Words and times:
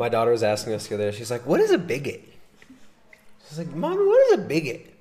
My 0.00 0.08
daughter 0.08 0.30
was 0.30 0.42
asking 0.42 0.72
us 0.72 0.86
the 0.86 0.94
other 0.94 1.10
day, 1.10 1.16
she's 1.18 1.30
like, 1.30 1.44
What 1.44 1.60
is 1.60 1.72
a 1.72 1.76
bigot? 1.76 2.24
She's 3.46 3.58
like, 3.58 3.68
Mom, 3.74 3.98
what 3.98 4.28
is 4.28 4.38
a 4.38 4.42
bigot? 4.42 4.94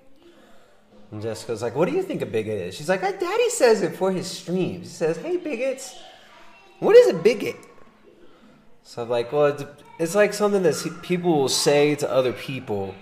And 1.13 1.21
Jessica's 1.21 1.61
like, 1.61 1.73
What 1.73 1.87
do 1.87 1.95
you 1.95 2.03
think 2.03 2.21
a 2.21 2.25
bigot 2.25 2.59
is? 2.59 2.75
She's 2.75 2.89
like, 2.89 2.99
Daddy 2.99 3.49
says 3.49 3.81
it 3.81 3.95
for 3.95 4.11
his 4.11 4.27
streams. 4.27 4.87
He 4.87 4.93
says, 4.93 5.15
Hey, 5.15 5.37
bigots, 5.37 5.97
what 6.79 6.97
is 6.97 7.11
a 7.11 7.13
bigot? 7.13 7.55
So 8.83 9.03
I'm 9.03 9.09
like, 9.09 9.31
Well, 9.31 9.45
it's, 9.45 9.63
it's 9.99 10.15
like 10.15 10.33
something 10.33 10.63
that 10.63 11.01
people 11.01 11.31
will 11.31 11.47
say 11.47 11.95
to 11.95 12.11
other 12.11 12.33
people 12.33 12.93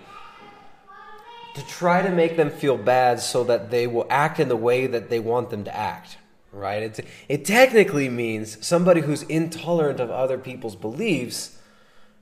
to 1.56 1.66
try 1.66 2.04
to 2.04 2.12
make 2.12 2.38
them 2.38 2.52
feel 2.52 2.78
bad 2.78 3.20
so 3.20 3.44
that 3.46 3.72
they 3.72 3.88
will 3.88 4.06
act 4.12 4.40
in 4.40 4.50
the 4.50 4.56
way 4.56 4.86
that 4.86 5.10
they 5.10 5.20
want 5.20 5.50
them 5.50 5.64
to 5.64 5.76
act 5.76 6.18
right? 6.54 6.82
It, 6.82 7.06
it 7.30 7.46
technically 7.46 8.10
means 8.10 8.66
somebody 8.66 9.02
who's 9.02 9.22
intolerant 9.24 10.00
of 10.00 10.10
other 10.10 10.40
people's 10.40 10.76
beliefs, 10.76 11.57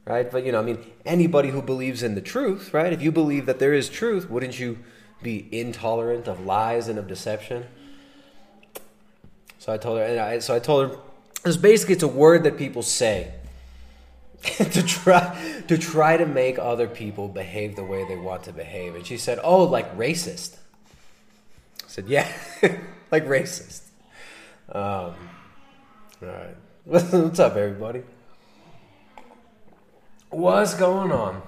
right? 0.06 0.30
But, 0.32 0.46
you 0.46 0.52
know, 0.52 0.60
I 0.60 0.64
mean, 0.64 0.80
anybody 1.06 1.50
who 1.50 1.62
believes 1.62 2.04
in 2.04 2.16
the 2.16 2.22
truth, 2.22 2.74
right? 2.74 2.94
If 2.94 3.02
you 3.02 3.12
believe 3.12 3.46
that 3.46 3.60
there 3.60 3.74
is 3.74 3.90
truth, 3.90 4.30
wouldn't 4.30 4.60
you 4.60 4.80
be 5.22 5.48
intolerant 5.52 6.28
of 6.28 6.46
lies 6.46 6.88
and 6.88 7.00
of 7.00 7.08
deception? 7.08 7.66
So 9.58 9.74
I 9.74 9.78
told 9.78 9.98
her, 9.98 10.04
and 10.04 10.20
I, 10.20 10.40
so 10.40 10.56
I 10.56 10.60
told 10.60 10.90
her, 10.90 10.98
it's 11.46 11.58
basically 11.58 11.94
it's 11.94 12.04
a 12.04 12.08
word 12.08 12.44
that 12.44 12.58
people 12.58 12.82
say 12.82 13.34
to 14.44 14.84
try 14.84 15.64
to 15.68 15.78
try 15.78 16.18
to 16.18 16.26
make 16.26 16.60
other 16.60 16.88
people 16.88 17.28
behave 17.28 17.76
the 17.76 17.84
way 17.84 18.06
they 18.08 18.16
want 18.16 18.44
to 18.44 18.54
behave. 18.54 18.96
And 18.96 19.06
she 19.06 19.18
said, 19.18 19.40
"Oh, 19.44 19.64
like 19.64 19.96
racist." 19.98 20.58
I 21.84 21.88
said, 21.88 22.08
"Yeah, 22.08 22.32
like 23.12 23.26
racist." 23.26 23.82
Um, 24.70 25.14
all 26.22 26.30
right. 26.30 26.56
What's 26.86 27.40
up, 27.40 27.56
everybody? 27.56 28.04
What's 30.30 30.74
going 30.74 31.12
on? 31.12 31.42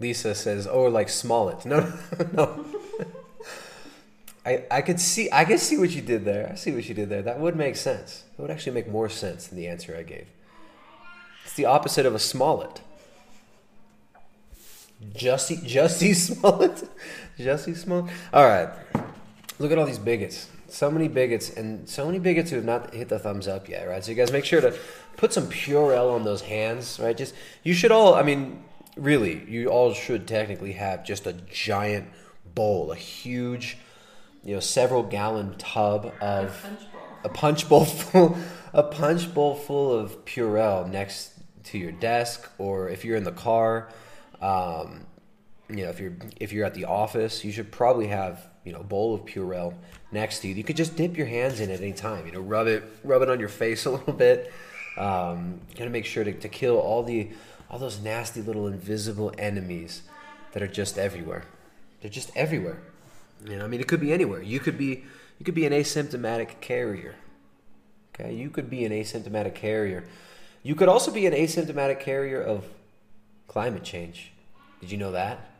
Lisa 0.00 0.34
says, 0.34 0.66
"Oh, 0.66 0.84
like 0.84 1.08
Smollett." 1.08 1.64
No, 1.66 1.92
no. 2.32 2.64
I 4.44 4.64
I 4.70 4.82
could 4.82 4.98
see 4.98 5.28
I 5.30 5.44
could 5.44 5.60
see 5.60 5.78
what 5.78 5.90
you 5.90 6.02
did 6.02 6.24
there. 6.24 6.50
I 6.50 6.56
see 6.56 6.72
what 6.72 6.88
you 6.88 6.94
did 6.94 7.08
there. 7.08 7.22
That 7.22 7.38
would 7.38 7.54
make 7.54 7.76
sense. 7.76 8.24
It 8.36 8.42
would 8.42 8.50
actually 8.50 8.72
make 8.72 8.88
more 8.88 9.08
sense 9.08 9.46
than 9.46 9.56
the 9.56 9.68
answer 9.68 9.96
I 9.96 10.02
gave. 10.02 10.26
It's 11.44 11.54
the 11.54 11.66
opposite 11.66 12.06
of 12.06 12.14
a 12.14 12.18
Smollett. 12.18 12.80
Jussie 15.14 15.62
Jussie 15.62 16.14
Smollett. 16.26 16.88
Jussie 17.38 17.76
Smollett. 17.76 18.12
All 18.32 18.44
right. 18.44 18.70
Look 19.60 19.70
at 19.70 19.78
all 19.78 19.86
these 19.86 19.98
bigots 20.00 20.48
so 20.72 20.90
many 20.90 21.06
bigots 21.06 21.50
and 21.50 21.86
so 21.86 22.06
many 22.06 22.18
bigots 22.18 22.50
who 22.50 22.56
have 22.56 22.64
not 22.64 22.94
hit 22.94 23.08
the 23.10 23.18
thumbs 23.18 23.46
up 23.46 23.68
yet, 23.68 23.86
right? 23.86 24.02
So 24.02 24.10
you 24.10 24.16
guys 24.16 24.32
make 24.32 24.44
sure 24.44 24.60
to 24.62 24.74
put 25.16 25.32
some 25.32 25.46
Purell 25.48 26.12
on 26.12 26.24
those 26.24 26.42
hands, 26.42 26.98
right? 27.00 27.16
Just 27.16 27.34
you 27.62 27.74
should 27.74 27.92
all, 27.92 28.14
I 28.14 28.22
mean, 28.22 28.64
really, 28.96 29.44
you 29.48 29.68
all 29.68 29.92
should 29.94 30.26
technically 30.26 30.72
have 30.72 31.04
just 31.04 31.26
a 31.26 31.32
giant 31.32 32.08
bowl, 32.54 32.92
a 32.92 32.96
huge, 32.96 33.78
you 34.44 34.54
know, 34.54 34.60
several 34.60 35.02
gallon 35.02 35.56
tub 35.58 36.12
of 36.20 36.64
a 36.64 36.68
punch 36.68 36.88
bowl, 36.92 37.02
a 37.24 37.28
punch 37.28 37.68
bowl 37.68 37.84
full, 37.84 38.36
a 38.72 38.82
punch 38.82 39.34
bowl 39.34 39.54
full 39.54 39.92
of 39.92 40.24
Purell 40.24 40.88
next 40.90 41.32
to 41.64 41.78
your 41.78 41.92
desk, 41.92 42.50
or 42.58 42.88
if 42.88 43.04
you're 43.04 43.16
in 43.16 43.24
the 43.24 43.32
car, 43.32 43.88
um, 44.40 45.06
you 45.68 45.84
know, 45.84 45.90
if 45.90 46.00
you're 46.00 46.16
if 46.40 46.52
you're 46.52 46.66
at 46.66 46.74
the 46.74 46.84
office, 46.84 47.44
you 47.44 47.52
should 47.52 47.70
probably 47.70 48.08
have 48.08 48.46
you 48.64 48.72
know 48.72 48.80
a 48.80 48.84
bowl 48.84 49.14
of 49.14 49.24
Purell 49.24 49.74
next 50.10 50.40
to 50.40 50.48
you. 50.48 50.54
You 50.54 50.64
could 50.64 50.76
just 50.76 50.96
dip 50.96 51.16
your 51.16 51.26
hands 51.26 51.60
in 51.60 51.70
at 51.70 51.80
any 51.80 51.92
time. 51.92 52.26
You 52.26 52.32
know, 52.32 52.40
rub 52.40 52.66
it, 52.66 52.84
rub 53.04 53.22
it 53.22 53.30
on 53.30 53.40
your 53.40 53.48
face 53.48 53.84
a 53.86 53.90
little 53.90 54.12
bit. 54.12 54.52
Um, 54.96 55.60
gotta 55.76 55.90
make 55.90 56.04
sure 56.04 56.24
to, 56.24 56.32
to 56.32 56.48
kill 56.48 56.78
all 56.78 57.02
the 57.02 57.30
all 57.70 57.78
those 57.78 58.00
nasty 58.00 58.42
little 58.42 58.66
invisible 58.66 59.32
enemies 59.38 60.02
that 60.52 60.62
are 60.62 60.68
just 60.68 60.98
everywhere. 60.98 61.44
They're 62.00 62.10
just 62.10 62.30
everywhere. 62.36 62.82
You 63.44 63.56
know, 63.56 63.64
I 63.64 63.68
mean, 63.68 63.80
it 63.80 63.88
could 63.88 64.00
be 64.00 64.12
anywhere. 64.12 64.42
You 64.42 64.60
could 64.60 64.76
be 64.76 65.04
you 65.38 65.44
could 65.44 65.54
be 65.54 65.66
an 65.66 65.72
asymptomatic 65.72 66.60
carrier. 66.60 67.14
Okay, 68.14 68.34
you 68.34 68.50
could 68.50 68.68
be 68.68 68.84
an 68.84 68.92
asymptomatic 68.92 69.54
carrier. 69.54 70.04
You 70.62 70.74
could 70.74 70.88
also 70.88 71.10
be 71.10 71.26
an 71.26 71.32
asymptomatic 71.32 72.00
carrier 72.00 72.40
of 72.40 72.66
climate 73.48 73.82
change. 73.82 74.32
Did 74.80 74.90
you 74.90 74.98
know 74.98 75.12
that? 75.12 75.50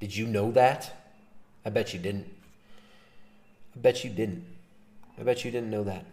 Did 0.00 0.14
you 0.16 0.26
know 0.26 0.50
that? 0.52 0.94
I 1.64 1.70
bet 1.70 1.94
you 1.94 2.00
didn't. 2.00 2.26
I 3.76 3.78
bet 3.80 4.04
you 4.04 4.10
didn't. 4.10 4.44
I 5.18 5.22
bet 5.22 5.44
you 5.44 5.50
didn't 5.50 5.70
know 5.70 5.84
that. 5.84 6.04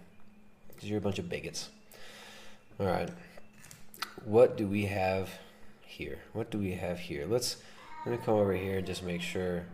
Because 0.67 0.89
you're 0.89 0.99
a 0.99 1.01
bunch 1.01 1.19
of 1.19 1.29
bigots. 1.29 1.69
All 2.79 2.87
right. 2.87 3.09
What 4.23 4.57
do 4.57 4.67
we 4.67 4.85
have 4.85 5.29
here? 5.81 6.19
What 6.33 6.49
do 6.49 6.57
we 6.57 6.71
have 6.73 6.99
here? 6.99 7.25
Let's 7.27 7.57
let 8.05 8.11
me 8.11 8.25
come 8.25 8.35
over 8.35 8.53
here 8.53 8.77
and 8.77 8.87
just 8.87 9.03
make 9.03 9.21
sure 9.21 9.65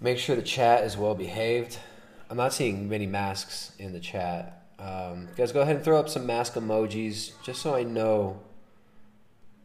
make 0.00 0.18
sure 0.18 0.36
the 0.36 0.42
chat 0.42 0.84
is 0.84 0.96
well 0.96 1.14
behaved. 1.14 1.78
I'm 2.28 2.36
not 2.36 2.52
seeing 2.52 2.88
many 2.88 3.06
masks 3.06 3.72
in 3.78 3.92
the 3.92 4.00
chat. 4.00 4.64
Um, 4.78 5.28
guys, 5.36 5.52
go 5.52 5.60
ahead 5.60 5.76
and 5.76 5.84
throw 5.84 5.98
up 5.98 6.08
some 6.08 6.26
mask 6.26 6.54
emojis, 6.54 7.32
just 7.42 7.60
so 7.60 7.74
I 7.74 7.82
know, 7.82 8.40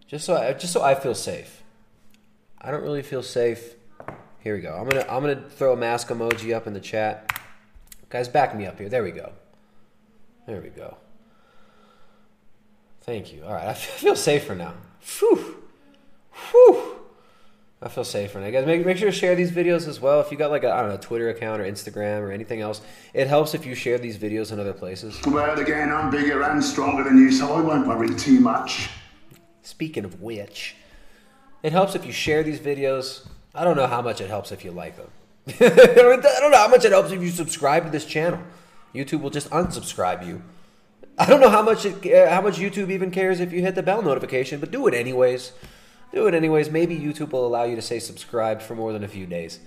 just 0.08 0.26
so 0.26 0.36
I, 0.36 0.54
just 0.54 0.74
so 0.74 0.82
I 0.82 0.96
feel 0.96 1.16
safe. 1.16 1.64
I 2.60 2.72
don't 2.72 2.82
really 2.82 3.04
feel 3.04 3.24
safe 3.24 3.76
here 4.46 4.54
we 4.54 4.62
go. 4.62 4.76
I'm 4.76 4.88
gonna 4.88 5.06
I'm 5.10 5.22
gonna 5.22 5.50
throw 5.50 5.74
a 5.74 5.76
mask 5.76 6.10
emoji 6.10 6.56
up 6.56 6.68
in 6.68 6.74
the 6.74 6.80
chat. 6.80 7.42
Guys, 8.10 8.28
back 8.28 8.56
me 8.56 8.68
up 8.68 8.78
here. 8.78 8.90
There 8.90 9.02
we 9.02 9.10
go. 9.10 9.32
There 10.46 10.62
we 10.62 10.70
go. 10.70 10.98
Thank 13.06 13.34
you. 13.34 13.44
All 13.46 13.54
right, 13.54 13.68
I 13.68 13.74
feel 13.74 14.16
safer 14.16 14.56
now. 14.56 14.74
Whew. 15.20 15.64
Whew. 16.52 16.92
I 17.82 17.88
feel 17.90 18.04
safer 18.04 18.40
now. 18.40 18.50
Guys, 18.50 18.66
make, 18.66 18.86
make 18.86 18.98
sure 18.98 19.12
to 19.12 19.16
share 19.16 19.36
these 19.36 19.52
videos 19.52 19.88
as 19.88 20.00
well. 20.00 20.20
If 20.22 20.32
you 20.32 20.38
got 20.38 20.50
like 20.50 20.64
a 20.64 20.72
I 20.74 20.82
don't 20.82 20.90
know 20.90 20.98
Twitter 20.98 21.30
account 21.30 21.62
or 21.62 21.66
Instagram 21.66 22.22
or 22.22 22.32
anything 22.32 22.62
else, 22.62 22.82
it 23.14 23.28
helps 23.28 23.54
if 23.54 23.66
you 23.66 23.76
share 23.76 23.98
these 24.00 24.18
videos 24.18 24.52
in 24.52 24.60
other 24.60 24.74
places. 24.74 25.20
Well, 25.28 25.60
again, 25.60 25.92
I'm 25.92 26.10
bigger 26.10 26.42
and 26.44 26.64
stronger 26.64 27.04
than 27.04 27.18
you, 27.18 27.32
so 27.32 27.54
I 27.54 27.62
won't 27.62 27.88
worry 27.88 28.14
too 28.16 28.40
much. 28.40 28.90
Speaking 29.62 30.04
of 30.04 30.22
which, 30.22 30.76
it 31.62 31.72
helps 31.72 31.96
if 31.96 32.06
you 32.06 32.12
share 32.12 32.44
these 32.44 32.60
videos 32.60 33.28
I 33.56 33.64
don't 33.64 33.78
know 33.78 33.88
how 33.88 34.02
much 34.02 34.20
it 34.20 34.30
helps 34.30 34.52
if 34.52 34.66
you 34.66 34.72
like 34.72 34.98
them. 34.98 35.08
I 35.48 35.96
don't 35.96 36.52
know 36.52 36.58
how 36.58 36.68
much 36.68 36.84
it 36.84 36.92
helps 36.92 37.12
if 37.12 37.22
you 37.22 37.30
subscribe 37.30 37.86
to 37.86 37.90
this 37.90 38.06
channel. 38.06 38.40
YouTube 38.94 39.22
will 39.22 39.30
just 39.30 39.50
unsubscribe 39.50 40.28
you. 40.28 40.42
I 41.18 41.26
don't 41.26 41.40
know 41.40 41.50
how 41.50 41.62
much 41.62 41.86
it, 41.86 42.14
uh, 42.14 42.30
how 42.30 42.42
much 42.42 42.58
YouTube 42.58 42.92
even 42.92 43.12
cares 43.12 43.40
if 43.40 43.54
you 43.54 43.62
hit 43.62 43.76
the 43.76 43.84
bell 43.84 44.02
notification, 44.02 44.60
but 44.60 44.72
do 44.72 44.88
it 44.88 44.94
anyways. 44.94 45.54
Do 46.14 46.28
it 46.28 46.34
anyways. 46.34 46.70
Maybe 46.70 46.98
YouTube 46.98 47.32
will 47.32 47.46
allow 47.46 47.64
you 47.64 47.76
to 47.76 47.82
say 47.82 48.00
subscribed 48.00 48.62
for 48.62 48.76
more 48.76 48.94
than 48.94 49.04
a 49.04 49.08
few 49.08 49.26
days. 49.26 49.60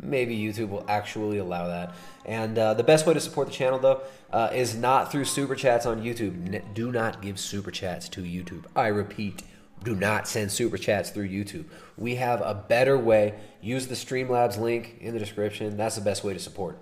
Maybe 0.00 0.36
YouTube 0.36 0.68
will 0.68 0.84
actually 0.88 1.38
allow 1.38 1.68
that. 1.68 1.94
And 2.24 2.58
uh, 2.58 2.74
the 2.74 2.82
best 2.82 3.06
way 3.06 3.14
to 3.14 3.20
support 3.20 3.48
the 3.48 3.52
channel, 3.52 3.78
though, 3.78 4.02
uh, 4.30 4.50
is 4.52 4.74
not 4.74 5.10
through 5.10 5.24
super 5.24 5.54
chats 5.54 5.86
on 5.86 6.02
YouTube. 6.02 6.74
Do 6.74 6.92
not 6.92 7.22
give 7.22 7.38
super 7.38 7.70
chats 7.70 8.08
to 8.10 8.22
YouTube. 8.22 8.64
I 8.74 8.88
repeat, 8.88 9.42
do 9.84 9.94
not 9.94 10.28
send 10.28 10.52
super 10.52 10.76
chats 10.76 11.10
through 11.10 11.28
YouTube. 11.28 11.64
We 11.96 12.16
have 12.16 12.42
a 12.42 12.54
better 12.54 12.98
way. 12.98 13.34
Use 13.62 13.86
the 13.86 13.94
Streamlabs 13.94 14.58
link 14.58 14.96
in 15.00 15.14
the 15.14 15.18
description. 15.18 15.76
That's 15.76 15.94
the 15.96 16.02
best 16.02 16.24
way 16.24 16.34
to 16.34 16.40
support. 16.40 16.78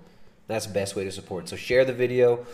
That's 0.47 0.65
the 0.65 0.73
best 0.73 0.95
way 0.95 1.05
to 1.05 1.11
support. 1.11 1.47
So 1.47 1.55
share 1.55 1.85
the 1.85 1.93
video, 1.93 2.45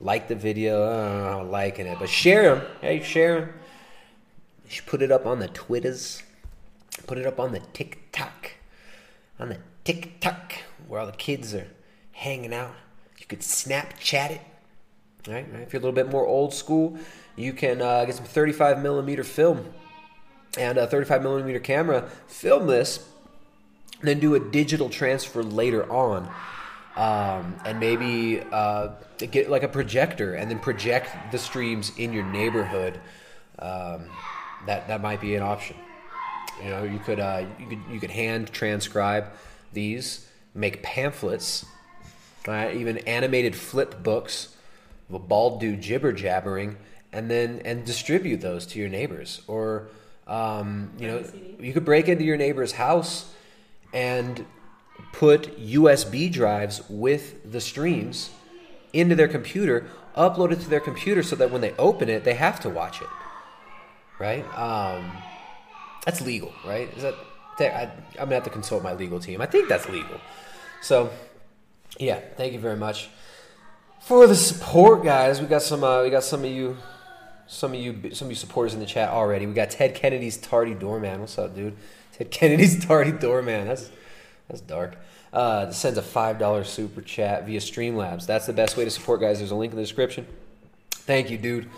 like 0.00 0.28
the 0.28 0.34
video. 0.34 0.84
I 0.84 1.32
don't 1.32 1.46
know, 1.46 1.50
liking 1.50 1.86
it, 1.86 1.98
but 1.98 2.08
share 2.08 2.54
them. 2.54 2.66
Hey, 2.80 3.02
share 3.02 3.40
them. 3.40 3.54
Put 4.86 5.02
it 5.02 5.12
up 5.12 5.26
on 5.26 5.38
the 5.38 5.48
Twitters. 5.48 6.22
Put 7.06 7.18
it 7.18 7.26
up 7.26 7.38
on 7.38 7.52
the 7.52 7.60
TikTok. 7.72 8.52
On 9.38 9.48
the 9.48 9.58
TikTok, 9.84 10.54
where 10.88 11.00
all 11.00 11.06
the 11.06 11.12
kids 11.12 11.54
are 11.54 11.68
hanging 12.12 12.54
out. 12.54 12.74
You 13.18 13.26
could 13.26 13.40
Snapchat 13.40 14.30
it. 14.32 14.40
Right, 15.28 15.46
right? 15.52 15.62
If 15.62 15.72
you're 15.72 15.80
a 15.80 15.84
little 15.84 15.92
bit 15.92 16.10
more 16.10 16.26
old 16.26 16.54
school, 16.54 16.98
you 17.34 17.52
can 17.52 17.82
uh, 17.82 18.04
get 18.04 18.14
some 18.14 18.24
35 18.24 18.82
millimeter 18.82 19.24
film 19.24 19.72
and 20.56 20.78
a 20.78 20.86
35 20.86 21.22
millimeter 21.22 21.58
camera. 21.58 22.08
Film 22.28 22.66
this 22.66 23.08
then 24.02 24.20
do 24.20 24.34
a 24.34 24.40
digital 24.40 24.88
transfer 24.88 25.42
later 25.42 25.90
on, 25.90 26.30
um, 26.96 27.54
and 27.64 27.78
maybe 27.78 28.40
uh, 28.52 28.88
get 29.18 29.50
like 29.50 29.62
a 29.62 29.68
projector 29.68 30.34
and 30.34 30.50
then 30.50 30.58
project 30.58 31.10
the 31.30 31.38
streams 31.38 31.92
in 31.98 32.12
your 32.12 32.24
neighborhood. 32.24 32.98
Um, 33.58 34.10
that 34.66 34.88
that 34.88 35.00
might 35.00 35.20
be 35.20 35.34
an 35.34 35.42
option. 35.42 35.76
You 36.62 36.70
know, 36.70 36.82
you 36.84 36.98
could 36.98 37.20
uh, 37.20 37.44
you 37.58 37.66
could 37.66 37.78
you 37.90 38.00
could 38.00 38.10
hand 38.10 38.52
transcribe 38.52 39.26
these, 39.72 40.26
make 40.54 40.82
pamphlets, 40.82 41.66
right? 42.46 42.74
Even 42.76 42.98
animated 42.98 43.54
flip 43.54 44.02
books 44.02 44.56
of 45.08 45.14
a 45.16 45.18
bald 45.18 45.60
dude 45.60 45.82
jibber 45.82 46.12
jabbering, 46.12 46.76
and 47.12 47.30
then 47.30 47.60
and 47.64 47.84
distribute 47.84 48.40
those 48.40 48.66
to 48.66 48.78
your 48.78 48.88
neighbors. 48.88 49.42
Or 49.46 49.88
um, 50.26 50.92
you 50.98 51.06
know, 51.06 51.24
you 51.60 51.72
could 51.72 51.84
break 51.84 52.08
into 52.08 52.24
your 52.24 52.36
neighbor's 52.36 52.72
house 52.72 53.32
and 53.92 54.44
put 55.12 55.58
USB 55.58 56.30
drives 56.30 56.82
with 56.88 57.50
the 57.50 57.60
streams 57.60 58.30
into 58.92 59.14
their 59.14 59.28
computer, 59.28 59.88
upload 60.16 60.52
it 60.52 60.60
to 60.60 60.68
their 60.68 60.80
computer 60.80 61.22
so 61.22 61.36
that 61.36 61.50
when 61.50 61.60
they 61.60 61.72
open 61.72 62.08
it, 62.08 62.24
they 62.24 62.34
have 62.34 62.60
to 62.60 62.70
watch 62.70 63.00
it. 63.00 63.08
Right? 64.18 64.44
Um, 64.56 65.12
that's 66.04 66.20
legal, 66.20 66.52
right? 66.64 66.92
Is 66.96 67.02
that? 67.02 67.14
I, 67.58 67.90
I'm 68.12 68.26
gonna 68.26 68.34
have 68.34 68.44
to 68.44 68.50
consult 68.50 68.82
my 68.82 68.92
legal 68.92 69.18
team. 69.18 69.40
I 69.40 69.46
think 69.46 69.68
that's 69.68 69.88
legal. 69.88 70.20
So, 70.82 71.10
yeah, 71.98 72.20
thank 72.36 72.52
you 72.52 72.58
very 72.58 72.76
much 72.76 73.08
for 74.00 74.26
the 74.26 74.36
support, 74.36 75.02
guys. 75.02 75.40
We 75.40 75.46
got 75.46 75.62
some. 75.62 75.82
Uh, 75.82 76.02
we 76.02 76.10
got 76.10 76.22
some 76.22 76.44
of 76.44 76.50
you, 76.50 76.76
some 77.46 77.74
of 77.74 77.80
you, 77.80 78.14
some 78.14 78.26
of 78.26 78.32
you 78.32 78.36
supporters 78.36 78.72
in 78.72 78.80
the 78.80 78.86
chat 78.86 79.10
already. 79.10 79.46
We 79.46 79.52
got 79.52 79.70
Ted 79.70 79.94
Kennedy's 79.94 80.36
tardy 80.36 80.74
doorman. 80.74 81.20
What's 81.20 81.38
up, 81.38 81.54
dude? 81.54 81.76
Ted 82.12 82.30
Kennedy's 82.30 82.84
tardy 82.86 83.12
doorman. 83.12 83.66
That's 83.66 83.90
that's 84.48 84.60
dark. 84.60 84.96
Uh, 85.32 85.70
sends 85.70 85.98
a 85.98 86.02
five 86.02 86.38
dollar 86.38 86.64
super 86.64 87.00
chat 87.00 87.46
via 87.46 87.60
Streamlabs. 87.60 88.26
That's 88.26 88.46
the 88.46 88.52
best 88.52 88.76
way 88.76 88.84
to 88.84 88.90
support, 88.90 89.20
guys. 89.20 89.38
There's 89.38 89.50
a 89.50 89.56
link 89.56 89.72
in 89.72 89.76
the 89.76 89.82
description. 89.82 90.26
Thank 90.90 91.30
you, 91.30 91.38
dude. 91.38 91.68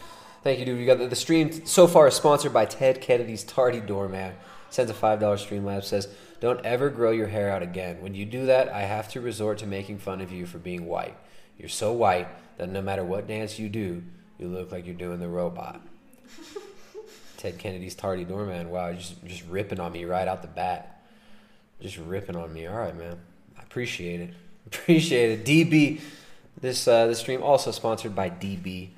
Thank 0.43 0.61
you, 0.61 0.65
dude. 0.65 0.79
You 0.79 0.87
got 0.87 0.99
the, 0.99 1.09
the 1.09 1.17
stream 1.17 1.67
so 1.67 1.87
far 1.87 2.09
is 2.09 2.15
sponsored 2.15 2.53
by 2.53 2.67
Ted 2.67 3.00
Kennedy's 3.00 3.43
tardy 3.43 3.81
doorman. 3.81 4.35
Sends 4.70 4.91
a 4.91 4.94
five 4.94 5.19
dollar 5.20 5.37
Streamlabs. 5.37 5.85
Says, 5.85 6.09
"Don't 6.41 6.65
ever 6.65 6.91
grow 6.91 7.11
your 7.11 7.26
hair 7.26 7.50
out 7.50 7.62
again. 7.62 8.00
When 8.03 8.15
you 8.15 8.25
do 8.25 8.47
that, 8.47 8.69
I 8.69 8.82
have 8.82 9.09
to 9.12 9.20
resort 9.20 9.59
to 9.59 9.67
making 9.67 9.99
fun 9.99 10.20
of 10.20 10.31
you 10.31 10.47
for 10.47 10.59
being 10.59 10.87
white. 10.87 11.17
You're 11.59 11.69
so 11.69 11.93
white 11.93 12.29
that 12.59 12.69
no 12.69 12.82
matter 12.82 13.03
what 13.03 13.26
dance 13.26 13.59
you 13.59 13.69
do, 13.69 14.03
you 14.38 14.47
look 14.49 14.70
like 14.70 14.85
you're 14.85 14.94
doing 14.94 15.20
the 15.20 15.29
robot." 15.29 15.81
Ted 17.38 17.59
Kennedy's 17.59 17.94
tardy 17.94 18.25
doorman. 18.25 18.69
Wow, 18.70 18.93
just 18.93 19.25
just 19.25 19.44
ripping 19.47 19.81
on 19.81 19.93
me 19.93 20.05
right 20.05 20.29
out 20.29 20.43
the 20.43 20.49
bat. 20.49 20.97
Just 21.80 21.98
ripping 21.98 22.36
on 22.36 22.52
me. 22.52 22.66
All 22.66 22.76
right, 22.76 22.96
man. 22.96 23.19
I 23.58 23.62
appreciate 23.62 24.20
it. 24.20 24.30
Appreciate 24.66 25.40
it. 25.40 25.44
DB. 25.46 26.00
This 26.60 26.86
uh, 26.86 27.06
this 27.06 27.20
stream 27.20 27.42
also 27.42 27.70
sponsored 27.70 28.14
by 28.14 28.28
DB. 28.28 28.90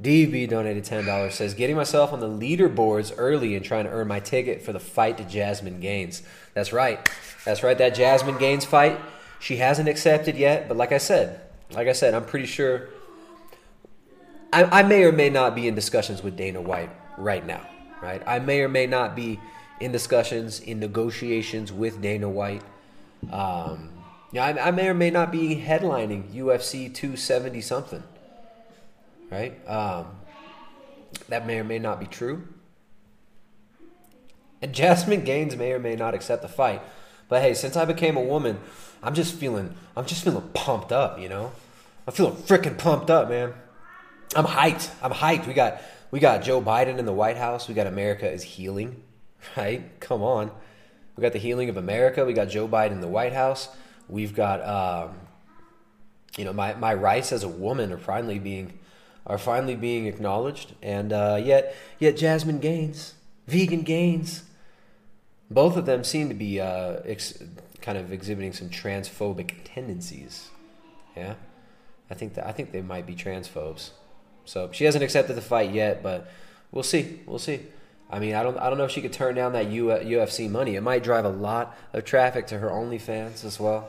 DB 0.00 0.48
donated 0.48 0.84
ten 0.84 1.04
dollars. 1.04 1.34
Says 1.34 1.54
getting 1.54 1.76
myself 1.76 2.12
on 2.12 2.20
the 2.20 2.28
leaderboards 2.28 3.14
early 3.16 3.54
and 3.54 3.64
trying 3.64 3.84
to 3.84 3.90
earn 3.90 4.08
my 4.08 4.18
ticket 4.18 4.62
for 4.62 4.72
the 4.72 4.80
fight 4.80 5.18
to 5.18 5.24
Jasmine 5.24 5.80
Gaines. 5.80 6.22
That's 6.54 6.72
right. 6.72 7.08
That's 7.44 7.62
right. 7.62 7.78
That 7.78 7.94
Jasmine 7.94 8.38
Gaines 8.38 8.64
fight. 8.64 8.98
She 9.38 9.56
hasn't 9.56 9.88
accepted 9.88 10.36
yet, 10.36 10.66
but 10.66 10.76
like 10.76 10.92
I 10.92 10.98
said, 10.98 11.40
like 11.72 11.86
I 11.88 11.92
said, 11.92 12.14
I'm 12.14 12.24
pretty 12.24 12.46
sure. 12.46 12.88
I, 14.52 14.80
I 14.80 14.82
may 14.82 15.04
or 15.04 15.12
may 15.12 15.28
not 15.28 15.54
be 15.54 15.68
in 15.68 15.74
discussions 15.74 16.22
with 16.22 16.36
Dana 16.36 16.60
White 16.60 16.90
right 17.18 17.44
now. 17.44 17.60
Right. 18.02 18.22
I 18.26 18.38
may 18.38 18.60
or 18.60 18.68
may 18.68 18.86
not 18.86 19.14
be 19.16 19.38
in 19.80 19.92
discussions, 19.92 20.60
in 20.60 20.80
negotiations 20.80 21.72
with 21.72 22.00
Dana 22.00 22.28
White. 22.28 22.62
Um, 23.30 23.90
yeah, 24.32 24.44
I, 24.44 24.68
I, 24.68 24.70
may 24.70 24.88
or 24.88 24.94
may 24.94 25.10
not 25.10 25.30
be 25.30 25.56
headlining 25.56 26.32
UFC 26.32 26.92
270 26.92 27.60
something. 27.60 28.02
Right? 29.30 29.56
Um, 29.68 30.06
that 31.28 31.46
may 31.46 31.58
or 31.58 31.64
may 31.64 31.78
not 31.78 32.00
be 32.00 32.06
true. 32.06 32.46
And 34.62 34.72
Jasmine 34.72 35.24
Gaines 35.24 35.56
may 35.56 35.72
or 35.72 35.78
may 35.78 35.96
not 35.96 36.14
accept 36.14 36.42
the 36.42 36.48
fight. 36.48 36.82
But 37.28 37.42
hey, 37.42 37.54
since 37.54 37.76
I 37.76 37.84
became 37.84 38.16
a 38.16 38.22
woman, 38.22 38.58
I'm 39.02 39.14
just 39.14 39.34
feeling 39.34 39.74
I'm 39.96 40.06
just 40.06 40.24
feeling 40.24 40.48
pumped 40.54 40.92
up, 40.92 41.20
you 41.20 41.28
know? 41.28 41.52
I'm 42.06 42.14
feeling 42.14 42.36
freaking 42.36 42.78
pumped 42.78 43.10
up, 43.10 43.28
man. 43.28 43.52
I'm 44.34 44.44
hyped. 44.44 44.90
I'm 45.02 45.12
hyped. 45.12 45.46
We 45.46 45.54
got 45.54 45.82
we 46.10 46.20
got 46.20 46.42
Joe 46.42 46.62
Biden 46.62 46.98
in 46.98 47.04
the 47.04 47.12
White 47.12 47.36
House. 47.36 47.68
We 47.68 47.74
got 47.74 47.86
America 47.86 48.30
is 48.30 48.42
healing 48.42 49.02
right? 49.56 49.98
Come 50.00 50.22
on. 50.22 50.50
We 51.16 51.22
got 51.22 51.32
the 51.32 51.38
healing 51.38 51.68
of 51.68 51.76
America. 51.76 52.24
We 52.24 52.32
got 52.32 52.48
Joe 52.48 52.68
Biden 52.68 52.92
in 52.92 53.00
the 53.00 53.08
White 53.08 53.32
House. 53.32 53.68
We've 54.08 54.34
got, 54.34 54.62
um, 54.64 55.16
you 56.36 56.44
know, 56.44 56.52
my, 56.52 56.74
my 56.74 56.94
rights 56.94 57.32
as 57.32 57.42
a 57.42 57.48
woman 57.48 57.92
are 57.92 57.98
finally 57.98 58.38
being 58.38 58.78
are 59.26 59.38
finally 59.38 59.74
being 59.74 60.06
acknowledged, 60.06 60.74
and 60.82 61.12
uh, 61.12 61.40
yet 61.42 61.74
yet 61.98 62.16
Jasmine 62.16 62.60
Gaines, 62.60 63.14
Vegan 63.46 63.82
Gains, 63.82 64.44
both 65.50 65.76
of 65.76 65.84
them 65.84 66.04
seem 66.04 66.28
to 66.28 66.34
be 66.34 66.60
uh, 66.60 67.00
ex- 67.04 67.42
kind 67.80 67.98
of 67.98 68.12
exhibiting 68.12 68.52
some 68.52 68.68
transphobic 68.68 69.54
tendencies. 69.64 70.48
Yeah, 71.16 71.34
I 72.10 72.14
think 72.14 72.34
that 72.34 72.46
I 72.46 72.52
think 72.52 72.72
they 72.72 72.82
might 72.82 73.06
be 73.06 73.14
transphobes. 73.14 73.90
So 74.44 74.70
she 74.72 74.84
hasn't 74.84 75.02
accepted 75.02 75.34
the 75.34 75.42
fight 75.42 75.72
yet, 75.72 76.04
but 76.04 76.30
we'll 76.70 76.84
see. 76.84 77.20
We'll 77.26 77.40
see. 77.40 77.62
I 78.10 78.20
mean, 78.20 78.34
I 78.34 78.42
don't, 78.42 78.56
I 78.58 78.68
don't 78.68 78.78
know 78.78 78.84
if 78.84 78.92
she 78.92 79.02
could 79.02 79.12
turn 79.12 79.34
down 79.34 79.52
that 79.54 79.66
UFC 79.66 80.48
money. 80.48 80.76
It 80.76 80.80
might 80.80 81.02
drive 81.02 81.24
a 81.24 81.30
lot 81.30 81.76
of 81.92 82.04
traffic 82.04 82.46
to 82.48 82.58
her 82.58 82.68
OnlyFans 82.68 83.44
as 83.44 83.58
well. 83.58 83.88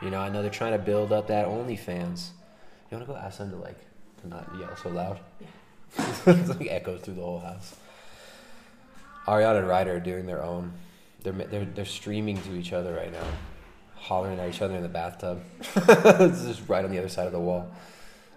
You 0.00 0.10
know, 0.10 0.20
I 0.20 0.28
know 0.28 0.42
they're 0.42 0.50
trying 0.50 0.72
to 0.72 0.78
build 0.78 1.12
up 1.12 1.28
that 1.28 1.46
OnlyFans. 1.46 2.28
You 2.90 2.98
want 2.98 3.06
to 3.06 3.12
go 3.12 3.18
ask 3.18 3.38
them 3.38 3.50
to 3.50 3.56
like 3.56 3.78
to 4.20 4.28
not 4.28 4.48
yell 4.58 4.76
so 4.76 4.90
loud? 4.90 5.20
Yeah. 5.40 5.46
it's 6.26 6.48
like 6.48 6.68
echoes 6.68 7.00
through 7.00 7.14
the 7.14 7.22
whole 7.22 7.40
house. 7.40 7.76
Ariana 9.26 9.58
and 9.58 9.68
Ryder 9.68 9.96
are 9.96 10.00
doing 10.00 10.26
their 10.26 10.42
own. 10.42 10.72
They're 11.22 11.32
they're 11.32 11.64
they're 11.64 11.84
streaming 11.84 12.40
to 12.42 12.54
each 12.54 12.72
other 12.72 12.94
right 12.94 13.12
now, 13.12 13.24
hollering 13.94 14.38
at 14.40 14.48
each 14.48 14.62
other 14.62 14.74
in 14.74 14.82
the 14.82 14.88
bathtub. 14.88 15.42
it's 15.76 16.44
just 16.44 16.68
right 16.68 16.84
on 16.84 16.90
the 16.90 16.98
other 16.98 17.08
side 17.08 17.26
of 17.26 17.32
the 17.32 17.40
wall. 17.40 17.70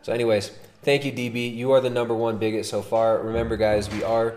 So, 0.03 0.13
anyways, 0.13 0.51
thank 0.83 1.03
you, 1.05 1.11
DB. 1.11 1.55
You 1.55 1.71
are 1.71 1.81
the 1.81 1.89
number 1.89 2.13
one 2.13 2.37
bigot 2.37 2.65
so 2.65 2.83
far. 2.83 3.19
Remember, 3.19 3.57
guys, 3.57 3.91
we 3.91 4.03
are 4.03 4.35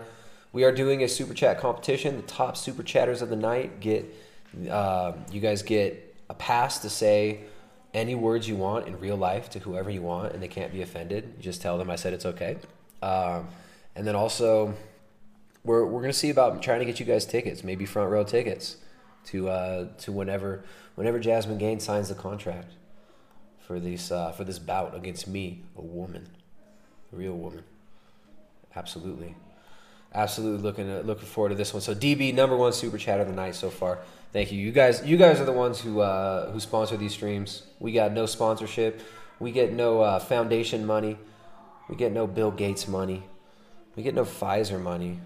we 0.51 0.63
are 0.63 0.71
doing 0.71 1.03
a 1.03 1.07
super 1.07 1.33
chat 1.33 1.59
competition. 1.59 2.17
The 2.17 2.23
top 2.23 2.57
super 2.57 2.83
chatters 2.83 3.21
of 3.21 3.29
the 3.29 3.35
night 3.35 3.79
get 3.79 4.13
uh, 4.69 5.13
you 5.31 5.39
guys 5.39 5.61
get 5.61 6.15
a 6.29 6.33
pass 6.33 6.79
to 6.79 6.89
say 6.89 7.41
any 7.93 8.15
words 8.15 8.47
you 8.47 8.55
want 8.55 8.87
in 8.87 8.99
real 8.99 9.17
life 9.17 9.49
to 9.51 9.59
whoever 9.59 9.89
you 9.89 10.01
want, 10.01 10.33
and 10.33 10.41
they 10.41 10.47
can't 10.47 10.71
be 10.71 10.81
offended. 10.81 11.33
You 11.37 11.43
just 11.43 11.61
tell 11.61 11.77
them 11.77 11.89
I 11.89 11.95
said 11.95 12.13
it's 12.13 12.25
okay. 12.25 12.57
Um, 13.01 13.47
and 13.95 14.05
then 14.07 14.15
also, 14.15 14.73
we're 15.63 15.85
we're 15.85 16.01
gonna 16.01 16.13
see 16.13 16.29
about 16.29 16.61
trying 16.63 16.79
to 16.79 16.85
get 16.85 16.99
you 16.99 17.05
guys 17.05 17.25
tickets, 17.25 17.63
maybe 17.63 17.85
front 17.85 18.09
row 18.09 18.23
tickets 18.23 18.77
to 19.25 19.49
uh, 19.49 19.87
to 19.99 20.11
whenever 20.11 20.63
whenever 20.95 21.19
Jasmine 21.19 21.57
Gaines 21.57 21.83
signs 21.83 22.09
the 22.09 22.15
contract 22.15 22.73
for 23.59 23.79
this 23.79 24.11
uh, 24.11 24.31
for 24.31 24.43
this 24.43 24.57
bout 24.57 24.95
against 24.95 25.27
me, 25.27 25.61
a 25.77 25.81
woman, 25.81 26.27
a 27.13 27.15
real 27.15 27.35
woman. 27.35 27.63
Absolutely 28.75 29.35
absolutely 30.13 30.61
looking 30.63 31.01
looking 31.01 31.27
forward 31.27 31.49
to 31.49 31.55
this 31.55 31.73
one. 31.73 31.81
So 31.81 31.93
DB 31.93 32.33
number 32.33 32.55
one 32.55 32.73
super 32.73 32.97
chat 32.97 33.19
of 33.19 33.27
the 33.27 33.33
night 33.33 33.55
so 33.55 33.69
far. 33.69 33.99
Thank 34.31 34.51
you. 34.51 34.59
You 34.59 34.71
guys 34.71 35.03
you 35.05 35.17
guys 35.17 35.39
are 35.39 35.45
the 35.45 35.51
ones 35.51 35.79
who 35.81 36.01
uh, 36.01 36.51
who 36.51 36.59
sponsor 36.59 36.97
these 36.97 37.13
streams. 37.13 37.63
We 37.79 37.91
got 37.91 38.11
no 38.11 38.25
sponsorship. 38.25 39.01
We 39.39 39.51
get 39.51 39.73
no 39.73 40.01
uh, 40.01 40.19
foundation 40.19 40.85
money. 40.85 41.17
We 41.87 41.95
get 41.95 42.11
no 42.11 42.27
Bill 42.27 42.51
Gates 42.51 42.87
money. 42.87 43.23
We 43.95 44.03
get 44.03 44.13
no 44.13 44.23
Pfizer 44.23 44.79
money. 44.79 45.19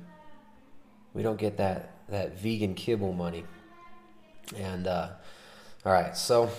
We 1.13 1.21
don't 1.23 1.37
get 1.37 1.57
that 1.57 1.91
that 2.09 2.39
vegan 2.39 2.75
kibble 2.75 3.13
money. 3.13 3.45
And 4.55 4.87
uh, 4.87 5.09
all 5.85 5.91
right, 5.91 6.15
so 6.15 6.49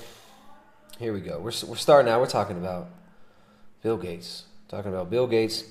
here 0.98 1.12
we 1.12 1.20
go. 1.20 1.38
We're 1.38 1.52
we're 1.66 1.76
starting 1.76 2.10
now. 2.10 2.20
We're 2.20 2.26
talking 2.26 2.58
about 2.58 2.88
Bill 3.82 3.96
Gates. 3.96 4.44
Talking 4.68 4.92
about 4.92 5.10
Bill 5.10 5.26
Gates. 5.26 5.64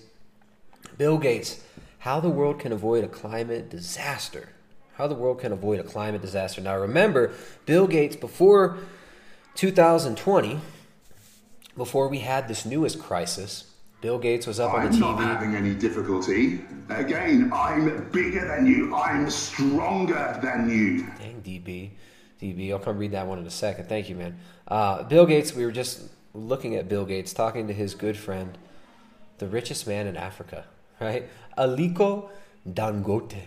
Bill 0.98 1.18
Gates 1.18 1.64
how 2.04 2.20
the 2.20 2.30
world 2.30 2.60
can 2.60 2.74
avoid 2.74 3.02
a 3.02 3.08
climate 3.08 3.70
disaster. 3.70 4.50
How 4.96 5.08
the 5.08 5.16
world 5.16 5.40
can 5.40 5.54
avoid 5.54 5.80
a 5.80 5.84
climate 5.84 6.22
disaster. 6.22 6.60
Now, 6.60 6.76
remember, 6.76 7.32
Bill 7.66 7.88
Gates, 7.88 8.18
before 8.18 8.78
2020, 9.56 10.60
before 11.78 12.10
we 12.10 12.20
had 12.20 12.50
this 12.50 12.66
newest 12.66 13.00
crisis, 13.00 13.72
Bill 14.02 14.20
Gates 14.20 14.46
was 14.46 14.60
up 14.60 14.74
I'm 14.74 14.88
on 14.88 14.92
the 14.92 14.98
TV. 14.98 15.14
I'm 15.14 15.16
not 15.16 15.28
having 15.30 15.56
any 15.56 15.74
difficulty. 15.74 16.60
Again, 16.90 17.50
I'm 17.54 18.10
bigger 18.10 18.46
than 18.50 18.66
you. 18.66 18.94
I'm 18.94 19.30
stronger 19.30 20.38
than 20.44 20.70
you. 20.70 21.04
Dang, 21.18 21.42
DB. 21.42 21.92
DB, 22.42 22.70
I'll 22.74 22.80
come 22.80 22.98
read 22.98 23.12
that 23.12 23.28
one 23.28 23.40
in 23.40 23.48
a 23.48 23.50
second. 23.50 23.88
Thank 23.88 24.10
you, 24.10 24.18
man. 24.18 24.38
Uh, 24.68 25.04
Bill 25.04 25.26
Gates, 25.26 25.56
we 25.56 25.66
were 25.66 25.72
just 25.72 26.02
looking 26.34 26.76
at 26.76 26.90
Bill 26.90 27.06
Gates, 27.06 27.32
talking 27.32 27.68
to 27.68 27.74
his 27.74 27.96
good 27.96 28.18
friend, 28.18 28.58
the 29.38 29.48
richest 29.48 29.88
man 29.88 30.06
in 30.06 30.18
Africa, 30.18 30.66
right? 31.00 31.30
Aliko 31.58 32.30
Dangote. 32.68 33.42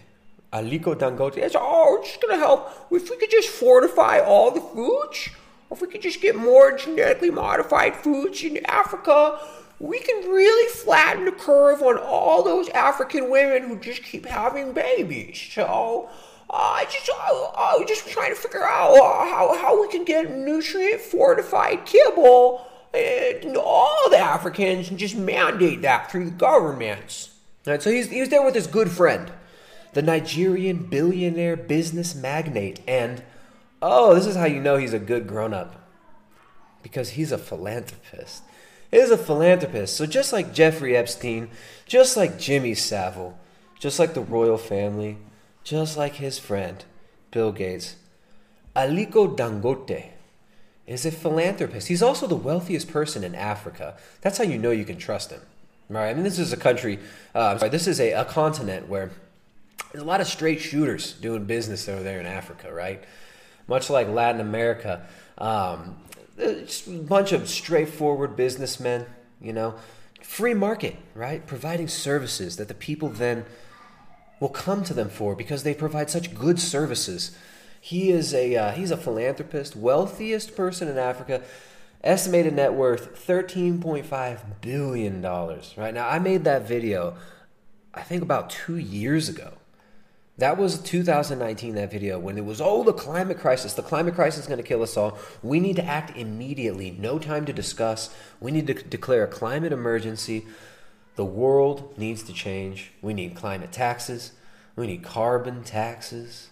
Aliko 0.53 0.95
Dangote 0.95 1.39
is, 1.39 1.57
oh, 1.59 1.99
it's 2.01 2.09
just 2.11 2.23
going 2.23 2.39
to 2.39 2.39
help 2.39 2.71
if 2.91 3.11
we 3.11 3.17
could 3.17 3.31
just 3.31 3.49
fortify 3.49 4.21
all 4.21 4.51
the 4.51 4.61
foods, 4.61 5.29
if 5.71 5.81
we 5.81 5.89
could 5.89 6.03
just 6.03 6.21
get 6.21 6.37
more 6.37 6.77
genetically 6.77 7.31
modified 7.31 7.97
foods 7.97 8.43
in 8.43 8.65
Africa, 8.67 9.39
we 9.79 9.99
can 9.99 10.31
really 10.31 10.73
flatten 10.73 11.25
the 11.27 11.33
curve 11.33 11.83
on 11.83 11.99
all 11.99 12.43
those 12.43 12.69
African 12.71 13.31
women 13.31 13.69
who 13.69 13.79
just 13.79 14.03
keep 14.03 14.25
having 14.25 14.73
babies. 14.73 15.39
So, 15.53 16.09
uh, 16.49 16.53
I 16.53 16.85
just, 16.85 17.11
I 17.11 17.77
was 17.77 17.89
just 17.89 18.09
trying 18.09 18.31
to 18.31 18.41
figure 18.41 18.63
out 18.63 18.95
uh, 18.95 19.27
how, 19.27 19.59
how 19.61 19.83
we 19.83 19.89
can 19.89 20.05
get 20.05 20.31
nutrient 20.31 21.01
fortified 21.01 21.85
kibble 21.85 22.65
and 22.95 23.57
all 23.57 24.09
the 24.11 24.19
Africans 24.19 24.89
and 24.89 24.99
just 24.99 25.17
mandate 25.17 25.83
that 25.83 26.11
through 26.11 26.27
the 26.27 26.31
governments. 26.31 27.36
Right, 27.67 27.83
so 27.83 27.91
he's, 27.91 28.11
he 28.11 28.21
was 28.21 28.29
there 28.29 28.45
with 28.45 28.55
his 28.55 28.69
good 28.69 28.91
friend, 28.91 29.33
the 29.93 30.03
Nigerian 30.03 30.87
billionaire 30.87 31.57
business 31.57 32.15
magnate. 32.15 32.81
And 32.87 33.25
oh, 33.83 34.15
this 34.15 34.27
is 34.27 34.37
how 34.37 34.45
you 34.45 34.61
know 34.61 34.77
he's 34.77 34.93
a 34.93 35.01
good 35.01 35.27
grown 35.27 35.53
up 35.53 35.91
because 36.83 37.11
he's 37.11 37.33
a 37.33 37.39
philanthropist. 37.39 38.45
He's 38.93 39.11
a 39.11 39.19
philanthropist. 39.19 39.97
So 39.97 40.07
just 40.07 40.33
like 40.33 40.55
Jeffrey 40.55 40.97
Epstein, 40.97 41.51
just 41.87 42.17
like 42.17 42.39
Jimmy 42.39 42.75
Savile, 42.75 43.37
just 43.81 43.99
like 43.99 44.15
the 44.15 44.21
royal 44.21 44.59
family, 44.59 45.19
just 45.65 45.97
like 45.97 46.15
his 46.15 46.39
friend, 46.39 46.85
Bill 47.33 47.51
Gates, 47.51 47.97
Aliko 48.77 49.37
Dangote 49.37 50.11
is 50.87 51.05
a 51.05 51.11
philanthropist. 51.11 51.89
He's 51.89 52.03
also 52.03 52.29
the 52.29 52.37
wealthiest 52.37 52.89
person 52.89 53.25
in 53.25 53.35
Africa. 53.35 53.97
That's 54.21 54.39
how 54.39 54.45
you 54.45 54.57
know 54.57 54.71
you 54.71 54.85
can 54.85 54.99
trust 54.99 55.33
him. 55.33 55.41
Right? 55.89 56.11
I 56.11 56.15
mean, 56.15 56.25
this 56.25 56.39
is 56.39 56.53
a 56.53 56.57
country, 56.57 56.99
uh, 57.35 57.59
sorry, 57.59 57.71
this 57.71 57.87
is 57.87 58.01
a, 58.01 58.13
a 58.13 58.25
continent 58.25 58.89
where 58.89 59.11
there's 59.93 60.03
a 60.03 60.07
lot 60.07 60.21
of 60.21 60.27
straight 60.27 60.61
shooters 60.61 61.13
doing 61.13 61.45
business 61.45 61.89
over 61.89 62.03
there 62.03 62.19
in 62.19 62.27
Africa, 62.27 62.73
right? 62.73 63.03
Much 63.69 63.89
like 63.89 64.09
Latin 64.09 64.41
America. 64.41 65.07
Um, 65.39 65.97
just 66.37 66.87
a 66.87 66.91
bunch 66.91 67.33
of 67.33 67.49
straightforward 67.49 68.37
businessmen, 68.37 69.07
you 69.41 69.53
know, 69.53 69.77
free 70.23 70.55
market, 70.55 70.97
right? 71.15 71.47
Providing 71.47 71.89
services 71.89 72.57
that 72.57 72.69
the 72.69 72.75
people 72.75 73.09
then 73.09 73.45
will 74.41 74.49
come 74.49 74.85
to 74.85 74.93
them 74.93 75.09
for 75.09 75.35
because 75.35 75.63
they 75.63 75.75
provide 75.75 76.11
such 76.11 76.35
good 76.35 76.61
services. 76.61 77.37
He 77.81 78.11
is 78.11 78.35
a 78.35 78.57
uh, 78.57 78.73
he's 78.73 78.91
a 78.91 78.97
philanthropist, 78.97 79.77
wealthiest 79.77 80.57
person 80.57 80.89
in 80.89 80.99
Africa. 80.99 81.43
Estimated 82.07 82.55
net 82.55 82.73
worth 82.73 83.27
$13.5 83.27 84.61
billion. 84.61 85.21
Right 85.21 85.93
now, 85.93 86.09
I 86.09 86.21
made 86.21 86.45
that 86.45 86.63
video, 86.63 87.17
I 87.93 88.03
think 88.03 88.23
about 88.23 88.49
two 88.49 88.77
years 88.77 89.29
ago. 89.29 89.55
That 90.39 90.57
was 90.57 90.79
2019, 90.79 91.75
that 91.75 91.91
video, 91.91 92.21
when 92.21 92.39
it 92.39 92.45
was, 92.45 92.61
oh, 92.61 92.85
the 92.85 92.93
climate 92.93 93.41
crisis. 93.41 93.73
The 93.73 93.83
climate 93.83 94.15
crisis 94.15 94.43
is 94.43 94.47
going 94.47 94.59
to 94.59 94.63
kill 94.63 94.85
us 94.85 94.97
all. 94.97 95.19
We 95.43 95.59
need 95.59 95.75
to 95.77 95.85
act 95.85 96.17
immediately. 96.17 96.93
No 96.93 97.19
time 97.19 97.45
to 97.45 97.53
discuss. 97.53 98.15
We 98.39 98.53
need 98.53 98.69
to 98.69 98.75
declare 98.75 99.25
a 99.25 99.29
climate 99.29 99.73
emergency. 99.73 100.47
The 101.17 101.25
world 101.25 101.99
needs 101.99 102.23
to 102.23 102.33
change. 102.33 102.93
We 103.03 103.15
need 103.15 103.35
climate 103.35 103.73
taxes. 103.73 104.31
We 104.77 104.87
need 104.87 105.03
carbon 105.03 105.65
taxes. 105.65 106.51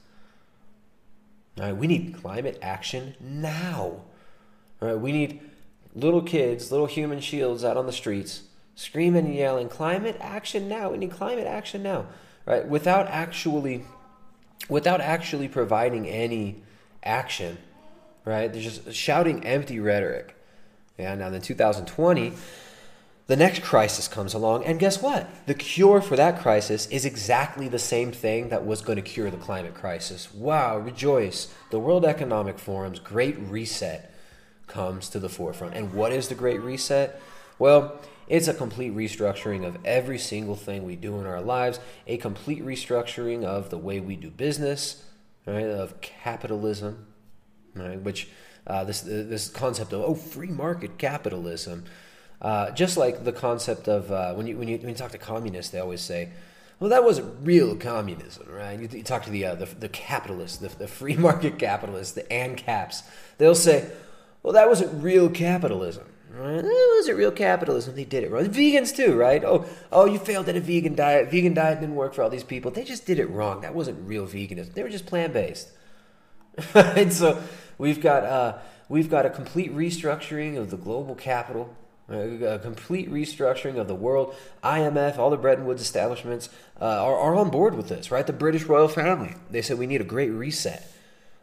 All 1.58 1.66
right, 1.66 1.76
we 1.76 1.87
need 1.87 2.20
climate 2.20 2.58
action 2.61 3.14
now. 3.20 4.00
We 4.98 5.12
need 5.12 5.40
little 5.94 6.22
kids, 6.22 6.70
little 6.70 6.86
human 6.86 7.20
shields 7.20 7.64
out 7.64 7.76
on 7.76 7.86
the 7.86 7.92
streets, 7.92 8.42
screaming 8.74 9.26
and 9.26 9.34
yelling, 9.34 9.68
"Climate 9.68 10.16
action 10.20 10.68
now! 10.68 10.90
We 10.90 10.98
need 10.98 11.10
climate 11.12 11.46
action 11.46 11.82
now!" 11.82 12.06
Right? 12.46 12.66
Without 12.66 13.06
actually, 13.08 13.84
without 14.68 15.00
actually 15.00 15.48
providing 15.48 16.08
any 16.08 16.62
action. 17.02 17.58
Right? 18.24 18.52
They're 18.52 18.62
just 18.62 18.92
shouting 18.92 19.44
empty 19.44 19.80
rhetoric. 19.80 20.34
Yeah. 20.98 21.14
Now, 21.14 21.28
in 21.28 21.40
2020 21.40 22.32
the 23.26 23.36
next 23.36 23.62
crisis 23.62 24.06
comes 24.06 24.34
along, 24.34 24.64
and 24.66 24.78
guess 24.78 25.00
what? 25.00 25.26
The 25.46 25.54
cure 25.54 26.02
for 26.02 26.14
that 26.14 26.40
crisis 26.42 26.86
is 26.88 27.06
exactly 27.06 27.68
the 27.68 27.78
same 27.78 28.12
thing 28.12 28.50
that 28.50 28.66
was 28.66 28.82
going 28.82 28.96
to 28.96 29.02
cure 29.02 29.30
the 29.30 29.38
climate 29.38 29.72
crisis. 29.74 30.28
Wow, 30.34 30.76
rejoice. 30.76 31.48
The 31.70 31.78
World 31.78 32.04
Economic 32.04 32.58
Forum's 32.58 32.98
Great 32.98 33.38
Reset 33.38 34.13
comes 34.66 35.09
to 35.11 35.18
the 35.18 35.28
forefront. 35.28 35.75
And 35.75 35.92
what 35.92 36.12
is 36.12 36.28
the 36.28 36.35
Great 36.35 36.61
Reset? 36.62 37.21
Well, 37.59 38.00
it's 38.26 38.49
a 38.49 38.54
complete 38.54 38.94
restructuring 38.94 39.66
of 39.66 39.78
every 39.85 40.18
single 40.18 40.56
thing 40.56 40.85
we 40.85 40.97
do 40.97 41.18
in 41.18 41.26
our 41.26 41.42
lives, 41.42 41.78
a 42.06 42.16
complete 42.16 42.64
restructuring 42.64 43.44
of 43.44 43.71
the 43.71 43.78
way 43.78 44.00
we 44.00 44.16
do 44.16 44.30
business, 44.30 45.04
right? 45.47 45.66
Of 45.66 46.00
capitalism, 46.00 47.06
right? 47.75 48.00
Which 48.00 48.28
uh, 48.66 48.85
this 48.85 49.02
this 49.02 49.49
concept 49.49 49.92
of 49.92 50.00
oh 50.02 50.14
free 50.14 50.49
market 50.49 50.97
capitalism 50.97 51.85
uh, 52.44 52.71
just 52.73 52.99
like 52.99 53.25
the 53.25 53.33
concept 53.33 53.88
of 53.88 54.12
uh, 54.12 54.35
when 54.35 54.47
you 54.47 54.59
when 54.59 54.68
you 54.68 54.76
when 54.76 54.90
you 54.90 54.94
talk 54.94 55.12
to 55.12 55.18
communists, 55.18 55.73
they 55.73 55.78
always 55.78 56.02
say, 56.02 56.28
"Well, 56.78 56.90
that 56.90 57.02
wasn't 57.02 57.35
real 57.40 57.75
communism, 57.75 58.47
right?" 58.50 58.78
You, 58.78 58.87
you 58.92 59.02
talk 59.02 59.25
to 59.25 59.30
the, 59.30 59.47
uh, 59.47 59.54
the 59.54 59.64
the 59.64 59.88
capitalists, 59.88 60.59
the, 60.59 60.68
the 60.68 60.87
free 60.87 61.16
market 61.28 61.59
capitalists, 61.59 62.12
the 62.12 62.25
ANCAPs. 62.25 63.02
They'll 63.38 63.54
say, 63.54 63.90
"Well, 64.44 64.52
that 64.52 64.68
wasn't 64.68 65.02
real 65.02 65.28
capitalism." 65.28 66.04
Right? 66.30 66.64
It 66.64 66.96
wasn't 66.96 67.18
real 67.18 67.32
capitalism. 67.32 67.96
They 67.96 68.04
did 68.04 68.22
it 68.22 68.30
wrong. 68.30 68.44
Vegans 68.46 68.94
too, 68.94 69.14
right? 69.14 69.44
Oh, 69.44 69.66
oh, 69.90 70.04
you 70.04 70.18
failed 70.18 70.48
at 70.48 70.56
a 70.56 70.60
vegan 70.60 70.94
diet. 70.94 71.30
Vegan 71.30 71.54
diet 71.54 71.80
didn't 71.80 71.96
work 71.96 72.14
for 72.14 72.22
all 72.22 72.30
these 72.30 72.44
people. 72.44 72.70
They 72.70 72.84
just 72.84 73.06
did 73.06 73.18
it 73.18 73.30
wrong. 73.30 73.60
That 73.62 73.74
wasn't 73.74 74.06
real 74.06 74.26
veganism. 74.26 74.74
They 74.74 74.82
were 74.84 74.88
just 74.88 75.06
plant 75.06 75.32
based. 75.32 75.70
and 76.74 77.12
so 77.12 77.42
we've 77.78 78.00
got 78.00 78.24
uh, 78.24 78.58
we've 78.88 79.10
got 79.10 79.26
a 79.26 79.30
complete 79.30 79.74
restructuring 79.74 80.56
of 80.56 80.70
the 80.70 80.76
global 80.76 81.16
capital 81.16 81.76
a 82.08 82.58
complete 82.62 83.10
restructuring 83.10 83.78
of 83.78 83.88
the 83.88 83.94
world. 83.94 84.34
IMF, 84.62 85.18
all 85.18 85.30
the 85.30 85.36
Bretton 85.36 85.64
Woods 85.64 85.80
establishments 85.80 86.48
uh, 86.80 86.84
are, 86.84 87.16
are 87.16 87.34
on 87.34 87.50
board 87.50 87.74
with 87.74 87.88
this, 87.88 88.10
right? 88.10 88.26
The 88.26 88.32
British 88.32 88.64
royal 88.64 88.88
family. 88.88 89.34
They 89.50 89.62
said 89.62 89.78
we 89.78 89.86
need 89.86 90.00
a 90.00 90.04
great 90.04 90.30
reset. 90.30 90.90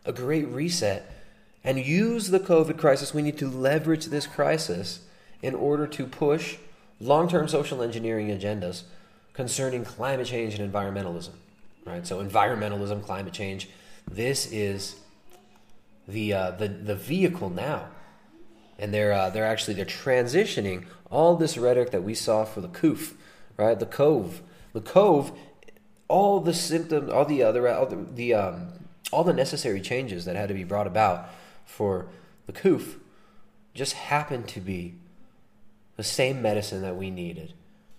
A 0.06 0.14
great 0.14 0.48
reset. 0.48 1.12
And 1.64 1.78
use 1.78 2.30
the 2.30 2.40
COVID 2.40 2.78
crisis. 2.78 3.14
We 3.14 3.22
need 3.22 3.38
to 3.38 3.50
leverage 3.50 4.08
this 4.08 4.26
crisis 4.26 5.02
in 5.42 5.54
order 5.54 5.86
to 5.88 6.06
push 6.06 6.58
long 7.00 7.30
term 7.30 7.48
social 7.48 7.82
engineering 7.82 8.28
agendas 8.28 8.84
concerning 9.34 9.86
climate 9.86 10.28
change 10.28 10.58
and 10.58 10.74
environmentalism. 10.74 11.32
Right? 11.86 12.06
So, 12.06 12.24
environmentalism, 12.24 13.04
climate 13.04 13.34
change. 13.34 13.70
This 14.10 14.52
is 14.52 14.96
the, 16.08 16.34
uh, 16.34 16.52
the, 16.52 16.68
the 16.68 16.96
vehicle 16.96 17.50
now 17.50 17.88
and 18.82 18.92
they're 18.92 19.14
uh, 19.14 19.30
they're 19.30 19.46
actually 19.46 19.76
they're 19.76 19.86
transitioning 19.86 20.86
all 21.10 21.38
this 21.38 21.58
rhetoric 21.58 21.92
that 21.92 22.04
we 22.04 22.16
saw 22.16 22.44
for 22.44 22.60
the 22.60 22.68
coof, 22.68 23.16
right? 23.56 23.80
The 23.80 23.86
cove, 23.86 24.42
the 24.74 24.82
cove, 24.82 25.32
all 26.08 26.40
the 26.40 26.54
symptoms, 26.54 27.10
all 27.10 27.24
the 27.24 27.44
other, 27.44 27.70
all 27.70 27.86
the, 27.86 27.96
the 27.96 28.34
um, 28.34 28.68
all 29.14 29.24
the 29.24 29.34
necessary 29.34 29.80
changes 29.80 30.26
that 30.26 30.36
had 30.36 30.50
to 30.50 30.56
be 30.56 30.64
brought 30.64 30.88
about 30.88 31.30
for 31.66 32.08
the 32.46 32.54
coof, 32.54 33.00
just 33.74 33.94
happened 33.94 34.48
to 34.50 34.60
be 34.60 34.96
the 35.98 36.04
same 36.04 36.42
medicine 36.42 36.82
that 36.82 36.96
we 36.96 37.10
needed 37.10 37.54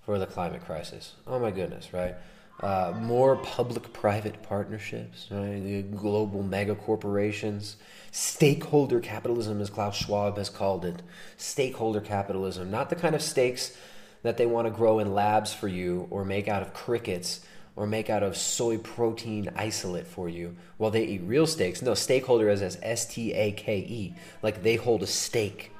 for 0.04 0.19
the 0.19 0.26
climate 0.26 0.64
crisis. 0.64 1.14
Oh 1.26 1.38
my 1.38 1.50
goodness, 1.50 1.92
right? 1.92 2.14
Uh, 2.61 2.92
more 2.97 3.37
public-private 3.37 4.42
partnerships, 4.42 5.28
right? 5.31 5.61
The 5.61 5.83
global 5.83 6.42
mega 6.42 6.75
corporations 6.75 7.76
Stakeholder 8.14 9.00
capitalism, 9.00 9.62
as 9.62 9.71
Klaus 9.71 9.97
Schwab 9.97 10.37
has 10.37 10.50
called 10.50 10.85
it. 10.85 11.02
Stakeholder 11.38 12.02
capitalism, 12.02 12.71
not 12.71 12.90
the 12.90 12.95
kind 12.95 13.14
of 13.14 13.23
stakes 13.23 13.75
that 14.23 14.37
they 14.37 14.45
want 14.45 14.66
to 14.66 14.71
grow 14.71 14.99
in 14.99 15.14
labs 15.14 15.54
for 15.54 15.66
you 15.66 16.07
or 16.11 16.23
make 16.23 16.47
out 16.47 16.61
of 16.61 16.75
crickets 16.75 17.40
or 17.75 17.87
make 17.87 18.11
out 18.11 18.23
of 18.23 18.37
soy 18.37 18.79
protein 18.79 19.50
isolate 19.57 20.07
for 20.07 20.29
you 20.29 20.57
while 20.76 20.91
they 20.91 21.05
eat 21.05 21.23
real 21.25 21.47
steaks. 21.47 21.83
No, 21.83 21.95
stakeholder 21.95 22.49
is 22.49 22.62
as 22.62 22.79
S 22.83 23.07
T 23.07 23.33
A 23.33 23.52
K 23.52 23.79
E, 23.79 24.14
like 24.43 24.62
they 24.62 24.76
hold 24.76 25.02
a 25.02 25.07
stake, 25.07 25.73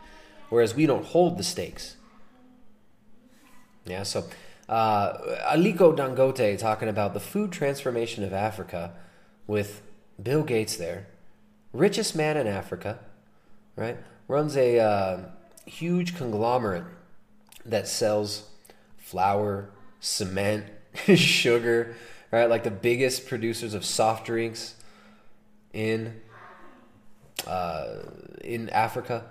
whereas 0.49 0.75
we 0.75 0.87
don't 0.87 1.05
hold 1.05 1.39
the 1.39 1.45
stakes. 1.45 1.97
Yeah, 3.85 4.05
so 4.05 4.25
uh, 4.69 5.19
Aliko 5.53 5.95
Dangote 5.97 6.59
talking 6.59 6.89
about 6.89 7.15
the 7.15 7.21
food 7.21 7.53
transformation 7.53 8.25
of 8.25 8.33
Africa 8.33 8.95
with 9.47 9.83
Bill 10.23 10.43
Gates 10.43 10.77
there 10.77 11.07
richest 11.73 12.15
man 12.15 12.37
in 12.37 12.47
Africa, 12.47 12.99
right? 13.77 13.97
Runs 14.29 14.57
a 14.57 14.79
uh, 14.79 15.21
huge 15.67 16.17
conglomerate 16.17 16.85
that 17.65 17.89
sells 17.89 18.51
flour, 18.97 19.71
cement, 20.01 20.67
sugar, 21.15 21.97
right? 22.31 22.49
Like 22.49 22.65
the 22.65 22.71
biggest 22.71 23.27
producers 23.27 23.75
of 23.75 23.85
soft 23.85 24.27
drinks 24.27 24.75
in 25.73 26.21
uh, 27.47 28.03
in 28.43 28.69
Africa. 28.71 29.25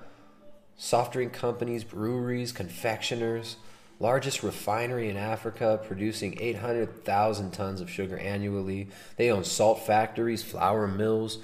Soft 0.78 1.14
drink 1.14 1.32
companies, 1.32 1.84
breweries, 1.84 2.52
confectioners, 2.52 3.58
largest 4.00 4.42
refinery 4.42 5.10
in 5.10 5.16
Africa, 5.18 5.80
producing 5.86 6.36
800,000 6.42 7.52
tons 7.52 7.82
of 7.82 7.90
sugar 7.90 8.18
annually. 8.18 8.90
They 9.16 9.30
own 9.30 9.44
salt 9.44 9.86
factories, 9.86 10.42
flour 10.42 10.88
mills, 10.88 11.38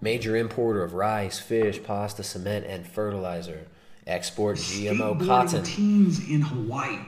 major 0.00 0.36
importer 0.36 0.82
of 0.82 0.94
rice, 0.94 1.38
fish, 1.38 1.80
pasta, 1.84 2.24
cement, 2.24 2.66
and 2.66 2.84
fertilizer. 2.84 3.68
Export 4.04 4.56
GMO 4.56 5.24
cotton. 5.24 5.62
teens 5.62 6.28
in 6.28 6.42
Hawaii. 6.42 6.98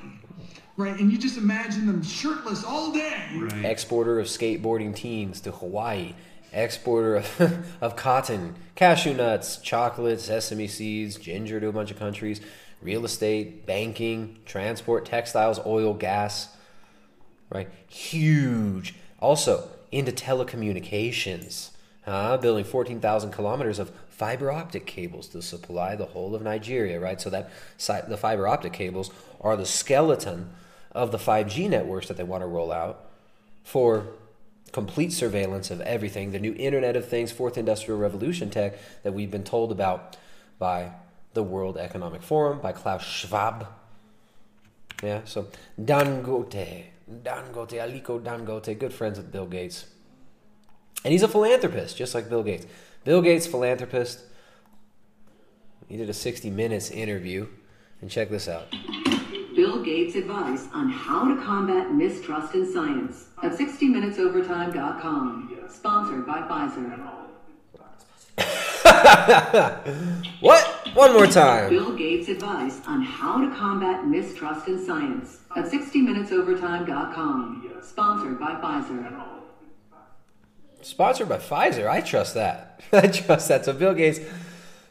Right, 0.76 0.98
and 0.98 1.12
you 1.12 1.18
just 1.18 1.38
imagine 1.38 1.86
them 1.86 2.02
shirtless 2.02 2.64
all 2.64 2.92
day. 2.92 3.22
Right. 3.36 3.64
Exporter 3.64 4.18
of 4.18 4.26
skateboarding 4.26 4.94
teens 4.94 5.40
to 5.42 5.52
Hawaii. 5.52 6.14
Exporter 6.52 7.16
of, 7.16 7.66
of 7.80 7.96
cotton, 7.96 8.56
cashew 8.74 9.14
nuts, 9.14 9.58
chocolate, 9.58 10.20
sesame 10.20 10.66
seeds, 10.66 11.16
ginger 11.16 11.60
to 11.60 11.68
a 11.68 11.72
bunch 11.72 11.90
of 11.90 11.98
countries, 11.98 12.40
real 12.82 13.04
estate, 13.04 13.66
banking, 13.66 14.38
transport, 14.46 15.06
textiles, 15.06 15.60
oil, 15.64 15.94
gas. 15.94 16.56
Right? 17.50 17.68
Huge. 17.88 18.94
Also, 19.20 19.68
into 19.92 20.10
telecommunications. 20.10 21.70
Huh? 22.04 22.36
Building 22.36 22.64
14,000 22.64 23.30
kilometers 23.30 23.78
of 23.78 23.92
fiber 24.08 24.50
optic 24.50 24.86
cables 24.86 25.28
to 25.28 25.40
supply 25.40 25.94
the 25.94 26.06
whole 26.06 26.34
of 26.34 26.42
Nigeria, 26.42 27.00
right? 27.00 27.20
So 27.20 27.30
that 27.30 27.50
the 28.08 28.16
fiber 28.16 28.46
optic 28.46 28.72
cables 28.72 29.10
are 29.40 29.56
the 29.56 29.66
skeleton 29.66 30.50
of 30.94 31.10
the 31.10 31.18
5G 31.18 31.68
networks 31.68 32.08
that 32.08 32.16
they 32.16 32.22
want 32.22 32.42
to 32.42 32.46
roll 32.46 32.70
out 32.70 33.06
for 33.64 34.06
complete 34.72 35.12
surveillance 35.12 35.70
of 35.70 35.80
everything, 35.82 36.32
the 36.32 36.38
new 36.38 36.54
Internet 36.54 36.96
of 36.96 37.08
Things, 37.08 37.32
fourth 37.32 37.56
industrial 37.56 37.98
revolution 37.98 38.50
tech 38.50 38.74
that 39.02 39.12
we've 39.12 39.30
been 39.30 39.44
told 39.44 39.72
about 39.72 40.16
by 40.58 40.92
the 41.32 41.42
World 41.42 41.76
Economic 41.76 42.22
Forum, 42.22 42.60
by 42.60 42.72
Klaus 42.72 43.04
Schwab. 43.04 43.66
Yeah, 45.02 45.20
so 45.24 45.48
Dangote, 45.80 46.84
Dangote, 47.22 47.78
Aliko 47.78 48.20
Dangote, 48.20 48.78
good 48.78 48.92
friends 48.92 49.18
with 49.18 49.30
Bill 49.30 49.46
Gates. 49.46 49.86
And 51.04 51.12
he's 51.12 51.22
a 51.22 51.28
philanthropist, 51.28 51.96
just 51.96 52.14
like 52.14 52.30
Bill 52.30 52.42
Gates. 52.42 52.66
Bill 53.04 53.20
Gates, 53.20 53.46
philanthropist. 53.46 54.20
He 55.86 55.98
did 55.98 56.08
a 56.08 56.14
60 56.14 56.48
Minutes 56.50 56.90
interview. 56.90 57.46
And 58.00 58.10
check 58.10 58.30
this 58.30 58.48
out. 58.48 58.74
Bill 59.54 59.82
Gates' 59.82 60.16
advice 60.16 60.66
on 60.74 60.90
how 60.90 61.28
to 61.32 61.40
combat 61.40 61.92
mistrust 61.92 62.54
in 62.54 62.70
science 62.70 63.28
at 63.42 63.52
60minutesovertime.com. 63.52 65.58
Sponsored 65.68 66.26
by 66.26 66.42
Pfizer. 66.42 67.00
What? 70.40 70.64
One 70.94 71.12
more 71.12 71.26
time. 71.26 71.70
Bill 71.70 71.96
Gates' 71.96 72.28
advice 72.28 72.80
on 72.86 73.02
how 73.02 73.40
to 73.40 73.54
combat 73.56 74.06
mistrust 74.06 74.68
in 74.68 74.84
science 74.84 75.38
at 75.56 75.64
60minutesovertime.com. 75.66 77.70
Sponsored 77.82 78.38
by 78.38 78.54
Pfizer. 78.54 79.22
Sponsored 80.82 81.28
by 81.28 81.38
Pfizer. 81.38 81.88
I 81.88 82.00
trust 82.00 82.34
that. 82.34 82.80
I 82.92 83.06
trust 83.06 83.48
that. 83.48 83.64
So 83.64 83.72
Bill 83.72 83.94
Gates, 83.94 84.20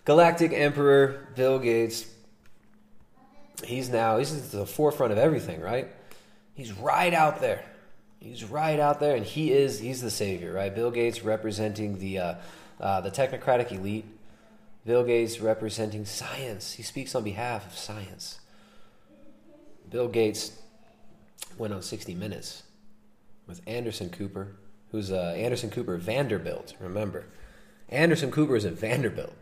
Galactic 0.05 0.51
Emperor 0.53 1.27
Bill 1.35 1.59
Gates, 1.59 2.05
he's 3.65 3.89
now 3.89 4.17
he's 4.17 4.33
at 4.33 4.51
the 4.51 4.65
forefront 4.65 5.11
of 5.11 5.17
everything, 5.17 5.61
right? 5.61 5.87
He's 6.53 6.71
right 6.73 7.13
out 7.13 7.41
there. 7.41 7.63
He's 8.19 8.43
right 8.45 8.79
out 8.79 8.99
there, 8.99 9.15
and 9.15 9.25
he 9.25 9.51
is 9.51 9.79
he's 9.79 10.01
the 10.01 10.11
savior, 10.11 10.53
right? 10.53 10.73
Bill 10.73 10.91
Gates 10.91 11.23
representing 11.23 11.99
the 11.99 12.19
uh, 12.19 12.35
uh, 12.79 13.01
the 13.01 13.11
technocratic 13.11 13.71
elite. 13.71 14.05
Bill 14.85 15.03
Gates 15.03 15.39
representing 15.39 16.05
science. 16.05 16.73
He 16.73 16.83
speaks 16.83 17.15
on 17.15 17.23
behalf 17.23 17.65
of 17.67 17.77
science. 17.77 18.39
Bill 19.89 20.07
Gates 20.07 20.59
went 21.57 21.73
on 21.73 21.81
60 21.81 22.15
Minutes 22.15 22.63
with 23.47 23.61
Anderson 23.67 24.09
Cooper, 24.09 24.55
who's 24.91 25.11
uh, 25.11 25.33
Anderson 25.37 25.69
Cooper 25.69 25.97
Vanderbilt. 25.97 26.73
Remember, 26.79 27.25
Anderson 27.89 28.31
Cooper 28.31 28.55
is 28.55 28.65
at 28.65 28.73
Vanderbilt, 28.73 29.33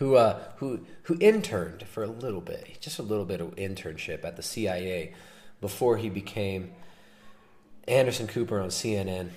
who 0.00 0.16
uh, 0.16 0.38
who 0.56 0.80
who 1.04 1.16
interned 1.20 1.84
for 1.84 2.02
a 2.02 2.06
little 2.06 2.40
bit, 2.40 2.78
just 2.80 2.98
a 2.98 3.02
little 3.02 3.24
bit 3.24 3.40
of 3.40 3.54
internship 3.56 4.24
at 4.24 4.36
the 4.36 4.42
CIA 4.42 5.14
before 5.60 5.96
he 5.96 6.10
became 6.10 6.72
Anderson 7.88 8.26
Cooper 8.26 8.60
on 8.60 8.68
CNN. 8.68 9.30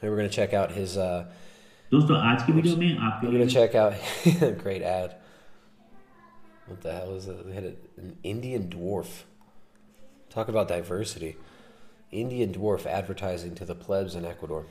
And 0.00 0.10
we're 0.10 0.16
gonna 0.16 0.28
check 0.28 0.52
out 0.52 0.72
his. 0.72 0.96
Uh, 0.96 1.26
दोस्तों 1.92 2.16
आज 2.16 2.42
की 2.42 2.52
video 2.52 2.76
में 2.76 2.98
आपके 2.98 3.26
we're 3.26 3.32
gonna 3.32 3.44
लिए 3.44 3.52
check 3.52 3.74
out 3.74 4.62
great 4.62 4.82
ad. 4.82 5.16
What 6.66 6.80
the 6.80 6.92
hell 6.92 7.14
is 7.14 7.28
it? 7.28 7.46
They 7.46 7.54
had 7.54 7.64
a, 7.64 7.74
an 7.96 8.16
Indian 8.22 8.68
dwarf. 8.68 9.24
Talk 10.30 10.48
about 10.48 10.68
diversity. 10.68 11.36
Indian 12.10 12.52
dwarf 12.52 12.86
advertising 12.86 13.54
to 13.56 13.64
the 13.64 13.74
plebs 13.74 14.14
in 14.14 14.24
Ecuador. 14.24 14.66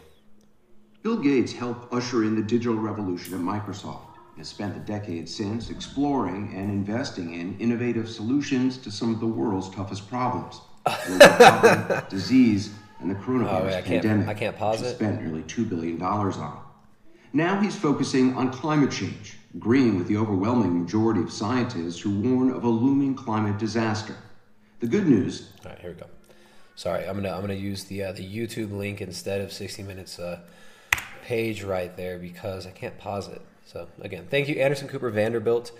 Bill 1.03 1.17
Gates 1.17 1.53
helped 1.53 1.93
usher 1.93 2.23
in 2.23 2.35
the 2.35 2.41
digital 2.41 2.75
revolution 2.75 3.33
at 3.33 3.39
Microsoft 3.39 4.04
and 4.04 4.04
has 4.36 4.48
spent 4.48 4.74
the 4.74 4.80
decades 4.80 5.34
since 5.34 5.70
exploring 5.70 6.52
and 6.54 6.70
investing 6.70 7.34
in 7.34 7.56
innovative 7.58 8.08
solutions 8.08 8.76
to 8.78 8.90
some 8.90 9.12
of 9.14 9.20
the 9.20 9.26
world's 9.26 9.70
toughest 9.74 10.08
problems. 10.08 10.60
disease, 12.10 12.72
and 13.00 13.10
the 13.10 13.14
coronavirus 13.16 13.60
Oh, 13.60 13.64
wait, 13.64 13.74
I 13.74 13.82
can't- 13.82 14.02
pandemic. 14.02 14.28
I 14.28 14.34
can't 14.34 14.56
pause 14.56 14.82
it? 14.82 14.94
spent 14.94 15.20
nearly 15.22 15.42
$2 15.42 15.68
billion 15.68 16.00
on. 16.00 16.60
Now 17.32 17.60
he's 17.60 17.74
focusing 17.76 18.34
on 18.36 18.50
climate 18.52 18.90
change, 18.90 19.36
agreeing 19.54 19.98
with 19.98 20.06
the 20.06 20.16
overwhelming 20.16 20.80
majority 20.80 21.20
of 21.20 21.30
scientists 21.32 22.00
who 22.00 22.18
warn 22.20 22.50
of 22.50 22.64
a 22.64 22.68
looming 22.68 23.14
climate 23.14 23.58
disaster. 23.58 24.14
The 24.80 24.86
good 24.86 25.06
news 25.06 25.50
All 25.64 25.70
right, 25.72 25.78
here 25.80 25.90
we 25.90 25.96
go. 25.96 26.06
Sorry, 26.76 27.06
I'm 27.06 27.16
gonna 27.16 27.32
I'm 27.34 27.40
gonna 27.40 27.54
use 27.54 27.84
the 27.84 28.04
uh, 28.04 28.12
the 28.12 28.22
YouTube 28.22 28.70
link 28.76 29.00
instead 29.00 29.40
of 29.40 29.50
60 29.52 29.82
minutes 29.82 30.18
uh, 30.18 30.40
page 31.24 31.62
right 31.62 31.96
there 31.96 32.18
because 32.18 32.66
I 32.66 32.70
can't 32.70 32.96
pause 32.98 33.28
it. 33.28 33.40
So 33.66 33.88
again, 34.00 34.26
thank 34.30 34.48
you, 34.48 34.56
Anderson 34.56 34.88
Cooper 34.88 35.10
Vanderbilt. 35.10 35.72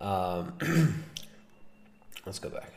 Um, 0.00 0.52
let's 2.26 2.38
go 2.38 2.50
back. 2.50 2.72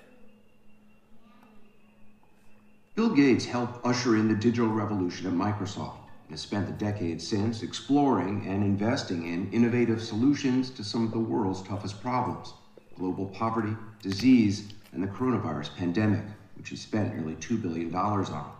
Bill 2.96 3.10
Gates 3.10 3.46
helped 3.46 3.86
usher 3.86 4.16
in 4.16 4.28
the 4.28 4.36
digital 4.36 4.70
revolution 4.70 5.28
at 5.28 5.34
Microsoft 5.34 5.98
and 6.28 6.32
has 6.32 6.42
spent 6.42 6.68
the 6.68 6.74
decades 6.74 7.28
since 7.28 7.62
exploring 7.62 8.46
and 8.48 8.64
investing 8.64 9.34
in 9.34 9.52
innovative 9.52 10.02
solutions 10.02 10.70
to 10.70 10.84
some 10.84 11.04
of 11.04 11.12
the 11.12 11.20
world's 11.20 11.62
toughest 11.64 12.02
problems 12.02 12.54
global 12.96 13.26
poverty, 13.26 13.76
disease, 14.04 14.72
and 14.92 15.02
the 15.02 15.08
coronavirus 15.08 15.76
pandemic, 15.76 16.22
which 16.56 16.70
he 16.70 16.76
spent 16.76 17.16
nearly 17.16 17.34
$2 17.38 17.60
billion 17.60 17.94
on. 17.96 18.52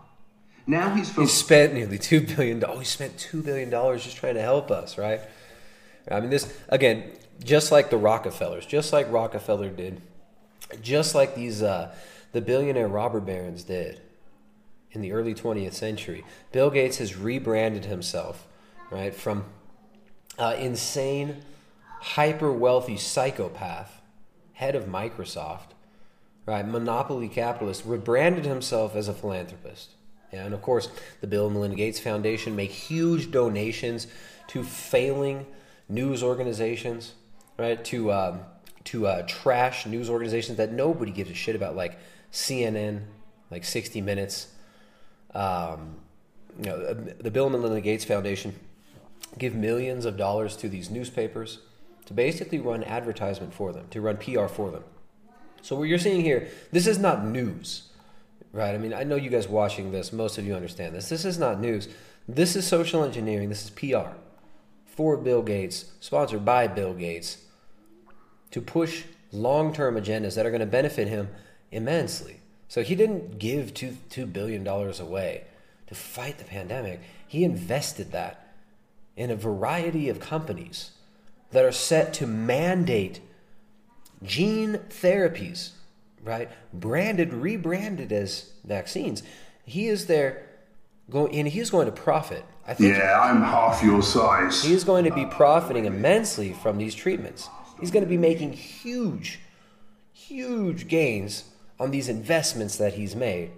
Now 0.66 0.92
he's 0.92 1.14
He 1.14 1.26
spent 1.28 1.74
nearly 1.74 1.98
two 1.98 2.22
billion 2.22 2.58
dollars. 2.58 2.76
Oh, 2.76 2.78
he 2.80 2.84
spent 2.84 3.16
two 3.18 3.42
billion 3.42 3.70
dollars 3.70 4.02
just 4.02 4.16
trying 4.16 4.34
to 4.34 4.40
help 4.42 4.70
us, 4.70 4.96
right? 4.98 5.20
I 6.10 6.20
mean, 6.20 6.30
this 6.30 6.52
again, 6.68 7.12
just 7.42 7.72
like 7.72 7.90
the 7.90 7.96
Rockefellers, 7.96 8.66
just 8.66 8.92
like 8.92 9.10
Rockefeller 9.10 9.70
did, 9.70 10.00
just 10.82 11.14
like 11.14 11.34
these 11.34 11.62
uh, 11.62 11.94
the 12.32 12.40
billionaire 12.40 12.88
robber 12.88 13.20
barons 13.20 13.64
did 13.64 14.00
in 14.90 15.00
the 15.00 15.12
early 15.12 15.34
20th 15.34 15.74
century. 15.74 16.24
Bill 16.52 16.70
Gates 16.70 16.98
has 16.98 17.16
rebranded 17.16 17.84
himself, 17.84 18.46
right, 18.90 19.14
from 19.14 19.44
uh, 20.38 20.56
insane, 20.58 21.42
hyper 22.00 22.52
wealthy 22.52 22.96
psychopath, 22.96 24.00
head 24.54 24.74
of 24.74 24.84
Microsoft, 24.84 25.72
right, 26.46 26.66
monopoly 26.66 27.28
capitalist, 27.28 27.84
rebranded 27.84 28.44
himself 28.44 28.94
as 28.94 29.08
a 29.08 29.14
philanthropist. 29.14 29.90
Yeah, 30.32 30.44
and 30.44 30.54
of 30.54 30.62
course, 30.62 30.88
the 31.20 31.26
Bill 31.26 31.46
and 31.46 31.54
Melinda 31.54 31.76
Gates 31.76 32.00
Foundation 32.00 32.56
make 32.56 32.70
huge 32.70 33.30
donations 33.30 34.06
to 34.48 34.64
failing 34.64 35.46
news 35.88 36.22
organizations, 36.22 37.14
right? 37.58 37.84
To 37.86 38.12
um, 38.12 38.40
to 38.84 39.06
uh, 39.06 39.22
trash 39.26 39.86
news 39.86 40.10
organizations 40.10 40.58
that 40.58 40.72
nobody 40.72 41.10
gives 41.10 41.30
a 41.30 41.34
shit 41.34 41.56
about, 41.56 41.74
like 41.74 41.98
CNN, 42.32 43.02
like 43.50 43.64
60 43.64 44.00
Minutes. 44.00 44.48
Um, 45.34 45.96
you 46.58 46.66
know, 46.66 46.94
the 46.94 47.30
Bill 47.30 47.46
and 47.46 47.52
Melinda 47.52 47.80
Gates 47.80 48.04
Foundation 48.04 48.54
give 49.38 49.54
millions 49.54 50.04
of 50.04 50.16
dollars 50.16 50.56
to 50.58 50.68
these 50.68 50.90
newspapers 50.90 51.58
to 52.06 52.12
basically 52.12 52.60
run 52.60 52.84
advertisement 52.84 53.52
for 53.52 53.72
them, 53.72 53.86
to 53.90 54.00
run 54.00 54.18
PR 54.18 54.46
for 54.46 54.70
them. 54.70 54.84
So 55.62 55.74
what 55.74 55.84
you're 55.84 55.98
seeing 55.98 56.20
here, 56.20 56.48
this 56.70 56.86
is 56.86 56.98
not 56.98 57.24
news, 57.24 57.88
right? 58.52 58.74
I 58.74 58.78
mean, 58.78 58.92
I 58.92 59.02
know 59.02 59.16
you 59.16 59.30
guys 59.30 59.48
watching 59.48 59.90
this, 59.90 60.12
most 60.12 60.36
of 60.38 60.46
you 60.46 60.54
understand 60.54 60.94
this. 60.94 61.08
This 61.08 61.24
is 61.24 61.38
not 61.38 61.58
news. 61.58 61.88
This 62.28 62.54
is 62.54 62.66
social 62.66 63.02
engineering. 63.02 63.48
This 63.48 63.64
is 63.64 63.70
PR 63.70 64.12
for 64.96 65.16
Bill 65.16 65.42
Gates, 65.42 65.86
sponsored 66.00 66.44
by 66.44 66.66
Bill 66.66 66.94
Gates, 66.94 67.38
to 68.50 68.60
push 68.60 69.04
long-term 69.32 69.96
agendas 69.96 70.36
that 70.36 70.46
are 70.46 70.50
going 70.50 70.60
to 70.60 70.66
benefit 70.66 71.08
him 71.08 71.28
immensely. 71.72 72.40
So 72.68 72.82
he 72.82 72.94
didn't 72.94 73.38
give 73.38 73.74
two 73.74 73.96
two 74.08 74.26
billion 74.26 74.64
dollars 74.64 75.00
away 75.00 75.44
to 75.88 75.94
fight 75.94 76.38
the 76.38 76.44
pandemic. 76.44 77.00
He 77.26 77.44
invested 77.44 78.12
that 78.12 78.54
in 79.16 79.30
a 79.30 79.36
variety 79.36 80.08
of 80.08 80.20
companies 80.20 80.92
that 81.50 81.64
are 81.64 81.72
set 81.72 82.12
to 82.14 82.26
mandate 82.26 83.20
gene 84.22 84.80
therapies, 84.88 85.70
right? 86.22 86.48
Branded, 86.72 87.32
rebranded 87.32 88.12
as 88.12 88.52
vaccines. 88.64 89.22
He 89.64 89.88
is 89.88 90.06
there 90.06 90.43
going, 91.10 91.34
and 91.34 91.48
he's 91.48 91.70
going 91.70 91.86
to 91.86 91.92
profit. 91.92 92.44
I 92.66 92.74
think 92.74 92.96
Yeah, 92.96 93.20
I'm 93.20 93.42
half 93.42 93.82
your 93.82 94.02
size. 94.02 94.62
He's 94.62 94.84
going 94.84 95.04
to 95.04 95.14
be 95.14 95.26
profiting 95.26 95.84
immensely 95.84 96.52
from 96.52 96.78
these 96.78 96.94
treatments. 96.94 97.48
He's 97.80 97.90
going 97.90 98.04
to 98.04 98.08
be 98.08 98.16
making 98.16 98.54
huge, 98.54 99.40
huge 100.12 100.88
gains 100.88 101.44
on 101.78 101.90
these 101.90 102.08
investments 102.08 102.76
that 102.76 102.94
he's 102.94 103.14
made 103.14 103.50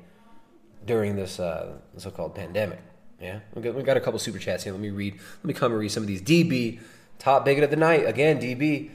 during 0.84 1.16
this 1.16 1.38
uh, 1.38 1.76
so-called 1.96 2.34
pandemic. 2.34 2.80
Yeah, 3.20 3.40
we 3.54 3.62
got, 3.62 3.74
we 3.74 3.82
got 3.82 3.96
a 3.96 4.00
couple 4.00 4.18
super 4.18 4.38
chats 4.38 4.64
here. 4.64 4.72
Let 4.72 4.82
me 4.82 4.90
read. 4.90 5.14
Let 5.14 5.44
me 5.44 5.54
come 5.54 5.72
and 5.72 5.80
read 5.80 5.90
some 5.90 6.02
of 6.02 6.06
these. 6.06 6.20
DB, 6.20 6.80
top 7.18 7.44
bigot 7.44 7.64
of 7.64 7.70
the 7.70 7.76
night 7.76 8.06
again. 8.06 8.38
DB, 8.40 8.90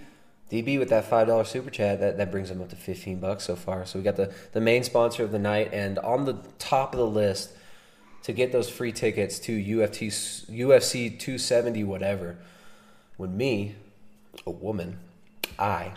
DB 0.52 0.78
with 0.78 0.90
that 0.90 1.06
five 1.06 1.28
dollar 1.28 1.44
super 1.44 1.72
chat 1.72 2.00
that, 2.00 2.18
that 2.18 2.32
brings 2.32 2.52
him 2.52 2.62
up 2.62 2.70
to 2.70 2.76
fifteen 2.76 3.20
bucks 3.20 3.46
so 3.46 3.56
far. 3.56 3.86
So 3.86 3.98
we 3.98 4.04
got 4.04 4.18
the 4.18 4.32
the 4.52 4.62
main 4.62 4.84
sponsor 4.84 5.24
of 5.24 5.32
the 5.32 5.40
night, 5.40 5.72
and 5.74 5.98
on 6.00 6.26
the 6.26 6.34
top 6.60 6.94
of 6.94 7.00
the 7.00 7.08
list 7.08 7.52
to 8.24 8.34
get 8.34 8.52
those 8.52 8.70
free 8.70 8.92
tickets 8.92 9.40
to 9.40 9.52
UFC 9.52 10.10
UFC 10.50 11.10
270 11.10 11.84
whatever. 11.84 12.38
When 13.18 13.36
me, 13.38 13.76
a 14.46 14.52
woman, 14.52 15.00
I, 15.60 15.94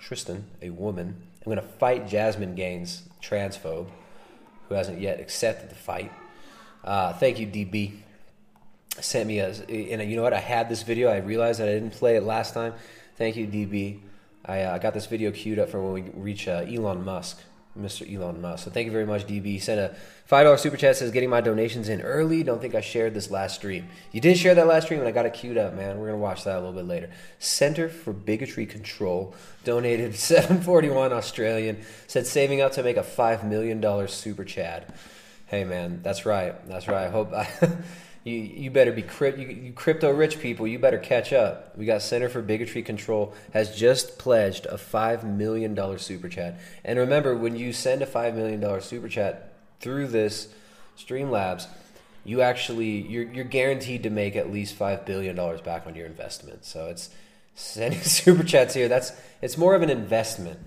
Tristan, 0.00 0.44
a 0.62 0.70
woman, 0.70 1.16
I'm 1.44 1.52
going 1.52 1.56
to 1.56 1.74
fight 1.78 2.08
Jasmine 2.08 2.54
Gaines, 2.54 3.02
transphobe, 3.22 3.88
who 4.68 4.74
hasn't 4.74 5.00
yet 5.00 5.20
accepted 5.20 5.70
the 5.70 5.74
fight. 5.74 6.12
Uh, 6.82 7.12
thank 7.14 7.38
you, 7.38 7.46
DB. 7.46 7.98
Sent 9.00 9.26
me 9.26 9.40
a, 9.40 9.48
and 9.48 10.08
you 10.08 10.16
know 10.16 10.22
what? 10.22 10.32
I 10.32 10.40
had 10.40 10.68
this 10.68 10.82
video. 10.82 11.08
I 11.08 11.18
realized 11.18 11.60
that 11.60 11.68
I 11.68 11.72
didn't 11.72 11.90
play 11.90 12.16
it 12.16 12.22
last 12.22 12.54
time. 12.54 12.74
Thank 13.16 13.36
you, 13.36 13.46
DB. 13.46 14.00
I 14.46 14.62
uh, 14.62 14.78
got 14.78 14.94
this 14.94 15.06
video 15.06 15.30
queued 15.30 15.58
up 15.58 15.70
for 15.70 15.82
when 15.82 16.04
we 16.04 16.10
reach 16.14 16.46
uh, 16.46 16.64
Elon 16.68 17.04
Musk, 17.04 17.40
Mr. 17.78 18.10
Elon 18.12 18.40
Musk. 18.40 18.64
So 18.64 18.70
thank 18.70 18.86
you 18.86 18.92
very 18.92 19.06
much, 19.06 19.26
DB. 19.26 19.44
He 19.44 19.58
sent 19.58 19.80
a 19.80 19.96
five 20.26 20.44
dollar 20.44 20.56
super 20.56 20.76
chat. 20.76 20.96
Says 20.96 21.10
getting 21.10 21.30
my 21.30 21.40
donations 21.40 21.88
in 21.88 22.00
early. 22.00 22.42
Don't 22.42 22.60
think 22.60 22.74
I 22.74 22.80
shared 22.80 23.14
this 23.14 23.30
last 23.30 23.56
stream. 23.56 23.88
You 24.12 24.20
did 24.20 24.36
share 24.38 24.54
that 24.54 24.66
last 24.66 24.84
stream, 24.84 25.00
and 25.00 25.08
I 25.08 25.12
got 25.12 25.26
it 25.26 25.34
queued 25.34 25.58
up, 25.58 25.74
man. 25.74 25.98
We're 25.98 26.06
gonna 26.06 26.18
watch 26.18 26.44
that 26.44 26.56
a 26.56 26.60
little 26.60 26.72
bit 26.72 26.86
later. 26.86 27.10
Center 27.38 27.88
for 27.88 28.12
Bigotry 28.12 28.66
Control 28.66 29.34
donated 29.64 30.14
seven 30.16 30.60
forty 30.60 30.88
one 30.88 31.12
Australian. 31.12 31.82
Said 32.06 32.26
saving 32.26 32.60
up 32.60 32.72
to 32.72 32.82
make 32.82 32.96
a 32.96 33.02
five 33.02 33.44
million 33.44 33.80
dollar 33.80 34.06
super 34.06 34.44
chat. 34.44 34.94
Hey 35.46 35.64
man, 35.64 36.00
that's 36.02 36.24
right. 36.24 36.54
That's 36.68 36.88
right. 36.88 37.06
I 37.06 37.10
hope 37.10 37.32
I, 37.34 37.48
you 38.24 38.36
you 38.36 38.70
better 38.70 38.90
be 38.90 39.02
crypt, 39.02 39.38
you, 39.38 39.46
you 39.48 39.72
crypto 39.72 40.10
rich 40.10 40.40
people. 40.40 40.66
You 40.66 40.78
better 40.78 40.98
catch 40.98 41.32
up. 41.32 41.76
We 41.76 41.84
got 41.84 42.00
Center 42.00 42.30
for 42.30 42.40
Bigotry 42.40 42.82
Control 42.82 43.34
has 43.52 43.76
just 43.76 44.18
pledged 44.18 44.64
a 44.66 44.78
five 44.78 45.24
million 45.24 45.74
dollar 45.74 45.98
super 45.98 46.28
chat. 46.30 46.58
And 46.84 46.98
remember, 46.98 47.36
when 47.36 47.54
you 47.54 47.74
send 47.74 48.00
a 48.00 48.06
five 48.06 48.34
million 48.34 48.60
dollar 48.60 48.80
super 48.80 49.08
chat 49.08 49.52
through 49.80 50.08
this 50.08 50.48
Streamlabs, 50.98 51.66
you 52.24 52.40
actually 52.40 53.02
you're 53.02 53.30
you're 53.30 53.44
guaranteed 53.44 54.02
to 54.04 54.10
make 54.10 54.36
at 54.36 54.50
least 54.50 54.74
five 54.74 55.04
billion 55.04 55.36
dollars 55.36 55.60
back 55.60 55.86
on 55.86 55.94
your 55.94 56.06
investment. 56.06 56.64
So 56.64 56.86
it's 56.88 57.10
sending 57.54 58.00
super 58.02 58.42
chats 58.42 58.72
here. 58.72 58.88
That's 58.88 59.12
it's 59.42 59.58
more 59.58 59.74
of 59.74 59.82
an 59.82 59.90
investment 59.90 60.60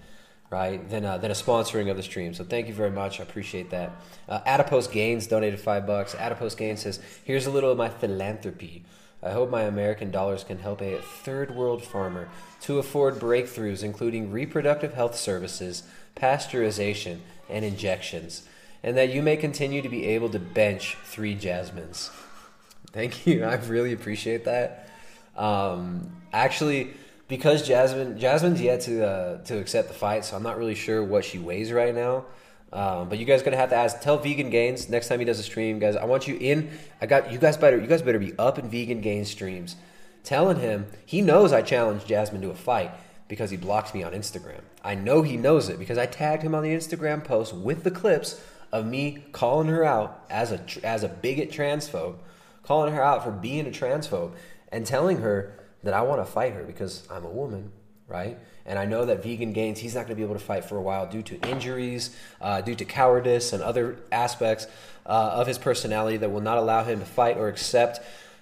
right, 0.49 0.89
than 0.89 1.05
a, 1.05 1.17
than 1.19 1.31
a 1.31 1.35
sponsoring 1.35 1.89
of 1.89 1.97
the 1.97 2.03
stream. 2.03 2.33
So 2.33 2.43
thank 2.43 2.67
you 2.67 2.73
very 2.73 2.91
much. 2.91 3.19
I 3.19 3.23
appreciate 3.23 3.69
that. 3.71 3.91
Uh, 4.27 4.39
Adipose 4.45 4.87
Gains 4.87 5.27
donated 5.27 5.59
five 5.59 5.85
bucks. 5.85 6.15
Adipose 6.15 6.55
Gains 6.55 6.81
says, 6.81 6.99
"Here's 7.23 7.45
a 7.45 7.51
little 7.51 7.71
of 7.71 7.77
my 7.77 7.89
philanthropy. 7.89 8.83
I 9.21 9.31
hope 9.31 9.49
my 9.49 9.63
American 9.63 10.11
dollars 10.11 10.43
can 10.43 10.59
help 10.59 10.81
a 10.81 11.01
third 11.01 11.55
world 11.55 11.83
farmer 11.83 12.29
to 12.61 12.77
afford 12.77 13.15
breakthroughs, 13.15 13.83
including 13.83 14.31
reproductive 14.31 14.93
health 14.93 15.17
services, 15.17 15.83
pasteurization, 16.15 17.19
and 17.49 17.65
injections, 17.65 18.47
and 18.83 18.95
that 18.95 19.09
you 19.09 19.23
may 19.23 19.35
continue 19.35 19.81
to 19.81 19.89
be 19.89 20.05
able 20.05 20.29
to 20.29 20.39
bench 20.39 20.97
three 21.03 21.35
jasmines." 21.35 22.11
Thank 22.91 23.27
you. 23.27 23.43
I 23.43 23.55
really 23.55 23.93
appreciate 23.93 24.45
that. 24.45 24.89
Um, 25.35 26.09
actually, 26.33 26.93
because 27.27 27.67
Jasmine 27.67 28.17
Jasmine's 28.17 28.61
yet 28.61 28.81
to 28.81 29.05
uh, 29.05 29.37
to 29.43 29.57
accept 29.57 29.87
the 29.87 29.93
fight, 29.93 30.25
so 30.25 30.35
I'm 30.35 30.43
not 30.43 30.57
really 30.57 30.75
sure 30.75 31.03
what 31.03 31.25
she 31.25 31.39
weighs 31.39 31.71
right 31.71 31.93
now. 31.93 32.25
Um, 32.71 33.07
but 33.07 33.17
you 33.17 33.25
guys 33.25 33.41
are 33.41 33.45
gonna 33.45 33.57
have 33.57 33.69
to 33.69 33.75
ask. 33.75 34.01
Tell 34.01 34.17
Vegan 34.17 34.49
Gains 34.49 34.89
next 34.89 35.07
time 35.07 35.19
he 35.19 35.25
does 35.25 35.39
a 35.39 35.43
stream, 35.43 35.79
guys. 35.79 35.95
I 35.95 36.05
want 36.05 36.27
you 36.27 36.37
in. 36.39 36.69
I 37.01 37.05
got 37.05 37.31
you 37.31 37.37
guys 37.37 37.57
better. 37.57 37.77
You 37.77 37.87
guys 37.87 38.01
better 38.01 38.19
be 38.19 38.37
up 38.37 38.59
in 38.59 38.69
Vegan 38.69 39.01
Gains 39.01 39.29
streams, 39.29 39.75
telling 40.23 40.59
him 40.59 40.87
he 41.05 41.21
knows 41.21 41.53
I 41.53 41.61
challenged 41.61 42.07
Jasmine 42.07 42.41
to 42.41 42.49
a 42.49 42.55
fight 42.55 42.91
because 43.27 43.51
he 43.51 43.57
blocked 43.57 43.93
me 43.93 44.03
on 44.03 44.13
Instagram. 44.13 44.61
I 44.83 44.95
know 44.95 45.21
he 45.21 45.37
knows 45.37 45.69
it 45.69 45.79
because 45.79 45.97
I 45.97 46.05
tagged 46.05 46.43
him 46.43 46.55
on 46.55 46.63
the 46.63 46.73
Instagram 46.73 47.23
post 47.23 47.53
with 47.53 47.83
the 47.83 47.91
clips 47.91 48.41
of 48.71 48.85
me 48.85 49.23
calling 49.31 49.67
her 49.67 49.83
out 49.83 50.25
as 50.29 50.51
a 50.51 50.61
as 50.83 51.03
a 51.03 51.09
bigot 51.09 51.51
transphobe, 51.51 52.15
calling 52.63 52.93
her 52.93 53.03
out 53.03 53.23
for 53.23 53.31
being 53.31 53.65
a 53.67 53.71
transphobe, 53.71 54.33
and 54.71 54.85
telling 54.85 55.17
her 55.17 55.56
that 55.87 55.93
I 55.93 56.01
want 56.01 56.19
to 56.19 56.29
fight 56.29 56.51
her 56.51 56.63
because 56.63 57.07
I'm 57.09 57.23
a 57.23 57.29
woman, 57.29 57.71
right? 58.09 58.37
And 58.65 58.77
I 58.77 58.83
know 58.83 59.05
that 59.05 59.23
Vegan 59.23 59.53
Gains, 59.53 59.79
he's 59.79 59.95
not 59.95 60.01
going 60.01 60.09
to 60.09 60.15
be 60.15 60.23
able 60.23 60.35
to 60.35 60.43
fight 60.43 60.65
for 60.65 60.75
a 60.75 60.81
while 60.81 61.09
due 61.09 61.21
to 61.23 61.39
injuries, 61.49 62.13
uh, 62.41 62.59
due 62.59 62.75
to 62.75 62.83
cowardice, 62.83 63.53
and 63.53 63.63
other 63.63 63.97
aspects 64.11 64.67
uh, 65.05 65.31
of 65.35 65.47
his 65.47 65.57
personality 65.57 66.17
that 66.17 66.29
will 66.29 66.41
not 66.41 66.57
allow 66.57 66.83
him 66.83 66.99
to 66.99 67.05
fight 67.05 67.37
or 67.37 67.47
accept 67.47 68.01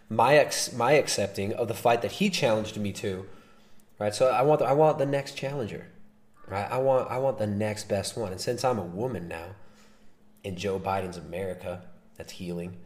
my 0.09 0.37
ex- 0.37 0.73
my 0.73 0.93
accepting 0.93 1.53
of 1.53 1.67
the 1.67 1.75
fight 1.75 2.01
that 2.01 2.13
he 2.13 2.31
challenged 2.31 2.77
me 2.77 2.91
to, 2.93 3.27
right? 3.99 4.15
So 4.15 4.29
I 4.29 4.41
want 4.41 4.61
the, 4.61 4.65
I 4.65 4.73
want 4.73 4.97
the 4.97 5.05
next 5.05 5.37
challenger, 5.37 5.85
right? 6.47 6.67
I 6.71 6.79
want 6.79 7.11
I 7.11 7.19
want 7.19 7.37
the 7.37 7.47
next 7.47 7.87
best 7.87 8.17
one. 8.17 8.31
And 8.31 8.41
since 8.41 8.63
I'm 8.63 8.79
a 8.79 8.83
woman 8.83 9.27
now, 9.27 9.49
in 10.43 10.55
Joe 10.55 10.79
Biden's 10.79 11.17
America, 11.17 11.83
that's 12.17 12.33
healing. 12.33 12.77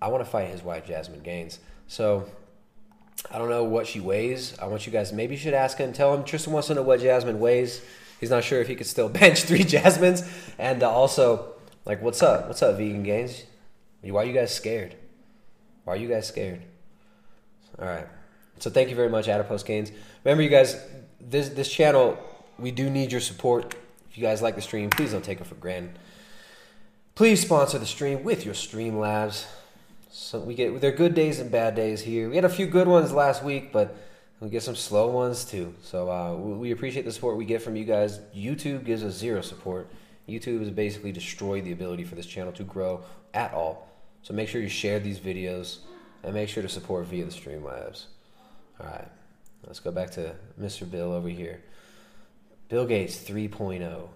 I 0.00 0.06
want 0.06 0.24
to 0.24 0.30
fight 0.30 0.50
his 0.50 0.62
wife 0.62 0.86
Jasmine 0.86 1.22
Gaines. 1.22 1.58
So 1.88 2.28
I 3.30 3.38
don't 3.38 3.48
know 3.48 3.64
what 3.64 3.86
she 3.86 4.00
weighs. 4.00 4.58
I 4.58 4.66
want 4.66 4.86
you 4.86 4.92
guys 4.92 5.12
maybe 5.12 5.34
you 5.34 5.40
should 5.40 5.54
ask 5.54 5.78
him. 5.78 5.92
Tell 5.92 6.12
him 6.14 6.24
Tristan 6.24 6.52
wants 6.52 6.68
to 6.68 6.74
know 6.74 6.82
what 6.82 7.00
Jasmine 7.00 7.40
weighs. 7.40 7.80
He's 8.20 8.30
not 8.30 8.44
sure 8.44 8.60
if 8.60 8.68
he 8.68 8.74
could 8.74 8.86
still 8.86 9.08
bench 9.20 9.42
three 9.42 9.64
Jasmines. 9.64 10.22
And 10.58 10.82
uh, 10.82 10.90
also, 10.90 11.54
like, 11.84 12.02
what's 12.02 12.22
up? 12.22 12.46
What's 12.46 12.62
up, 12.62 12.76
Vegan 12.76 13.02
Gains? 13.02 13.44
Why 14.02 14.22
are 14.22 14.24
you 14.24 14.32
guys 14.32 14.54
scared? 14.54 14.96
Why 15.84 15.94
are 15.94 15.96
you 15.96 16.08
guys 16.08 16.26
scared? 16.26 16.62
All 17.78 17.86
right. 17.86 18.06
So 18.58 18.70
thank 18.70 18.90
you 18.90 18.96
very 18.96 19.08
much, 19.08 19.28
Adipose 19.28 19.62
Gains. 19.62 19.90
Remember, 20.24 20.42
you 20.42 20.48
guys, 20.48 20.76
this 21.20 21.48
this 21.48 21.72
channel, 21.72 22.18
we 22.58 22.70
do 22.70 22.90
need 22.90 23.10
your 23.10 23.20
support. 23.20 23.74
If 24.10 24.18
you 24.18 24.22
guys 24.22 24.42
like 24.42 24.56
the 24.56 24.62
stream, 24.62 24.90
please 24.90 25.12
don't 25.12 25.24
take 25.24 25.40
it 25.40 25.46
for 25.46 25.54
granted. 25.54 25.98
Please 27.14 27.40
sponsor 27.40 27.78
the 27.78 27.86
stream 27.86 28.22
with 28.24 28.44
your 28.44 28.54
Streamlabs. 28.54 29.46
So 30.14 30.40
we 30.40 30.54
get 30.54 30.78
there 30.82 30.92
are 30.92 30.94
good 30.94 31.14
days 31.14 31.40
and 31.40 31.50
bad 31.50 31.74
days 31.74 32.02
here. 32.02 32.28
We 32.28 32.36
had 32.36 32.44
a 32.44 32.50
few 32.50 32.66
good 32.66 32.86
ones 32.86 33.12
last 33.12 33.42
week, 33.42 33.72
but 33.72 33.96
we 34.40 34.50
get 34.50 34.62
some 34.62 34.76
slow 34.76 35.10
ones 35.10 35.46
too. 35.46 35.74
So 35.82 36.10
uh, 36.10 36.34
we 36.34 36.70
appreciate 36.70 37.06
the 37.06 37.12
support 37.12 37.38
we 37.38 37.46
get 37.46 37.62
from 37.62 37.76
you 37.76 37.86
guys. 37.86 38.20
YouTube 38.36 38.84
gives 38.84 39.02
us 39.02 39.14
zero 39.14 39.40
support. 39.40 39.88
YouTube 40.28 40.60
has 40.60 40.70
basically 40.70 41.12
destroyed 41.12 41.64
the 41.64 41.72
ability 41.72 42.04
for 42.04 42.14
this 42.14 42.26
channel 42.26 42.52
to 42.52 42.62
grow 42.62 43.02
at 43.32 43.54
all. 43.54 43.88
So 44.22 44.34
make 44.34 44.50
sure 44.50 44.60
you 44.60 44.68
share 44.68 45.00
these 45.00 45.18
videos 45.18 45.78
and 46.22 46.34
make 46.34 46.50
sure 46.50 46.62
to 46.62 46.68
support 46.68 47.06
via 47.06 47.24
the 47.24 47.30
Streamlabs. 47.30 48.04
All 48.80 48.86
right, 48.86 49.08
let's 49.66 49.80
go 49.80 49.90
back 49.90 50.10
to 50.10 50.34
Mr. 50.60 50.88
Bill 50.88 51.10
over 51.12 51.30
here. 51.30 51.62
Bill 52.68 52.84
Gates 52.84 53.16
3.0 53.16 54.08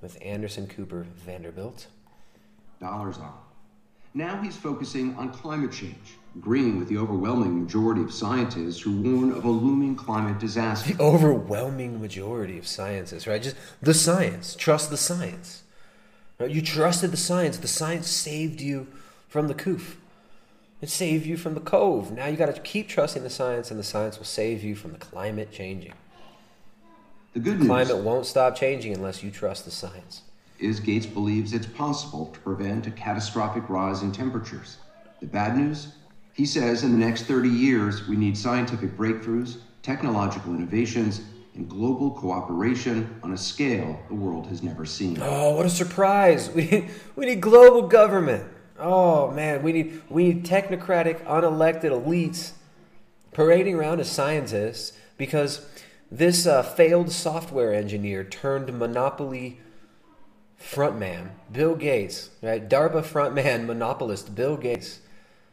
with 0.00 0.16
Anderson 0.22 0.68
Cooper 0.68 1.06
Vanderbilt. 1.16 1.88
Dollars 2.80 3.18
on. 3.18 3.47
Now 4.18 4.42
he's 4.42 4.56
focusing 4.56 5.14
on 5.14 5.30
climate 5.30 5.70
change, 5.70 6.16
agreeing 6.34 6.80
with 6.80 6.88
the 6.88 6.98
overwhelming 6.98 7.62
majority 7.62 8.02
of 8.02 8.12
scientists 8.12 8.80
who 8.80 9.00
warn 9.00 9.30
of 9.30 9.44
a 9.44 9.48
looming 9.48 9.94
climate 9.94 10.40
disaster. 10.40 10.92
The 10.92 11.00
overwhelming 11.00 12.00
majority 12.00 12.58
of 12.58 12.66
scientists, 12.66 13.28
right? 13.28 13.40
Just 13.40 13.54
the 13.80 13.94
science. 13.94 14.56
Trust 14.56 14.90
the 14.90 14.96
science. 14.96 15.62
Right? 16.36 16.50
You 16.50 16.62
trusted 16.62 17.12
the 17.12 17.16
science. 17.16 17.58
The 17.58 17.68
science 17.68 18.08
saved 18.08 18.60
you 18.60 18.88
from 19.28 19.46
the 19.46 19.54
coof. 19.54 19.98
It 20.80 20.90
saved 20.90 21.24
you 21.24 21.36
from 21.36 21.54
the 21.54 21.60
cove. 21.60 22.10
Now 22.10 22.26
you 22.26 22.36
got 22.36 22.52
to 22.52 22.60
keep 22.60 22.88
trusting 22.88 23.22
the 23.22 23.30
science, 23.30 23.70
and 23.70 23.78
the 23.78 23.84
science 23.84 24.18
will 24.18 24.24
save 24.24 24.64
you 24.64 24.74
from 24.74 24.90
the 24.90 24.98
climate 24.98 25.52
changing. 25.52 25.94
The 27.34 27.38
good 27.38 27.58
news 27.58 27.68
Climate 27.68 27.98
won't 27.98 28.26
stop 28.26 28.56
changing 28.56 28.94
unless 28.94 29.22
you 29.22 29.30
trust 29.30 29.64
the 29.64 29.70
science. 29.70 30.22
Is 30.58 30.80
Gates 30.80 31.06
believes 31.06 31.52
it's 31.52 31.66
possible 31.66 32.26
to 32.26 32.40
prevent 32.40 32.86
a 32.86 32.90
catastrophic 32.90 33.68
rise 33.68 34.02
in 34.02 34.12
temperatures. 34.12 34.78
The 35.20 35.26
bad 35.26 35.56
news? 35.56 35.88
He 36.34 36.46
says 36.46 36.84
in 36.84 36.92
the 36.92 36.98
next 36.98 37.24
30 37.24 37.48
years, 37.48 38.06
we 38.06 38.16
need 38.16 38.36
scientific 38.36 38.96
breakthroughs, 38.96 39.58
technological 39.82 40.54
innovations, 40.54 41.22
and 41.54 41.68
global 41.68 42.12
cooperation 42.12 43.18
on 43.22 43.32
a 43.32 43.36
scale 43.36 43.98
the 44.08 44.14
world 44.14 44.46
has 44.46 44.62
never 44.62 44.84
seen. 44.84 45.18
Oh, 45.20 45.56
what 45.56 45.66
a 45.66 45.70
surprise! 45.70 46.50
We 46.54 46.64
need, 46.66 46.90
we 47.16 47.26
need 47.26 47.40
global 47.40 47.88
government. 47.88 48.44
Oh 48.78 49.32
man, 49.32 49.62
we 49.62 49.72
need 49.72 50.02
we 50.08 50.24
need 50.24 50.44
technocratic, 50.44 51.24
unelected 51.24 51.90
elites 51.90 52.52
parading 53.32 53.74
around 53.74 53.98
as 54.00 54.08
scientists 54.08 54.92
because 55.16 55.66
This 56.10 56.46
uh, 56.46 56.62
failed 56.62 57.12
software 57.12 57.74
engineer 57.74 58.24
turned 58.24 58.72
monopoly 58.78 59.60
frontman, 60.60 61.30
Bill 61.52 61.74
Gates, 61.74 62.30
right? 62.42 62.68
DARPA 62.68 63.02
frontman, 63.02 63.66
monopolist, 63.66 64.34
Bill 64.34 64.56
Gates. 64.56 65.00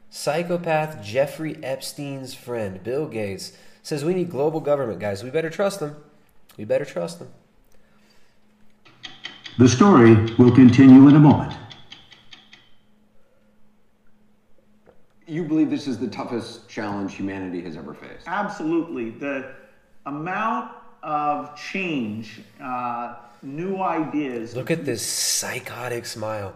Psychopath 0.10 1.04
Jeffrey 1.04 1.58
Epstein's 1.62 2.34
friend, 2.34 2.82
Bill 2.84 3.06
Gates, 3.08 3.52
says 3.84 4.06
we 4.06 4.14
need 4.14 4.30
global 4.30 4.62
government, 4.62 5.00
guys. 5.00 5.24
We 5.24 5.30
better 5.30 5.50
trust 5.50 5.80
them. 5.80 5.96
We 6.58 6.64
better 6.64 6.86
trust 6.86 7.20
them. 7.20 7.30
The 9.58 9.68
story 9.68 10.16
will 10.38 10.52
continue 10.52 11.08
in 11.08 11.16
a 11.16 11.20
moment. 11.20 11.54
You 15.28 15.44
believe 15.44 15.70
this 15.70 15.88
is 15.88 15.98
the 15.98 16.08
toughest 16.08 16.70
challenge 16.70 17.16
humanity 17.16 17.62
has 17.62 17.76
ever 17.78 17.94
faced? 17.94 18.28
Absolutely. 18.28 19.10
The 19.10 19.54
amount 20.06 20.72
of 21.04 21.56
change, 21.56 22.42
uh, 22.62 23.16
new 23.46 23.78
ideas. 23.82 24.56
Look 24.56 24.72
at 24.72 24.86
this 24.86 25.06
psychotic 25.06 26.06
smile. 26.06 26.56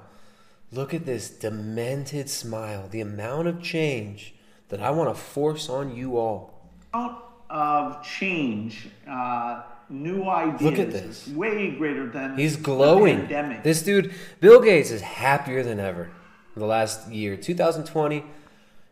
Look 0.71 0.93
at 0.93 1.05
this 1.05 1.29
demented 1.29 2.29
smile. 2.29 2.87
The 2.89 3.01
amount 3.01 3.47
of 3.47 3.61
change 3.61 4.33
that 4.69 4.81
I 4.81 4.91
want 4.91 5.09
to 5.15 5.19
force 5.19 5.69
on 5.69 5.95
you 5.95 6.17
all. 6.17 6.53
amount 6.93 7.45
of 7.49 8.03
change, 8.03 8.87
uh, 9.07 9.63
new 9.89 10.23
ideas. 10.23 10.61
Look 10.61 10.79
at 10.79 10.91
this. 10.91 11.27
way 11.29 11.71
greater 11.71 12.07
than 12.09 12.37
He's 12.37 12.55
glowing. 12.55 13.27
This 13.63 13.81
dude, 13.81 14.13
Bill 14.39 14.61
Gates, 14.61 14.91
is 14.91 15.01
happier 15.01 15.63
than 15.63 15.79
ever. 15.79 16.11
The 16.55 16.65
last 16.65 17.09
year, 17.09 17.37
2020, 17.37 18.23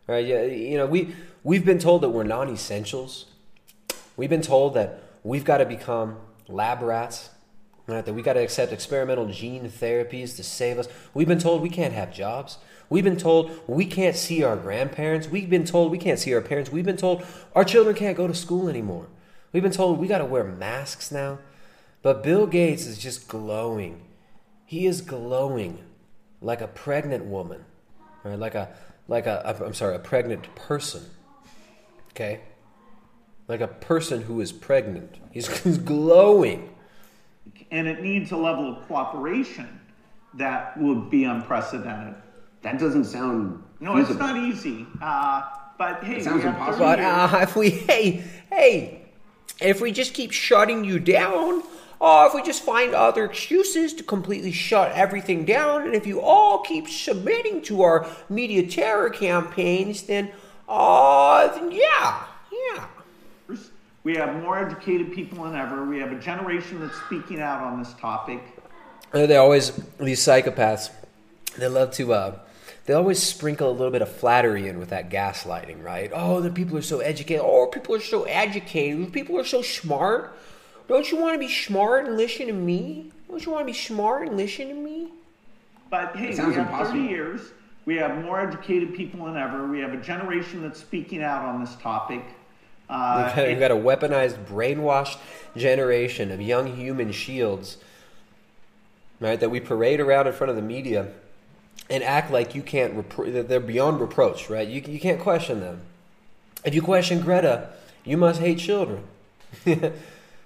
right? 0.06 0.24
Yeah, 0.24 0.42
you 0.44 0.76
know 0.76 0.86
we 0.86 1.14
we've 1.44 1.64
been 1.64 1.78
told 1.78 2.02
that 2.02 2.10
we're 2.10 2.24
non-essentials. 2.24 3.26
We've 4.16 4.30
been 4.30 4.42
told 4.42 4.74
that 4.74 5.02
we've 5.22 5.44
got 5.44 5.58
to 5.58 5.66
become 5.66 6.16
lab 6.48 6.82
rats. 6.82 7.30
Right? 7.88 8.04
That 8.04 8.12
we 8.12 8.22
got 8.22 8.34
to 8.34 8.40
accept 8.40 8.70
experimental 8.70 9.26
gene 9.26 9.68
therapies 9.68 10.36
to 10.36 10.44
save 10.44 10.78
us. 10.78 10.88
We've 11.14 11.26
been 11.26 11.38
told 11.38 11.62
we 11.62 11.70
can't 11.70 11.94
have 11.94 12.12
jobs. 12.12 12.58
We've 12.90 13.02
been 13.02 13.16
told 13.16 13.50
we 13.66 13.86
can't 13.86 14.14
see 14.14 14.44
our 14.44 14.56
grandparents. 14.56 15.28
We've 15.28 15.48
been 15.48 15.64
told 15.64 15.90
we 15.90 15.98
can't 15.98 16.18
see 16.18 16.34
our 16.34 16.40
parents. 16.42 16.70
We've 16.70 16.84
been 16.84 16.98
told 16.98 17.24
our 17.54 17.64
children 17.64 17.96
can't 17.96 18.16
go 18.16 18.28
to 18.28 18.34
school 18.34 18.68
anymore. 18.68 19.08
We've 19.52 19.62
been 19.62 19.72
told 19.72 19.98
we 19.98 20.06
got 20.06 20.18
to 20.18 20.26
wear 20.26 20.44
masks 20.44 21.10
now. 21.10 21.38
But 22.02 22.22
Bill 22.22 22.46
Gates 22.46 22.86
is 22.86 22.98
just 22.98 23.26
glowing. 23.26 24.02
He 24.66 24.86
is 24.86 25.00
glowing 25.00 25.82
like 26.40 26.60
a 26.60 26.68
pregnant 26.68 27.24
woman, 27.24 27.64
right? 28.22 28.38
Like 28.38 28.54
a 28.54 28.68
like 29.08 29.26
a 29.26 29.56
I'm 29.64 29.74
sorry, 29.74 29.96
a 29.96 29.98
pregnant 29.98 30.54
person. 30.54 31.04
Okay? 32.10 32.40
Like 33.46 33.60
a 33.60 33.68
person 33.68 34.22
who 34.22 34.40
is 34.40 34.52
pregnant. 34.52 35.16
He's, 35.30 35.46
he's 35.62 35.78
glowing. 35.78 36.74
And 37.70 37.86
it 37.86 38.02
needs 38.02 38.32
a 38.32 38.36
level 38.36 38.76
of 38.76 38.86
cooperation 38.86 39.80
that 40.34 40.76
would 40.78 41.10
be 41.10 41.24
unprecedented. 41.24 42.14
That 42.62 42.78
doesn't 42.78 43.04
sound. 43.04 43.62
No, 43.80 43.96
it's 43.96 44.14
not 44.14 44.36
easy. 44.36 44.86
Uh, 45.00 45.42
but 45.78 46.02
hey, 46.02 46.16
It 46.16 46.24
sounds 46.24 46.44
impossible. 46.44 46.84
But 46.84 47.00
uh, 47.00 47.38
if 47.42 47.54
we, 47.56 47.70
hey, 47.70 48.24
hey, 48.50 49.02
if 49.60 49.80
we 49.80 49.92
just 49.92 50.14
keep 50.14 50.32
shutting 50.32 50.84
you 50.84 50.98
down, 50.98 51.62
or 52.00 52.26
if 52.26 52.34
we 52.34 52.42
just 52.42 52.62
find 52.62 52.94
other 52.94 53.24
excuses 53.24 53.94
to 53.94 54.02
completely 54.02 54.52
shut 54.52 54.92
everything 54.92 55.44
down, 55.44 55.82
and 55.82 55.94
if 55.94 56.06
you 56.06 56.20
all 56.20 56.60
keep 56.60 56.88
submitting 56.88 57.62
to 57.62 57.82
our 57.82 58.06
media 58.28 58.66
terror 58.68 59.10
campaigns, 59.10 60.02
then, 60.02 60.30
uh, 60.68 61.48
then 61.54 61.70
yeah, 61.72 62.24
yeah. 62.52 62.86
We 64.04 64.14
have 64.16 64.40
more 64.42 64.58
educated 64.58 65.12
people 65.12 65.44
than 65.44 65.54
ever. 65.56 65.84
We 65.84 65.98
have 65.98 66.12
a 66.12 66.18
generation 66.18 66.80
that's 66.80 66.98
speaking 67.06 67.40
out 67.40 67.62
on 67.62 67.78
this 67.78 67.92
topic. 67.94 68.40
Uh, 69.12 69.26
They 69.26 69.36
always 69.36 69.72
these 69.98 70.20
psychopaths. 70.20 70.90
They 71.56 71.68
love 71.68 71.92
to. 71.92 72.12
Uh, 72.12 72.38
they 72.86 72.94
always 72.94 73.22
sprinkle 73.22 73.70
a 73.70 73.72
little 73.72 73.90
bit 73.90 74.00
of 74.00 74.10
flattery 74.10 74.66
in 74.68 74.78
with 74.78 74.90
that 74.90 75.10
gaslighting, 75.10 75.82
right? 75.84 76.10
Oh, 76.14 76.40
the 76.40 76.50
people 76.50 76.78
are 76.78 76.82
so 76.82 77.00
educated. 77.00 77.42
Oh, 77.44 77.66
people 77.66 77.94
are 77.94 78.00
so 78.00 78.24
educated. 78.24 79.12
People 79.12 79.38
are 79.38 79.44
so 79.44 79.60
smart. 79.60 80.34
Don't 80.88 81.10
you 81.10 81.18
want 81.18 81.34
to 81.34 81.38
be 81.38 81.52
smart 81.52 82.06
and 82.06 82.16
listen 82.16 82.46
to 82.46 82.52
me? 82.54 83.10
Don't 83.28 83.44
you 83.44 83.52
want 83.52 83.62
to 83.62 83.66
be 83.72 83.76
smart 83.78 84.28
and 84.28 84.36
listen 84.38 84.68
to 84.68 84.74
me? 84.74 85.08
But 85.90 86.16
hey, 86.16 86.28
It 86.30 86.38
we 86.38 86.54
have 86.54 86.66
impossible. 86.66 86.92
30 87.00 87.08
years. 87.08 87.40
We 87.84 87.96
have 87.96 88.22
more 88.24 88.40
educated 88.40 88.94
people 88.94 89.26
than 89.26 89.36
ever. 89.36 89.66
We 89.66 89.80
have 89.80 89.92
a 89.92 89.98
generation 90.00 90.62
that's 90.62 90.80
speaking 90.80 91.22
out 91.22 91.42
on 91.44 91.60
this 91.62 91.74
topic. 91.76 92.22
Uh, 92.88 93.24
We've 93.26 93.36
got, 93.36 93.48
we've 93.48 93.58
got 93.60 93.70
a 93.70 93.74
weaponized, 94.08 94.44
brainwashed 94.46 95.18
generation 95.56 96.30
of 96.30 96.40
young 96.40 96.74
human 96.76 97.12
shields, 97.12 97.76
right? 99.20 99.38
That 99.38 99.50
we 99.50 99.60
parade 99.60 100.00
around 100.00 100.26
in 100.26 100.32
front 100.32 100.50
of 100.50 100.56
the 100.56 100.62
media 100.62 101.08
and 101.90 102.02
act 102.02 102.30
like 102.30 102.54
you 102.54 102.62
can't. 102.62 102.96
Repro- 102.96 103.32
that 103.32 103.48
they're 103.48 103.60
beyond 103.60 104.00
reproach, 104.00 104.48
right? 104.48 104.66
You 104.66 104.82
you 104.86 105.00
can't 105.00 105.20
question 105.20 105.60
them. 105.60 105.82
If 106.64 106.74
you 106.74 106.82
question 106.82 107.20
Greta, 107.20 107.70
you 108.04 108.16
must 108.16 108.40
hate 108.40 108.58
children. 108.58 109.04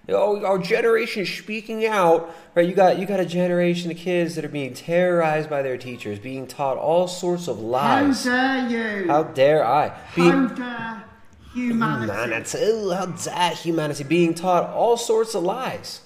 oh, 0.09 0.45
our 0.45 0.59
generation 0.59 1.23
is 1.23 1.33
speaking 1.33 1.87
out, 1.87 2.35
right? 2.55 2.69
You 2.69 2.75
got 2.75 2.99
you 2.99 3.07
got 3.07 3.21
a 3.21 3.27
generation 3.27 3.91
of 3.91 3.97
kids 3.97 4.35
that 4.35 4.45
are 4.45 4.49
being 4.49 4.75
terrorized 4.75 5.49
by 5.49 5.63
their 5.63 5.79
teachers, 5.79 6.19
being 6.19 6.47
taught 6.47 6.77
all 6.77 7.07
sorts 7.09 7.49
of 7.49 7.61
lies. 7.61 8.25
How 8.25 8.69
dare 8.69 9.01
you? 9.03 9.09
How 9.09 9.23
dare 9.23 9.65
I? 9.65 9.97
Being, 10.15 10.31
How 10.31 10.47
dare 10.49 11.05
humanity? 11.55 12.13
Humanity, 12.13 12.95
how 12.95 13.07
dare 13.07 13.55
humanity 13.55 14.05
being 14.05 14.35
taught 14.35 14.71
all 14.71 14.97
sorts 14.97 15.35
of 15.35 15.43
lies, 15.43 16.01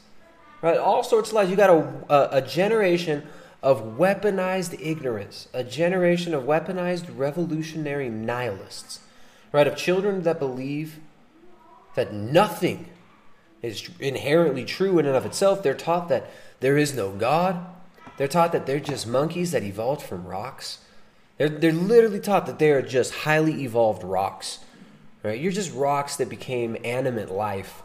right? 0.63 0.79
All 0.79 1.03
sorts 1.03 1.31
of 1.31 1.35
lies. 1.35 1.51
You 1.51 1.57
got 1.57 1.71
a, 1.71 1.93
a, 2.09 2.29
a 2.39 2.43
generation 2.43 3.25
of 3.63 3.97
weaponized 3.99 4.79
ignorance, 4.81 5.49
a 5.53 5.65
generation 5.65 6.35
of 6.35 6.45
weaponized 6.45 7.07
revolutionary 7.17 8.09
nihilists, 8.09 9.01
right? 9.53 9.67
Of 9.67 9.77
children 9.77 10.23
that 10.23 10.39
believe 10.39 11.01
that 11.95 12.13
nothing 12.13 12.89
is 13.63 13.89
inherently 13.99 14.65
true 14.65 14.99
in 14.99 15.07
and 15.07 15.17
of 15.17 15.27
itself. 15.27 15.63
They're 15.63 15.75
taught 15.75 16.09
that 16.09 16.31
there 16.61 16.77
is 16.77 16.95
no 16.95 17.11
God. 17.11 17.65
They're 18.17 18.29
taught 18.29 18.53
that 18.53 18.67
they're 18.67 18.81
just 18.81 19.07
monkeys 19.07 19.51
that 19.51 19.63
evolved 19.63 20.03
from 20.03 20.27
rocks. 20.27 20.79
They're, 21.39 21.49
they're 21.49 21.73
literally 21.73 22.21
taught 22.21 22.47
that 22.47 22.59
they 22.59 22.71
are 22.71 22.83
just 22.83 23.13
highly 23.13 23.63
evolved 23.65 24.05
rocks. 24.05 24.59
Right? 25.27 25.41
You're 25.41 25.51
just 25.51 25.75
rocks 25.75 26.15
that 26.19 26.29
became 26.29 26.77
animate 26.85 27.31
life 27.33 27.83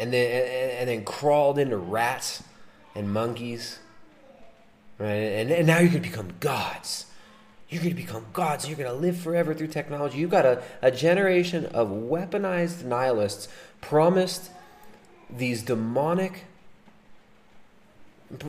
and 0.00 0.12
then 0.12 0.80
and, 0.80 0.88
then 0.88 1.04
crawled 1.04 1.60
into 1.60 1.76
rats 1.76 2.42
and 2.96 3.12
monkeys. 3.12 3.78
Right? 4.98 5.10
And, 5.10 5.52
and 5.52 5.64
now 5.64 5.78
you're 5.78 5.90
gonna 5.90 6.00
become 6.00 6.32
gods. 6.40 7.06
You're 7.68 7.84
gonna 7.84 7.94
become 7.94 8.26
gods. 8.32 8.66
You're 8.66 8.76
gonna 8.76 8.92
live 8.92 9.16
forever 9.16 9.54
through 9.54 9.68
technology. 9.68 10.18
You've 10.18 10.32
got 10.32 10.44
a, 10.44 10.60
a 10.82 10.90
generation 10.90 11.66
of 11.66 11.86
weaponized 11.86 12.82
nihilists 12.82 13.46
promised 13.80 14.50
these 15.30 15.62
demonic 15.62 16.46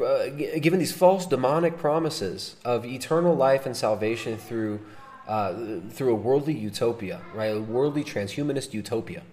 uh, 0.02 0.30
given 0.30 0.80
these 0.80 0.92
false 0.92 1.28
demonic 1.28 1.78
promises 1.78 2.56
of 2.66 2.84
eternal 2.84 3.36
life 3.36 3.68
and 3.68 3.78
salvation 3.78 4.39
through 4.39 4.80
uh, 5.27 5.53
through 5.89 6.12
a 6.12 6.15
worldly 6.15 6.53
utopia, 6.53 7.21
right? 7.33 7.55
A 7.55 7.62
worldly 7.62 8.03
transhumanist 8.03 8.73
utopia. 8.73 9.23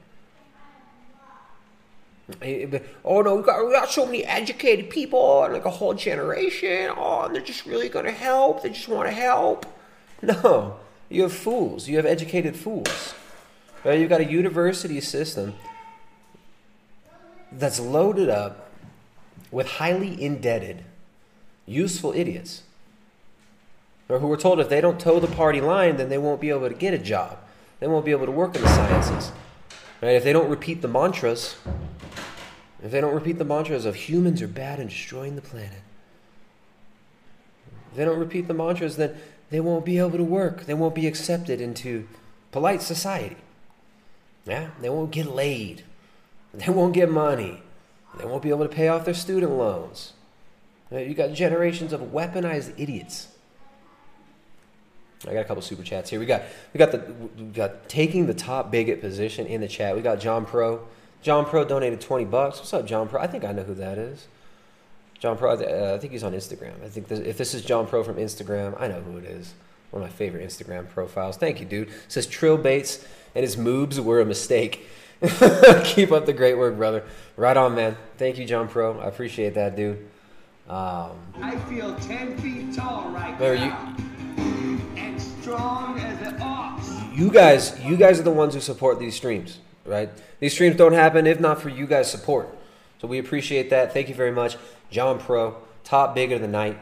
Oh 3.04 3.22
no, 3.22 3.34
we 3.34 3.42
got, 3.42 3.66
we 3.66 3.72
got 3.72 3.90
so 3.90 4.06
many 4.06 4.24
educated 4.24 4.88
people 4.88 5.42
and 5.44 5.52
like 5.52 5.64
a 5.64 5.70
whole 5.70 5.94
generation. 5.94 6.90
Oh, 6.96 7.28
they're 7.28 7.42
just 7.42 7.66
really 7.66 7.88
going 7.88 8.04
to 8.04 8.12
help. 8.12 8.62
They 8.62 8.68
just 8.68 8.88
want 8.88 9.08
to 9.08 9.14
help. 9.14 9.66
No, 10.22 10.76
you 11.08 11.22
have 11.22 11.32
fools. 11.32 11.88
You 11.88 11.96
have 11.96 12.06
educated 12.06 12.54
fools. 12.54 13.14
Right? 13.82 13.98
You've 13.98 14.10
got 14.10 14.20
a 14.20 14.30
university 14.30 15.00
system 15.00 15.54
that's 17.50 17.80
loaded 17.80 18.28
up 18.28 18.70
with 19.50 19.66
highly 19.66 20.22
indebted, 20.22 20.84
useful 21.66 22.12
idiots. 22.12 22.62
Or 24.10 24.18
who 24.18 24.26
were 24.26 24.36
told 24.36 24.58
if 24.58 24.68
they 24.68 24.80
don't 24.80 24.98
toe 24.98 25.20
the 25.20 25.28
party 25.28 25.60
line, 25.60 25.96
then 25.96 26.08
they 26.08 26.18
won't 26.18 26.40
be 26.40 26.50
able 26.50 26.68
to 26.68 26.74
get 26.74 26.92
a 26.92 26.98
job. 26.98 27.38
They 27.78 27.86
won't 27.86 28.04
be 28.04 28.10
able 28.10 28.26
to 28.26 28.32
work 28.32 28.56
in 28.56 28.62
the 28.62 28.68
sciences. 28.68 29.30
Right? 30.02 30.16
If 30.16 30.24
they 30.24 30.32
don't 30.32 30.50
repeat 30.50 30.82
the 30.82 30.88
mantras, 30.88 31.56
if 32.82 32.90
they 32.90 33.00
don't 33.00 33.14
repeat 33.14 33.38
the 33.38 33.44
mantras 33.44 33.84
of 33.84 33.94
humans 33.94 34.42
are 34.42 34.48
bad 34.48 34.80
and 34.80 34.90
destroying 34.90 35.36
the 35.36 35.42
planet, 35.42 35.82
if 37.90 37.96
they 37.96 38.04
don't 38.04 38.18
repeat 38.18 38.48
the 38.48 38.54
mantras, 38.54 38.96
then 38.96 39.16
they 39.50 39.60
won't 39.60 39.84
be 39.84 39.98
able 39.98 40.18
to 40.18 40.24
work. 40.24 40.66
They 40.66 40.74
won't 40.74 40.94
be 40.94 41.06
accepted 41.06 41.60
into 41.60 42.08
polite 42.50 42.82
society. 42.82 43.36
Yeah, 44.44 44.70
they 44.80 44.88
won't 44.88 45.12
get 45.12 45.26
laid. 45.26 45.84
They 46.52 46.72
won't 46.72 46.94
get 46.94 47.10
money. 47.10 47.62
They 48.18 48.24
won't 48.24 48.42
be 48.42 48.48
able 48.48 48.66
to 48.66 48.74
pay 48.74 48.88
off 48.88 49.04
their 49.04 49.14
student 49.14 49.52
loans. 49.52 50.14
You 50.90 51.14
got 51.14 51.32
generations 51.32 51.92
of 51.92 52.00
weaponized 52.00 52.74
idiots. 52.76 53.28
I 55.28 55.34
got 55.34 55.40
a 55.40 55.44
couple 55.44 55.62
super 55.62 55.82
chats 55.82 56.08
here. 56.10 56.18
We 56.18 56.26
got 56.26 56.42
we 56.72 56.78
got 56.78 56.92
the 56.92 56.98
we 57.36 57.44
got 57.44 57.88
taking 57.88 58.26
the 58.26 58.34
top 58.34 58.70
bigot 58.70 59.00
position 59.00 59.46
in 59.46 59.60
the 59.60 59.68
chat. 59.68 59.94
We 59.94 60.02
got 60.02 60.18
John 60.20 60.46
Pro 60.46 60.86
John 61.22 61.44
Pro 61.44 61.64
donated 61.64 62.00
20 62.00 62.24
bucks. 62.24 62.58
What's 62.58 62.72
up, 62.72 62.86
John 62.86 63.08
Pro? 63.08 63.20
I 63.20 63.26
think 63.26 63.44
I 63.44 63.52
know 63.52 63.62
who 63.62 63.74
that 63.74 63.98
is. 63.98 64.26
John 65.18 65.36
Pro, 65.36 65.52
uh, 65.52 65.94
I 65.94 65.98
think 65.98 66.12
he's 66.14 66.24
on 66.24 66.32
Instagram. 66.32 66.82
I 66.82 66.88
think 66.88 67.08
this, 67.08 67.18
if 67.18 67.36
this 67.36 67.52
is 67.52 67.62
John 67.62 67.86
Pro 67.86 68.02
from 68.02 68.16
Instagram, 68.16 68.80
I 68.80 68.88
know 68.88 69.02
who 69.02 69.18
it 69.18 69.24
is. 69.24 69.52
One 69.90 70.02
of 70.02 70.08
my 70.08 70.14
favorite 70.14 70.46
Instagram 70.48 70.88
profiles. 70.88 71.36
Thank 71.36 71.60
you, 71.60 71.66
dude. 71.66 71.88
It 71.88 71.94
says 72.08 72.26
Trill 72.26 72.56
Baits 72.56 73.04
and 73.34 73.42
his 73.42 73.58
moves 73.58 74.00
were 74.00 74.20
a 74.20 74.24
mistake. 74.24 74.86
Keep 75.84 76.12
up 76.12 76.24
the 76.24 76.32
great 76.34 76.56
work, 76.56 76.76
brother. 76.76 77.04
Right 77.36 77.56
on, 77.56 77.74
man. 77.74 77.98
Thank 78.16 78.38
you, 78.38 78.46
John 78.46 78.66
Pro. 78.66 78.98
I 78.98 79.08
appreciate 79.08 79.52
that, 79.54 79.76
dude. 79.76 79.98
Um, 80.68 81.18
I 81.42 81.58
feel 81.68 81.94
10 81.96 82.38
feet 82.38 82.74
tall 82.74 83.10
right 83.10 83.32
now. 83.32 83.38
There 83.38 83.54
you- 83.56 85.09
you 87.20 87.30
guys, 87.30 87.78
you 87.80 87.96
guys 87.96 88.18
are 88.18 88.22
the 88.22 88.30
ones 88.30 88.54
who 88.54 88.60
support 88.60 88.98
these 88.98 89.14
streams, 89.14 89.58
right? 89.84 90.08
These 90.38 90.52
streams 90.54 90.76
don't 90.76 90.92
happen 90.92 91.26
if 91.26 91.40
not 91.40 91.60
for 91.60 91.68
you 91.68 91.86
guys' 91.86 92.10
support. 92.10 92.48
So 93.00 93.08
we 93.08 93.18
appreciate 93.18 93.70
that. 93.70 93.92
Thank 93.92 94.08
you 94.08 94.14
very 94.14 94.32
much, 94.32 94.56
John 94.90 95.18
Pro, 95.18 95.56
top 95.84 96.14
big 96.14 96.32
of 96.32 96.40
the 96.40 96.48
night. 96.48 96.78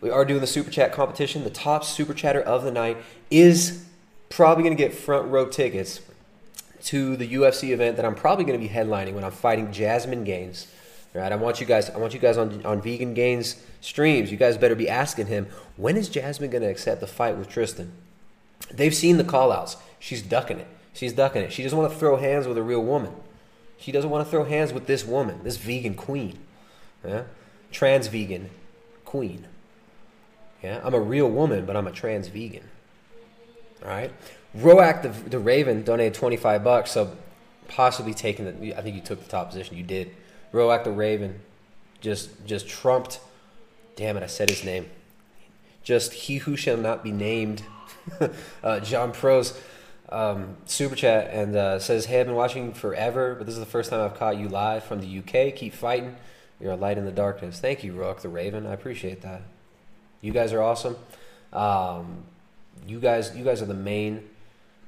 We 0.00 0.10
are 0.10 0.24
doing 0.24 0.40
the 0.40 0.46
super 0.46 0.70
chat 0.70 0.92
competition. 0.92 1.44
The 1.44 1.50
top 1.50 1.84
super 1.84 2.14
chatter 2.14 2.40
of 2.40 2.64
the 2.64 2.70
night 2.70 2.96
is 3.30 3.84
probably 4.28 4.64
going 4.64 4.76
to 4.76 4.82
get 4.82 4.94
front 4.94 5.30
row 5.30 5.46
tickets 5.46 6.00
to 6.84 7.16
the 7.16 7.34
UFC 7.34 7.70
event 7.70 7.96
that 7.96 8.06
I'm 8.06 8.14
probably 8.14 8.44
going 8.44 8.58
to 8.58 8.66
be 8.66 8.72
headlining 8.72 9.12
when 9.12 9.24
I'm 9.24 9.32
fighting 9.32 9.72
Jasmine 9.72 10.24
Gains. 10.24 10.66
Right? 11.12 11.30
I 11.30 11.36
want 11.36 11.60
you 11.60 11.66
guys. 11.66 11.90
I 11.90 11.98
want 11.98 12.14
you 12.14 12.20
guys 12.20 12.38
on 12.38 12.64
on 12.64 12.80
Vegan 12.80 13.14
Gains 13.14 13.62
streams. 13.80 14.30
You 14.30 14.36
guys 14.36 14.56
better 14.56 14.74
be 14.74 14.88
asking 14.88 15.26
him 15.26 15.46
when 15.76 15.96
is 15.96 16.08
Jasmine 16.08 16.50
going 16.50 16.62
to 16.62 16.68
accept 16.68 17.00
the 17.00 17.06
fight 17.06 17.36
with 17.36 17.48
Tristan. 17.48 17.92
They've 18.72 18.94
seen 18.94 19.16
the 19.16 19.24
call 19.24 19.52
outs. 19.52 19.76
She's 19.98 20.22
ducking 20.22 20.58
it. 20.58 20.68
She's 20.92 21.12
ducking 21.12 21.42
it. 21.42 21.52
She 21.52 21.62
doesn't 21.62 21.78
want 21.78 21.92
to 21.92 21.98
throw 21.98 22.16
hands 22.16 22.46
with 22.46 22.58
a 22.58 22.62
real 22.62 22.82
woman. 22.82 23.12
She 23.78 23.92
doesn't 23.92 24.10
want 24.10 24.24
to 24.24 24.30
throw 24.30 24.44
hands 24.44 24.72
with 24.72 24.86
this 24.86 25.04
woman, 25.04 25.40
this 25.42 25.56
vegan 25.56 25.94
queen. 25.94 26.38
Yeah? 27.06 27.22
Trans 27.72 28.08
vegan 28.08 28.50
queen. 29.04 29.46
Yeah? 30.62 30.80
I'm 30.84 30.94
a 30.94 31.00
real 31.00 31.30
woman, 31.30 31.64
but 31.64 31.76
I'm 31.76 31.86
a 31.86 31.92
trans 31.92 32.28
vegan. 32.28 32.68
All 33.82 33.88
right? 33.88 34.12
Roak 34.54 35.02
the, 35.02 35.08
the 35.08 35.38
Raven 35.38 35.82
donated 35.84 36.14
25 36.14 36.64
bucks, 36.64 36.90
so 36.90 37.16
possibly 37.68 38.12
taking 38.12 38.44
the 38.44 38.76
I 38.76 38.82
think 38.82 38.96
you 38.96 39.02
took 39.02 39.22
the 39.22 39.30
top 39.30 39.48
position. 39.48 39.76
You 39.76 39.84
did. 39.84 40.10
Roak 40.52 40.84
the 40.84 40.90
Raven 40.90 41.40
just 42.00 42.44
just 42.46 42.68
trumped 42.68 43.20
damn 44.00 44.16
it, 44.16 44.22
I 44.22 44.28
said 44.28 44.48
his 44.48 44.64
name. 44.64 44.88
Just 45.82 46.14
he 46.14 46.38
who 46.38 46.56
shall 46.56 46.78
not 46.78 47.04
be 47.04 47.12
named. 47.12 47.62
uh, 48.64 48.80
John 48.80 49.12
Pro's 49.12 49.60
um, 50.08 50.56
super 50.64 50.96
chat 50.96 51.30
and 51.34 51.54
uh, 51.54 51.78
says, 51.78 52.06
"Hey, 52.06 52.20
I've 52.20 52.26
been 52.26 52.34
watching 52.34 52.72
forever, 52.72 53.34
but 53.34 53.46
this 53.46 53.52
is 53.52 53.60
the 53.60 53.66
first 53.66 53.90
time 53.90 54.00
I've 54.00 54.18
caught 54.18 54.38
you 54.38 54.48
live 54.48 54.84
from 54.84 55.02
the 55.02 55.18
UK. 55.18 55.54
Keep 55.54 55.74
fighting. 55.74 56.16
You're 56.58 56.72
a 56.72 56.76
light 56.76 56.96
in 56.96 57.04
the 57.04 57.12
darkness. 57.12 57.60
Thank 57.60 57.84
you, 57.84 57.92
Rook 57.92 58.22
the 58.22 58.30
Raven. 58.30 58.66
I 58.66 58.72
appreciate 58.72 59.20
that. 59.20 59.42
You 60.22 60.32
guys 60.32 60.54
are 60.54 60.62
awesome. 60.62 60.96
Um, 61.52 62.24
you 62.86 63.00
guys, 63.00 63.36
you 63.36 63.44
guys 63.44 63.60
are 63.60 63.66
the 63.66 63.74
main. 63.74 64.14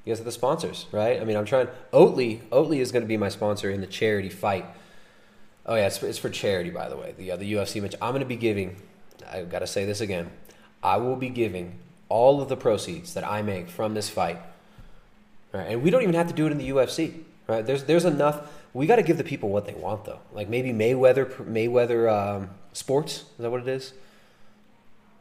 You 0.06 0.12
guys 0.14 0.22
are 0.22 0.24
the 0.24 0.32
sponsors, 0.32 0.86
right? 0.90 1.20
I 1.20 1.24
mean, 1.24 1.36
I'm 1.36 1.44
trying. 1.44 1.68
Oatly, 1.92 2.40
Oatly 2.48 2.78
is 2.78 2.92
going 2.92 3.02
to 3.02 3.08
be 3.08 3.18
my 3.18 3.28
sponsor 3.28 3.70
in 3.70 3.82
the 3.82 3.86
charity 3.86 4.30
fight. 4.30 4.64
Oh 5.66 5.74
yeah, 5.74 5.86
it's 5.86 5.98
for, 5.98 6.06
it's 6.06 6.18
for 6.18 6.30
charity, 6.30 6.70
by 6.70 6.88
the 6.88 6.96
way. 6.96 7.14
The 7.18 7.32
uh, 7.32 7.36
the 7.36 7.52
UFC 7.52 7.82
match. 7.82 7.94
I'm 8.00 8.12
going 8.12 8.20
to 8.20 8.26
be 8.26 8.36
giving. 8.36 8.76
I 9.30 9.42
got 9.42 9.60
to 9.60 9.66
say 9.66 9.84
this 9.84 10.00
again. 10.00 10.30
I 10.82 10.96
will 10.96 11.16
be 11.16 11.28
giving 11.28 11.78
all 12.08 12.42
of 12.42 12.48
the 12.48 12.56
proceeds 12.56 13.14
that 13.14 13.26
I 13.26 13.42
make 13.42 13.68
from 13.68 13.94
this 13.94 14.08
fight. 14.08 14.40
Right? 15.52 15.68
And 15.68 15.82
we 15.82 15.90
don't 15.90 16.02
even 16.02 16.14
have 16.14 16.28
to 16.28 16.34
do 16.34 16.46
it 16.46 16.52
in 16.52 16.58
the 16.58 16.70
UFC. 16.70 17.22
Right? 17.46 17.64
There's 17.64 17.84
there's 17.84 18.04
enough. 18.04 18.50
We 18.74 18.86
got 18.86 18.96
to 18.96 19.02
give 19.02 19.18
the 19.18 19.24
people 19.24 19.50
what 19.50 19.66
they 19.66 19.74
want, 19.74 20.04
though. 20.04 20.20
Like 20.32 20.48
maybe 20.48 20.72
Mayweather 20.72 21.26
Mayweather 21.46 22.10
um, 22.10 22.50
Sports. 22.72 23.20
Is 23.20 23.26
that 23.38 23.50
what 23.50 23.60
it 23.60 23.68
is? 23.68 23.92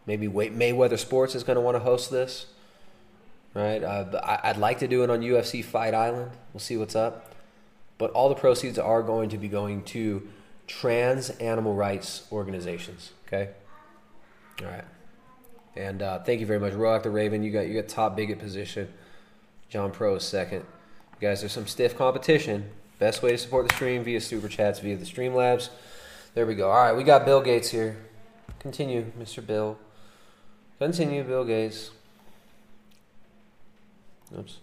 Maybe 0.06 0.28
Mayweather 0.28 0.98
Sports 0.98 1.36
is 1.36 1.44
going 1.44 1.56
to 1.56 1.62
want 1.62 1.76
to 1.76 1.80
host 1.80 2.12
this. 2.12 2.48
Right? 3.54 3.84
Uh, 3.84 4.40
I'd 4.44 4.58
like 4.58 4.80
to 4.80 4.88
do 4.88 5.04
it 5.04 5.10
on 5.10 5.20
UFC 5.20 5.64
Fight 5.64 5.94
Island. 5.94 6.32
We'll 6.54 6.62
see 6.62 6.78
what's 6.78 6.96
up. 6.96 7.34
But 7.98 8.12
all 8.12 8.30
the 8.30 8.36
proceeds 8.36 8.80
are 8.80 9.04
going 9.04 9.30
to 9.30 9.38
be 9.38 9.48
going 9.48 9.84
to 9.86 10.28
trans 10.68 11.30
animal 11.32 11.76
rights 11.76 12.26
organizations. 12.32 13.12
Okay. 13.28 13.50
All 14.62 14.72
right. 14.72 14.84
And 15.76 16.02
uh, 16.02 16.20
thank 16.20 16.40
you 16.40 16.46
very 16.46 16.60
much, 16.60 16.74
Rock 16.74 17.04
the 17.04 17.10
Raven. 17.10 17.44
You 17.44 17.52
got 17.52 17.68
you 17.68 17.74
got 17.74 17.88
top 17.88 18.16
bigot 18.16 18.40
position. 18.40 18.92
John 19.70 19.92
Pro 19.92 20.16
is 20.16 20.24
second. 20.24 20.66
You 21.20 21.28
guys, 21.28 21.40
there's 21.40 21.54
some 21.54 21.68
stiff 21.68 21.98
competition. 21.98 22.70
Best 23.00 23.24
way 23.24 23.32
to 23.32 23.38
support 23.38 23.68
the 23.68 23.74
stream 23.74 24.04
via 24.04 24.20
super 24.20 24.48
chats 24.48 24.80
via 24.80 24.98
the 24.98 25.06
Streamlabs. 25.06 25.70
There 26.34 26.46
we 26.46 26.56
go. 26.56 26.70
All 26.70 26.78
right, 26.78 26.94
we 26.96 27.04
got 27.04 27.26
Bill 27.26 27.42
Gates 27.42 27.70
here. 27.70 27.98
Continue, 28.60 29.12
Mr. 29.20 29.46
Bill. 29.46 29.78
Continue, 30.78 31.24
Bill 31.24 31.44
Gates. 31.46 31.92
Oops. 34.38 34.58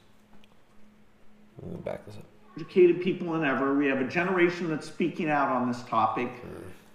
Let 1.63 1.73
me 1.73 1.81
back 1.81 2.07
this 2.07 2.17
up. 2.17 2.25
educated 2.57 3.03
people 3.03 3.33
than 3.33 3.45
ever. 3.45 3.75
We 3.75 3.87
have 3.87 4.01
a 4.01 4.07
generation 4.09 4.69
that's 4.69 4.87
speaking 4.87 5.29
out 5.31 5.49
on 5.49 5.69
this 5.69 5.83
topic. 5.83 6.31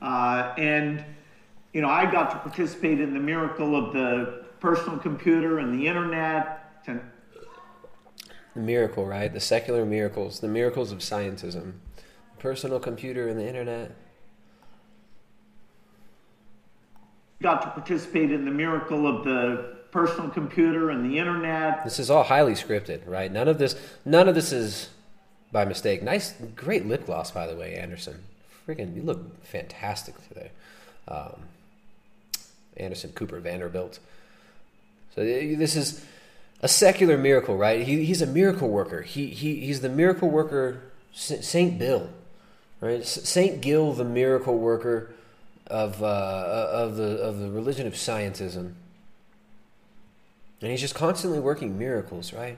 Uh, 0.01 0.53
and, 0.57 1.03
you 1.73 1.81
know, 1.81 1.89
I 1.89 2.09
got 2.09 2.31
to 2.31 2.37
participate 2.37 3.01
in 3.01 3.13
the 3.13 3.19
miracle 3.19 3.75
of 3.75 3.93
the 3.93 4.45
personal 4.59 4.97
computer 4.97 5.59
and 5.59 5.77
the 5.77 5.87
internet. 5.87 6.81
And 6.87 7.01
The 8.55 8.61
miracle, 8.61 9.05
right? 9.05 9.33
The 9.33 9.39
secular 9.39 9.85
miracles, 9.85 10.39
the 10.39 10.47
miracles 10.47 10.91
of 10.91 10.99
scientism, 10.99 11.73
the 12.35 12.39
personal 12.39 12.79
computer 12.79 13.27
and 13.27 13.39
the 13.39 13.47
internet. 13.47 13.95
got 17.43 17.61
to 17.61 17.67
participate 17.71 18.31
in 18.31 18.45
the 18.45 18.51
miracle 18.51 19.05
of 19.05 19.25
the 19.25 19.75
personal 19.91 20.29
computer 20.29 20.89
and 20.89 21.05
the 21.11 21.19
internet. 21.19 21.83
This 21.83 21.99
is 21.99 22.09
all 22.09 22.23
highly 22.23 22.53
scripted, 22.53 23.01
right? 23.05 23.31
None 23.31 23.47
of 23.47 23.59
this, 23.59 23.75
none 24.05 24.27
of 24.27 24.33
this 24.33 24.51
is 24.51 24.89
by 25.51 25.65
mistake. 25.65 26.01
Nice, 26.01 26.33
great 26.55 26.87
lip 26.87 27.05
gloss, 27.05 27.29
by 27.29 27.45
the 27.45 27.55
way, 27.55 27.75
Anderson. 27.75 28.23
Freaking, 28.65 28.95
you 28.95 29.03
look 29.03 29.43
fantastic 29.43 30.15
today. 30.29 30.51
Um, 31.07 31.35
Anderson 32.77 33.11
Cooper 33.13 33.39
Vanderbilt. 33.39 33.99
So 35.15 35.23
this 35.23 35.75
is 35.75 36.03
a 36.61 36.67
secular 36.67 37.17
miracle, 37.17 37.57
right? 37.57 37.81
He, 37.85 38.05
he's 38.05 38.21
a 38.21 38.25
miracle 38.25 38.69
worker. 38.69 39.01
He, 39.01 39.27
he 39.27 39.59
he's 39.65 39.81
the 39.81 39.89
miracle 39.89 40.29
worker, 40.29 40.81
Saint 41.13 41.77
Bill, 41.77 42.09
right? 42.81 43.05
Saint 43.05 43.61
Gill, 43.61 43.93
the 43.93 44.05
miracle 44.05 44.57
worker 44.57 45.13
of 45.67 46.01
uh, 46.01 46.05
of 46.05 46.95
the 46.95 47.17
of 47.17 47.39
the 47.39 47.49
religion 47.49 47.85
of 47.85 47.93
scientism. 47.93 48.73
And 50.61 50.71
he's 50.71 50.81
just 50.81 50.95
constantly 50.95 51.39
working 51.39 51.77
miracles, 51.77 52.31
right? 52.31 52.57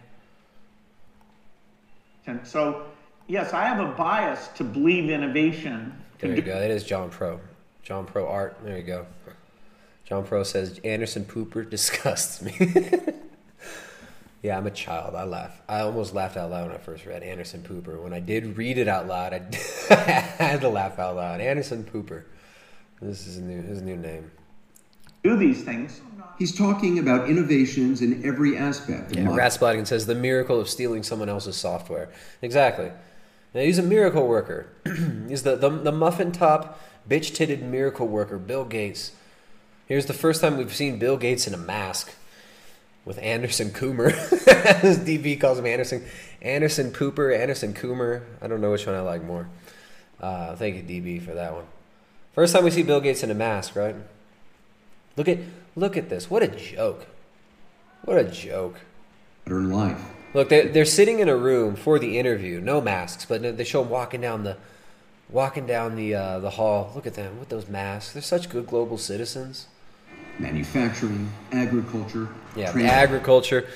And 2.27 2.45
so, 2.45 2.85
yes, 3.27 3.51
I 3.53 3.65
have 3.65 3.79
a 3.79 3.91
bias 3.93 4.47
to 4.55 4.63
believe 4.63 5.09
innovation. 5.09 5.91
There 6.19 6.35
you 6.35 6.41
go. 6.43 6.59
That 6.59 6.69
is 6.69 6.83
John 6.83 7.09
Pro. 7.09 7.39
John 7.83 8.05
Pro 8.05 8.27
art. 8.27 8.57
There 8.63 8.77
you 8.77 8.83
go. 8.83 9.07
John 10.05 10.23
Pro 10.23 10.43
says 10.43 10.79
Anderson 10.83 11.25
Pooper 11.25 11.67
disgusts 11.69 12.41
me. 12.41 12.53
yeah, 14.43 14.57
I'm 14.57 14.67
a 14.67 14.71
child. 14.71 15.15
I 15.15 15.23
laugh. 15.23 15.61
I 15.67 15.79
almost 15.81 16.13
laughed 16.13 16.37
out 16.37 16.51
loud 16.51 16.67
when 16.67 16.75
I 16.75 16.79
first 16.79 17.05
read 17.05 17.23
Anderson 17.23 17.61
Pooper. 17.67 18.01
When 18.01 18.13
I 18.13 18.19
did 18.19 18.57
read 18.57 18.77
it 18.77 18.87
out 18.87 19.07
loud, 19.07 19.33
I, 19.33 19.41
I 19.89 20.43
had 20.43 20.61
to 20.61 20.69
laugh 20.69 20.99
out 20.99 21.15
loud. 21.15 21.41
Anderson 21.41 21.83
Pooper. 21.83 22.23
This 23.01 23.27
is 23.27 23.39
new 23.39 23.61
his 23.61 23.81
new 23.81 23.97
name. 23.97 24.31
Do 25.23 25.35
these 25.35 25.63
things. 25.63 26.01
He's 26.37 26.55
talking 26.55 26.99
about 26.99 27.29
innovations 27.29 28.01
in 28.01 28.25
every 28.25 28.57
aspect. 28.57 29.15
Yeah, 29.15 29.23
modern- 29.23 29.85
says 29.85 30.05
the 30.05 30.15
miracle 30.15 30.59
of 30.59 30.69
stealing 30.69 31.01
someone 31.01 31.29
else's 31.29 31.55
software. 31.55 32.09
Exactly. 32.41 32.91
Now, 33.53 33.61
he's 33.61 33.77
a 33.79 33.83
miracle 33.83 34.27
worker. 34.27 34.67
he's 35.27 35.43
the, 35.43 35.55
the 35.55 35.69
the 35.69 35.91
muffin 35.91 36.31
top 36.31 36.79
bitch 37.09 37.33
titted 37.35 37.61
miracle 37.63 38.07
worker, 38.07 38.37
Bill 38.37 38.65
Gates. 38.65 39.11
Here's 39.87 40.07
the 40.07 40.13
first 40.13 40.41
time 40.41 40.57
we've 40.57 40.73
seen 40.73 40.97
Bill 40.97 41.15
Gates 41.15 41.45
in 41.45 41.53
a 41.53 41.57
mask 41.57 42.11
with 43.05 43.19
Anderson 43.19 43.69
Coomer. 43.69 44.11
As 44.83 44.97
DB 44.97 45.39
calls 45.39 45.59
him 45.59 45.67
Anderson 45.67 46.03
Anderson 46.41 46.91
Pooper, 46.91 47.37
Anderson 47.37 47.73
Coomer. 47.73 48.23
I 48.41 48.47
don't 48.47 48.61
know 48.61 48.71
which 48.71 48.87
one 48.87 48.95
I 48.95 49.01
like 49.01 49.23
more. 49.23 49.47
Uh, 50.19 50.55
thank 50.55 50.75
you, 50.75 50.81
DB, 50.81 51.21
for 51.21 51.35
that 51.35 51.53
one. 51.53 51.65
First 52.33 52.55
time 52.55 52.63
we 52.63 52.71
see 52.71 52.81
Bill 52.81 52.99
Gates 52.99 53.21
in 53.23 53.29
a 53.29 53.35
mask, 53.35 53.75
right? 53.75 53.95
Look 55.17 55.27
at 55.27 55.37
look 55.75 55.95
at 55.95 56.09
this. 56.09 56.31
What 56.31 56.41
a 56.41 56.47
joke. 56.47 57.05
What 58.03 58.17
a 58.17 58.23
joke. 58.23 58.77
modern 59.45 59.71
life. 59.71 60.01
Look, 60.33 60.49
they're, 60.49 60.67
they're 60.67 60.85
sitting 60.85 61.19
in 61.19 61.29
a 61.29 61.37
room 61.37 61.75
for 61.75 61.97
the 61.97 62.19
interview, 62.19 62.59
no 62.59 62.81
masks, 62.81 63.25
but 63.25 63.55
they 63.55 63.63
show 63.63 63.83
them 63.83 63.89
walking 63.89 64.19
down 64.19 64.43
the 64.43 64.57
walking 65.29 65.65
down 65.65 65.95
the 65.95 66.15
uh, 66.15 66.39
the 66.39 66.49
hall. 66.51 66.91
Look 66.95 67.05
at 67.05 67.13
them 67.13 67.39
with 67.39 67.49
those 67.49 67.69
masks. 67.69 68.13
They're 68.13 68.21
such 68.21 68.49
good 68.49 68.65
global 68.65 68.97
citizens. 68.97 69.67
Manufacturing, 70.39 71.31
agriculture, 71.51 72.27
Yeah, 72.55 72.71
agriculture, 72.75 73.67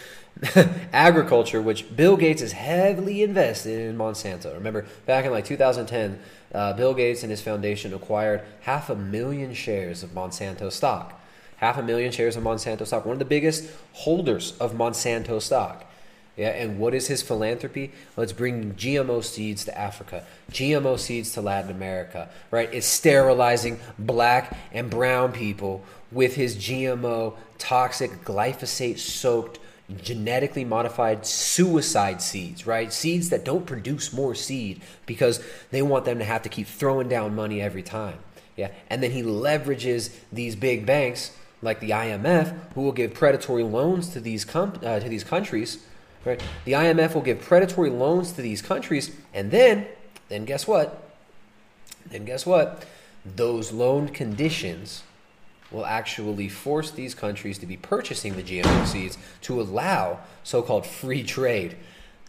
agriculture, 0.94 1.62
which 1.62 1.96
Bill 1.96 2.18
Gates 2.18 2.42
is 2.42 2.52
heavily 2.54 3.24
invested 3.24 3.80
in 3.80 3.98
Monsanto. 3.98 4.54
Remember, 4.54 4.86
back 5.06 5.26
in 5.26 5.32
like 5.32 5.46
2010, 5.46 6.20
uh, 6.54 6.74
Bill 6.74 6.94
Gates 6.94 7.24
and 7.24 7.32
his 7.32 7.42
foundation 7.42 7.94
acquired 7.94 8.42
half 8.62 8.90
a 8.90 8.96
million 8.96 9.54
shares 9.54 10.04
of 10.04 10.12
Monsanto 10.12 10.72
stock. 10.72 11.22
Half 11.58 11.78
a 11.78 11.84
million 11.84 12.12
shares 12.12 12.36
of 12.36 12.44
Monsanto 12.44 12.88
stock. 12.88 13.06
One 13.06 13.14
of 13.14 13.20
the 13.20 13.26
biggest 13.26 13.70
holders 13.94 14.58
of 14.60 14.74
Monsanto 14.74 15.42
stock. 15.42 15.86
Yeah, 16.40 16.52
and 16.52 16.80
what 16.80 16.94
is 16.94 17.08
his 17.08 17.22
philanthropy? 17.22 17.92
Well, 18.16 18.24
it's 18.24 18.32
bringing 18.32 18.74
GMO 18.76 19.22
seeds 19.22 19.66
to 19.66 19.78
Africa, 19.78 20.24
GMO 20.54 20.98
seeds 20.98 21.34
to 21.34 21.42
Latin 21.42 21.70
America, 21.70 22.30
right? 22.50 22.74
It's 22.74 22.88
sterilizing 22.88 23.78
black 24.00 24.58
and 24.72 24.90
brown 24.90 25.34
people 25.34 25.84
with 26.14 26.36
his 26.38 26.56
GMO 26.56 27.36
toxic 27.58 28.24
glyphosate 28.24 29.00
soaked 29.00 29.60
genetically 30.02 30.64
modified 30.64 31.26
suicide 31.26 32.22
seeds, 32.22 32.66
right? 32.66 32.94
Seeds 32.94 33.28
that 33.32 33.44
don't 33.44 33.66
produce 33.66 34.14
more 34.14 34.34
seed 34.34 34.82
because 35.06 35.44
they 35.72 35.82
want 35.82 36.06
them 36.06 36.20
to 36.20 36.26
have 36.26 36.44
to 36.44 36.50
keep 36.50 36.68
throwing 36.68 37.10
down 37.10 37.36
money 37.36 37.62
every 37.62 37.84
time. 37.84 38.18
Yeah. 38.56 38.72
And 38.90 39.04
then 39.04 39.12
he 39.12 39.24
leverages 39.24 40.16
these 40.32 40.56
big 40.56 40.86
banks 40.86 41.36
like 41.62 41.82
the 41.82 41.90
IMF 41.90 42.58
who 42.76 42.84
will 42.84 42.94
give 42.94 43.14
predatory 43.14 43.64
loans 43.64 44.08
to 44.14 44.22
these 44.22 44.48
uh, 44.56 44.72
to 45.02 45.10
these 45.10 45.26
countries 45.26 45.84
Right? 46.26 46.42
The 46.66 46.74
IMF 46.74 47.14
will 47.14 47.22
give 47.22 47.42
predatory 47.42 47.90
loans 47.90 48.34
to 48.34 48.42
these 48.42 48.62
countries, 48.62 49.16
and 49.34 49.52
then, 49.52 49.88
then 50.28 50.46
guess 50.46 50.68
what? 50.68 51.12
Then 52.10 52.26
guess 52.26 52.46
what? 52.46 52.86
Those 53.26 53.72
loan 53.72 54.10
conditions 54.10 55.04
will 55.72 55.86
actually 55.86 56.50
force 56.50 56.92
these 56.92 57.14
countries 57.14 57.58
to 57.60 57.66
be 57.66 57.78
purchasing 57.78 58.36
the 58.36 58.44
GMO 58.44 58.86
seeds 58.88 59.18
to 59.42 59.62
allow 59.62 60.20
so-called 60.44 60.86
free 60.86 61.24
trade, 61.24 61.78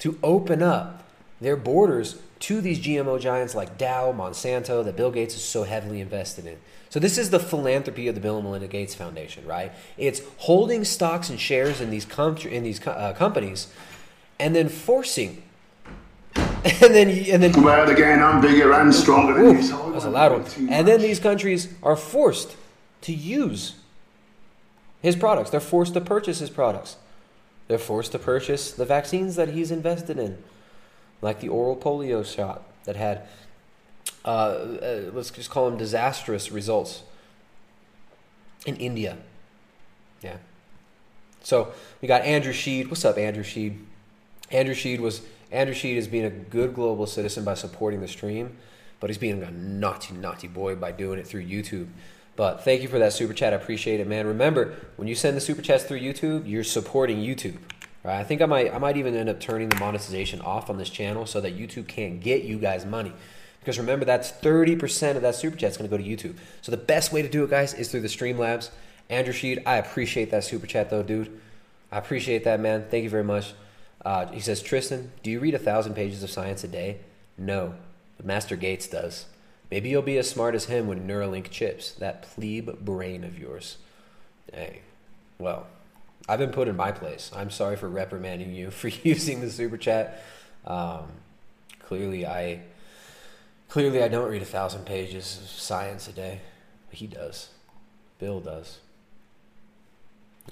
to 0.00 0.18
open 0.22 0.62
up 0.62 1.08
their 1.40 1.56
borders 1.56 2.20
to 2.40 2.60
these 2.60 2.80
GMO 2.80 3.20
giants 3.20 3.54
like 3.54 3.78
Dow, 3.78 4.12
Monsanto, 4.12 4.84
that 4.84 4.96
Bill 4.96 5.10
Gates 5.10 5.34
is 5.34 5.42
so 5.42 5.64
heavily 5.64 6.00
invested 6.00 6.46
in. 6.46 6.58
So 6.90 6.98
this 6.98 7.18
is 7.18 7.30
the 7.30 7.38
philanthropy 7.38 8.08
of 8.08 8.16
the 8.16 8.20
Bill 8.20 8.36
and 8.36 8.44
Melinda 8.44 8.66
Gates 8.66 8.96
Foundation, 8.96 9.46
right? 9.46 9.72
It's 9.96 10.22
holding 10.38 10.84
stocks 10.84 11.30
and 11.30 11.38
shares 11.38 11.80
in 11.80 11.90
these 11.90 12.04
com- 12.04 12.36
in 12.36 12.64
these 12.64 12.84
uh, 12.84 13.14
companies, 13.16 13.68
and 14.40 14.56
then 14.56 14.68
forcing, 14.68 15.44
and 16.34 16.92
then 16.92 17.08
and 17.08 17.42
then. 17.44 17.62
Well, 17.62 17.88
again, 17.88 18.20
I'm 18.20 18.40
bigger 18.40 18.72
and 18.72 18.92
stronger 18.92 19.34
than 19.34 19.44
Ooh, 19.44 19.56
you. 19.58 19.62
So 19.62 19.92
that's 19.92 20.04
a 20.04 20.10
loud 20.10 20.32
one. 20.32 20.68
And 20.68 20.86
then 20.86 21.00
these 21.00 21.20
countries 21.20 21.72
are 21.80 21.94
forced 21.94 22.56
to 23.02 23.12
use 23.12 23.76
his 25.00 25.14
products. 25.14 25.50
They're 25.50 25.60
forced 25.60 25.94
to 25.94 26.00
purchase 26.00 26.40
his 26.40 26.50
products. 26.50 26.96
They're 27.68 27.78
forced 27.78 28.10
to 28.12 28.18
purchase 28.18 28.72
the 28.72 28.84
vaccines 28.84 29.36
that 29.36 29.50
he's 29.50 29.70
invested 29.70 30.18
in, 30.18 30.42
like 31.22 31.38
the 31.38 31.48
oral 31.48 31.76
polio 31.76 32.26
shot 32.26 32.64
that 32.82 32.96
had 32.96 33.28
uh, 34.24 34.28
uh, 34.28 35.10
let's 35.12 35.30
just 35.30 35.50
call 35.50 35.68
them 35.68 35.78
disastrous 35.78 36.52
results 36.52 37.02
in 38.66 38.76
India. 38.76 39.16
Yeah. 40.22 40.36
So 41.42 41.72
we 42.02 42.08
got 42.08 42.22
Andrew 42.22 42.52
Sheed. 42.52 42.88
What's 42.88 43.04
up, 43.04 43.16
Andrew 43.16 43.44
Sheed? 43.44 43.78
Andrew 44.50 44.74
Sheed 44.74 44.98
was 44.98 45.22
Andrew 45.50 45.74
Sheed 45.74 45.96
is 45.96 46.06
being 46.06 46.24
a 46.24 46.30
good 46.30 46.74
global 46.74 47.06
citizen 47.06 47.44
by 47.44 47.54
supporting 47.54 48.00
the 48.00 48.08
stream, 48.08 48.56
but 49.00 49.10
he's 49.10 49.18
being 49.18 49.42
a 49.42 49.50
naughty, 49.50 50.14
naughty 50.14 50.48
boy 50.48 50.74
by 50.76 50.92
doing 50.92 51.18
it 51.18 51.26
through 51.26 51.44
YouTube. 51.44 51.88
But 52.36 52.64
thank 52.64 52.82
you 52.82 52.88
for 52.88 52.98
that 52.98 53.12
super 53.12 53.32
chat. 53.32 53.52
I 53.52 53.56
appreciate 53.56 54.00
it, 54.00 54.06
man. 54.06 54.26
Remember, 54.26 54.74
when 54.96 55.08
you 55.08 55.14
send 55.14 55.36
the 55.36 55.40
super 55.40 55.62
chats 55.62 55.84
through 55.84 56.00
YouTube, 56.00 56.48
you're 56.48 56.64
supporting 56.64 57.18
YouTube. 57.18 57.56
Right? 58.02 58.18
I 58.18 58.24
think 58.24 58.40
I 58.40 58.46
might 58.46 58.72
I 58.72 58.78
might 58.78 58.96
even 58.96 59.14
end 59.14 59.28
up 59.28 59.40
turning 59.40 59.68
the 59.68 59.76
monetization 59.76 60.40
off 60.40 60.70
on 60.70 60.78
this 60.78 60.88
channel 60.88 61.26
so 61.26 61.40
that 61.40 61.58
YouTube 61.58 61.86
can't 61.86 62.20
get 62.20 62.44
you 62.44 62.58
guys 62.58 62.86
money. 62.86 63.12
Because 63.60 63.78
remember, 63.78 64.04
that's 64.04 64.32
30% 64.32 65.16
of 65.16 65.22
that 65.22 65.34
super 65.34 65.56
chat 65.56 65.70
is 65.70 65.76
going 65.76 65.88
to 65.88 65.96
go 65.96 66.02
to 66.02 66.08
YouTube. 66.08 66.36
So 66.62 66.70
the 66.70 66.78
best 66.78 67.12
way 67.12 67.22
to 67.22 67.28
do 67.28 67.44
it, 67.44 67.50
guys, 67.50 67.74
is 67.74 67.90
through 67.90 68.00
the 68.00 68.08
Streamlabs. 68.08 68.70
Andrew 69.10 69.34
Sheed, 69.34 69.62
I 69.66 69.76
appreciate 69.76 70.30
that 70.30 70.44
super 70.44 70.66
chat, 70.66 70.88
though, 70.88 71.02
dude. 71.02 71.40
I 71.92 71.98
appreciate 71.98 72.44
that, 72.44 72.60
man. 72.60 72.86
Thank 72.90 73.04
you 73.04 73.10
very 73.10 73.24
much. 73.24 73.52
Uh, 74.04 74.26
he 74.26 74.40
says, 74.40 74.62
Tristan, 74.62 75.12
do 75.22 75.30
you 75.30 75.40
read 75.40 75.54
a 75.54 75.58
thousand 75.58 75.94
pages 75.94 76.22
of 76.22 76.30
science 76.30 76.64
a 76.64 76.68
day? 76.68 76.98
No, 77.36 77.74
but 78.16 78.24
Master 78.24 78.56
Gates 78.56 78.86
does. 78.86 79.26
Maybe 79.70 79.90
you'll 79.90 80.02
be 80.02 80.18
as 80.18 80.28
smart 80.28 80.54
as 80.54 80.64
him 80.64 80.86
with 80.86 81.06
Neuralink 81.06 81.50
chips, 81.50 81.92
that 81.92 82.22
plebe 82.22 82.70
brain 82.80 83.24
of 83.24 83.38
yours. 83.38 83.76
Hey, 84.52 84.80
well, 85.38 85.66
I've 86.28 86.38
been 86.38 86.50
put 86.50 86.68
in 86.68 86.76
my 86.76 86.92
place. 86.92 87.30
I'm 87.34 87.50
sorry 87.50 87.76
for 87.76 87.88
reprimanding 87.88 88.54
you 88.54 88.70
for 88.70 88.88
using 89.02 89.40
the 89.40 89.50
super 89.50 89.76
chat. 89.76 90.22
Um, 90.66 91.08
clearly, 91.84 92.26
I 92.26 92.60
Clearly, 93.70 94.02
I 94.02 94.08
don't 94.08 94.28
read 94.28 94.42
a 94.42 94.46
thousand 94.46 94.84
pages 94.84 95.38
of 95.40 95.48
science 95.48 96.08
a 96.08 96.12
day. 96.12 96.40
But 96.90 96.98
he 96.98 97.06
does. 97.06 97.50
Bill 98.18 98.40
does. 98.40 98.78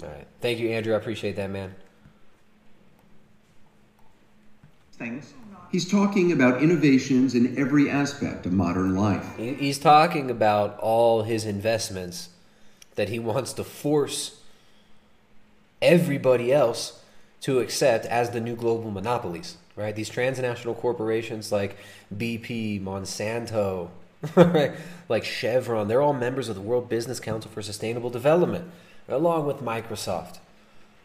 All 0.02 0.08
right. 0.08 0.26
Thank 0.40 0.60
you, 0.60 0.70
Andrew. 0.70 0.94
I 0.94 0.96
appreciate 0.96 1.34
that, 1.36 1.50
man. 1.50 1.74
Things. 4.92 5.34
He's 5.70 5.90
talking 5.90 6.32
about 6.32 6.62
innovations 6.62 7.34
in 7.34 7.58
every 7.58 7.90
aspect 7.90 8.46
of 8.46 8.52
modern 8.52 8.94
life. 8.94 9.36
He's 9.36 9.78
talking 9.78 10.30
about 10.30 10.78
all 10.78 11.24
his 11.24 11.44
investments 11.44 12.30
that 12.94 13.08
he 13.08 13.18
wants 13.18 13.52
to 13.54 13.64
force 13.64 14.40
everybody 15.82 16.52
else 16.52 17.02
to 17.42 17.60
accept 17.60 18.06
as 18.06 18.30
the 18.30 18.40
new 18.40 18.56
global 18.56 18.90
monopolies, 18.90 19.56
right? 19.78 19.94
These 19.94 20.08
transnational 20.08 20.74
corporations 20.74 21.52
like 21.52 21.76
BP, 22.14 22.82
Monsanto, 22.82 23.90
right? 24.36 24.72
like 25.08 25.24
Chevron, 25.24 25.86
they're 25.86 26.02
all 26.02 26.12
members 26.12 26.48
of 26.48 26.56
the 26.56 26.60
World 26.60 26.88
Business 26.88 27.20
Council 27.20 27.48
for 27.50 27.62
Sustainable 27.62 28.10
Development, 28.10 28.68
along 29.08 29.46
with 29.46 29.58
Microsoft, 29.58 30.38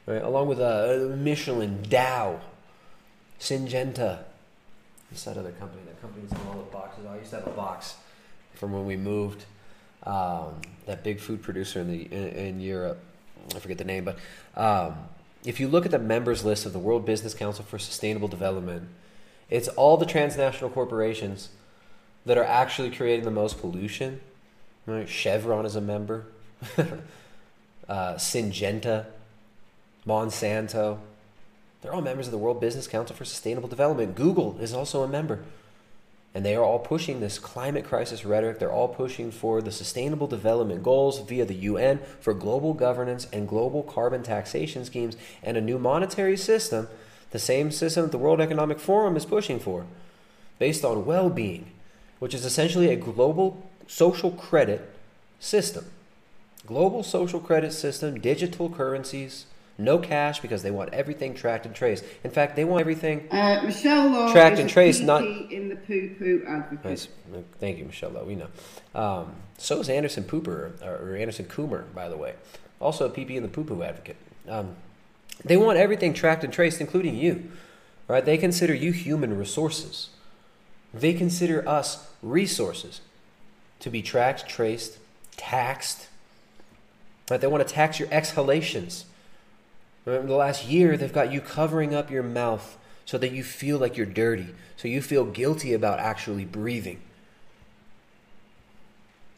right? 0.07 0.23
along 0.23 0.47
with 0.47 0.59
uh, 0.59 1.15
Michelin, 1.15 1.83
Dow, 1.83 2.41
Syngenta. 3.39 4.23
What's 5.11 5.23
that 5.25 5.37
other 5.37 5.51
company? 5.51 5.83
That 5.85 6.01
company's 6.01 6.31
in 6.31 6.37
all 6.47 6.55
the 6.55 6.71
boxes. 6.71 7.05
I 7.05 7.17
used 7.17 7.29
to 7.29 7.35
have 7.35 7.47
a 7.47 7.51
box 7.51 7.97
from 8.55 8.73
when 8.73 8.87
we 8.87 8.97
moved. 8.97 9.45
Um, 10.07 10.55
that 10.87 11.03
big 11.03 11.19
food 11.19 11.43
producer 11.43 11.79
in 11.79 11.91
the 11.91 12.01
in, 12.11 12.27
in 12.29 12.59
Europe. 12.59 12.99
I 13.55 13.59
forget 13.59 13.77
the 13.77 13.83
name, 13.83 14.05
but 14.05 14.17
um, 14.55 14.95
if 15.45 15.59
you 15.59 15.67
look 15.67 15.85
at 15.85 15.91
the 15.91 15.99
members 15.99 16.45
list 16.45 16.65
of 16.65 16.73
the 16.73 16.79
World 16.79 17.05
Business 17.05 17.33
Council 17.33 17.65
for 17.65 17.77
Sustainable 17.77 18.27
Development, 18.27 18.87
it's 19.49 19.67
all 19.69 19.97
the 19.97 20.05
transnational 20.05 20.69
corporations 20.69 21.49
that 22.25 22.37
are 22.37 22.43
actually 22.43 22.89
creating 22.89 23.25
the 23.25 23.31
most 23.31 23.59
pollution. 23.59 24.21
Right? 24.85 25.07
Chevron 25.07 25.65
is 25.65 25.75
a 25.75 25.81
member, 25.81 26.25
uh, 27.87 28.13
Syngenta, 28.15 29.05
Monsanto. 30.05 30.99
They're 31.81 31.93
all 31.93 32.01
members 32.01 32.27
of 32.27 32.31
the 32.31 32.37
World 32.37 32.61
Business 32.61 32.87
Council 32.87 33.15
for 33.15 33.25
Sustainable 33.25 33.67
Development. 33.67 34.15
Google 34.15 34.57
is 34.59 34.73
also 34.73 35.03
a 35.03 35.07
member. 35.07 35.43
And 36.35 36.43
they 36.43 36.55
are 36.55 36.63
all 36.63 36.79
pushing 36.79 37.19
this 37.19 37.37
climate 37.37 37.85
crisis 37.85 38.25
rhetoric. 38.25 38.57
They're 38.57 38.71
all 38.71 38.87
pushing 38.87 39.29
for 39.29 39.61
the 39.61 39.71
sustainable 39.71 40.25
development 40.25 40.81
goals 40.81 41.19
via 41.19 41.45
the 41.45 41.53
UN 41.53 41.99
for 42.19 42.33
global 42.33 42.73
governance 42.73 43.27
and 43.31 43.47
global 43.47 43.83
carbon 43.83 44.23
taxation 44.23 44.83
schemes 44.83 45.15
and 45.43 45.57
a 45.57 45.61
new 45.61 45.77
monetary 45.77 46.37
system, 46.37 46.87
the 47.29 47.39
same 47.39 47.71
system 47.71 48.03
that 48.03 48.11
the 48.11 48.17
World 48.17 48.41
Economic 48.41 48.79
Forum 48.79 49.15
is 49.15 49.25
pushing 49.25 49.59
for, 49.59 49.85
based 50.57 50.83
on 50.83 51.05
well 51.05 51.29
being, 51.29 51.67
which 52.17 52.33
is 52.33 52.45
essentially 52.45 52.89
a 52.89 52.95
global 52.95 53.69
social 53.87 54.31
credit 54.31 54.89
system. 55.39 55.85
Global 56.65 57.03
social 57.03 57.39
credit 57.39 57.73
system, 57.73 58.19
digital 58.19 58.69
currencies, 58.69 59.45
no 59.77 59.97
cash 59.97 60.39
because 60.39 60.61
they 60.63 60.71
want 60.71 60.93
everything 60.93 61.33
tracked 61.33 61.65
and 61.65 61.73
traced. 61.73 62.03
In 62.23 62.31
fact, 62.31 62.55
they 62.55 62.63
want 62.63 62.81
everything 62.81 63.27
Uh, 63.31 63.61
Michelle 63.63 64.09
Law 64.09 64.31
Tracked 64.31 64.59
and 64.59 64.69
traced, 64.69 65.01
not- 65.01 65.23
in 65.23 65.69
the 65.69 65.75
poo 65.75 66.15
poo 66.19 66.43
advocate. 66.47 66.85
Nice. 66.85 67.07
Thank 67.59 67.79
you, 67.79 67.85
Michelle. 67.85 68.11
Lowe. 68.11 68.23
We 68.23 68.35
know. 68.35 68.47
Um, 68.93 69.33
so 69.57 69.79
is 69.79 69.89
Anderson 69.89 70.23
Pooper, 70.23 70.81
or 70.83 71.15
Anderson 71.15 71.45
Coomer, 71.45 71.91
by 71.93 72.07
the 72.09 72.17
way. 72.17 72.33
Also 72.79 73.05
a 73.05 73.09
PP 73.09 73.35
in 73.35 73.43
the 73.43 73.49
poo 73.49 73.63
poo 73.63 73.81
advocate. 73.81 74.17
Um, 74.47 74.75
they 75.43 75.57
want 75.57 75.77
everything 75.79 76.13
tracked 76.13 76.43
and 76.43 76.53
traced, 76.53 76.79
including 76.79 77.15
you. 77.15 77.49
Right? 78.07 78.23
They 78.23 78.37
consider 78.37 78.73
you 78.73 78.91
human 78.91 79.37
resources. 79.37 80.09
They 80.93 81.13
consider 81.13 81.67
us 81.67 82.11
resources 82.21 83.01
to 83.79 83.89
be 83.89 84.01
tracked, 84.01 84.47
traced, 84.47 84.97
taxed. 85.37 86.07
Right? 87.31 87.39
They 87.41 87.47
want 87.47 87.65
to 87.67 87.73
tax 87.73 87.99
your 87.99 88.09
exhalations. 88.11 89.05
Remember 90.05 90.27
the 90.27 90.35
last 90.35 90.67
year, 90.67 90.97
they've 90.97 91.13
got 91.13 91.31
you 91.31 91.41
covering 91.41 91.95
up 91.95 92.11
your 92.11 92.23
mouth 92.23 92.77
so 93.05 93.17
that 93.17 93.31
you 93.31 93.43
feel 93.43 93.77
like 93.77 93.97
you're 93.97 94.05
dirty, 94.05 94.47
so 94.75 94.87
you 94.87 95.01
feel 95.01 95.25
guilty 95.25 95.73
about 95.73 95.99
actually 95.99 96.45
breathing. 96.45 96.99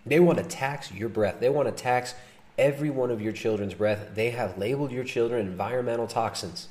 They 0.06 0.20
want 0.20 0.38
to 0.38 0.44
tax 0.44 0.92
your 0.92 1.10
breath. 1.10 1.40
They 1.40 1.50
want 1.50 1.68
to 1.68 1.84
tax 1.84 2.14
every 2.58 2.90
one 2.90 3.12
of 3.12 3.22
your 3.22 3.34
children's 3.34 3.74
breath. 3.74 4.12
They 4.14 4.32
have 4.32 4.58
labeled 4.58 4.92
your 4.92 5.04
children 5.04 5.46
environmental 5.46 6.08
toxins. 6.08 6.68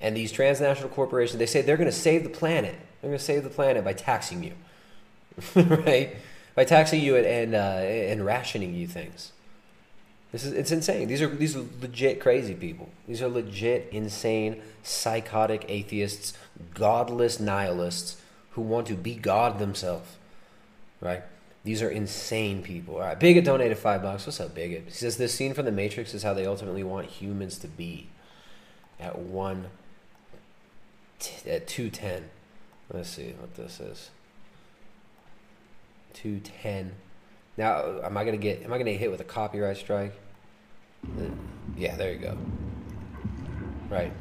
And 0.00 0.16
these 0.16 0.30
transnational 0.30 0.90
corporations, 0.90 1.38
they 1.38 1.46
say 1.46 1.62
they're 1.62 1.76
going 1.76 1.90
to 1.90 1.96
save 1.96 2.22
the 2.22 2.30
planet. 2.30 2.76
They're 3.00 3.10
going 3.10 3.18
to 3.18 3.24
save 3.24 3.44
the 3.44 3.50
planet 3.50 3.84
by 3.84 3.94
taxing 3.94 4.44
you, 4.44 4.52
right? 5.54 6.16
By 6.54 6.64
taxing 6.64 7.02
you 7.02 7.16
and 7.16 7.54
uh, 7.54 7.58
and 7.58 8.24
rationing 8.24 8.74
you 8.74 8.86
things. 8.86 9.32
This 10.32 10.44
is 10.44 10.52
it's 10.52 10.72
insane. 10.72 11.08
These 11.08 11.22
are 11.22 11.28
these 11.28 11.56
are 11.56 11.64
legit 11.80 12.20
crazy 12.20 12.54
people. 12.54 12.90
These 13.06 13.22
are 13.22 13.28
legit 13.28 13.88
insane, 13.92 14.60
psychotic 14.82 15.64
atheists, 15.68 16.34
godless 16.74 17.38
nihilists 17.38 18.20
who 18.50 18.62
want 18.62 18.86
to 18.88 18.94
be 18.94 19.14
God 19.14 19.58
themselves. 19.58 20.16
Right? 21.00 21.22
These 21.64 21.82
are 21.82 21.90
insane 21.90 22.62
people. 22.62 22.94
All 22.94 23.00
right, 23.00 23.18
Bigot 23.18 23.44
donated 23.44 23.76
five 23.76 24.00
bucks. 24.00 24.24
What's 24.24 24.40
up, 24.40 24.54
Bigot? 24.54 24.84
He 24.86 24.92
says 24.92 25.16
this 25.16 25.34
scene 25.34 25.52
from 25.52 25.64
The 25.64 25.72
Matrix 25.72 26.14
is 26.14 26.22
how 26.22 26.32
they 26.32 26.46
ultimately 26.46 26.84
want 26.84 27.06
humans 27.06 27.58
to 27.58 27.66
be. 27.66 28.06
At 29.00 29.18
one, 29.18 29.66
t- 31.18 31.50
at 31.50 31.66
two 31.66 31.90
ten. 31.90 32.30
Let's 32.92 33.10
see 33.10 33.34
what 33.38 33.56
this 33.56 33.80
is. 33.80 34.10
Two 36.14 36.40
ten. 36.40 36.92
Now, 37.56 38.00
am 38.04 38.16
I 38.16 38.24
gonna 38.24 38.36
get? 38.36 38.62
Am 38.64 38.72
I 38.72 38.78
gonna 38.78 38.92
get 38.92 39.00
hit 39.00 39.10
with 39.10 39.20
a 39.20 39.24
copyright 39.24 39.76
strike? 39.76 40.12
Uh, 41.04 41.24
Yeah, 41.76 41.94
there 41.96 42.12
you 42.12 42.18
go. 42.18 42.36
Right. 43.90 44.12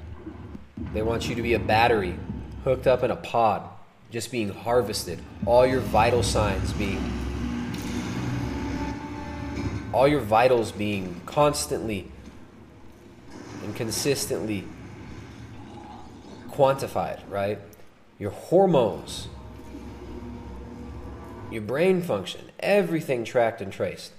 They 0.93 1.01
want 1.01 1.27
you 1.29 1.35
to 1.35 1.41
be 1.41 1.53
a 1.53 1.59
battery 1.59 2.15
hooked 2.63 2.85
up 2.87 3.03
in 3.03 3.11
a 3.11 3.15
pod, 3.15 3.63
just 4.11 4.31
being 4.31 4.49
harvested. 4.49 5.19
All 5.45 5.65
your 5.65 5.79
vital 5.79 6.21
signs 6.23 6.73
being, 6.73 7.01
all 9.93 10.07
your 10.07 10.19
vitals 10.19 10.71
being 10.71 11.21
constantly 11.25 12.11
and 13.63 13.75
consistently 13.75 14.65
quantified, 16.49 17.19
right? 17.29 17.59
Your 18.19 18.31
hormones, 18.31 19.27
your 21.51 21.61
brain 21.61 22.01
function, 22.01 22.51
everything 22.59 23.23
tracked 23.23 23.61
and 23.61 23.71
traced. 23.71 24.11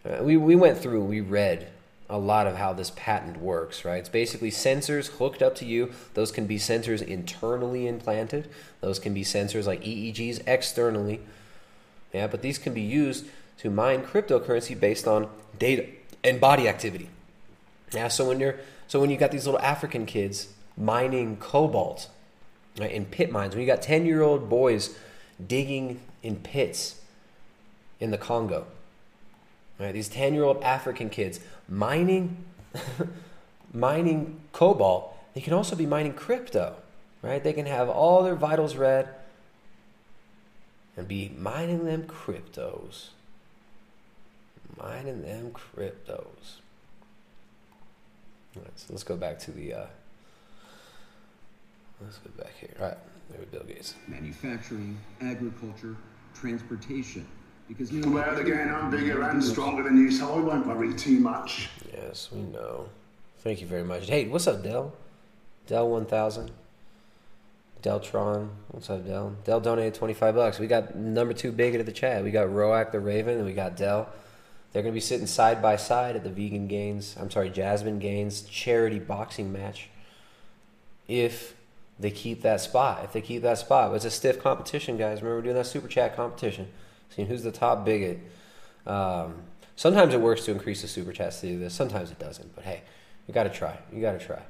Uh, 0.04 0.18
we 0.22 0.36
we 0.36 0.54
went 0.54 0.78
through, 0.78 1.02
we 1.04 1.20
read 1.20 1.66
a 2.10 2.18
lot 2.18 2.46
of 2.46 2.56
how 2.56 2.72
this 2.72 2.90
patent 2.90 3.40
works, 3.40 3.84
right? 3.84 3.98
It's 3.98 4.08
basically 4.08 4.50
sensors 4.50 5.18
hooked 5.18 5.42
up 5.42 5.54
to 5.56 5.66
you. 5.66 5.92
Those 6.14 6.32
can 6.32 6.46
be 6.46 6.56
sensors 6.56 7.02
internally 7.02 7.86
implanted. 7.86 8.48
Those 8.80 8.98
can 8.98 9.12
be 9.12 9.24
sensors 9.24 9.66
like 9.66 9.82
EEGs 9.82 10.42
externally. 10.46 11.20
Yeah, 12.12 12.26
but 12.26 12.40
these 12.40 12.56
can 12.56 12.72
be 12.72 12.80
used 12.80 13.26
to 13.58 13.70
mine 13.70 14.02
cryptocurrency 14.02 14.78
based 14.78 15.06
on 15.06 15.28
data 15.58 15.86
and 16.24 16.40
body 16.40 16.66
activity. 16.66 17.10
Yeah, 17.92 18.08
so 18.08 18.28
when 18.28 18.40
you're 18.40 18.56
so 18.86 19.00
when 19.00 19.10
you 19.10 19.18
got 19.18 19.30
these 19.30 19.44
little 19.44 19.60
African 19.60 20.06
kids 20.06 20.48
mining 20.76 21.36
cobalt 21.36 22.08
right, 22.78 22.90
in 22.90 23.04
pit 23.04 23.30
mines, 23.30 23.54
when 23.54 23.60
you 23.60 23.66
got 23.66 23.82
10-year-old 23.82 24.48
boys 24.48 24.96
digging 25.46 26.00
in 26.22 26.36
pits 26.36 27.00
in 28.00 28.10
the 28.10 28.18
Congo. 28.18 28.66
Right, 29.78 29.92
these 29.92 30.08
10-year-old 30.08 30.62
African 30.62 31.10
kids 31.10 31.38
mining 31.68 32.44
mining 33.72 34.40
cobalt, 34.52 35.16
they 35.34 35.40
can 35.40 35.52
also 35.52 35.76
be 35.76 35.86
mining 35.86 36.12
crypto. 36.12 36.76
Right? 37.20 37.42
They 37.42 37.52
can 37.52 37.66
have 37.66 37.88
all 37.88 38.22
their 38.22 38.36
vitals 38.36 38.76
read 38.76 39.08
and 40.96 41.06
be 41.06 41.32
mining 41.36 41.84
them 41.84 42.04
cryptos. 42.04 43.08
Mining 44.76 45.22
them 45.22 45.52
cryptos. 45.52 46.58
All 48.56 48.62
right, 48.62 48.72
so 48.76 48.86
let's 48.90 49.04
go 49.04 49.16
back 49.16 49.38
to 49.40 49.50
the. 49.50 49.74
Uh, 49.74 49.86
let's 52.00 52.18
go 52.18 52.30
back 52.42 52.52
here. 52.60 52.74
All 52.80 52.86
right, 52.86 52.98
there 53.30 53.40
we 53.40 53.46
Bill 53.46 53.62
Gates. 53.62 53.94
Manufacturing, 54.06 54.98
agriculture, 55.20 55.96
transportation. 56.34 57.26
Because 57.68 57.92
you 57.92 58.10
Well, 58.10 58.38
again, 58.38 58.74
I'm 58.74 58.90
bigger 58.90 59.22
and 59.22 59.44
stronger 59.44 59.82
than 59.82 59.98
you, 59.98 60.10
so 60.10 60.34
I 60.34 60.40
won't 60.40 60.66
worry 60.66 60.94
too 60.94 61.20
much. 61.20 61.68
Yes, 61.92 62.30
we 62.32 62.40
know. 62.40 62.88
Thank 63.40 63.60
you 63.60 63.66
very 63.66 63.84
much. 63.84 64.08
Hey, 64.08 64.26
what's 64.26 64.46
up, 64.46 64.62
Dell? 64.62 64.94
Dell 65.66 65.88
one 65.88 66.06
thousand. 66.06 66.50
Deltron, 67.82 68.48
what's 68.72 68.90
up, 68.90 69.06
Dell? 69.06 69.36
Dell 69.44 69.60
donated 69.60 69.94
twenty 69.94 70.14
five 70.14 70.34
bucks. 70.34 70.58
We 70.58 70.66
got 70.66 70.96
number 70.96 71.32
two 71.34 71.52
bigot 71.52 71.80
at 71.80 71.86
the 71.86 71.92
chat. 71.92 72.24
We 72.24 72.30
got 72.30 72.52
Roak 72.52 72.90
the 72.90 73.00
Raven, 73.00 73.36
and 73.36 73.46
we 73.46 73.52
got 73.52 73.76
Dell. 73.76 74.08
They're 74.72 74.82
gonna 74.82 74.92
be 74.92 75.00
sitting 75.00 75.26
side 75.26 75.62
by 75.62 75.76
side 75.76 76.16
at 76.16 76.24
the 76.24 76.30
Vegan 76.30 76.68
Gains. 76.68 77.16
I'm 77.20 77.30
sorry, 77.30 77.50
Jasmine 77.50 77.98
Gains 77.98 78.42
charity 78.42 78.98
boxing 78.98 79.52
match. 79.52 79.88
If 81.06 81.54
they 81.98 82.10
keep 82.10 82.42
that 82.42 82.60
spot, 82.60 83.04
if 83.04 83.12
they 83.12 83.20
keep 83.20 83.42
that 83.42 83.58
spot, 83.58 83.94
it's 83.94 84.04
a 84.04 84.10
stiff 84.10 84.42
competition, 84.42 84.96
guys. 84.96 85.22
Remember 85.22 85.42
doing 85.42 85.56
that 85.56 85.66
super 85.66 85.88
chat 85.88 86.16
competition, 86.16 86.68
seeing 87.10 87.28
who's 87.28 87.42
the 87.42 87.52
top 87.52 87.84
bigot. 87.84 88.18
Um, 88.86 89.42
sometimes 89.76 90.14
it 90.14 90.20
works 90.20 90.44
to 90.46 90.52
increase 90.52 90.82
the 90.82 90.88
super 90.88 91.12
chats 91.12 91.40
to 91.40 91.58
this. 91.58 91.74
Sometimes 91.74 92.10
it 92.10 92.18
doesn't. 92.18 92.54
But 92.54 92.64
hey, 92.64 92.82
you 93.26 93.34
got 93.34 93.44
to 93.44 93.50
try. 93.50 93.78
You 93.92 94.00
got 94.00 94.18
to 94.18 94.24
try. 94.24 94.42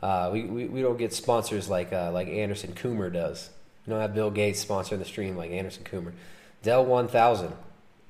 Uh, 0.00 0.30
we, 0.32 0.44
we, 0.44 0.64
we 0.66 0.82
don't 0.82 0.96
get 0.96 1.12
sponsors 1.12 1.68
like 1.68 1.92
uh, 1.92 2.10
like 2.12 2.28
Anderson 2.28 2.72
Coomer 2.72 3.12
does. 3.12 3.50
We 3.86 3.92
don't 3.92 4.00
have 4.00 4.14
Bill 4.14 4.30
Gates 4.30 4.64
sponsoring 4.64 4.98
the 4.98 5.04
stream 5.04 5.36
like 5.36 5.50
Anderson 5.50 5.84
Coomer. 5.84 6.12
Dell 6.62 6.84
1000 6.84 7.52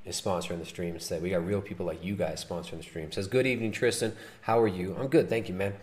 is 0.05 0.21
sponsoring 0.21 0.59
the 0.59 0.67
stream 0.67 0.95
instead. 0.95 1.23
We 1.23 1.31
got 1.31 1.47
real 1.47 1.61
people 1.61 1.87
like 1.87 2.05
you 2.05 2.17
guys 2.17 2.45
sponsoring 2.45 2.79
the 2.79 2.83
stream. 2.83 3.13
Says, 3.13 3.29
Good 3.29 3.47
evening, 3.47 3.73
Tristan. 3.73 4.15
How 4.43 4.59
are 4.59 4.69
you? 4.69 4.97
I'm 4.99 5.09
good. 5.09 5.29
Thank 5.29 5.49
you, 5.49 5.55
man. 5.55 5.75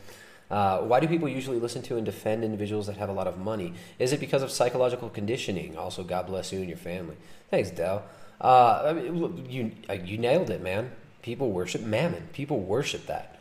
Uh, 0.49 0.79
why 0.79 0.99
do 0.99 1.07
people 1.07 1.27
usually 1.27 1.59
listen 1.59 1.81
to 1.83 1.97
and 1.97 2.05
defend 2.05 2.43
individuals 2.43 2.85
that 2.87 2.97
have 2.97 3.09
a 3.09 3.13
lot 3.13 3.27
of 3.27 3.37
money? 3.37 3.73
Is 3.97 4.13
it 4.13 4.19
because 4.19 4.43
of 4.43 4.51
psychological 4.51 5.09
conditioning? 5.09 5.75
Also, 5.75 6.03
God 6.03 6.27
bless 6.27 6.51
you 6.51 6.59
and 6.59 6.67
your 6.67 6.77
family. 6.77 7.15
Thanks, 7.55 7.69
Dell. 7.69 8.03
Uh, 8.41 8.83
I 8.87 8.91
mean, 8.91 9.45
you 9.49 9.71
uh, 9.89 9.93
you 9.93 10.17
nailed 10.17 10.49
it, 10.49 10.61
man. 10.61 10.91
People 11.21 11.51
worship 11.51 11.81
mammon. 11.81 12.27
People 12.33 12.59
worship 12.59 13.05
that. 13.05 13.39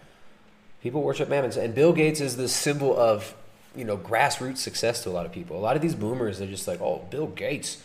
People 0.84 1.02
worship 1.02 1.28
mammon, 1.28 1.50
and 1.58 1.74
Bill 1.74 1.92
Gates 1.92 2.20
is 2.20 2.36
the 2.36 2.46
symbol 2.46 2.96
of 2.96 3.34
you 3.74 3.84
know 3.84 3.96
grassroots 3.96 4.58
success 4.58 5.02
to 5.02 5.08
a 5.08 5.10
lot 5.10 5.26
of 5.26 5.32
people. 5.32 5.56
A 5.56 5.58
lot 5.58 5.74
of 5.74 5.82
these 5.82 5.96
boomers, 5.96 6.38
they're 6.38 6.46
just 6.46 6.68
like, 6.68 6.80
oh, 6.80 7.04
Bill 7.10 7.26
Gates. 7.26 7.82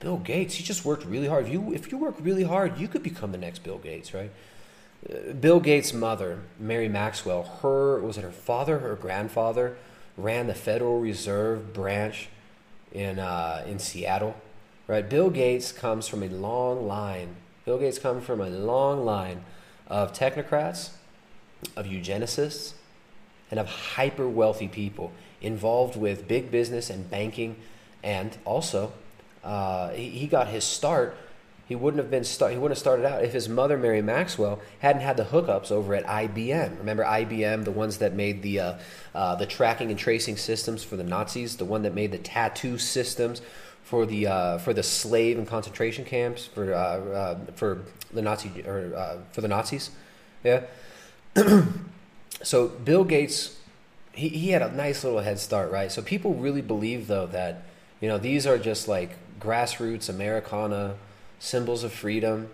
Bill 0.00 0.18
Gates, 0.18 0.56
he 0.56 0.64
just 0.64 0.84
worked 0.84 1.06
really 1.06 1.28
hard. 1.28 1.46
If 1.46 1.52
you 1.54 1.72
if 1.72 1.90
you 1.90 1.96
work 1.96 2.16
really 2.20 2.44
hard, 2.44 2.78
you 2.78 2.86
could 2.86 3.02
become 3.02 3.32
the 3.32 3.38
next 3.38 3.60
Bill 3.60 3.78
Gates, 3.78 4.12
right? 4.12 4.30
Uh, 5.08 5.32
Bill 5.32 5.60
Gates' 5.60 5.94
mother, 5.94 6.40
Mary 6.58 6.90
Maxwell, 6.90 7.44
her 7.62 8.02
was 8.02 8.18
it 8.18 8.22
her 8.22 8.30
father, 8.30 8.80
her 8.80 8.96
grandfather, 8.96 9.78
ran 10.18 10.46
the 10.46 10.54
Federal 10.54 11.00
Reserve 11.00 11.72
branch 11.72 12.28
in 12.92 13.18
uh, 13.18 13.64
in 13.66 13.78
Seattle, 13.78 14.36
right? 14.92 15.08
Bill 15.08 15.30
Gates 15.30 15.72
comes 15.72 16.06
from 16.06 16.22
a 16.22 16.28
long 16.28 16.86
line. 16.86 17.36
Bill 17.64 17.78
Gates 17.78 17.98
comes 17.98 18.26
from 18.26 18.42
a 18.42 18.50
long 18.50 19.06
line 19.06 19.42
of 19.88 20.12
technocrats, 20.12 20.90
of 21.74 21.86
eugenicists, 21.86 22.74
and 23.50 23.58
of 23.58 23.66
hyper 23.66 24.28
wealthy 24.28 24.68
people 24.68 25.10
involved 25.40 25.96
with 25.96 26.28
big 26.28 26.50
business 26.50 26.90
and 26.90 27.10
banking, 27.10 27.56
and 28.02 28.36
also 28.44 28.92
uh, 29.42 29.88
he, 29.92 30.10
he 30.10 30.26
got 30.26 30.48
his 30.48 30.62
start. 30.62 31.16
He 31.66 31.74
wouldn't 31.74 32.02
have 32.02 32.10
been 32.10 32.24
start, 32.24 32.52
he 32.52 32.58
wouldn't 32.58 32.76
have 32.76 32.78
started 32.78 33.06
out 33.06 33.24
if 33.24 33.32
his 33.32 33.48
mother 33.48 33.78
Mary 33.78 34.02
Maxwell 34.02 34.60
hadn't 34.80 35.00
had 35.00 35.16
the 35.16 35.24
hookups 35.24 35.72
over 35.72 35.94
at 35.94 36.04
IBM. 36.04 36.78
Remember 36.80 37.04
IBM, 37.04 37.64
the 37.64 37.70
ones 37.70 37.96
that 37.98 38.12
made 38.12 38.42
the 38.42 38.60
uh, 38.60 38.78
uh, 39.14 39.36
the 39.36 39.46
tracking 39.46 39.88
and 39.88 39.98
tracing 39.98 40.36
systems 40.36 40.84
for 40.84 40.96
the 40.96 41.04
Nazis, 41.04 41.56
the 41.56 41.64
one 41.64 41.80
that 41.84 41.94
made 41.94 42.12
the 42.12 42.18
tattoo 42.18 42.76
systems 42.76 43.40
for 43.82 44.06
the 44.06 44.26
uh, 44.26 44.58
for 44.58 44.72
the 44.72 44.82
slave 44.82 45.38
and 45.38 45.46
concentration 45.46 46.04
camps 46.04 46.46
for 46.46 46.72
uh, 46.72 46.78
uh, 46.78 47.38
for 47.54 47.82
the 48.12 48.22
Nazi 48.22 48.62
or 48.66 48.94
uh, 48.94 49.16
for 49.32 49.40
the 49.40 49.48
Nazis. 49.48 49.90
Yeah. 50.44 50.62
so 52.42 52.68
Bill 52.68 53.04
Gates, 53.04 53.58
he, 54.12 54.28
he 54.28 54.50
had 54.50 54.62
a 54.62 54.72
nice 54.72 55.04
little 55.04 55.20
head 55.20 55.38
start, 55.38 55.70
right? 55.70 55.90
So 55.90 56.02
people 56.02 56.34
really 56.34 56.62
believe 56.62 57.06
though 57.06 57.26
that 57.26 57.62
you 58.00 58.08
know 58.08 58.18
these 58.18 58.46
are 58.46 58.58
just 58.58 58.88
like 58.88 59.16
grassroots 59.40 60.08
Americana 60.08 60.96
symbols 61.38 61.84
of 61.84 61.92
freedom. 61.92 62.48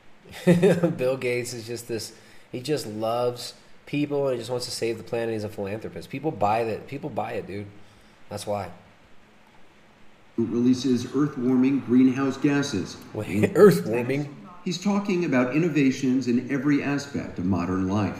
Bill 0.44 1.16
Gates 1.16 1.52
is 1.54 1.66
just 1.66 1.88
this. 1.88 2.12
He 2.52 2.60
just 2.60 2.86
loves 2.86 3.54
people 3.86 4.28
and 4.28 4.34
he 4.34 4.38
just 4.38 4.50
wants 4.50 4.66
to 4.66 4.72
save 4.72 4.98
the 4.98 5.04
planet. 5.04 5.32
He's 5.32 5.44
a 5.44 5.48
philanthropist. 5.48 6.08
People 6.08 6.30
buy 6.30 6.64
that. 6.64 6.86
People 6.86 7.10
buy 7.10 7.32
it, 7.32 7.46
dude. 7.46 7.66
That's 8.28 8.46
why. 8.46 8.70
Releases 10.36 11.06
earth 11.14 11.38
warming 11.38 11.80
greenhouse 11.80 12.36
gases. 12.36 12.96
Wait, 13.12 13.52
earth 13.54 13.86
warming? 13.86 14.34
He's 14.64 14.82
talking 14.82 15.26
about 15.26 15.54
innovations 15.54 16.26
in 16.26 16.50
every 16.50 16.82
aspect 16.82 17.38
of 17.38 17.44
modern 17.44 17.88
life 17.88 18.18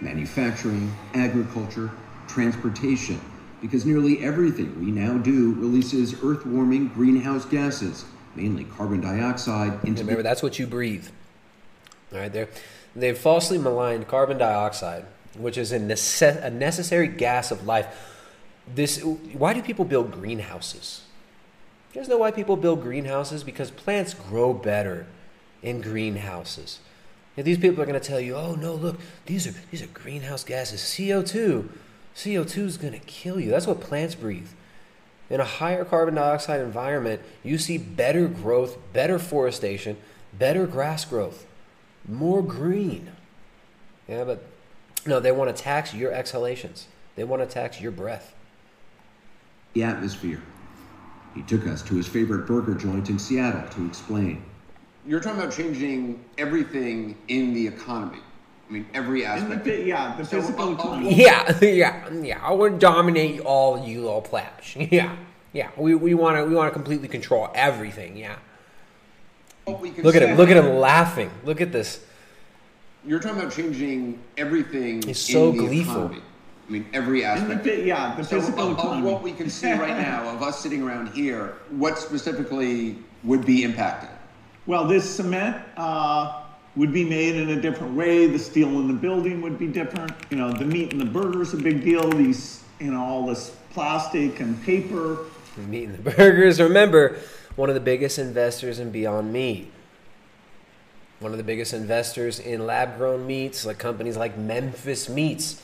manufacturing, 0.00 0.92
agriculture, 1.14 1.90
transportation, 2.26 3.20
because 3.62 3.86
nearly 3.86 4.22
everything 4.22 4.78
we 4.84 4.90
now 4.90 5.16
do 5.16 5.54
releases 5.54 6.12
earth 6.24 6.44
warming 6.44 6.88
greenhouse 6.88 7.44
gases, 7.44 8.04
mainly 8.34 8.64
carbon 8.64 9.00
dioxide, 9.00 9.72
into 9.84 10.02
Remember, 10.02 10.22
that's 10.22 10.42
what 10.42 10.58
you 10.58 10.66
breathe. 10.66 11.06
All 12.12 12.18
right, 12.18 12.32
there. 12.32 12.48
They've 12.96 13.16
falsely 13.16 13.58
maligned 13.58 14.08
carbon 14.08 14.38
dioxide, 14.38 15.04
which 15.36 15.56
is 15.56 15.72
a, 15.72 15.76
a 15.76 16.50
necessary 16.50 17.08
gas 17.08 17.50
of 17.50 17.64
life. 17.64 17.86
This. 18.72 19.00
Why 19.02 19.54
do 19.54 19.62
people 19.62 19.84
build 19.84 20.10
greenhouses? 20.10 21.03
You 21.94 22.00
guys 22.00 22.08
know 22.08 22.18
why 22.18 22.32
people 22.32 22.56
build 22.56 22.82
greenhouses? 22.82 23.44
Because 23.44 23.70
plants 23.70 24.14
grow 24.14 24.52
better 24.52 25.06
in 25.62 25.80
greenhouses. 25.80 26.80
If 27.36 27.44
these 27.44 27.58
people 27.58 27.80
are 27.80 27.86
going 27.86 27.98
to 27.98 28.06
tell 28.06 28.18
you, 28.18 28.34
"Oh 28.34 28.56
no, 28.56 28.74
look, 28.74 28.98
these 29.26 29.46
are 29.46 29.54
these 29.70 29.80
are 29.80 29.86
greenhouse 29.86 30.42
gases. 30.42 30.80
CO2, 30.80 31.68
CO2 32.16 32.66
is 32.66 32.76
going 32.78 32.92
to 32.94 32.98
kill 32.98 33.38
you." 33.38 33.50
That's 33.50 33.68
what 33.68 33.80
plants 33.80 34.16
breathe. 34.16 34.48
In 35.30 35.38
a 35.38 35.44
higher 35.44 35.84
carbon 35.84 36.16
dioxide 36.16 36.60
environment, 36.60 37.22
you 37.44 37.58
see 37.58 37.78
better 37.78 38.26
growth, 38.26 38.76
better 38.92 39.18
forestation, 39.20 39.96
better 40.32 40.66
grass 40.66 41.04
growth, 41.04 41.46
more 42.08 42.42
green. 42.42 43.12
Yeah, 44.08 44.24
but 44.24 44.42
no, 45.06 45.20
they 45.20 45.32
want 45.32 45.56
to 45.56 45.62
tax 45.62 45.94
your 45.94 46.12
exhalations. 46.12 46.88
They 47.14 47.24
want 47.24 47.40
to 47.42 47.46
tax 47.46 47.80
your 47.80 47.92
breath. 47.92 48.34
the 49.74 49.82
atmosphere. 49.82 50.40
He 51.34 51.42
took 51.42 51.66
us 51.66 51.82
to 51.82 51.94
his 51.94 52.06
favorite 52.06 52.46
burger 52.46 52.74
joint 52.74 53.10
in 53.10 53.18
Seattle 53.18 53.68
to 53.70 53.86
explain. 53.86 54.42
You're 55.06 55.20
talking 55.20 55.40
about 55.40 55.52
changing 55.52 56.24
everything 56.38 57.16
in 57.28 57.52
the 57.52 57.66
economy. 57.66 58.18
I 58.68 58.72
mean, 58.72 58.86
every 58.94 59.24
And 59.26 59.42
the, 59.50 59.56
aspect. 59.56 59.66
fi- 59.66 59.82
yeah, 59.84 60.16
the 60.16 60.24
So, 60.24 60.40
physical 60.40 60.64
uh, 60.64 60.70
uh, 60.70 60.74
economy. 60.74 61.14
Yeah, 61.14 61.58
yeah, 61.62 62.10
yeah. 62.12 62.40
I 62.42 62.52
want 62.52 62.74
to 62.74 62.78
dominate 62.78 63.40
all 63.40 63.84
you 63.86 64.02
little 64.02 64.22
plebs. 64.22 64.74
Yeah, 64.90 65.14
yeah. 65.52 65.70
We 65.76 65.94
we 65.94 66.14
want 66.14 66.38
to 66.38 66.44
we 66.46 66.54
want 66.54 66.68
to 66.68 66.72
completely 66.72 67.08
control 67.08 67.50
everything. 67.54 68.16
Yeah. 68.16 68.36
what 69.64 69.80
we 69.80 69.90
can 69.90 70.02
Look 70.04 70.14
at 70.16 70.22
say- 70.22 70.28
him. 70.28 70.36
Look 70.38 70.48
at 70.48 70.56
him 70.56 70.76
laughing. 70.78 71.30
Look 71.44 71.60
at 71.60 71.72
this. 71.72 72.04
You're 73.06 73.20
talking 73.20 73.40
about 73.40 73.52
changing 73.52 74.18
everything 74.38 75.02
He's 75.02 75.18
so 75.18 75.50
in 75.50 75.58
the 75.58 75.66
gleeful. 75.66 76.06
economy. 76.06 76.22
I 76.66 76.72
mean, 76.72 76.86
every 76.94 77.24
And 77.24 77.50
the, 77.50 77.54
aspect. 77.54 77.84
yeah, 77.84 78.14
the 78.16 78.24
So, 78.24 78.40
physical 78.40 78.72
of, 78.72 78.78
of 78.78 79.02
what 79.04 79.22
we 79.22 79.32
can 79.32 79.50
see 79.50 79.72
right 79.72 79.96
now, 79.96 80.28
of 80.30 80.42
us 80.42 80.60
sitting 80.60 80.82
around 80.82 81.08
here, 81.08 81.56
what 81.70 81.98
specifically 81.98 82.96
would 83.22 83.44
be 83.44 83.64
impacted? 83.64 84.08
Well, 84.66 84.86
this 84.86 85.08
cement 85.08 85.62
uh, 85.76 86.42
would 86.76 86.92
be 86.92 87.04
made 87.04 87.36
in 87.36 87.50
a 87.50 87.60
different 87.60 87.94
way. 87.94 88.26
The 88.26 88.38
steel 88.38 88.68
in 88.80 88.88
the 88.88 88.94
building 88.94 89.42
would 89.42 89.58
be 89.58 89.66
different. 89.66 90.12
You 90.30 90.38
know, 90.38 90.52
the 90.52 90.64
meat 90.64 90.92
in 90.92 90.98
the 90.98 91.04
burger's 91.04 91.52
a 91.52 91.58
big 91.58 91.84
deal. 91.84 92.08
These, 92.10 92.62
you 92.80 92.90
know, 92.92 93.04
all 93.04 93.26
this 93.26 93.54
plastic 93.74 94.40
and 94.40 94.62
paper. 94.64 95.18
The 95.56 95.62
meat 95.62 95.84
and 95.90 96.02
the 96.02 96.10
burgers. 96.16 96.60
Remember, 96.62 97.18
one 97.56 97.68
of 97.68 97.74
the 97.74 97.80
biggest 97.80 98.18
investors 98.18 98.78
in 98.78 98.90
Beyond 98.90 99.32
Meat. 99.32 99.70
One 101.20 101.32
of 101.32 101.38
the 101.38 101.44
biggest 101.44 101.72
investors 101.74 102.38
in 102.40 102.66
lab 102.66 102.96
grown 102.96 103.26
meats, 103.26 103.64
like 103.64 103.78
companies 103.78 104.16
like 104.16 104.36
Memphis 104.38 105.08
Meats. 105.08 105.62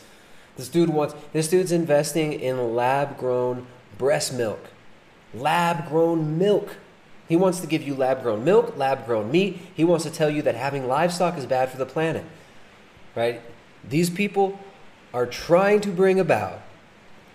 This 0.56 0.68
dude 0.68 0.90
wants 0.90 1.14
this 1.32 1.48
dude's 1.48 1.72
investing 1.72 2.32
in 2.32 2.74
lab 2.74 3.18
grown 3.18 3.66
breast 3.98 4.32
milk. 4.32 4.60
Lab 5.32 5.88
grown 5.88 6.38
milk. 6.38 6.76
He 7.28 7.36
wants 7.36 7.60
to 7.60 7.66
give 7.66 7.82
you 7.82 7.94
lab 7.94 8.22
grown 8.22 8.44
milk, 8.44 8.76
lab 8.76 9.06
grown 9.06 9.30
meat. 9.30 9.60
He 9.74 9.84
wants 9.84 10.04
to 10.04 10.10
tell 10.10 10.28
you 10.28 10.42
that 10.42 10.56
having 10.56 10.88
livestock 10.88 11.38
is 11.38 11.46
bad 11.46 11.70
for 11.70 11.76
the 11.78 11.86
planet. 11.86 12.24
Right? 13.14 13.40
These 13.88 14.10
people 14.10 14.58
are 15.14 15.26
trying 15.26 15.80
to 15.82 15.90
bring 15.90 16.18
about 16.18 16.60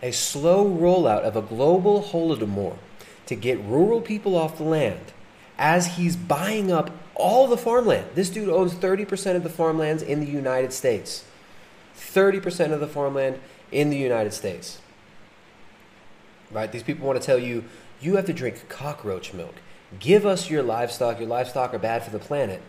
a 0.01 0.11
slow 0.11 0.65
rollout 0.65 1.21
of 1.21 1.35
a 1.35 1.41
global 1.41 2.03
holodomor 2.03 2.77
to 3.25 3.35
get 3.35 3.59
rural 3.63 4.01
people 4.01 4.35
off 4.35 4.57
the 4.57 4.63
land 4.63 5.13
as 5.57 5.95
he's 5.95 6.15
buying 6.15 6.71
up 6.71 6.91
all 7.15 7.47
the 7.47 7.57
farmland. 7.57 8.05
This 8.13 8.29
dude 8.29 8.49
owns 8.49 8.73
30% 8.73 9.35
of 9.35 9.43
the 9.43 9.49
farmlands 9.49 10.03
in 10.03 10.19
the 10.19 10.27
United 10.27 10.73
States. 10.73 11.23
30% 12.15 12.71
of 12.71 12.79
the 12.79 12.87
farmland 12.87 13.39
in 13.71 13.89
the 13.89 13.97
United 13.97 14.33
States. 14.33 14.79
Right? 16.51 16.71
These 16.71 16.83
people 16.83 17.05
want 17.05 17.19
to 17.19 17.25
tell 17.25 17.37
you, 17.37 17.65
you 18.01 18.15
have 18.15 18.25
to 18.25 18.33
drink 18.33 18.69
cockroach 18.69 19.33
milk. 19.33 19.55
Give 19.99 20.25
us 20.25 20.49
your 20.49 20.63
livestock. 20.63 21.19
Your 21.19 21.27
livestock 21.27 21.73
are 21.73 21.79
bad 21.79 22.03
for 22.03 22.11
the 22.11 22.19
planet. 22.19 22.61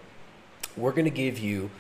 We're 0.76 0.90
going 0.90 1.04
to 1.04 1.10
give 1.10 1.38
you 1.38 1.70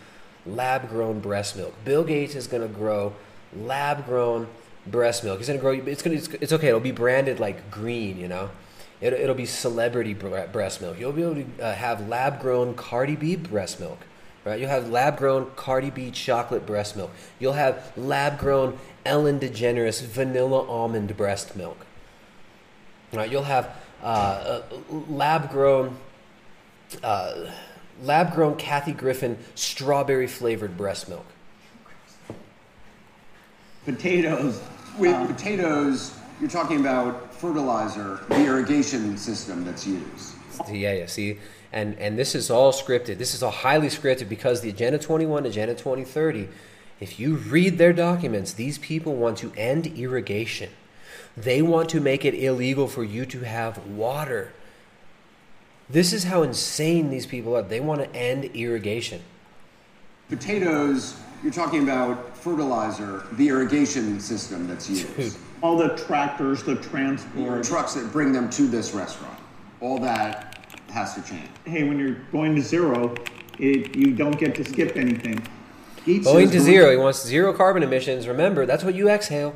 lab 0.46 0.88
grown 0.88 1.20
breast 1.20 1.56
milk. 1.56 1.74
Bill 1.84 2.04
Gates 2.04 2.34
is 2.34 2.46
going 2.46 2.62
to 2.62 2.72
grow 2.72 3.14
lab 3.54 4.06
grown 4.06 4.46
breast 4.86 5.24
milk. 5.24 5.38
He's 5.38 5.48
going 5.48 5.58
to 5.58 5.62
grow, 5.62 5.72
it's, 5.72 6.02
going 6.02 6.20
to, 6.20 6.38
it's 6.40 6.52
okay. 6.52 6.68
It'll 6.68 6.80
be 6.80 6.92
branded 6.92 7.40
like 7.40 7.70
green, 7.70 8.18
you 8.18 8.28
know? 8.28 8.50
It, 9.00 9.12
it'll 9.12 9.34
be 9.34 9.46
celebrity 9.46 10.14
breast 10.14 10.80
milk. 10.80 10.98
You'll 10.98 11.12
be 11.12 11.22
able 11.22 11.34
to 11.34 11.46
uh, 11.62 11.74
have 11.74 12.08
lab 12.08 12.40
grown 12.40 12.74
Cardi 12.74 13.16
B 13.16 13.36
breast 13.36 13.80
milk. 13.80 13.98
Right? 14.46 14.60
You'll 14.60 14.70
have 14.70 14.90
lab 14.90 15.18
grown 15.18 15.50
Cardi 15.56 15.90
B 15.90 16.12
chocolate 16.12 16.64
breast 16.64 16.94
milk. 16.94 17.10
You'll 17.40 17.54
have 17.54 17.92
lab 17.96 18.38
grown 18.38 18.78
Ellen 19.04 19.40
DeGeneres 19.40 20.00
vanilla 20.02 20.64
almond 20.68 21.16
breast 21.16 21.56
milk. 21.56 21.84
Right? 23.12 23.28
You'll 23.28 23.42
have 23.42 23.74
uh, 24.04 24.62
lab 25.08 25.50
grown 25.50 25.96
uh, 27.02 27.50
lab 28.02 28.34
grown 28.34 28.54
Kathy 28.54 28.92
Griffin 28.92 29.36
strawberry 29.56 30.28
flavored 30.28 30.76
breast 30.76 31.08
milk. 31.08 31.26
Potatoes. 33.84 34.62
With 34.96 35.12
uh, 35.12 35.26
potatoes, 35.26 36.14
you're 36.40 36.48
talking 36.48 36.78
about 36.78 37.34
fertilizer, 37.34 38.20
the 38.28 38.46
irrigation 38.46 39.16
system 39.16 39.64
that's 39.64 39.84
used. 39.88 40.34
Yeah, 40.70 40.92
yeah. 40.92 41.06
See, 41.06 41.38
and 41.76 41.98
and 41.98 42.18
this 42.18 42.34
is 42.34 42.50
all 42.50 42.72
scripted. 42.72 43.18
This 43.18 43.34
is 43.34 43.42
all 43.42 43.50
highly 43.50 43.88
scripted 43.88 44.30
because 44.30 44.62
the 44.62 44.70
Agenda 44.70 44.98
21, 44.98 45.44
Agenda 45.44 45.74
2030. 45.74 46.48
If 47.00 47.20
you 47.20 47.34
read 47.36 47.76
their 47.76 47.92
documents, 47.92 48.54
these 48.54 48.78
people 48.78 49.14
want 49.14 49.36
to 49.38 49.52
end 49.58 49.86
irrigation. 49.86 50.70
They 51.36 51.60
want 51.60 51.90
to 51.90 52.00
make 52.00 52.24
it 52.24 52.32
illegal 52.34 52.88
for 52.88 53.04
you 53.04 53.26
to 53.26 53.40
have 53.40 53.86
water. 53.86 54.54
This 55.90 56.14
is 56.14 56.24
how 56.24 56.42
insane 56.42 57.10
these 57.10 57.26
people 57.26 57.54
are. 57.54 57.60
They 57.62 57.80
want 57.80 58.00
to 58.00 58.16
end 58.16 58.46
irrigation. 58.54 59.20
Potatoes, 60.30 61.14
you're 61.42 61.52
talking 61.52 61.82
about 61.82 62.36
fertilizer, 62.38 63.24
the 63.32 63.48
irrigation 63.48 64.18
system 64.18 64.66
that's 64.66 64.88
used. 64.88 65.38
all 65.62 65.76
the 65.76 65.90
tractors, 65.90 66.62
the 66.62 66.72
Or 66.72 66.82
transport. 66.82 67.64
trucks 67.64 67.92
that 67.94 68.10
bring 68.12 68.32
them 68.32 68.48
to 68.50 68.66
this 68.66 68.94
restaurant. 68.94 69.38
All 69.82 69.98
that 69.98 70.55
has 70.96 71.14
to 71.14 71.20
change. 71.20 71.48
Hey, 71.66 71.84
when 71.84 71.98
you're 71.98 72.16
going 72.32 72.54
to 72.56 72.62
zero, 72.62 73.14
it, 73.58 73.94
you 73.94 74.14
don't 74.14 74.38
get 74.38 74.54
to 74.54 74.64
skip 74.64 74.96
anything. 74.96 75.46
Gates 76.06 76.24
Going 76.24 76.50
to 76.50 76.58
zero. 76.58 76.90
He 76.90 76.96
wants 76.96 77.22
zero 77.22 77.52
carbon 77.52 77.82
emissions. 77.82 78.26
Remember, 78.26 78.64
that's 78.64 78.82
what 78.82 78.94
you 78.94 79.10
exhale. 79.10 79.54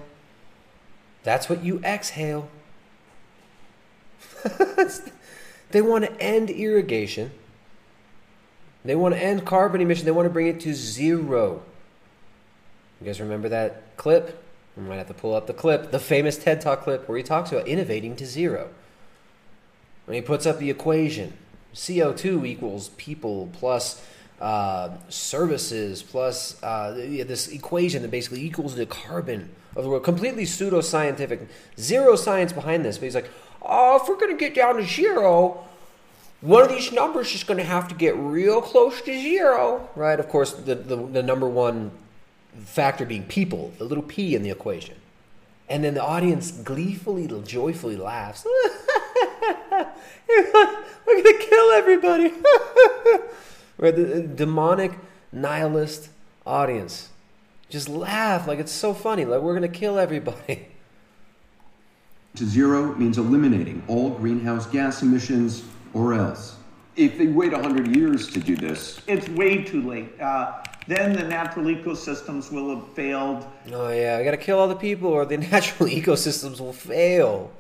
That's 1.22 1.48
what 1.48 1.64
you 1.64 1.80
exhale. 1.82 2.50
they 5.70 5.80
want 5.80 6.04
to 6.04 6.20
end 6.20 6.50
irrigation. 6.50 7.30
They 8.84 8.94
want 8.94 9.14
to 9.14 9.22
end 9.22 9.46
carbon 9.46 9.80
emission. 9.80 10.04
They 10.04 10.10
want 10.10 10.26
to 10.26 10.30
bring 10.30 10.46
it 10.46 10.60
to 10.60 10.74
zero. 10.74 11.62
You 13.00 13.06
guys 13.06 13.18
remember 13.18 13.48
that 13.48 13.96
clip? 13.96 14.44
I 14.76 14.80
might 14.82 14.96
have 14.96 15.08
to 15.08 15.14
pull 15.14 15.34
up 15.34 15.46
the 15.46 15.54
clip, 15.54 15.90
the 15.90 15.98
famous 15.98 16.36
TED 16.36 16.60
Talk 16.60 16.82
clip 16.82 17.08
where 17.08 17.16
he 17.16 17.24
talks 17.24 17.50
about 17.50 17.66
innovating 17.66 18.14
to 18.16 18.26
zero. 18.26 18.68
When 20.10 20.16
he 20.16 20.22
puts 20.22 20.44
up 20.44 20.58
the 20.58 20.70
equation, 20.70 21.34
CO2 21.72 22.44
equals 22.44 22.88
people 22.96 23.48
plus 23.52 24.04
uh, 24.40 24.90
services 25.08 26.02
plus 26.02 26.60
uh, 26.64 26.90
this 26.94 27.46
equation 27.46 28.02
that 28.02 28.10
basically 28.10 28.44
equals 28.44 28.74
the 28.74 28.86
carbon 28.86 29.50
of 29.76 29.84
the 29.84 29.88
world. 29.88 30.02
Completely 30.02 30.42
pseudoscientific, 30.42 31.46
zero 31.78 32.16
science 32.16 32.52
behind 32.52 32.84
this. 32.84 32.98
But 32.98 33.04
he's 33.04 33.14
like, 33.14 33.30
oh, 33.62 34.00
if 34.02 34.08
we're 34.08 34.16
going 34.16 34.36
to 34.36 34.36
get 34.36 34.52
down 34.52 34.78
to 34.78 34.84
zero, 34.84 35.62
one 36.40 36.64
of 36.64 36.70
these 36.70 36.90
numbers 36.90 37.32
is 37.32 37.44
going 37.44 37.58
to 37.58 37.64
have 37.64 37.86
to 37.86 37.94
get 37.94 38.16
real 38.16 38.60
close 38.60 39.00
to 39.02 39.12
zero, 39.16 39.88
right? 39.94 40.18
Of 40.18 40.28
course, 40.28 40.50
the, 40.54 40.74
the, 40.74 40.96
the 40.96 41.22
number 41.22 41.48
one 41.48 41.92
factor 42.64 43.06
being 43.06 43.26
people, 43.26 43.72
the 43.78 43.84
little 43.84 44.02
p 44.02 44.34
in 44.34 44.42
the 44.42 44.50
equation. 44.50 44.96
And 45.68 45.84
then 45.84 45.94
the 45.94 46.02
audience 46.02 46.50
gleefully, 46.50 47.28
joyfully 47.44 47.96
laughs. 47.96 48.44
We're 51.06 51.22
going 51.22 51.38
to 51.38 51.46
kill 51.48 51.70
everybody. 51.72 52.32
right? 53.78 53.94
The 53.94 54.22
demonic, 54.22 54.92
nihilist 55.32 56.10
audience 56.46 57.10
just 57.70 57.88
laugh 57.88 58.46
like 58.46 58.58
it's 58.58 58.72
so 58.72 58.92
funny. 58.92 59.24
Like 59.24 59.40
we're 59.40 59.56
going 59.56 59.70
to 59.70 59.78
kill 59.78 59.98
everybody. 59.98 60.66
To 62.36 62.46
zero 62.46 62.94
means 62.94 63.18
eliminating 63.18 63.82
all 63.88 64.10
greenhouse 64.10 64.64
gas 64.64 65.02
emissions 65.02 65.64
or 65.94 66.14
else. 66.14 66.54
If 66.94 67.18
they 67.18 67.26
wait 67.26 67.50
100 67.50 67.96
years 67.96 68.28
to 68.30 68.38
do 68.38 68.54
this, 68.54 69.00
It's 69.08 69.28
way 69.30 69.64
too 69.64 69.82
late. 69.82 70.20
Uh, 70.20 70.62
then 70.86 71.12
the 71.12 71.24
natural 71.24 71.64
ecosystems 71.64 72.52
will 72.52 72.76
have 72.76 72.86
failed. 72.92 73.44
Oh, 73.72 73.88
yeah, 73.88 74.16
we 74.18 74.22
got 74.22 74.30
to 74.30 74.36
kill 74.36 74.60
all 74.60 74.68
the 74.68 74.76
people 74.76 75.10
or 75.10 75.26
the 75.26 75.38
natural 75.38 75.88
ecosystems 75.88 76.60
will 76.60 76.72
fail. 76.72 77.50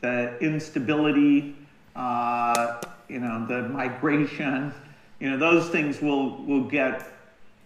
The 0.00 0.38
instability, 0.40 1.56
uh, 1.94 2.80
you 3.08 3.20
know, 3.20 3.46
the 3.46 3.68
migration, 3.68 4.72
you 5.18 5.30
know, 5.30 5.36
those 5.36 5.68
things 5.68 6.00
will, 6.00 6.42
will 6.44 6.64
get 6.64 7.06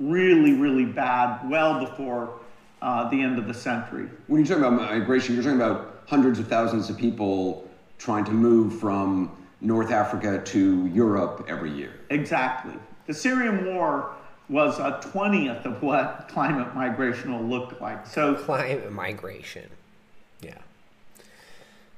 really, 0.01 0.53
really 0.53 0.85
bad 0.85 1.49
well 1.49 1.79
before 1.79 2.41
uh, 2.83 3.09
the 3.09 3.21
end 3.21 3.39
of 3.39 3.47
the 3.47 3.55
century. 3.55 4.09
when 4.27 4.45
you're 4.45 4.47
talking 4.47 4.65
about 4.65 4.91
migration, 4.91 5.35
you're 5.35 5.45
talking 5.45 5.61
about 5.61 6.03
hundreds 6.07 6.39
of 6.39 6.49
thousands 6.49 6.91
of 6.91 6.99
people 6.99 7.69
trying 7.99 8.25
to 8.25 8.33
move 8.33 8.79
from 8.79 9.35
North 9.61 9.91
Africa 9.91 10.43
to 10.45 10.87
Europe 10.89 11.47
every 11.49 11.71
year. 11.71 11.93
Exactly. 12.11 12.75
The 13.07 13.15
Syrian 13.15 13.75
war 13.75 14.15
was 14.49 14.79
a 14.79 15.01
20th 15.03 15.65
of 15.65 15.83
what 15.83 16.29
climate 16.29 16.75
migration 16.75 17.33
will 17.33 17.47
look 17.47 17.81
like. 17.81 18.07
So 18.07 18.35
climate 18.35 18.93
migration. 18.93 19.71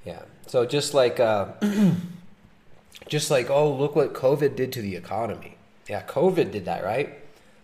Yeah. 0.07 0.23
So 0.47 0.65
just 0.65 0.95
like 0.95 1.19
uh, 1.19 1.49
just 3.09 3.31
like 3.31 3.51
oh 3.51 3.73
look 3.73 3.97
what 3.97 4.15
COVID 4.15 4.57
did 4.57 4.73
to 4.73 4.81
the 4.81 4.97
economy. 4.97 5.57
Yeah, 5.89 6.03
COVID 6.03 6.53
did 6.53 6.65
that, 6.65 6.85
right? 6.85 7.19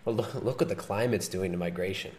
Well, 0.04 0.14
look, 0.16 0.34
look 0.34 0.60
what 0.60 0.68
the 0.68 0.76
climate's 0.76 1.28
doing 1.28 1.52
to 1.52 1.58
migration. 1.58 2.12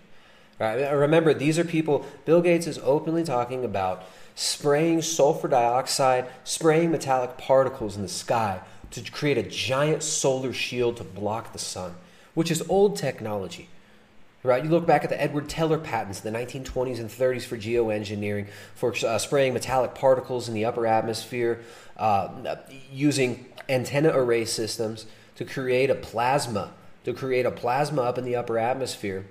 Right? 0.59 0.89
Remember, 0.91 1.33
these 1.33 1.59
are 1.59 1.63
people. 1.63 2.05
Bill 2.25 2.41
Gates 2.41 2.67
is 2.67 2.79
openly 2.79 3.23
talking 3.23 3.65
about 3.65 4.03
spraying 4.35 5.01
sulfur 5.01 5.47
dioxide, 5.47 6.27
spraying 6.43 6.91
metallic 6.91 7.37
particles 7.37 7.95
in 7.95 8.01
the 8.01 8.07
sky 8.07 8.61
to 8.91 9.11
create 9.11 9.37
a 9.37 9.43
giant 9.43 10.03
solar 10.03 10.53
shield 10.53 10.97
to 10.97 11.03
block 11.03 11.51
the 11.51 11.59
sun, 11.59 11.95
which 12.33 12.51
is 12.51 12.63
old 12.69 12.95
technology. 12.95 13.67
Right? 14.43 14.63
You 14.63 14.69
look 14.69 14.85
back 14.85 15.05
at 15.05 15.09
the 15.09 15.21
Edward 15.21 15.47
Teller 15.47 15.77
patents 15.77 16.23
in 16.23 16.33
the 16.33 16.37
1920s 16.37 16.99
and 16.99 17.09
30s 17.09 17.43
for 17.43 17.57
geoengineering, 17.57 18.47
for 18.75 18.93
uh, 19.05 19.17
spraying 19.17 19.53
metallic 19.53 19.95
particles 19.95 20.49
in 20.49 20.53
the 20.53 20.65
upper 20.65 20.85
atmosphere, 20.85 21.61
uh, 21.95 22.57
using 22.91 23.45
antenna 23.69 24.09
array 24.09 24.43
systems 24.43 25.05
to 25.35 25.45
create 25.45 25.89
a 25.89 25.95
plasma, 25.95 26.71
to 27.05 27.13
create 27.13 27.45
a 27.45 27.51
plasma 27.51 28.01
up 28.01 28.17
in 28.17 28.25
the 28.25 28.35
upper 28.35 28.57
atmosphere 28.57 29.25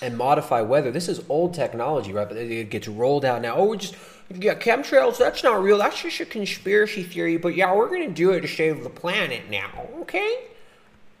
and 0.00 0.16
modify 0.16 0.60
weather. 0.60 0.90
This 0.90 1.08
is 1.08 1.20
old 1.28 1.54
technology, 1.54 2.12
right? 2.12 2.28
But 2.28 2.36
it 2.36 2.70
gets 2.70 2.88
rolled 2.88 3.24
out 3.24 3.42
now. 3.42 3.56
Oh, 3.56 3.64
we 3.64 3.78
just 3.78 3.96
yeah, 4.30 4.54
chemtrails. 4.54 5.18
That's 5.18 5.42
not 5.42 5.62
real. 5.62 5.78
That's 5.78 6.00
just 6.00 6.20
a 6.20 6.26
conspiracy 6.26 7.02
theory. 7.02 7.36
But 7.36 7.56
yeah, 7.56 7.74
we're 7.74 7.88
gonna 7.88 8.08
do 8.08 8.30
it 8.32 8.40
to 8.40 8.48
save 8.48 8.82
the 8.82 8.90
planet 8.90 9.50
now. 9.50 9.88
Okay? 10.00 10.44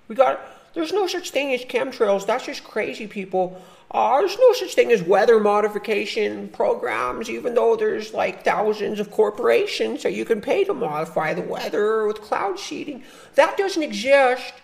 We 0.08 0.14
got. 0.14 0.40
There's 0.74 0.92
no 0.92 1.06
such 1.06 1.30
thing 1.30 1.52
as 1.54 1.62
chemtrails. 1.62 2.26
That's 2.26 2.46
just 2.46 2.64
crazy 2.64 3.06
people. 3.06 3.62
Uh, 3.90 4.18
there's 4.18 4.36
no 4.36 4.52
such 4.54 4.74
thing 4.74 4.90
as 4.90 5.02
weather 5.02 5.38
modification 5.38 6.48
programs, 6.48 7.30
even 7.30 7.54
though 7.54 7.76
there's 7.76 8.12
like 8.12 8.44
thousands 8.44 8.98
of 8.98 9.10
corporations 9.10 10.02
that 10.02 10.14
you 10.14 10.24
can 10.24 10.40
pay 10.40 10.64
to 10.64 10.74
modify 10.74 11.32
the 11.32 11.42
weather 11.42 12.06
with 12.06 12.20
cloud 12.20 12.58
seeding. 12.58 13.04
That 13.36 13.56
doesn't 13.56 13.82
exist. 13.82 14.54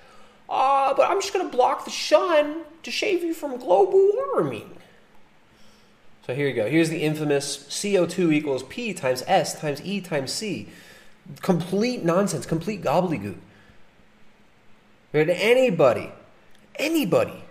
Uh, 0.48 0.92
but 0.94 1.08
I'm 1.08 1.20
just 1.20 1.32
going 1.32 1.48
to 1.48 1.56
block 1.56 1.84
the 1.84 1.92
sun 1.92 2.62
to 2.82 2.90
save 2.90 3.22
you 3.22 3.32
from 3.32 3.56
global 3.56 4.11
warming. 4.14 4.76
So 6.26 6.34
here 6.34 6.48
you 6.48 6.54
go. 6.54 6.68
Here's 6.68 6.88
the 6.90 7.02
infamous 7.02 7.56
CO2 7.56 8.32
equals 8.32 8.64
P 8.64 8.92
times 8.92 9.22
S 9.28 9.58
times 9.61 9.80
E 9.84 10.00
times 10.00 10.32
C. 10.32 10.68
Complete 11.40 12.04
nonsense, 12.04 12.46
complete 12.46 12.82
gobbledygook. 12.82 13.36
But 15.12 15.28
anybody, 15.28 16.11
anybody 16.76 17.44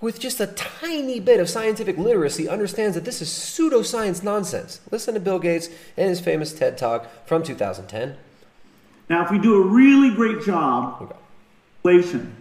with 0.00 0.20
just 0.20 0.40
a 0.40 0.46
tiny 0.48 1.20
bit 1.20 1.40
of 1.40 1.48
scientific 1.48 1.96
literacy 1.96 2.48
understands 2.48 2.94
that 2.94 3.04
this 3.04 3.22
is 3.22 3.28
pseudoscience 3.28 4.22
nonsense. 4.22 4.80
Listen 4.90 5.14
to 5.14 5.20
Bill 5.20 5.38
Gates 5.38 5.68
and 5.96 6.08
his 6.10 6.20
famous 6.20 6.52
TED 6.52 6.76
Talk 6.76 7.08
from 7.26 7.42
2010. 7.42 8.16
now, 9.08 9.24
if 9.24 9.30
we 9.30 9.38
do 9.38 9.54
a 9.62 9.66
really 9.66 10.14
great 10.14 10.42
job, 10.44 10.98
Okay. 11.02 11.16
inflation, 11.84 12.34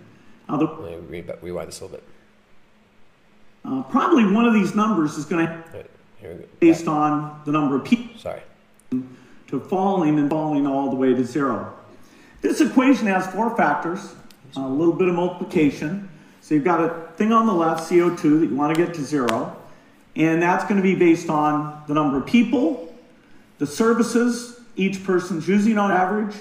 uh, 0.49 0.57
the, 0.57 0.65
Let 0.65 1.09
me 1.09 1.21
re- 1.21 1.35
rewind 1.41 1.69
this 1.69 1.79
a 1.79 1.85
little 1.85 1.97
bit. 1.99 2.03
uh, 3.63 3.83
probably 3.83 4.29
one 4.31 4.45
of 4.45 4.53
these 4.53 4.75
numbers 4.75 5.17
is 5.17 5.25
going 5.25 5.45
to 5.47 5.63
Right, 6.23 6.59
based 6.59 6.87
on 6.87 7.39
the 7.45 7.51
number 7.51 7.75
of 7.75 7.83
people 7.85 8.19
Sorry. 8.19 8.41
to 8.91 9.59
falling 9.69 10.17
and 10.19 10.29
falling 10.29 10.65
all 10.67 10.89
the 10.89 10.95
way 10.95 11.13
to 11.13 11.23
zero. 11.23 11.71
This 12.41 12.59
equation 12.61 13.05
has 13.07 13.27
four 13.27 13.55
factors, 13.55 14.13
a 14.55 14.67
little 14.67 14.93
bit 14.93 15.07
of 15.07 15.15
multiplication. 15.15 16.09
So 16.41 16.55
you've 16.55 16.63
got 16.63 16.81
a 16.81 17.11
thing 17.17 17.31
on 17.31 17.47
the 17.47 17.53
left, 17.53 17.89
CO2, 17.89 18.39
that 18.39 18.47
you 18.49 18.55
want 18.55 18.75
to 18.75 18.85
get 18.85 18.93
to 18.95 19.01
zero. 19.01 19.55
And 20.15 20.41
that's 20.41 20.63
going 20.63 20.77
to 20.77 20.83
be 20.83 20.95
based 20.95 21.29
on 21.29 21.83
the 21.87 21.93
number 21.93 22.17
of 22.17 22.25
people, 22.25 22.93
the 23.57 23.67
services 23.67 24.59
each 24.75 25.03
person's 25.03 25.47
using 25.47 25.77
on 25.77 25.91
average, 25.91 26.35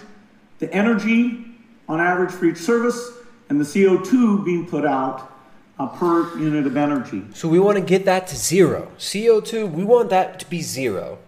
the 0.59 0.73
energy 0.73 1.45
on 1.89 2.01
average 2.01 2.31
for 2.31 2.47
each 2.47 2.59
service, 2.59 3.13
and 3.49 3.61
the 3.61 3.65
CO2 3.65 4.45
being 4.45 4.67
put 4.67 4.85
out 4.85 5.33
uh, 5.79 5.87
per 5.87 6.37
unit 6.39 6.67
of 6.67 6.77
energy. 6.77 7.23
So 7.35 7.49
we 7.49 7.59
want 7.59 7.79
to 7.79 7.85
get 7.85 8.05
that 8.05 8.27
to 8.29 8.37
zero. 8.37 8.91
CO2, 8.99 9.71
we 9.71 9.85
want 9.85 10.11
that 10.11 10.39
to 10.41 10.49
be 10.49 10.63
zero. 10.63 11.19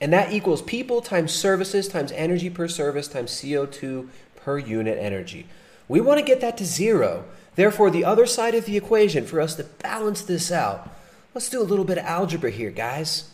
And 0.00 0.12
that 0.12 0.32
equals 0.32 0.62
people 0.62 1.00
times 1.00 1.32
services 1.32 1.88
times 1.88 2.12
energy 2.12 2.50
per 2.50 2.68
service 2.68 3.08
times 3.08 3.30
CO2 3.30 4.08
per 4.36 4.58
unit 4.58 4.98
energy. 4.98 5.46
We 5.88 6.00
want 6.00 6.18
to 6.18 6.24
get 6.24 6.40
that 6.40 6.56
to 6.58 6.64
zero. 6.64 7.24
Therefore, 7.54 7.90
the 7.90 8.04
other 8.04 8.26
side 8.26 8.54
of 8.54 8.66
the 8.66 8.76
equation, 8.76 9.24
for 9.24 9.40
us 9.40 9.54
to 9.56 9.64
balance 9.64 10.22
this 10.22 10.52
out, 10.52 10.90
let's 11.34 11.48
do 11.48 11.60
a 11.60 11.64
little 11.64 11.84
bit 11.84 11.98
of 11.98 12.04
algebra 12.04 12.50
here, 12.50 12.70
guys. 12.70 13.30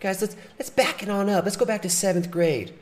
Guys, 0.00 0.20
let's 0.20 0.36
let's 0.58 0.70
back 0.70 1.02
it 1.02 1.08
on 1.08 1.30
up. 1.30 1.44
Let's 1.44 1.56
go 1.56 1.64
back 1.64 1.82
to 1.82 1.90
seventh 1.90 2.30
grade. 2.30 2.74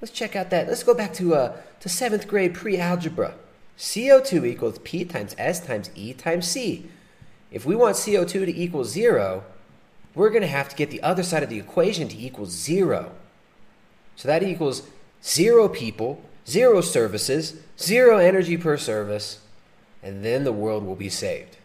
Let's 0.00 0.12
check 0.12 0.36
out 0.36 0.50
that. 0.50 0.68
Let's 0.68 0.82
go 0.82 0.94
back 0.94 1.14
to 1.14 1.34
uh 1.34 1.56
to 1.80 1.88
seventh 1.88 2.28
grade 2.28 2.54
pre-algebra. 2.54 3.34
CO2 3.78 4.46
equals 4.46 4.78
P 4.80 5.04
times 5.04 5.34
S 5.38 5.64
times 5.64 5.90
E 5.94 6.12
times 6.12 6.46
C. 6.46 6.90
If 7.50 7.64
we 7.64 7.74
want 7.76 7.96
CO2 7.96 8.28
to 8.28 8.54
equal 8.54 8.84
zero, 8.84 9.44
we're 10.14 10.30
going 10.30 10.42
to 10.42 10.48
have 10.48 10.68
to 10.68 10.76
get 10.76 10.90
the 10.90 11.02
other 11.02 11.22
side 11.22 11.42
of 11.42 11.48
the 11.48 11.58
equation 11.58 12.08
to 12.08 12.18
equal 12.18 12.46
zero. 12.46 13.12
So 14.16 14.26
that 14.28 14.42
equals 14.42 14.82
zero 15.22 15.68
people, 15.68 16.22
zero 16.48 16.80
services, 16.80 17.54
zero 17.78 18.18
energy 18.18 18.56
per 18.56 18.76
service, 18.76 19.40
and 20.02 20.24
then 20.24 20.44
the 20.44 20.52
world 20.52 20.84
will 20.84 20.96
be 20.96 21.10
saved. 21.10 21.56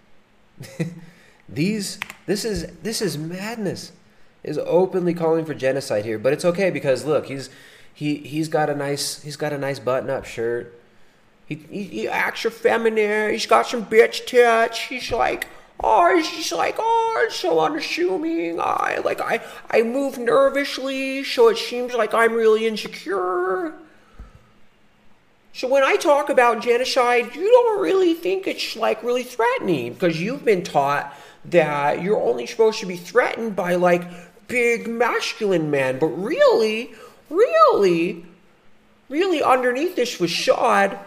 These, 1.49 1.99
this 2.25 2.45
is 2.45 2.67
this 2.83 3.01
is 3.01 3.17
madness. 3.17 3.91
Is 4.43 4.57
openly 4.57 5.13
calling 5.13 5.45
for 5.45 5.53
genocide 5.53 6.03
here, 6.03 6.19
but 6.19 6.33
it's 6.33 6.43
okay 6.43 6.69
because 6.69 7.05
look, 7.05 7.27
he's 7.27 7.49
he 7.93 8.17
he's 8.17 8.49
got 8.49 8.69
a 8.69 8.75
nice 8.75 9.21
he's 9.21 9.37
got 9.37 9.53
a 9.53 9.57
nice 9.57 9.79
button 9.79 10.09
up 10.09 10.25
shirt. 10.25 10.77
He, 11.45 11.55
he, 11.55 11.83
he 11.83 12.07
acts 12.09 12.45
effeminate. 12.45 13.31
He's 13.31 13.45
got 13.45 13.67
some 13.67 13.85
bitch 13.85 14.25
tits. 14.25 14.79
He's 14.79 15.11
like, 15.11 15.47
oh, 15.81 16.15
he's 16.15 16.29
just 16.29 16.51
like, 16.51 16.75
oh, 16.77 17.23
it's 17.25 17.35
so 17.35 17.59
unassuming. 17.59 18.59
I 18.59 18.99
like, 19.03 19.21
I, 19.21 19.41
I 19.69 19.83
move 19.83 20.17
nervously, 20.17 21.23
so 21.23 21.49
it 21.49 21.57
seems 21.57 21.93
like 21.93 22.13
I'm 22.13 22.33
really 22.33 22.65
insecure. 22.65 23.73
So 25.55 25.67
when 25.67 25.83
I 25.83 25.97
talk 25.97 26.29
about 26.29 26.63
genocide, 26.63 27.35
you 27.35 27.49
don't 27.49 27.79
really 27.79 28.15
think 28.15 28.47
it's 28.47 28.75
like 28.75 29.03
really 29.03 29.23
threatening 29.23 29.93
because 29.93 30.19
you've 30.19 30.43
been 30.43 30.63
taught 30.63 31.15
that 31.45 32.01
you're 32.01 32.19
only 32.19 32.47
supposed 32.47 32.79
to 32.79 32.87
be 32.87 32.97
threatened 32.97 33.55
by 33.55 33.75
like 33.75 34.03
big 34.47 34.87
masculine 34.87 35.69
men, 35.69 35.99
but 35.99 36.07
really, 36.07 36.91
really, 37.29 38.25
really 39.09 39.43
underneath 39.43 39.95
this 39.95 40.15
facade 40.15 40.97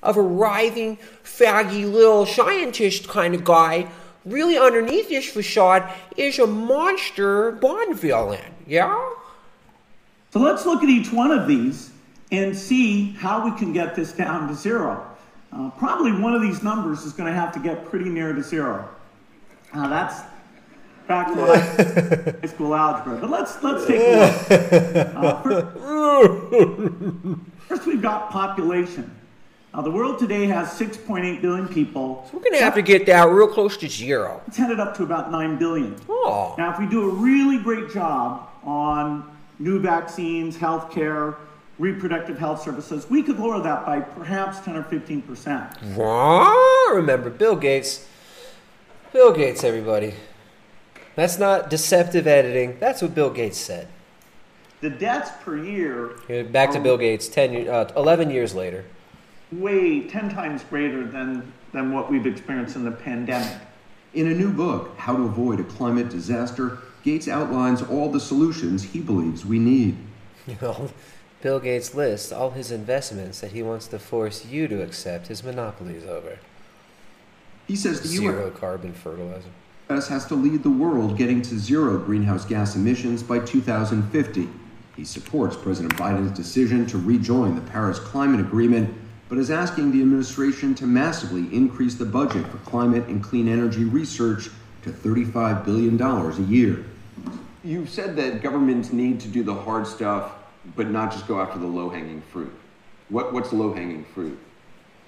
of 0.00 0.16
a 0.16 0.22
writhing, 0.22 0.96
faggy 1.24 1.90
little 1.90 2.24
scientist 2.24 3.08
kind 3.08 3.34
of 3.34 3.42
guy, 3.42 3.88
really 4.24 4.56
underneath 4.56 5.08
this 5.08 5.28
facade 5.28 5.90
is 6.16 6.38
a 6.38 6.46
monster 6.46 7.50
Bond 7.50 7.98
villain. 7.98 8.54
Yeah? 8.64 9.10
So 10.32 10.38
let's 10.38 10.64
look 10.64 10.84
at 10.84 10.88
each 10.88 11.12
one 11.12 11.32
of 11.32 11.48
these 11.48 11.90
and 12.30 12.56
see 12.56 13.12
how 13.12 13.44
we 13.44 13.56
can 13.58 13.72
get 13.72 13.94
this 13.94 14.12
down 14.12 14.48
to 14.48 14.54
zero. 14.54 15.06
Uh, 15.52 15.70
probably 15.70 16.12
one 16.12 16.34
of 16.34 16.42
these 16.42 16.62
numbers 16.62 17.04
is 17.04 17.12
going 17.12 17.32
to 17.32 17.38
have 17.38 17.52
to 17.52 17.58
get 17.58 17.86
pretty 17.86 18.08
near 18.08 18.32
to 18.32 18.42
zero. 18.42 18.88
Now 19.74 19.88
that's 19.88 20.20
back 21.06 21.28
to 21.28 22.36
high 22.40 22.46
school 22.46 22.74
algebra. 22.74 23.16
But 23.16 23.30
let's 23.30 23.62
let's 23.62 23.86
take 23.86 24.00
a 24.00 24.20
look. 24.20 24.68
Uh, 25.18 25.42
first, 25.42 25.66
first, 27.68 27.86
we've 27.86 28.02
got 28.02 28.30
population. 28.30 29.10
Now 29.74 29.82
the 29.82 29.90
world 29.90 30.18
today 30.18 30.46
has 30.46 30.68
6.8 30.68 31.40
billion 31.40 31.68
people. 31.68 32.26
So 32.30 32.36
we're 32.36 32.44
going 32.44 32.58
to 32.58 32.64
have 32.64 32.74
to 32.74 32.82
get 32.82 33.06
that 33.06 33.28
real 33.28 33.48
close 33.48 33.76
to 33.78 33.88
zero. 33.88 34.42
It's 34.46 34.56
headed 34.56 34.80
up 34.80 34.96
to 34.96 35.02
about 35.02 35.30
9 35.30 35.58
billion. 35.58 35.96
Oh. 36.08 36.54
Now, 36.56 36.72
if 36.72 36.78
we 36.78 36.86
do 36.86 37.10
a 37.10 37.12
really 37.12 37.58
great 37.58 37.90
job 37.92 38.48
on 38.64 39.36
new 39.58 39.78
vaccines, 39.78 40.56
healthcare, 40.56 41.36
reproductive 41.78 42.38
health 42.38 42.62
services, 42.62 43.08
we 43.08 43.22
could 43.22 43.38
lower 43.38 43.60
that 43.62 43.86
by 43.86 44.00
perhaps 44.00 44.60
10 44.60 44.76
or 44.76 44.82
15 44.84 45.22
percent. 45.22 45.70
Remember, 46.92 47.30
Bill 47.30 47.56
Gates. 47.56 48.06
Bill 49.12 49.32
Gates, 49.32 49.64
everybody. 49.64 50.14
That's 51.14 51.38
not 51.38 51.70
deceptive 51.70 52.26
editing. 52.26 52.78
That's 52.78 53.02
what 53.02 53.14
Bill 53.14 53.30
Gates 53.30 53.58
said. 53.58 53.88
The 54.80 54.90
deaths 54.90 55.30
per 55.42 55.56
year. 55.56 56.10
Back 56.52 56.70
to 56.72 56.80
Bill 56.80 56.96
Gates, 56.96 57.26
10, 57.28 57.52
year- 57.52 57.70
uh, 57.72 57.90
11 57.96 58.30
years 58.30 58.54
later. 58.54 58.84
Way 59.50 60.06
10 60.06 60.28
times 60.28 60.62
greater 60.62 61.04
than, 61.04 61.52
than 61.72 61.92
what 61.92 62.10
we've 62.10 62.26
experienced 62.26 62.76
in 62.76 62.84
the 62.84 62.92
pandemic. 62.92 63.56
In 64.14 64.28
a 64.28 64.34
new 64.34 64.52
book, 64.52 64.96
How 64.96 65.16
to 65.16 65.24
Avoid 65.24 65.58
a 65.58 65.64
Climate 65.64 66.08
Disaster, 66.10 66.78
Gates 67.02 67.26
outlines 67.28 67.82
all 67.82 68.10
the 68.10 68.20
solutions 68.20 68.82
he 68.84 69.00
believes 69.00 69.44
we 69.44 69.58
need. 69.58 69.96
Bill 71.40 71.60
Gates 71.60 71.94
lists 71.94 72.32
all 72.32 72.50
his 72.50 72.72
investments 72.72 73.40
that 73.40 73.52
he 73.52 73.62
wants 73.62 73.86
to 73.88 73.98
force 74.00 74.44
you 74.44 74.66
to 74.66 74.82
accept 74.82 75.28
his 75.28 75.44
monopolies 75.44 76.04
over. 76.04 76.38
He 77.68 77.76
says 77.76 78.00
the 78.00 78.08
Zero 78.08 78.50
carbon 78.50 78.92
fertilizer. 78.92 79.50
U.S. 79.90 80.08
has 80.08 80.26
to 80.26 80.34
lead 80.34 80.64
the 80.64 80.70
world 80.70 81.16
getting 81.16 81.40
to 81.42 81.58
zero 81.58 81.98
greenhouse 81.98 82.44
gas 82.44 82.74
emissions 82.74 83.22
by 83.22 83.38
2050. 83.38 84.48
He 84.96 85.04
supports 85.04 85.56
President 85.56 85.94
Biden's 85.96 86.36
decision 86.36 86.86
to 86.86 86.98
rejoin 86.98 87.54
the 87.54 87.70
Paris 87.70 87.98
Climate 87.98 88.40
Agreement, 88.40 88.92
but 89.28 89.38
is 89.38 89.50
asking 89.50 89.92
the 89.92 90.02
administration 90.02 90.74
to 90.74 90.86
massively 90.86 91.54
increase 91.56 91.94
the 91.94 92.04
budget 92.04 92.46
for 92.48 92.58
climate 92.58 93.06
and 93.06 93.22
clean 93.22 93.46
energy 93.46 93.84
research 93.84 94.50
to 94.82 94.90
$35 94.90 95.64
billion 95.64 96.00
a 96.02 96.50
year. 96.50 96.84
You've 97.62 97.88
said 97.88 98.16
that 98.16 98.42
governments 98.42 98.92
need 98.92 99.20
to 99.20 99.28
do 99.28 99.42
the 99.42 99.54
hard 99.54 99.86
stuff, 99.86 100.32
but 100.78 100.88
not 100.88 101.10
just 101.10 101.26
go 101.26 101.40
after 101.40 101.58
the 101.58 101.66
low 101.66 101.90
hanging 101.90 102.22
fruit. 102.32 102.52
What, 103.08 103.32
what's 103.32 103.52
low 103.52 103.74
hanging 103.74 104.04
fruit? 104.14 104.38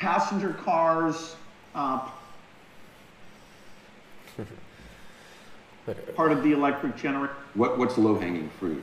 Passenger 0.00 0.52
cars, 0.54 1.36
uh, 1.76 2.08
part 6.16 6.32
of 6.32 6.42
the 6.42 6.50
electric 6.52 6.96
generator. 6.96 7.34
What, 7.54 7.78
what's 7.78 7.96
low 7.96 8.18
hanging 8.18 8.50
fruit? 8.58 8.82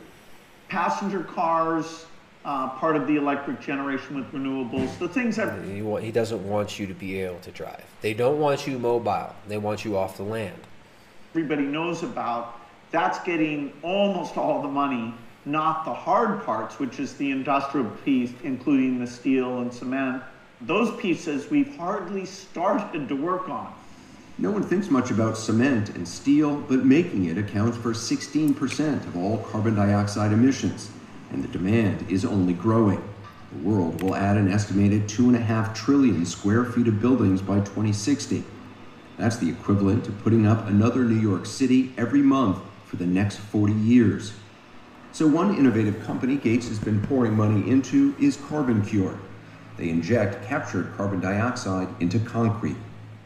Passenger 0.70 1.24
cars, 1.24 2.06
uh, 2.46 2.70
part 2.70 2.96
of 2.96 3.06
the 3.06 3.18
electric 3.18 3.60
generation 3.60 4.16
with 4.16 4.32
renewables. 4.32 4.98
The 4.98 5.10
things 5.10 5.36
that 5.36 5.66
He, 5.66 5.82
wa- 5.82 5.98
he 6.00 6.12
doesn't 6.12 6.48
want 6.48 6.80
you 6.80 6.88
to 6.88 6.94
be 6.94 7.20
able 7.20 7.40
to 7.40 7.52
drive. 7.52 7.84
They 8.00 8.14
don't 8.14 8.40
want 8.40 8.66
you 8.66 8.80
mobile. 8.80 9.36
They 9.50 9.58
want 9.58 9.84
you 9.84 9.98
off 9.98 10.16
the 10.16 10.24
land. 10.24 10.56
everybody 11.32 11.64
knows 11.64 12.04
about, 12.04 12.62
that's 12.92 13.20
getting 13.20 13.74
almost 13.84 14.38
all 14.38 14.62
the 14.62 14.70
money, 14.70 15.14
not 15.48 15.86
the 15.86 15.94
hard 15.94 16.44
parts, 16.44 16.78
which 16.78 17.00
is 17.00 17.14
the 17.14 17.32
industrial 17.32 17.90
piece, 18.06 18.32
including 18.44 19.00
the 19.00 19.08
steel 19.08 19.60
and 19.60 19.74
cement. 19.74 20.22
Those 20.62 20.96
pieces 21.00 21.50
we've 21.50 21.76
hardly 21.78 22.26
started 22.26 23.08
to 23.08 23.16
work 23.16 23.50
on. 23.50 23.74
No 24.40 24.52
one 24.52 24.64
thinks 24.64 24.92
much 24.92 25.10
about 25.10 25.38
cement 25.38 25.90
and 25.96 26.08
steel, 26.08 26.58
but 26.68 26.86
making 26.86 27.26
it 27.26 27.38
accounts 27.38 27.78
for 27.78 27.94
16% 27.94 29.08
of 29.08 29.18
all 29.18 29.40
carbon 29.40 29.76
dioxide 29.76 30.32
emissions, 30.32 30.92
and 31.32 31.44
the 31.44 31.48
demand 31.48 32.06
is 32.10 32.24
only 32.24 32.54
growing. 32.54 33.02
The 33.52 33.68
world 33.68 34.04
will 34.04 34.16
add 34.16 34.38
an 34.38 34.52
estimated 34.52 35.08
2.5 35.08 35.74
trillion 35.74 36.26
square 36.26 36.66
feet 36.66 36.88
of 36.88 37.02
buildings 37.02 37.42
by 37.42 37.60
2060. 37.60 38.44
That's 39.18 39.38
the 39.38 39.50
equivalent 39.50 40.06
to 40.06 40.12
putting 40.12 40.46
up 40.46 40.68
another 40.68 41.04
New 41.04 41.20
York 41.20 41.46
City 41.46 41.94
every 41.98 42.22
month 42.22 42.60
for 42.86 42.98
the 42.98 43.06
next 43.06 43.38
40 43.38 43.74
years. 43.74 44.34
So, 45.18 45.26
one 45.26 45.56
innovative 45.56 46.04
company 46.04 46.36
Gates 46.36 46.68
has 46.68 46.78
been 46.78 47.02
pouring 47.02 47.36
money 47.36 47.68
into 47.68 48.14
is 48.20 48.38
Carbon 48.38 48.86
Cure. 48.86 49.18
They 49.76 49.90
inject 49.90 50.48
captured 50.48 50.94
carbon 50.96 51.20
dioxide 51.20 51.88
into 52.00 52.20
concrete. 52.20 52.76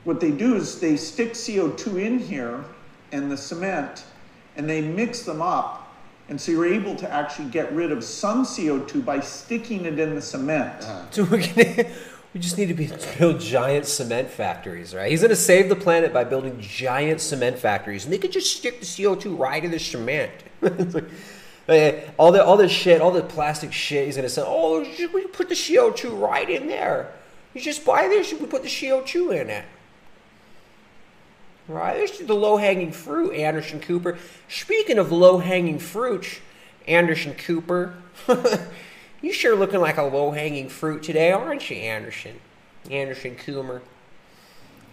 What 0.06 0.22
they 0.22 0.32
do 0.32 0.56
is 0.56 0.80
they 0.80 0.96
stick 0.96 1.34
CO2 1.34 2.02
in 2.02 2.18
here 2.18 2.64
and 3.12 3.30
the 3.30 3.36
cement, 3.36 4.06
and 4.56 4.70
they 4.70 4.80
mix 4.80 5.24
them 5.24 5.42
up. 5.42 5.94
And 6.30 6.40
so 6.40 6.54
you're 6.54 6.74
able 6.74 6.96
to 6.96 7.12
actually 7.12 7.50
get 7.50 7.70
rid 7.74 7.92
of 7.92 8.06
some 8.06 8.46
CO2 8.46 9.04
by 9.04 9.20
sticking 9.20 9.84
it 9.84 10.00
in 10.00 10.16
the 10.16 10.22
cement. 10.22 10.84
Uh-huh. 10.84 11.06
So 11.12 11.26
we're 11.26 11.46
gonna, 11.46 11.92
we 12.34 12.40
just 12.40 12.58
need 12.58 12.68
to 12.68 12.74
be, 12.74 12.90
build 13.20 13.42
giant 13.42 13.86
cement 13.86 14.30
factories, 14.30 14.96
right? 14.96 15.12
He's 15.12 15.20
going 15.20 15.32
to 15.32 15.36
save 15.36 15.68
the 15.68 15.76
planet 15.76 16.14
by 16.14 16.24
building 16.24 16.58
giant 16.62 17.20
cement 17.20 17.60
factories, 17.60 18.06
and 18.06 18.14
they 18.14 18.18
could 18.18 18.32
just 18.32 18.56
stick 18.56 18.80
the 18.80 18.86
CO2 18.86 19.38
right 19.38 19.62
in 19.62 19.72
the 19.72 19.80
cement. 19.80 20.32
Eh, 21.72 22.02
all 22.18 22.34
the 22.34 22.44
all 22.44 22.58
this 22.58 22.72
shit, 22.72 23.00
all 23.00 23.12
the 23.12 23.24
plastic 23.24 23.72
shit. 23.72 24.06
He's 24.06 24.16
to 24.16 24.30
say, 24.30 24.44
"Oh, 24.46 24.82
we 25.14 25.26
put 25.28 25.48
the 25.48 25.56
CO2 25.56 26.10
right 26.22 26.50
in 26.50 26.68
there. 26.68 27.14
You 27.54 27.62
just 27.62 27.86
buy 27.86 28.08
this, 28.08 28.34
we 28.34 28.46
put 28.46 28.64
the 28.64 28.70
CO2 28.70 29.32
in 29.32 29.50
it." 29.50 29.66
Right, 31.68 31.98
this 31.98 32.20
is 32.20 32.28
the 32.28 32.34
low 32.34 32.58
hanging 32.58 32.92
fruit, 32.92 33.34
Anderson 33.34 33.80
Cooper. 33.80 34.18
Speaking 34.50 34.98
of 34.98 35.12
low 35.12 35.38
hanging 35.38 35.80
fruit, 35.80 36.42
Anderson 36.88 37.36
Cooper, 37.36 37.96
you 39.22 39.32
sure 39.32 39.56
looking 39.56 39.80
like 39.80 39.98
a 39.98 40.04
low 40.04 40.32
hanging 40.32 40.68
fruit 40.68 41.04
today, 41.04 41.32
aren't 41.32 41.70
you, 41.70 41.78
Anderson? 41.78 42.42
Anderson 42.90 43.36
Coomer. 43.36 43.80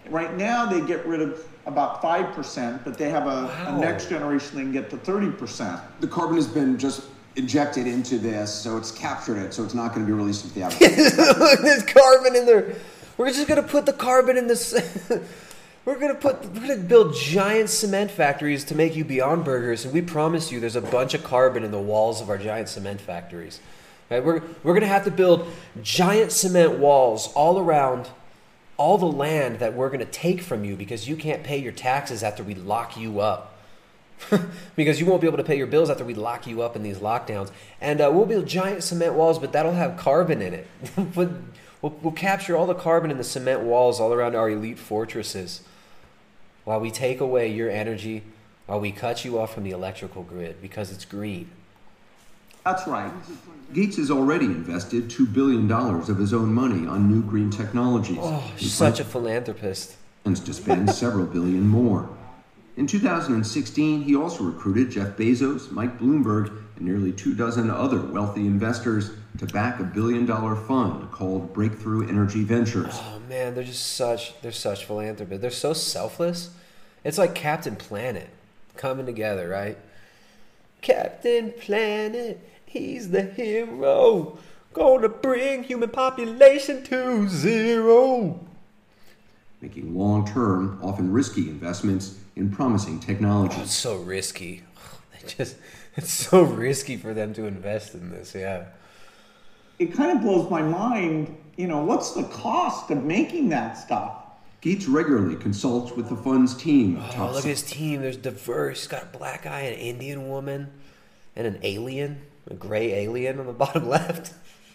Right 0.09 0.37
now, 0.37 0.66
they 0.66 0.81
get 0.81 1.05
rid 1.07 1.20
of 1.20 1.45
about 1.69 2.03
5%, 2.03 2.83
but 2.83 2.99
they 2.99 3.11
have 3.11 3.27
a, 3.27 3.55
a 3.66 3.79
next 3.79 4.09
generation 4.09 4.57
they 4.57 4.62
can 4.62 4.73
get 4.73 4.91
to 4.91 4.97
30%. 4.97 5.81
The 6.01 6.09
carbon 6.09 6.37
has 6.37 6.47
been 6.47 6.79
just 6.79 7.05
injected 7.37 7.87
into 7.87 8.19
this, 8.19 8.53
so 8.53 8.77
it's 8.77 8.91
captured 8.91 9.37
it, 9.37 9.55
so 9.55 9.62
it's 9.62 9.75
not 9.75 9.95
going 9.95 10.05
to 10.05 10.11
be 10.11 10.16
released 10.16 10.45
into 10.45 10.55
the 10.57 10.62
atmosphere. 10.64 11.35
Look, 11.39 11.61
there's 11.61 11.85
carbon 11.85 12.35
in 12.35 12.47
there. 12.47 12.75
We're 13.19 13.31
just 13.33 13.49
gonna 13.49 13.64
put 13.64 13.85
the 13.85 13.93
carbon 13.93 14.37
in 14.37 14.47
this. 14.47 14.73
we're 15.85 15.99
gonna 15.99 16.14
put. 16.14 16.45
We're 16.55 16.61
gonna 16.61 16.77
build 16.77 17.16
giant 17.16 17.69
cement 17.69 18.12
factories 18.12 18.62
to 18.66 18.77
make 18.77 18.95
you 18.95 19.05
beyond 19.05 19.45
burgers, 19.45 19.85
and 19.85 19.93
we 19.93 20.03
promise 20.03 20.53
you, 20.53 20.61
there's 20.61 20.77
a 20.77 20.81
bunch 20.81 21.14
of 21.14 21.25
carbon 21.25 21.64
in 21.64 21.73
the 21.73 21.81
walls 21.81 22.21
of 22.21 22.31
our 22.31 22.39
giant 22.39 22.69
cement 22.69 23.01
factories. 23.01 23.59
Right? 24.09 24.25
We're 24.25 24.41
we're 24.62 24.75
gonna 24.75 24.87
have 24.87 25.03
to 25.05 25.11
build 25.11 25.49
giant 25.83 26.31
cement 26.31 26.79
walls 26.79 27.33
all 27.35 27.59
around 27.59 28.09
all 28.79 28.97
the 28.97 29.07
land 29.07 29.59
that 29.59 29.74
we're 29.74 29.91
gonna 29.91 30.07
take 30.07 30.41
from 30.41 30.64
you 30.64 30.74
because 30.74 31.07
you 31.07 31.16
can't 31.16 31.43
pay 31.43 31.59
your 31.59 31.72
taxes 31.72 32.22
after 32.22 32.43
we 32.43 32.55
lock 32.55 32.97
you 32.97 33.20
up. 33.20 33.55
because 34.76 34.99
you 34.99 35.07
won't 35.07 35.20
be 35.20 35.26
able 35.26 35.37
to 35.37 35.45
pay 35.45 35.57
your 35.57 35.66
bills 35.66 35.91
after 35.91 36.05
we 36.05 36.14
lock 36.14 36.47
you 36.47 36.62
up 36.62 36.74
in 36.74 36.83
these 36.83 36.99
lockdowns. 36.99 37.51
And 37.81 38.01
uh, 38.01 38.11
we'll 38.12 38.26
build 38.26 38.47
giant 38.47 38.83
cement 38.83 39.14
walls, 39.14 39.39
but 39.39 39.53
that'll 39.53 39.74
have 39.74 39.97
carbon 39.97 40.43
in 40.43 40.55
it. 40.55 40.66
But 41.14 41.31
we'll, 41.83 41.97
we'll 42.03 42.12
capture 42.12 42.57
all 42.57 42.66
the 42.66 42.74
carbon 42.74 43.12
in 43.12 43.18
the 43.18 43.24
cement 43.24 43.61
walls 43.61 44.01
all 44.01 44.12
around 44.12 44.35
our 44.35 44.51
elite 44.51 44.79
fortresses 44.79 45.61
while 46.64 46.81
we 46.81 46.91
take 46.91 47.20
away 47.20 47.49
your 47.49 47.70
energy, 47.70 48.24
while 48.66 48.81
we 48.81 48.91
cut 48.91 49.24
you 49.24 49.39
off 49.39 49.55
from 49.55 49.62
the 49.62 49.70
electrical 49.70 50.22
grid 50.22 50.61
because 50.61 50.91
it's 50.91 51.05
green. 51.05 51.51
That's 52.64 52.87
right. 52.87 53.12
Gates 53.73 53.97
has 53.99 54.11
already 54.11 54.47
invested 54.47 55.09
$2 55.09 55.33
billion 55.33 55.71
of 55.71 56.16
his 56.16 56.33
own 56.33 56.53
money 56.53 56.87
on 56.87 57.09
new 57.11 57.23
green 57.23 57.51
technologies. 57.51 58.19
Oh, 58.21 58.39
He 58.57 58.66
such 58.66 58.99
a 59.01 59.05
philanthropist. 59.05 59.97
plans 60.25 60.41
to 60.41 60.55
spend 60.55 60.91
several 60.95 61.27
billion 61.27 61.69
more. 61.69 62.09
In 62.77 62.87
2016, 62.87 64.03
he 64.03 64.14
also 64.14 64.45
recruited 64.45 64.91
Jeff 64.91 65.16
Bezos, 65.16 65.71
Mike 65.71 65.99
Bloomberg, 65.99 66.62
and 66.77 66.87
nearly 66.87 67.12
two 67.12 67.35
dozen 67.35 67.71
other 67.71 68.01
wealthy 68.01 68.47
investors 68.47 69.11
to 69.39 69.47
back 69.47 69.81
a 69.81 69.85
billion 69.85 70.25
dollar 70.27 70.55
fund 70.55 71.11
called 71.11 71.53
Breakthrough 71.53 72.09
Energy 72.09 72.45
Ventures. 72.45 72.95
Oh 72.95 73.21
man, 73.29 73.55
they're 73.55 73.64
just 73.64 73.97
such 73.97 74.41
they're 74.43 74.53
such 74.53 74.85
philanthropists. 74.85 75.43
They're 75.43 75.51
so 75.51 75.73
selfless. 75.73 76.51
It's 77.05 77.19
like 77.19 77.35
Captain 77.35 77.75
Planet 77.77 78.29
coming 78.77 79.07
together, 79.07 79.49
right? 79.49 79.77
Captain 80.81 81.53
Planet, 81.61 82.41
he's 82.69 83.11
the 83.11 83.23
hero. 83.23 84.39
Gonna 84.73 85.09
bring 85.09 85.64
human 85.64 85.91
population 85.91 86.83
to 86.85 87.29
zero. 87.29 88.47
making 89.61 89.97
long 89.97 90.27
term, 90.27 90.79
often 90.83 91.12
risky 91.12 91.49
investments 91.49 92.19
in 92.37 92.51
promising 92.51 93.01
technologies. 93.01 93.59
It's 93.59 93.75
so 93.75 93.97
risky. 93.97 94.62
They 95.12 95.29
just 95.29 95.57
it's 95.97 96.12
so 96.12 96.43
risky 96.43 96.97
for 96.97 97.12
them 97.12 97.35
to 97.35 97.47
invest 97.47 97.95
in 97.95 98.11
this, 98.11 98.35
yeah. 98.35 98.66
It 99.79 99.93
kind 99.95 100.16
of 100.16 100.23
blows 100.23 100.51
my 100.51 100.62
mind. 100.62 101.37
You 101.57 101.66
know, 101.66 101.83
what's 101.85 102.12
the 102.12 102.25
cost 102.25 102.91
of 102.91 103.03
making 103.05 103.49
that 103.49 103.77
stuff? 103.77 104.14
Gates 104.61 104.87
regularly 104.87 105.37
consults 105.37 105.93
with 105.93 106.09
the 106.09 106.16
fund's 106.16 106.57
team. 106.57 106.97
of 106.97 107.19
Oh, 107.19 107.27
look 107.33 107.39
at 107.39 107.45
his 107.45 107.62
team. 107.62 108.01
There's 108.01 108.16
diverse. 108.16 108.81
He's 108.81 108.89
got 108.89 109.03
a 109.03 109.19
black 109.19 109.45
guy, 109.45 109.61
an 109.61 109.75
Indian 109.75 110.29
woman, 110.29 110.71
and 111.37 111.47
an 111.47 111.59
alien, 111.62 112.21
a 112.51 112.55
gray 112.55 112.92
alien 112.92 113.38
on 113.40 113.46
the 113.46 113.53
bottom 113.64 113.88
left. 113.88 114.32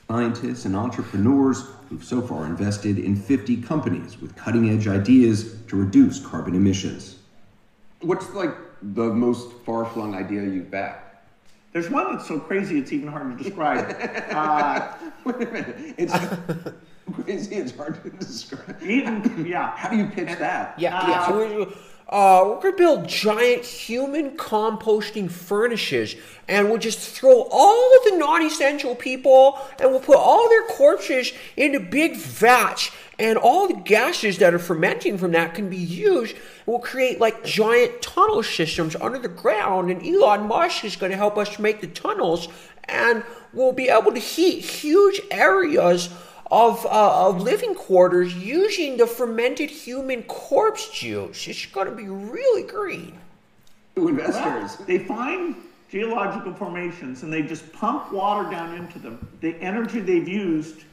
scientists 0.08 0.66
and 0.66 0.76
entrepreneurs 0.76 1.64
who've 1.90 2.04
so 2.04 2.22
far 2.22 2.46
invested 2.46 3.00
in 3.00 3.16
50 3.16 3.58
companies 3.62 4.20
with 4.22 4.36
cutting 4.36 4.70
edge 4.70 4.88
ideas 4.88 5.56
to 5.68 5.76
reduce 5.78 6.26
carbon 6.26 6.56
emissions. 6.56 7.18
What's 8.02 8.30
like 8.34 8.54
the 8.82 9.06
most 9.06 9.54
far 9.66 9.86
flung 9.86 10.14
idea 10.14 10.44
you've 10.44 10.70
backed? 10.70 11.00
There's 11.72 11.90
one 11.90 12.14
that's 12.16 12.28
so 12.28 12.40
crazy 12.40 12.78
it's 12.78 12.92
even 12.94 13.08
hard 13.08 13.36
to 13.36 13.44
describe. 13.44 13.96
uh, 14.32 14.94
Wait 15.24 15.36
a 15.36 15.52
minute. 15.52 15.96
It's 15.98 16.14
crazy. 17.24 17.56
It's 17.56 17.76
hard 17.76 18.04
to 18.04 18.10
describe. 18.12 18.78
even, 18.84 19.46
yeah. 19.48 19.76
How 19.76 19.90
do 19.90 19.98
you 19.98 20.06
pitch 20.06 20.38
that? 20.38 20.78
Yeah, 20.78 21.08
yeah. 21.08 21.28
So 21.28 21.36
we're, 21.36 21.74
uh, 22.14 22.44
we're 22.46 22.62
gonna 22.62 22.78
build 22.78 23.08
giant 23.08 23.66
human 23.66 24.38
composting 24.38 25.32
furnaces, 25.32 26.16
and 26.48 26.70
we'll 26.70 26.78
just 26.78 27.00
throw 27.00 27.48
all 27.50 27.98
of 27.98 28.04
the 28.04 28.18
non-essential 28.18 28.94
people, 28.94 29.58
and 29.80 29.90
we'll 29.90 30.00
put 30.00 30.18
all 30.18 30.48
their 30.48 30.62
corpses 30.68 31.34
into 31.58 31.80
big 31.80 32.16
vats, 32.16 32.92
and 33.18 33.36
all 33.36 33.68
the 33.68 33.82
gases 33.82 34.38
that 34.38 34.54
are 34.54 34.60
fermenting 34.60 35.18
from 35.18 35.32
that 35.32 35.56
can 35.56 35.72
be 35.72 35.76
used. 35.76 36.36
We'll 36.68 36.78
create 36.78 37.20
like 37.20 37.44
giant 37.44 38.04
tunnel 38.04 38.44
systems 38.44 38.96
under 38.96 39.18
the 39.18 39.28
ground, 39.28 39.90
and 39.90 40.06
Elon 40.06 40.48
Musk 40.48 40.86
is 40.86 40.96
gonna 40.96 41.16
help 41.16 41.36
us 41.36 41.58
make 41.58 41.82
the 41.82 41.88
tunnels, 41.88 42.48
and 42.84 43.24
we'll 43.54 43.72
be 43.72 43.90
able 43.90 44.12
to 44.12 44.20
heat 44.20 44.64
huge 44.64 45.20
areas 45.32 46.10
of, 46.52 46.86
uh, 46.86 47.28
of 47.28 47.42
living 47.42 47.76
quarters 47.76 48.34
using 48.36 48.98
the 48.98 49.08
fermented 49.08 49.70
human 49.70 50.24
corpse 50.24 50.90
juice. 50.90 51.48
It's 51.48 51.66
going 51.66 51.88
to 51.88 51.96
be 51.96 52.08
really 52.08 52.64
green. 52.64 53.18
Investors. 53.96 54.78
They 54.86 55.00
find 55.00 55.56
geological 55.90 56.54
formations 56.54 57.22
and 57.22 57.32
they 57.32 57.44
just 57.44 57.72
pump 57.72 58.12
water 58.12 58.50
down 58.50 58.76
into 58.76 58.98
them. 58.98 59.28
The 59.42 59.56
energy 59.62 60.00
they've 60.00 60.28
used 60.28 60.86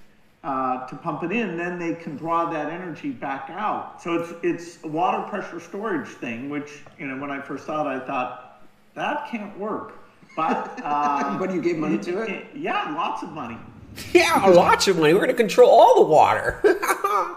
uh, 0.45 0.87
to 0.87 0.97
pump 0.97 1.23
it 1.23 1.33
in, 1.33 1.57
then 1.57 1.79
they 1.79 1.95
can 1.95 2.17
draw 2.17 2.51
that 2.51 2.71
energy 2.71 3.11
back 3.11 3.49
out. 3.51 4.03
So 4.03 4.15
it's 4.15 4.33
it's 4.43 4.85
a 4.85 4.89
water 4.89 5.23
pressure 5.29 5.61
storage 5.61 6.09
thing, 6.09 6.49
which 6.49 6.81
you 6.99 7.07
know 7.07 7.19
when 7.21 7.31
I 7.31 7.41
first 7.41 7.67
saw 7.67 7.83
it, 7.83 8.03
I 8.03 8.07
thought 8.07 8.63
that 8.95 9.29
can't 9.31 9.57
work. 9.59 9.99
But 10.37 10.81
uh, 10.85 11.39
But 11.39 11.53
you 11.55 11.61
gave 11.61 11.77
money 11.77 11.99
to 11.99 12.23
it? 12.23 12.47
Yeah, 12.55 12.95
lots 12.95 13.23
of 13.23 13.31
money. 13.31 13.59
Yeah, 14.13 14.45
lots 14.47 14.89
of 14.89 14.99
money. 14.99 15.13
We're 15.13 15.21
going 15.21 15.31
to 15.31 15.37
control 15.37 15.71
all 15.71 15.95
the 16.05 16.11
water. 16.11 16.61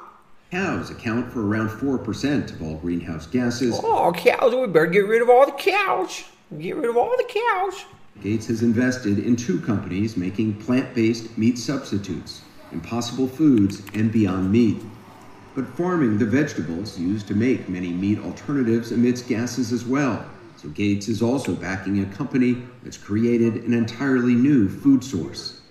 Cows 0.51 0.91
account 0.91 1.31
for 1.31 1.45
around 1.47 1.69
4% 1.69 2.51
of 2.51 2.61
all 2.61 2.75
greenhouse 2.75 3.25
gases. 3.25 3.79
oh, 3.83 4.11
cows. 4.15 4.53
We 4.53 4.67
better 4.67 4.85
get 4.85 5.07
rid 5.07 5.21
of 5.21 5.29
all 5.29 5.45
the 5.47 5.51
cows. 5.53 6.23
Get 6.59 6.75
rid 6.75 6.89
of 6.89 6.95
all 6.97 7.15
the 7.17 7.23
cows. 7.27 7.85
Gates 8.21 8.45
has 8.47 8.61
invested 8.61 9.17
in 9.19 9.35
two 9.35 9.59
companies 9.61 10.15
making 10.15 10.53
plant 10.61 10.93
based 10.93 11.35
meat 11.37 11.57
substitutes, 11.57 12.41
Impossible 12.71 13.27
Foods 13.27 13.81
and 13.95 14.11
Beyond 14.11 14.51
Meat. 14.51 14.77
But 15.55 15.67
farming 15.69 16.19
the 16.19 16.25
vegetables 16.25 16.99
used 16.99 17.27
to 17.27 17.33
make 17.35 17.67
many 17.67 17.91
meat 17.91 18.19
alternatives 18.19 18.91
emits 18.91 19.21
gases 19.23 19.71
as 19.71 19.85
well. 19.85 20.23
So 20.57 20.69
Gates 20.69 21.07
is 21.07 21.21
also 21.23 21.55
backing 21.55 21.99
a 22.01 22.05
company 22.15 22.61
that's 22.83 22.97
created 22.97 23.55
an 23.63 23.73
entirely 23.73 24.35
new 24.35 24.69
food 24.69 25.03
source. 25.03 25.61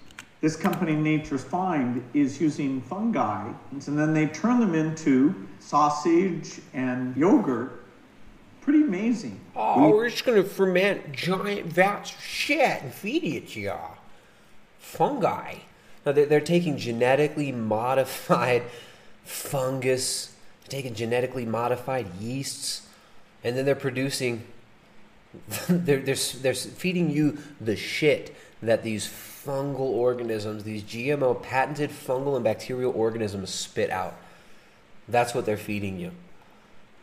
This 0.43 0.57
company, 0.57 0.97
Nature's 0.97 1.45
Fynd, 1.45 2.03
is 2.15 2.41
using 2.41 2.83
fungi, 2.83 3.49
and 3.71 3.97
then 3.97 4.13
they 4.13 4.27
turn 4.27 4.59
them 4.59 4.75
into 4.75 5.33
sausage 5.61 6.61
and 6.75 7.17
yogurt. 7.17 7.85
Pretty 8.61 8.83
amazing. 8.83 9.39
Oh, 9.55 9.91
we're 9.91 10.09
just 10.09 10.25
going 10.25 10.43
to 10.43 10.49
ferment 10.49 11.13
giant 11.13 11.67
vats 11.67 12.13
of 12.13 12.21
shit 12.21 12.83
and 12.83 12.93
feed 12.93 13.23
it 13.23 13.49
to 13.51 13.61
y'all. 13.61 13.95
Fungi. 14.81 15.59
Now, 16.05 16.11
they're, 16.11 16.27
they're 16.27 16.41
taking 16.41 16.77
genetically 16.77 17.53
modified 17.53 18.65
fungus, 19.25 20.35
taking 20.69 20.95
genetically 20.95 21.47
modified 21.47 22.09
yeasts, 22.21 22.89
and 23.45 23.57
then 23.57 23.65
they're 23.65 23.77
producing, 23.77 24.43
they're, 25.69 26.01
they're, 26.01 26.17
they're 26.17 26.55
feeding 26.55 27.11
you 27.11 27.39
the 27.61 27.77
shit 27.77 28.35
that 28.61 28.83
these 28.83 29.07
fungal 29.45 29.81
organisms, 29.81 30.65
these 30.65 30.83
GMO 30.83 31.43
patented 31.43 31.91
fungal 31.91 32.37
and 32.37 32.45
bacterial 32.45 32.93
organisms 32.95 33.51
spit 33.51 33.91
out. 33.91 34.15
That's 35.09 35.35
what 35.35 35.47
they're 35.47 35.57
feeding 35.57 35.99
you. 35.99 36.13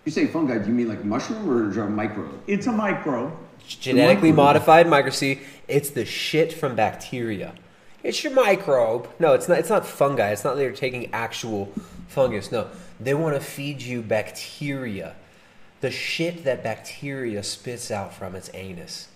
You 0.06 0.12
say 0.12 0.28
fungi, 0.28 0.58
do 0.58 0.68
you 0.68 0.74
mean 0.74 0.88
like 0.88 1.04
mushroom 1.04 1.50
or 1.50 1.70
a 1.70 1.90
microbe? 1.90 2.42
It's 2.48 2.68
a 2.68 2.72
microbe. 2.72 3.34
genetically 3.68 4.32
modified 4.32 4.88
microseed. 4.88 5.40
It's 5.68 5.90
the 5.90 6.06
shit 6.06 6.54
from 6.54 6.76
bacteria. 6.76 7.54
It's 8.02 8.24
your 8.24 8.34
microbe. 8.34 9.10
No, 9.20 9.34
it's 9.34 9.50
not. 9.50 9.60
It's 9.60 9.70
not 9.70 9.86
fungi. 9.86 10.32
It's 10.32 10.44
not 10.44 10.56
that 10.56 10.62
they're 10.62 10.72
taking 10.72 11.14
actual 11.14 11.66
fungus. 12.08 12.52
No, 12.52 12.70
they 13.00 13.14
want 13.14 13.36
to 13.36 13.42
feed 13.42 13.82
you 13.82 14.02
bacteria, 14.02 15.16
the 15.82 15.92
shit 15.92 16.46
that 16.46 16.64
bacteria 16.64 17.44
spits 17.44 17.92
out 17.92 18.14
from 18.14 18.36
its 18.36 18.50
anus. 18.54 19.10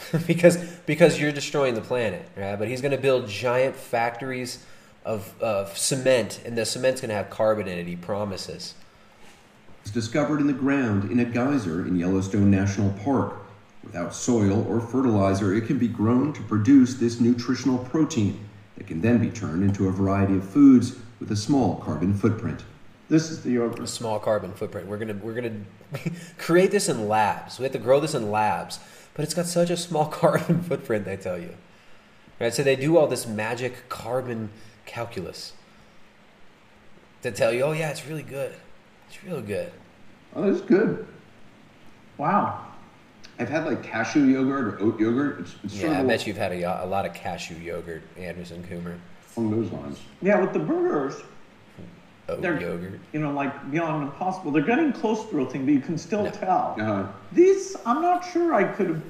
because 0.26 0.56
because 0.86 1.20
you're 1.20 1.32
destroying 1.32 1.74
the 1.74 1.80
planet, 1.80 2.28
right? 2.36 2.56
But 2.56 2.68
he's 2.68 2.80
going 2.80 2.92
to 2.92 2.98
build 2.98 3.28
giant 3.28 3.76
factories 3.76 4.64
of 5.04 5.32
of 5.40 5.76
cement, 5.76 6.40
and 6.44 6.56
the 6.56 6.66
cement's 6.66 7.00
going 7.00 7.10
to 7.10 7.14
have 7.14 7.30
carbon 7.30 7.68
in 7.68 7.78
it. 7.78 7.86
He 7.86 7.96
promises. 7.96 8.74
It's 9.82 9.92
discovered 9.92 10.40
in 10.40 10.48
the 10.48 10.52
ground 10.52 11.10
in 11.10 11.20
a 11.20 11.24
geyser 11.24 11.86
in 11.86 11.96
Yellowstone 11.96 12.50
National 12.50 12.90
Park. 13.04 13.34
Without 13.84 14.12
soil 14.12 14.66
or 14.68 14.80
fertilizer, 14.80 15.54
it 15.54 15.66
can 15.68 15.78
be 15.78 15.86
grown 15.86 16.32
to 16.32 16.42
produce 16.42 16.94
this 16.94 17.20
nutritional 17.20 17.78
protein 17.78 18.40
that 18.76 18.88
can 18.88 19.00
then 19.00 19.18
be 19.18 19.30
turned 19.30 19.62
into 19.62 19.86
a 19.86 19.92
variety 19.92 20.34
of 20.34 20.48
foods 20.48 20.96
with 21.20 21.30
a 21.30 21.36
small 21.36 21.76
carbon 21.76 22.12
footprint. 22.12 22.64
This 23.08 23.30
is 23.30 23.42
the 23.42 23.52
yogurt. 23.52 23.78
a 23.78 23.86
small 23.86 24.18
carbon 24.18 24.52
footprint. 24.52 24.88
We're 24.88 24.98
gonna 24.98 25.14
we're 25.22 25.34
gonna 25.34 25.60
create 26.38 26.72
this 26.72 26.88
in 26.88 27.08
labs. 27.08 27.58
We 27.58 27.62
have 27.62 27.72
to 27.72 27.78
grow 27.78 28.00
this 28.00 28.14
in 28.14 28.32
labs, 28.32 28.80
but 29.16 29.24
it's 29.24 29.32
got 29.32 29.46
such 29.46 29.70
a 29.70 29.76
small 29.76 30.06
carbon 30.20 30.62
footprint. 30.62 31.06
They 31.06 31.16
tell 31.16 31.38
you, 31.38 31.56
right? 32.38 32.52
So 32.54 32.62
they 32.62 32.76
do 32.76 32.96
all 32.98 33.06
this 33.06 33.26
magic 33.26 33.88
carbon 33.88 34.50
calculus 34.84 35.54
to 37.22 37.30
tell 37.32 37.52
you, 37.52 37.62
oh 37.62 37.72
yeah, 37.72 37.90
it's 37.90 38.06
really 38.06 38.22
good. 38.22 38.54
It's 39.08 39.24
real 39.24 39.40
good. 39.40 39.72
Oh, 40.34 40.48
it's 40.50 40.60
good. 40.60 41.06
Wow. 42.18 42.62
I've 43.38 43.48
had 43.48 43.66
like 43.66 43.82
cashew 43.82 44.24
yogurt 44.24 44.74
or 44.74 44.82
oat 44.82 45.00
yogurt. 45.00 45.40
It's, 45.40 45.54
it's 45.64 45.74
Yeah, 45.76 46.00
I 46.00 46.04
bet 46.04 46.26
you've 46.26 46.36
had 46.36 46.52
a, 46.52 46.84
a 46.84 46.86
lot 46.86 47.06
of 47.06 47.14
cashew 47.14 47.56
yogurt, 47.56 48.02
Anderson 48.16 48.62
Coomer. 48.64 48.98
along 49.36 49.50
those 49.50 49.70
lines. 49.72 49.98
Yeah, 50.22 50.40
with 50.40 50.52
the 50.52 50.58
burgers, 50.58 51.22
Oat 52.28 52.42
they're 52.42 52.60
yogurt. 52.60 52.98
you 53.12 53.20
know 53.20 53.30
like 53.32 53.70
beyond 53.70 54.02
impossible. 54.04 54.50
They're 54.50 54.62
getting 54.62 54.92
close 54.92 55.24
to 55.28 55.36
real 55.36 55.46
thing, 55.46 55.64
but 55.64 55.74
you 55.74 55.80
can 55.80 55.96
still 55.96 56.30
tell. 56.30 56.76
Uh, 56.80 57.06
These, 57.32 57.76
I'm 57.86 58.02
not 58.02 58.24
sure 58.32 58.52
I 58.54 58.64
could 58.64 58.88
have 58.88 59.02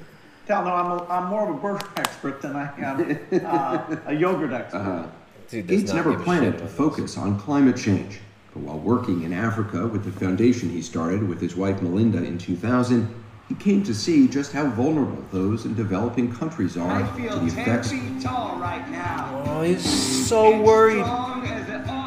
tell. 0.45 0.63
No, 0.63 0.73
I'm, 0.73 0.91
a, 0.91 1.03
I'm 1.09 1.25
more 1.29 1.49
of 1.49 1.55
a 1.55 1.59
burger 1.59 1.87
expert 1.97 2.41
than 2.41 2.55
I 2.55 2.71
am 2.79 3.19
uh, 3.45 3.95
a 4.05 4.13
yogurt 4.13 4.53
expert. 4.53 4.77
uh, 4.77 5.07
Dude 5.49 5.67
Gates 5.67 5.93
never 5.93 6.17
planned 6.19 6.43
to 6.43 6.57
about 6.59 6.69
focus 6.69 7.17
on 7.17 7.39
climate 7.39 7.77
change, 7.77 8.19
but 8.53 8.61
while 8.61 8.79
working 8.79 9.23
in 9.23 9.33
Africa 9.33 9.87
with 9.87 10.03
the 10.03 10.11
foundation 10.11 10.69
he 10.69 10.81
started 10.81 11.27
with 11.27 11.39
his 11.41 11.55
wife 11.55 11.81
Melinda 11.81 12.21
in 12.23 12.37
2000, 12.37 13.23
he 13.47 13.55
came 13.55 13.81
to 13.83 13.95
see 13.95 14.27
just 14.27 14.51
how 14.51 14.67
vulnerable 14.71 15.23
those 15.31 15.63
in 15.65 15.73
developing 15.73 16.33
countries 16.35 16.75
are 16.75 16.91
I 16.91 17.01
to 17.01 17.07
feel 17.13 17.39
the 17.39 17.49
10 17.49 17.59
effects 17.61 17.91
feet 17.91 18.21
tall 18.21 18.57
right 18.57 18.87
now. 18.91 19.41
Oh, 19.47 19.61
he's 19.61 20.27
so 20.27 20.61
worried. 20.61 21.05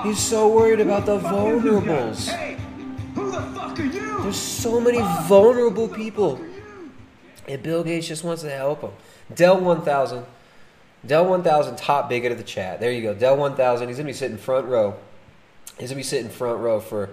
Strong 0.01 0.09
as 0.09 0.09
an 0.09 0.09
ox. 0.09 0.09
He's 0.09 0.19
so 0.19 0.49
worried 0.49 0.81
about 0.81 1.07
the 1.07 1.19
vulnerables. 1.19 2.29
Hey, 2.29 2.57
who 3.15 3.31
the 3.31 3.41
fuck 3.41 3.79
are 3.79 3.85
you? 3.85 4.23
There's 4.23 4.37
so 4.37 4.81
many 4.81 4.99
vulnerable 5.27 5.89
people. 5.89 6.41
And 7.49 7.63
Bill 7.63 7.83
Gates 7.83 8.07
just 8.07 8.25
wants 8.25 8.43
to 8.43 8.51
help 8.51 8.83
them. 8.83 8.93
Dell 9.35 9.61
1000. 9.61 10.25
Dell 11.07 11.25
1000, 11.25 11.77
top 11.77 12.09
bigot 12.09 12.31
of 12.31 12.39
the 12.39 12.45
chat. 12.45 12.79
There 12.79 12.93
you 12.93 13.03
go. 13.03 13.15
Dell 13.15 13.37
1000. 13.37 13.89
He's 13.89 13.97
going 13.97 14.07
to 14.07 14.13
be 14.13 14.17
sitting 14.17 14.37
front 14.37 14.67
row. 14.67 14.97
He's 15.79 15.89
going 15.89 15.89
to 15.89 15.95
be 15.97 16.03
sitting 16.03 16.31
front 16.31 16.61
row 16.61 16.81
for 16.81 17.11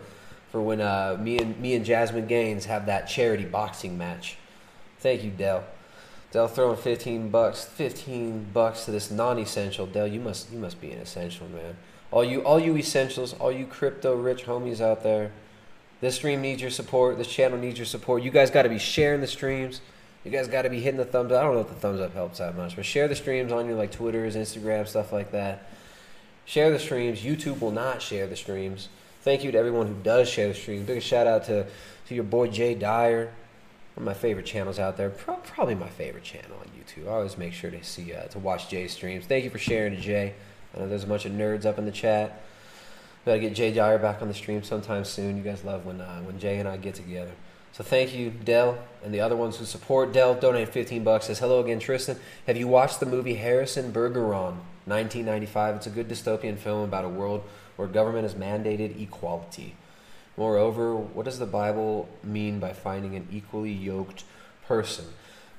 for 0.52 0.62
when 0.62 0.80
uh, 0.82 1.18
me 1.20 1.38
and 1.38 1.60
me 1.60 1.76
and 1.76 1.86
Jasmine 1.86 2.28
Gains 2.28 2.66
have 2.66 2.86
that 2.86 3.08
charity 3.08 3.46
boxing 3.46 3.98
match. 3.98 4.38
Thank 5.00 5.24
you, 5.24 5.32
Dell. 5.32 5.64
Dell 6.32 6.48
throwing 6.48 6.78
fifteen 6.78 7.30
bucks, 7.30 7.64
fifteen 7.64 8.48
bucks 8.54 8.86
to 8.86 8.92
this 8.92 9.12
non-essential. 9.12 9.88
Dell, 9.88 10.08
you 10.08 10.20
must 10.20 10.52
you 10.52 10.60
must 10.60 10.82
be 10.82 10.92
an 10.92 11.00
essential 11.00 11.48
man. 11.50 11.78
All 12.12 12.24
you 12.24 12.42
all 12.42 12.60
you 12.60 12.78
essentials, 12.78 13.34
all 13.34 13.52
you 13.52 13.66
crypto 13.66 14.16
rich 14.16 14.46
homies 14.46 14.82
out 14.82 15.04
there. 15.04 15.32
This 16.00 16.16
stream 16.16 16.42
needs 16.42 16.62
your 16.62 16.72
support. 16.72 17.18
This 17.18 17.28
channel 17.28 17.58
needs 17.58 17.78
your 17.80 17.86
support. 17.86 18.22
You 18.24 18.32
guys 18.32 18.52
got 18.52 18.64
to 18.64 18.70
be 18.70 18.80
sharing 18.80 19.20
the 19.20 19.28
streams. 19.28 19.82
You 20.24 20.32
guys 20.32 20.48
got 20.48 20.64
to 20.64 20.70
be 20.70 20.80
hitting 20.80 20.98
the 20.98 21.06
thumbs 21.06 21.32
up. 21.32 21.40
I 21.40 21.44
don't 21.44 21.56
know 21.56 21.62
if 21.62 21.70
the 21.70 21.76
thumbs 21.76 22.00
up 22.00 22.14
helps 22.14 22.40
that 22.40 22.56
much, 22.56 22.76
but 22.76 22.86
share 22.86 23.08
the 23.08 23.16
streams 23.16 23.52
on 23.52 23.66
your 23.66 23.76
like 23.76 23.92
Twitters, 23.92 24.36
Instagram, 24.36 24.88
stuff 24.88 25.12
like 25.12 25.32
that. 25.32 25.70
Share 26.46 26.70
the 26.70 26.80
streams. 26.80 27.22
YouTube 27.22 27.60
will 27.60 27.72
not 27.72 28.02
share 28.02 28.28
the 28.28 28.36
streams. 28.36 28.90
Thank 29.22 29.44
you 29.44 29.52
to 29.52 29.58
everyone 29.58 29.88
who 29.88 29.96
does 30.04 30.30
share 30.30 30.48
the 30.48 30.54
streams. 30.54 30.86
Big 30.86 31.02
shout 31.02 31.28
out 31.28 31.46
to, 31.46 31.66
to 32.08 32.16
your 32.16 32.24
boy 32.24 32.48
Jay 32.48 32.76
Dyer. 32.76 33.34
One 33.96 34.04
of 34.04 34.04
my 34.04 34.14
favorite 34.14 34.46
channels 34.46 34.80
out 34.80 34.96
there. 34.96 35.10
Pro- 35.10 35.36
probably 35.38 35.76
my 35.76 35.90
favorite 35.90 36.24
channel 36.24 36.58
on 36.60 36.68
YouTube. 36.68 37.08
I 37.08 37.16
always 37.16 37.38
make 37.38 37.54
sure 37.54 37.72
to 37.72 37.84
see 37.84 38.14
uh, 38.14 38.24
to 38.28 38.40
watch 38.40 38.70
Jay's 38.70 38.94
streams. 38.94 39.26
Thank 39.26 39.44
you 39.44 39.50
for 39.50 39.58
sharing 39.58 40.00
Jay. 40.00 40.36
I 40.78 40.82
know 40.82 40.90
there's 40.90 41.04
a 41.04 41.08
bunch 41.08 41.26
of 41.26 41.32
nerds 41.32 41.66
up 41.66 41.80
in 41.80 41.86
the 41.86 41.92
chat. 41.92 42.40
We 43.26 43.32
Gotta 43.32 43.40
get 43.40 43.56
Jay 43.56 43.74
Dyer 43.74 43.98
back 43.98 44.22
on 44.22 44.28
the 44.28 44.34
stream 44.34 44.64
sometime 44.64 45.04
soon. 45.06 45.36
You 45.38 45.44
guys 45.44 45.64
love 45.64 45.86
when 45.86 46.00
uh, 46.00 46.22
when 46.22 46.40
Jay 46.40 46.60
and 46.60 46.70
I 46.70 46.78
get 46.78 46.94
together. 46.94 47.32
So 47.74 47.84
thank 47.84 48.16
you, 48.16 48.30
Dell, 48.30 48.78
and 49.04 49.14
the 49.14 49.20
other 49.20 49.36
ones 49.36 49.58
who 49.58 49.66
support 49.66 50.14
Dell. 50.14 50.36
Donate 50.36 50.70
15 50.70 51.04
bucks. 51.04 51.26
Says 51.26 51.40
hello 51.40 51.64
again, 51.64 51.80
Tristan. 51.80 52.18
Have 52.46 52.58
you 52.58 52.68
watched 52.68 53.00
the 53.00 53.06
movie 53.06 53.36
Harrison 53.36 53.92
Bergeron, 53.92 54.58
1995? 54.86 55.76
It's 55.76 55.88
a 55.88 55.90
good 55.90 56.08
dystopian 56.08 56.58
film 56.58 56.84
about 56.84 57.06
a 57.06 57.10
world 57.10 57.44
where 57.76 57.88
government 57.88 58.24
has 58.24 58.36
mandated 58.36 59.00
equality. 59.02 59.76
Moreover, 60.38 60.96
what 60.96 61.26
does 61.26 61.40
the 61.40 61.46
Bible 61.48 62.08
mean 62.24 62.60
by 62.60 62.74
finding 62.74 63.16
an 63.16 63.28
equally 63.32 63.72
yoked 63.72 64.24
person? 64.68 65.06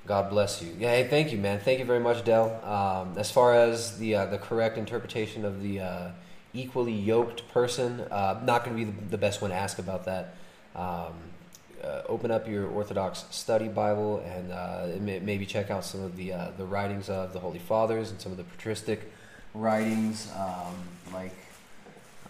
God 0.09 0.31
bless 0.31 0.63
you. 0.63 0.75
Yeah, 0.79 0.89
hey, 0.89 1.07
thank 1.07 1.33
you, 1.33 1.39
man. 1.39 1.61
Thank 1.61 1.81
you 1.81 1.85
very 1.85 2.01
much, 2.01 2.25
Dell. 2.25 2.65
Um, 2.65 3.19
as 3.19 3.31
far 3.31 3.53
as 3.53 3.99
the 3.99 4.15
uh, 4.15 4.27
the 4.27 4.39
correct 4.39 4.79
interpretation 4.79 5.45
of 5.45 5.63
the 5.63 5.81
uh, 5.81 6.11
equally 6.55 6.95
yoked 6.95 7.47
person, 7.53 8.01
uh, 8.11 8.41
not 8.43 8.65
going 8.65 8.75
to 8.75 8.85
be 8.87 8.91
the, 8.91 9.11
the 9.11 9.19
best 9.19 9.43
one 9.43 9.51
to 9.51 9.57
ask 9.57 9.79
about 9.79 10.07
that. 10.07 10.35
Um, 10.75 11.13
uh, 11.85 12.03
open 12.09 12.31
up 12.31 12.49
your 12.49 12.67
Orthodox 12.69 13.27
Study 13.31 13.69
Bible 13.69 14.23
and 14.25 14.51
uh, 14.51 14.87
may, 14.99 15.19
maybe 15.19 15.45
check 15.45 15.71
out 15.71 15.85
some 15.85 16.03
of 16.03 16.17
the 16.17 16.33
uh, 16.33 16.53
the 16.57 16.65
writings 16.65 17.11
of 17.11 17.35
the 17.35 17.39
Holy 17.39 17.59
Fathers 17.59 18.11
and 18.11 18.19
some 18.19 18.33
of 18.33 18.39
the 18.39 18.45
patristic 18.45 19.13
writings, 19.53 20.33
um, 20.39 20.75
like 21.13 21.37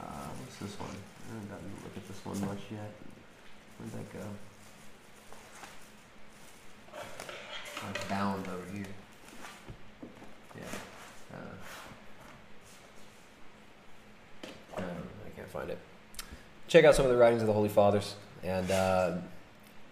what's 0.01 0.57
this 0.57 0.81
one? 0.81 0.91
I 0.91 1.35
haven't 1.35 1.49
gotten 1.49 1.65
to 1.65 1.85
look 1.85 1.97
at 1.97 2.09
this 2.09 2.25
one 2.25 2.41
much 2.41 2.65
yet. 2.73 2.91
Where'd 3.79 3.93
that 3.93 4.13
go? 4.13 4.48
It's 7.95 8.05
bound 8.05 8.47
over 8.47 8.77
here. 8.77 8.87
Yeah. 10.57 11.37
Uh, 14.77 14.79
um, 14.79 14.85
I 15.27 15.31
can't 15.37 15.51
find 15.51 15.71
it. 15.71 15.79
Check 16.67 16.85
out 16.85 16.95
some 16.95 17.07
of 17.07 17.11
the 17.11 17.17
writings 17.17 17.43
of 17.43 17.47
the 17.47 17.55
Holy 17.55 17.69
Fathers 17.69 18.15
and 18.43 18.71
uh, 18.71 19.13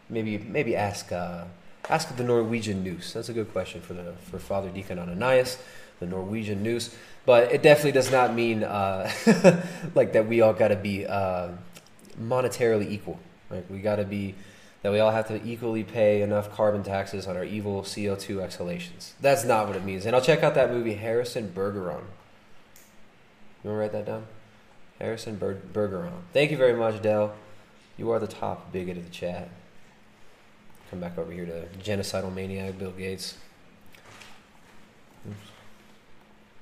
maybe 0.09 0.39
maybe 0.39 0.77
ask 0.77 1.11
uh, 1.13 1.45
ask 1.89 2.15
the 2.17 2.25
Norwegian 2.25 2.83
Nous. 2.83 3.13
That's 3.13 3.29
a 3.29 3.33
good 3.33 3.53
question 3.53 3.81
for 3.81 3.95
the 3.95 4.13
for 4.31 4.39
Father 4.39 4.69
Deacon 4.69 4.99
Ananias, 4.99 5.59
the 6.01 6.07
Norwegian 6.07 6.63
Nous. 6.63 6.95
But 7.25 7.53
it 7.53 7.63
definitely 7.63 7.93
does 7.93 8.11
not 8.11 8.35
mean 8.35 8.63
uh, 8.63 9.11
like 9.95 10.13
that 10.13 10.27
we 10.29 10.41
all 10.41 10.53
got 10.53 10.69
to 10.69 10.77
be 10.77 11.07
uh, 11.07 11.49
monetarily 12.21 12.91
equal. 12.91 13.19
Like 13.51 13.69
we 13.71 13.79
got 13.79 13.97
to 13.97 14.05
be 14.05 14.35
that 14.83 14.93
we 14.93 15.01
all 15.01 15.11
have 15.11 15.29
to 15.29 15.43
equally 15.45 15.83
pay 15.83 16.23
enough 16.23 16.53
carbon 16.53 16.83
taxes 16.83 17.27
on 17.27 17.37
our 17.37 17.45
evil 17.45 17.83
CO 17.83 18.15
two 18.15 18.41
exhalations. 18.41 19.15
That's 19.21 19.45
not 19.45 19.67
what 19.67 19.77
it 19.77 19.85
means. 19.85 20.07
And 20.07 20.15
I'll 20.15 20.23
check 20.23 20.43
out 20.43 20.55
that 20.55 20.71
movie 20.71 20.95
Harrison 20.95 21.53
Bergeron. 21.55 22.05
You 23.65 23.71
want 23.71 23.77
to 23.77 23.81
write 23.81 23.93
that 23.93 24.07
down? 24.07 24.27
Harrison 25.01 25.37
Ber- 25.37 25.61
Bergeron. 25.73 26.13
Thank 26.33 26.51
you 26.51 26.57
very 26.57 26.73
much, 26.73 27.03
Dell. 27.03 27.35
You 27.97 28.11
are 28.11 28.19
the 28.19 28.27
top 28.27 28.73
bigot 28.73 28.97
of 28.97 29.05
the 29.05 29.11
chat. 29.11 29.49
Come 30.91 31.01
back 31.01 31.19
over 31.19 31.33
here 31.33 31.47
to 31.47 31.67
genocidal 31.83 32.33
maniac 32.33 32.79
Bill 32.79 32.93
Gates. 32.93 33.37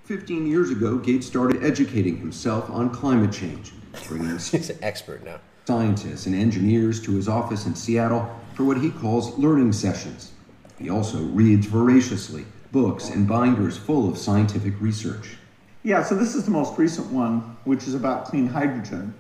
15 0.05 0.47
years 0.47 0.71
ago, 0.71 0.99
Gates 0.99 1.27
started 1.27 1.63
educating 1.65 2.19
himself 2.19 2.69
on 2.71 2.91
climate 2.91 3.33
change, 3.33 3.73
bringing 4.09 4.31
He's 4.31 4.71
an 4.71 4.79
expert 4.83 5.25
now. 5.25 5.41
Scientists 5.67 6.27
and 6.27 6.35
engineers 6.35 7.01
to 7.03 7.13
his 7.13 7.29
office 7.29 7.67
in 7.67 7.75
Seattle 7.75 8.29
for 8.55 8.65
what 8.65 8.77
he 8.79 8.91
calls 8.91 9.37
learning 9.39 9.73
sessions. 9.73 10.33
He 10.79 10.91
also 10.91 11.19
reads 11.19 11.67
voraciously 11.67 12.45
books 12.73 13.09
and 13.11 13.27
binders 13.27 13.77
full 13.79 14.09
of 14.09 14.19
scientific 14.19 14.75
research. 14.81 15.37
Yeah, 15.83 16.03
so 16.03 16.15
this 16.15 16.35
is 16.35 16.45
the 16.45 16.51
most 16.51 16.77
recent 16.79 17.07
one, 17.11 17.57
which 17.65 17.87
is 17.87 17.95
about 17.95 18.25
clean 18.27 18.47
hydrogen. 18.47 19.15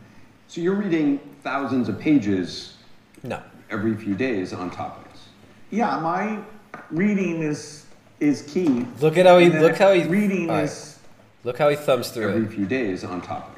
So 0.48 0.60
you're 0.60 0.74
reading 0.74 1.18
thousands 1.42 1.88
of 1.88 1.98
pages 1.98 2.74
No. 3.22 3.40
every 3.70 3.94
few 3.96 4.14
days 4.14 4.52
on 4.52 4.70
topics. 4.70 5.20
Yeah, 5.70 5.98
my 6.00 6.38
reading 6.90 7.42
is 7.42 7.80
is 8.20 8.42
key. 8.42 8.86
Look 9.00 9.16
at 9.18 9.26
how 9.26 9.38
he 9.38 9.50
look 9.50 9.76
how 9.76 9.92
he 9.92 10.04
reading 10.04 10.48
all 10.50 10.56
right. 10.56 10.64
is 10.64 10.98
Look 11.42 11.58
how 11.58 11.68
he 11.68 11.76
thumbs 11.76 12.10
through 12.10 12.30
Every 12.30 12.44
it. 12.44 12.52
few 12.52 12.64
days 12.66 13.04
on 13.04 13.20
topics. 13.20 13.53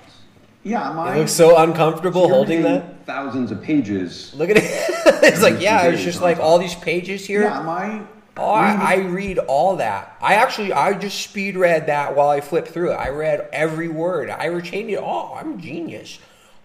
Yeah, 0.67 0.93
my 0.93 1.15
He 1.15 1.21
looks 1.21 1.33
so 1.33 1.57
uncomfortable 1.57 2.27
So 2.27 2.35
holding 2.35 2.63
that. 2.63 3.07
Thousands 3.07 3.53
of 3.53 3.63
pages. 3.63 4.35
Look 4.35 4.51
at 4.51 4.57
it. 4.57 4.65
it's 5.23 5.41
like, 5.41 5.61
yeah, 5.61 5.87
it's 5.87 6.03
just 6.03 6.21
like 6.21 6.39
all 6.39 6.59
these 6.59 6.75
pages 6.75 7.25
here. 7.25 7.43
yeah, 7.43 7.63
my 7.63 8.03
Oh, 8.39 8.51
I, 8.51 8.75
I 8.75 8.97
read 8.97 9.39
all 9.39 9.77
that. 9.77 10.15
I 10.21 10.35
actually, 10.35 10.73
I 10.73 10.93
just 10.93 11.23
speed 11.23 11.57
read 11.57 11.87
that 11.87 12.15
while 12.15 12.29
I 12.29 12.43
flipped 12.43 12.69
through 12.69 12.93
it. 12.93 12.97
I 12.97 13.09
read 13.09 13.49
every 13.51 13.89
word. 13.89 14.29
I 14.29 14.47
retained 14.47 14.91
it 14.91 14.99
all. 14.99 15.39
I'm 15.41 15.55
a 15.55 15.57
genius. 15.57 16.19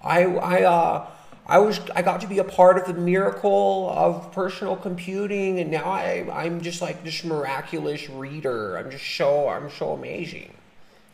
I, 0.04 0.24
I, 0.26 0.64
uh, 0.64 1.08
I 1.48 1.60
was, 1.60 1.80
I 1.96 2.02
got 2.02 2.22
to 2.22 2.28
be 2.28 2.40
a 2.40 2.44
part 2.44 2.78
of 2.78 2.94
the 2.94 3.00
miracle 3.00 3.90
of 3.90 4.34
personal 4.34 4.76
computing, 4.76 5.60
and 5.60 5.72
now 5.72 5.86
I, 5.86 6.28
I'm 6.34 6.60
just 6.60 6.82
like 6.82 7.06
this 7.06 7.24
miraculous 7.24 8.10
reader. 8.10 8.76
I'm 8.78 8.92
just 8.92 9.06
so, 9.16 9.48
I'm 9.48 9.70
so 9.70 9.92
amazing. 9.94 10.54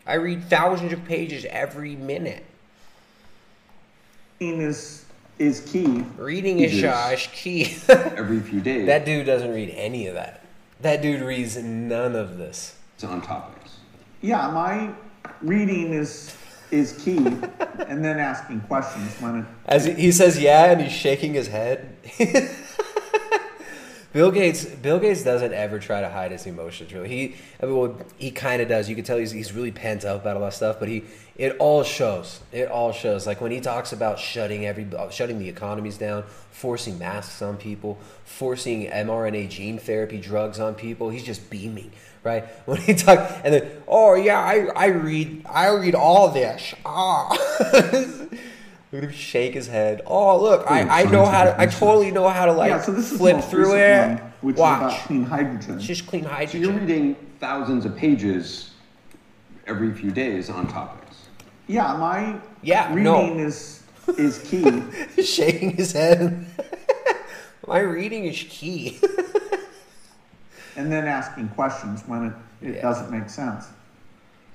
I 0.06 0.14
read 0.14 0.44
thousands 0.44 0.92
of 0.92 1.04
pages 1.04 1.44
every 1.50 1.94
minute. 1.94 2.44
Reading 4.40 4.60
is 4.60 5.04
is 5.38 5.60
key. 5.60 6.04
Reading 6.16 6.60
is 6.60 6.72
Pages. 6.72 6.82
Josh 6.82 7.30
key. 7.32 7.76
Every 7.88 8.40
few 8.40 8.60
days 8.60 8.86
that 8.86 9.04
dude 9.04 9.26
doesn't 9.26 9.52
read 9.52 9.70
any 9.70 10.06
of 10.06 10.14
that. 10.14 10.44
That 10.80 11.02
dude 11.02 11.22
reads 11.22 11.56
none 11.56 12.14
of 12.14 12.38
this. 12.38 12.76
It's 12.94 13.04
on 13.04 13.22
topics. 13.22 13.76
Yeah, 14.20 14.50
my 14.50 14.90
reading 15.42 15.92
is 15.92 16.36
is 16.70 16.92
key, 17.02 17.16
and 17.16 18.04
then 18.04 18.18
asking 18.18 18.60
questions 18.62 19.14
when 19.20 19.40
it. 19.40 19.46
As 19.66 19.86
he, 19.86 19.92
he 19.94 20.12
says, 20.12 20.38
yeah, 20.38 20.72
and 20.72 20.82
he's 20.82 20.92
shaking 20.92 21.34
his 21.34 21.48
head. 21.48 21.96
Bill 24.12 24.30
Gates. 24.30 24.64
Bill 24.64 24.98
Gates 24.98 25.22
doesn't 25.22 25.52
ever 25.52 25.78
try 25.78 26.00
to 26.00 26.08
hide 26.08 26.32
his 26.32 26.46
emotions. 26.46 26.92
Really, 26.92 27.08
he. 27.08 27.34
I 27.62 27.66
mean, 27.66 27.76
well, 27.76 27.96
he 28.16 28.30
kind 28.30 28.62
of 28.62 28.68
does. 28.68 28.88
You 28.88 28.94
can 28.94 29.04
tell 29.04 29.18
he's 29.18 29.32
he's 29.32 29.52
really 29.52 29.70
pent 29.70 30.04
up 30.04 30.22
about 30.22 30.36
a 30.36 30.40
lot 30.40 30.48
of 30.48 30.54
stuff, 30.54 30.76
but 30.80 30.88
he. 30.88 31.04
It 31.36 31.56
all 31.58 31.84
shows. 31.84 32.40
It 32.50 32.68
all 32.68 32.90
shows. 32.92 33.26
Like 33.26 33.40
when 33.40 33.52
he 33.52 33.60
talks 33.60 33.92
about 33.92 34.18
shutting 34.18 34.66
every, 34.66 34.88
shutting 35.10 35.38
the 35.38 35.48
economies 35.48 35.96
down, 35.96 36.24
forcing 36.50 36.98
masks 36.98 37.42
on 37.42 37.56
people, 37.58 37.98
forcing 38.24 38.86
mRNA 38.86 39.48
gene 39.50 39.78
therapy 39.78 40.18
drugs 40.18 40.58
on 40.58 40.74
people. 40.74 41.10
He's 41.10 41.24
just 41.24 41.48
beaming, 41.50 41.92
right? 42.24 42.44
When 42.64 42.80
he 42.80 42.94
talk, 42.94 43.30
and 43.44 43.54
then, 43.54 43.70
oh 43.86 44.14
yeah, 44.14 44.40
I 44.40 44.68
I 44.74 44.86
read 44.86 45.44
I 45.46 45.68
read 45.68 45.94
all 45.94 46.30
this. 46.30 46.74
Ah. 46.84 47.36
Look 48.90 49.02
at 49.02 49.08
him 49.10 49.14
shake 49.14 49.54
his 49.54 49.66
head. 49.66 50.00
Oh, 50.06 50.40
look, 50.40 50.64
I, 50.70 51.02
I 51.02 51.04
know 51.04 51.26
how 51.26 51.44
to, 51.44 51.60
I 51.60 51.66
totally 51.66 52.10
know 52.10 52.28
how 52.28 52.46
to 52.46 52.52
like 52.52 52.70
yeah, 52.70 52.80
so 52.80 52.92
this 52.92 53.12
is 53.12 53.18
flip 53.18 53.42
through 53.44 53.74
recent 53.74 54.18
it. 54.18 54.22
one, 54.22 54.32
which 54.40 54.56
Watch. 54.56 54.78
is 54.80 54.82
about 54.94 55.06
clean 55.06 55.24
hydrogen. 55.24 55.74
It's 55.76 55.84
just 55.86 56.06
clean 56.06 56.22
So 56.24 56.28
hydrogen. 56.30 56.60
you're 56.62 56.72
reading 56.72 57.16
thousands 57.38 57.84
of 57.84 57.94
pages 57.96 58.70
every 59.66 59.92
few 59.92 60.10
days 60.10 60.48
on 60.48 60.66
topics. 60.68 61.26
Yeah, 61.66 61.96
my 61.98 62.40
Yeah, 62.62 62.88
reading 62.88 63.04
no. 63.04 63.38
is 63.38 63.82
is 64.16 64.38
key. 64.38 64.82
Shaking 65.22 65.72
his 65.76 65.92
head. 65.92 66.46
My 67.66 67.80
reading 67.80 68.24
is 68.24 68.42
key. 68.48 68.98
and 70.76 70.90
then 70.90 71.06
asking 71.06 71.48
questions 71.50 72.02
when 72.06 72.28
it, 72.28 72.32
it 72.66 72.74
Yeah. 72.76 72.80
doesn't 72.80 73.10
make 73.10 73.28
sense. 73.28 73.66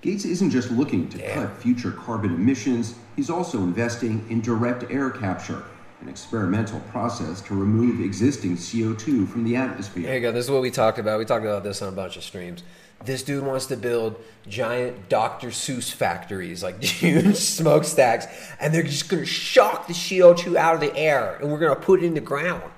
Gates 0.03 0.25
isn't 0.25 0.49
just 0.49 0.69
looking 0.69 1.07
to 1.07 1.17
cut 1.33 1.57
future 1.59 1.91
carbon 1.91 2.35
emissions, 2.35 2.95
he's 3.15 3.29
also 3.29 3.59
investing 3.59 4.25
in 4.29 4.41
direct 4.41 4.91
air 4.91 5.09
capture, 5.09 5.63
an 6.01 6.09
experimental 6.09 6.81
process 6.91 7.39
to 7.43 7.55
remove 7.55 8.01
existing 8.01 8.57
CO2 8.57 9.25
from 9.29 9.45
the 9.45 9.55
atmosphere. 9.55 10.03
There 10.03 10.15
you 10.15 10.19
go. 10.19 10.33
This 10.33 10.43
is 10.43 10.51
what 10.51 10.61
we 10.61 10.71
talked 10.71 10.99
about. 10.99 11.19
We 11.19 11.25
talked 11.25 11.45
about 11.45 11.63
this 11.63 11.81
on 11.81 11.87
a 11.87 11.93
bunch 11.93 12.17
of 12.17 12.23
streams. 12.25 12.63
This 13.05 13.23
dude 13.23 13.45
wants 13.45 13.67
to 13.67 13.77
build 13.77 14.21
giant 14.45 15.07
Dr. 15.07 15.47
Seuss 15.47 15.89
factories, 15.89 16.61
like 16.61 16.83
huge 16.83 17.37
smokestacks, 17.37 18.27
and 18.59 18.73
they're 18.73 18.83
just 18.83 19.07
gonna 19.07 19.25
shock 19.25 19.87
the 19.87 19.93
CO2 19.93 20.57
out 20.57 20.75
of 20.75 20.81
the 20.81 20.93
air, 20.97 21.37
and 21.41 21.49
we're 21.49 21.59
gonna 21.59 21.77
put 21.77 22.03
it 22.03 22.05
in 22.05 22.13
the 22.13 22.19
ground. 22.19 22.73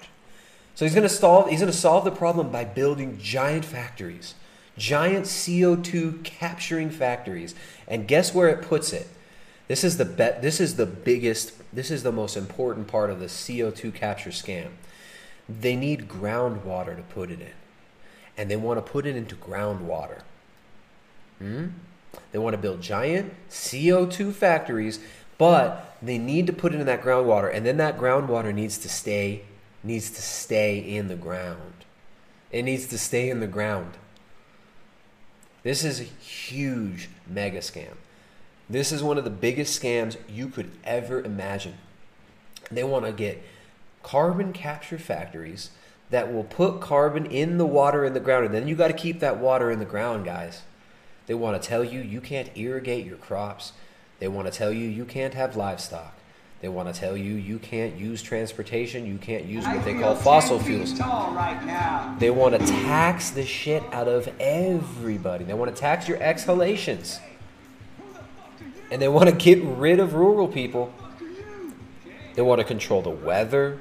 So 0.75 0.85
he's 0.85 0.93
gonna 0.93 1.09
solve 1.09 1.49
he's 1.49 1.61
gonna 1.61 1.73
solve 1.73 2.05
the 2.05 2.11
problem 2.11 2.51
by 2.51 2.65
building 2.65 3.17
giant 3.19 3.65
factories, 3.65 4.35
giant 4.77 5.25
CO2 5.25 6.23
capturing 6.23 6.89
factories. 6.89 7.55
And 7.87 8.07
guess 8.07 8.33
where 8.33 8.49
it 8.49 8.61
puts 8.61 8.93
it? 8.93 9.07
This 9.67 9.83
is 9.83 9.97
the 9.97 10.05
bet. 10.05 10.41
This 10.41 10.59
is 10.59 10.75
the 10.75 10.85
biggest. 10.85 11.53
This 11.73 11.89
is 11.89 12.03
the 12.03 12.11
most 12.11 12.37
important 12.37 12.87
part 12.87 13.09
of 13.09 13.19
the 13.19 13.25
CO2 13.25 13.93
capture 13.93 14.29
scam. 14.29 14.69
They 15.49 15.75
need 15.75 16.07
groundwater 16.07 16.95
to 16.95 17.01
put 17.01 17.31
it 17.31 17.39
in, 17.39 17.53
and 18.37 18.49
they 18.49 18.55
want 18.55 18.83
to 18.83 18.91
put 18.91 19.05
it 19.05 19.15
into 19.15 19.35
groundwater. 19.35 20.21
Hmm? 21.39 21.67
They 22.31 22.39
want 22.39 22.53
to 22.53 22.61
build 22.61 22.81
giant 22.81 23.33
CO2 23.49 24.33
factories, 24.33 24.99
but 25.37 25.97
they 26.01 26.17
need 26.17 26.47
to 26.47 26.53
put 26.53 26.73
it 26.73 26.79
in 26.79 26.85
that 26.85 27.03
groundwater, 27.03 27.53
and 27.53 27.65
then 27.65 27.77
that 27.77 27.97
groundwater 27.97 28.53
needs 28.53 28.77
to 28.79 28.89
stay 28.89 29.43
needs 29.83 30.09
to 30.09 30.21
stay 30.21 30.79
in 30.79 31.07
the 31.07 31.15
ground. 31.15 31.85
It 32.51 32.63
needs 32.63 32.87
to 32.87 32.97
stay 32.97 33.29
in 33.29 33.39
the 33.39 33.47
ground. 33.47 33.97
This 35.65 35.83
is 35.83 35.99
a 35.99 36.03
huge 36.03 37.09
mega 37.27 37.57
scam. 37.57 37.95
This 38.69 38.91
is 38.91 39.01
one 39.01 39.17
of 39.17 39.23
the 39.23 39.31
biggest 39.31 39.81
scams 39.81 40.15
you 40.29 40.47
could 40.47 40.69
ever 40.83 41.19
imagine. 41.23 41.73
They 42.69 42.83
want 42.83 43.05
to 43.05 43.11
get 43.11 43.41
carbon 44.03 44.53
capture 44.53 44.99
factories 44.99 45.71
that 46.11 46.31
will 46.31 46.43
put 46.43 46.81
carbon 46.81 47.25
in 47.25 47.57
the 47.57 47.65
water 47.65 48.05
in 48.05 48.13
the 48.13 48.19
ground, 48.19 48.45
and 48.45 48.53
then 48.53 48.67
you 48.67 48.75
got 48.75 48.89
to 48.89 48.93
keep 48.93 49.19
that 49.21 49.39
water 49.39 49.71
in 49.71 49.79
the 49.79 49.85
ground, 49.85 50.23
guys. 50.23 50.61
They 51.25 51.33
want 51.33 51.59
to 51.59 51.67
tell 51.67 51.83
you 51.83 51.99
you 51.99 52.21
can't 52.21 52.55
irrigate 52.55 53.03
your 53.03 53.17
crops. 53.17 53.73
They 54.19 54.27
want 54.27 54.45
to 54.45 54.55
tell 54.55 54.71
you 54.71 54.87
you 54.87 55.03
can't 55.03 55.33
have 55.33 55.55
livestock. 55.55 56.14
They 56.65 56.69
want 56.69 56.91
to 56.91 56.99
tell 56.99 57.15
you 57.15 57.35
you 57.35 57.59
can't 57.59 57.95
use 57.95 58.23
transportation. 58.23 59.05
You 59.05 59.19
can't 59.19 59.45
use 59.45 59.65
what 59.65 59.77
I 59.77 59.81
they 59.83 59.93
call 59.93 60.15
fossil 60.15 60.59
fuels. 60.59 60.99
right. 60.99 62.15
They 62.17 62.31
want 62.31 62.59
to 62.59 62.65
tax 62.65 63.29
the 63.29 63.45
shit 63.45 63.83
out 63.91 64.07
of 64.07 64.27
everybody. 64.39 65.45
They 65.45 65.53
want 65.53 65.69
to 65.69 65.79
tax 65.79 66.07
your 66.07 66.17
exhalations. 66.17 67.19
And 68.89 68.99
they 68.99 69.07
want 69.07 69.29
to 69.29 69.35
get 69.35 69.63
rid 69.63 69.99
of 69.99 70.15
rural 70.15 70.47
people. 70.47 70.91
They 72.33 72.41
want 72.41 72.57
to 72.61 72.65
control 72.65 73.03
the 73.03 73.11
weather. 73.11 73.77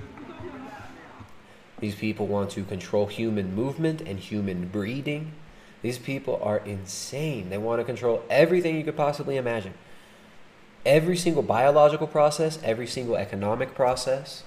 These 1.81 1.95
people 1.95 2.27
want 2.27 2.51
to 2.51 2.65
control 2.65 3.07
human 3.07 3.55
movement 3.55 4.03
and 4.03 4.19
human 4.19 4.69
breeding. 4.69 5.33
These 5.81 5.97
people 5.97 6.39
are 6.43 6.59
insane. 6.59 7.49
They 7.49 7.57
want 7.57 7.81
to 7.81 7.85
control 7.85 8.23
everything 8.29 8.77
you 8.77 8.85
could 8.85 8.99
possibly 8.99 9.39
imagine. 9.39 9.73
Every 10.87 11.17
single 11.17 11.43
biological 11.43 12.07
process, 12.07 12.59
every 12.63 12.87
single 12.87 13.17
economic 13.17 13.75
process. 13.75 14.45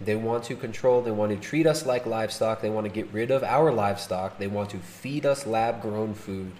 They 0.00 0.16
want 0.16 0.44
to 0.44 0.56
control, 0.56 1.02
they 1.02 1.12
want 1.12 1.30
to 1.30 1.38
treat 1.38 1.66
us 1.66 1.86
like 1.86 2.04
livestock, 2.04 2.60
they 2.60 2.70
want 2.70 2.86
to 2.86 2.92
get 2.92 3.12
rid 3.12 3.30
of 3.30 3.44
our 3.44 3.70
livestock, 3.70 4.38
they 4.38 4.48
want 4.48 4.70
to 4.70 4.78
feed 4.78 5.24
us 5.24 5.46
lab 5.46 5.80
grown 5.80 6.14
food, 6.14 6.52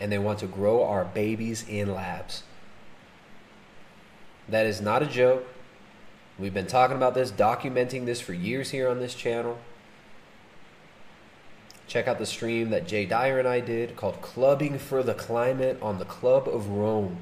and 0.00 0.10
they 0.10 0.18
want 0.18 0.38
to 0.38 0.46
grow 0.46 0.82
our 0.82 1.04
babies 1.04 1.66
in 1.68 1.92
labs. 1.92 2.44
That 4.48 4.64
is 4.64 4.80
not 4.80 5.02
a 5.02 5.06
joke. 5.06 5.46
We've 6.38 6.54
been 6.54 6.66
talking 6.66 6.96
about 6.96 7.14
this, 7.14 7.30
documenting 7.30 8.06
this 8.06 8.20
for 8.20 8.32
years 8.32 8.70
here 8.70 8.88
on 8.88 8.98
this 8.98 9.14
channel. 9.14 9.58
Check 11.86 12.08
out 12.08 12.18
the 12.18 12.26
stream 12.26 12.70
that 12.70 12.86
Jay 12.86 13.04
Dyer 13.04 13.38
and 13.38 13.46
I 13.46 13.60
did 13.60 13.94
called 13.94 14.22
Clubbing 14.22 14.78
for 14.78 15.02
the 15.02 15.14
Climate 15.14 15.78
on 15.82 15.98
the 15.98 16.04
Club 16.06 16.48
of 16.48 16.68
Rome. 16.68 17.18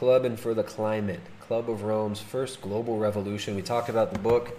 Clubbing 0.00 0.38
for 0.38 0.54
the 0.54 0.62
Climate. 0.62 1.20
Club 1.40 1.68
of 1.68 1.82
Rome's 1.82 2.20
first 2.20 2.62
global 2.62 2.96
revolution. 2.96 3.54
We 3.54 3.60
talked 3.60 3.90
about 3.90 4.14
the 4.14 4.18
book. 4.18 4.58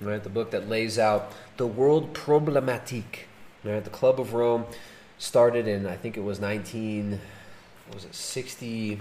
Right, 0.00 0.20
the 0.20 0.28
book 0.28 0.50
that 0.50 0.68
lays 0.68 0.98
out 0.98 1.30
the 1.56 1.68
world 1.68 2.14
problematique. 2.14 3.26
Right, 3.62 3.84
the 3.84 3.90
Club 3.90 4.18
of 4.18 4.34
Rome 4.34 4.64
started 5.18 5.68
in 5.68 5.86
I 5.86 5.94
think 5.94 6.16
it 6.16 6.24
was 6.24 6.40
19 6.40 7.20
what 7.86 7.94
was 7.94 8.04
it 8.06 8.12
60 8.12 8.96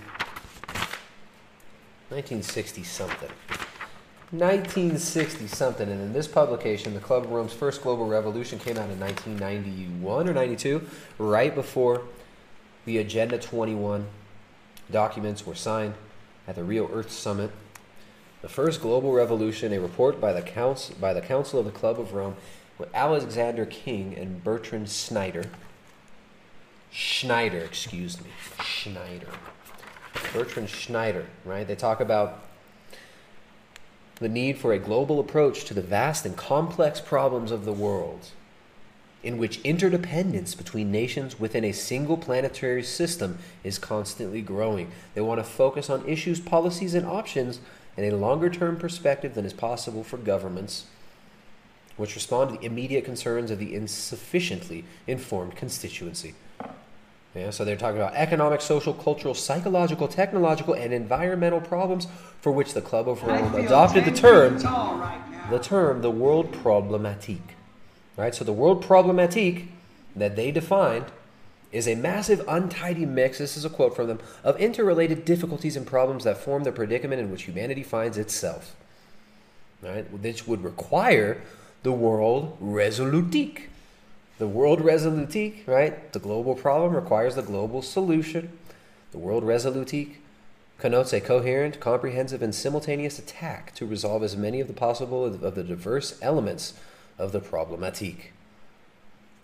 1960 2.09 2.83
something. 2.83 3.31
1960 4.29 5.47
something, 5.47 5.89
and 5.89 5.99
in 5.99 6.13
this 6.13 6.27
publication, 6.27 6.93
the 6.93 6.99
Club 6.99 7.23
of 7.23 7.31
Rome's 7.31 7.53
first 7.53 7.81
global 7.81 8.05
revolution 8.05 8.59
came 8.59 8.77
out 8.77 8.91
in 8.91 8.99
1991 8.99 10.29
or 10.29 10.33
92, 10.33 10.87
right 11.17 11.55
before 11.55 12.03
the 12.85 12.97
Agenda 12.99 13.37
21 13.37 14.07
documents 14.91 15.45
were 15.45 15.55
signed 15.55 15.95
at 16.47 16.55
the 16.55 16.63
Rio 16.63 16.89
Earth 16.91 17.11
Summit. 17.11 17.51
The 18.41 18.49
first 18.49 18.81
global 18.81 19.11
revolution, 19.11 19.73
a 19.73 19.79
report 19.79 20.21
by 20.21 20.31
the 20.31 20.43
council 20.43 20.95
by 21.01 21.13
the 21.13 21.21
Council 21.21 21.59
of 21.59 21.65
the 21.65 21.71
Club 21.71 21.99
of 21.99 22.13
Rome, 22.13 22.35
with 22.77 22.93
Alexander 22.93 23.65
King 23.65 24.15
and 24.15 24.43
Bertrand 24.43 24.89
Snyder. 24.89 25.45
Schneider, 26.91 27.57
excuse 27.57 28.21
me, 28.21 28.29
Schneider. 28.63 29.29
Bertrand 30.31 30.69
Schneider, 30.69 31.25
right? 31.43 31.67
They 31.67 31.75
talk 31.75 31.99
about 31.99 32.45
the 34.19 34.29
need 34.29 34.57
for 34.57 34.71
a 34.71 34.79
global 34.79 35.19
approach 35.19 35.65
to 35.65 35.73
the 35.73 35.81
vast 35.81 36.25
and 36.25 36.37
complex 36.37 37.01
problems 37.01 37.51
of 37.51 37.65
the 37.65 37.73
world, 37.73 38.29
in 39.25 39.37
which 39.39 39.59
interdependence 39.61 40.53
between 40.53 40.91
nations 40.91 41.39
within 41.39 41.65
a 41.65 41.71
single 41.71 42.15
planetary 42.15 42.83
system 42.83 43.39
is 43.63 43.79
constantly 43.79 44.41
growing. 44.41 44.91
They 45.15 45.21
want 45.21 45.39
to 45.39 45.43
focus 45.43 45.89
on 45.89 46.07
issues, 46.07 46.39
policies, 46.39 46.93
and 46.93 47.05
options 47.05 47.59
in 47.97 48.05
a 48.05 48.15
longer 48.15 48.49
term 48.49 48.77
perspective 48.77 49.33
than 49.33 49.43
is 49.43 49.51
possible 49.51 50.03
for 50.03 50.17
governments, 50.17 50.85
which 51.97 52.13
respond 52.13 52.51
to 52.51 52.57
the 52.57 52.65
immediate 52.65 53.03
concerns 53.03 53.49
of 53.49 53.57
the 53.57 53.73
insufficiently 53.73 54.85
informed 55.07 55.55
constituency. 55.55 56.35
Yeah, 57.33 57.49
so 57.49 57.65
they're 57.65 57.75
talking 57.75 57.97
about 57.97 58.13
economic, 58.13 58.61
social, 58.61 58.93
cultural, 58.93 59.33
psychological, 59.33 60.07
technological, 60.07 60.73
and 60.73 60.93
environmental 60.93 61.59
problems 61.59 62.07
for 62.39 62.51
which 62.51 62.73
the 62.73 62.81
Club 62.81 63.09
of 63.09 63.23
Rome 63.23 63.55
adopted 63.55 64.05
the 64.05 64.11
term 64.11 64.57
right 64.59 65.21
the 65.49 65.59
term 65.59 66.01
the 66.01 66.11
world 66.11 66.51
problematique. 66.51 67.54
Right? 68.17 68.33
So 68.33 68.43
the 68.43 68.53
world 68.53 68.83
problematique 68.83 69.67
that 70.15 70.35
they 70.35 70.51
defined 70.51 71.05
is 71.71 71.87
a 71.87 71.95
massive 71.95 72.43
untidy 72.47 73.05
mix, 73.05 73.39
this 73.39 73.57
is 73.57 73.65
a 73.65 73.69
quote 73.69 73.95
from 73.95 74.07
them, 74.07 74.19
of 74.43 74.57
interrelated 74.59 75.25
difficulties 75.25 75.75
and 75.75 75.85
problems 75.85 76.23
that 76.23 76.37
form 76.37 76.63
the 76.63 76.71
predicament 76.71 77.19
in 77.19 77.29
which 77.29 77.43
humanity 77.43 77.83
finds 77.83 78.17
itself. 78.17 78.75
Right? 79.81 80.09
Which 80.11 80.47
would 80.47 80.63
require 80.63 81.41
the 81.83 81.91
world 81.91 82.57
resolutique. 82.61 83.63
The 84.37 84.47
world 84.47 84.79
resolutique, 84.79 85.67
right? 85.67 86.11
The 86.11 86.19
global 86.19 86.55
problem 86.55 86.95
requires 86.95 87.35
the 87.35 87.41
global 87.41 87.81
solution. 87.81 88.57
The 89.11 89.17
world 89.17 89.43
resolutique 89.43 90.15
connotes 90.77 91.13
a 91.13 91.21
coherent, 91.21 91.79
comprehensive, 91.79 92.41
and 92.41 92.53
simultaneous 92.53 93.19
attack 93.19 93.73
to 93.75 93.85
resolve 93.85 94.23
as 94.23 94.35
many 94.35 94.59
of 94.59 94.67
the 94.67 94.73
possible 94.73 95.25
of 95.25 95.55
the 95.55 95.63
diverse 95.63 96.17
elements 96.21 96.73
of 97.17 97.31
the 97.31 97.41
problematique. 97.41 98.31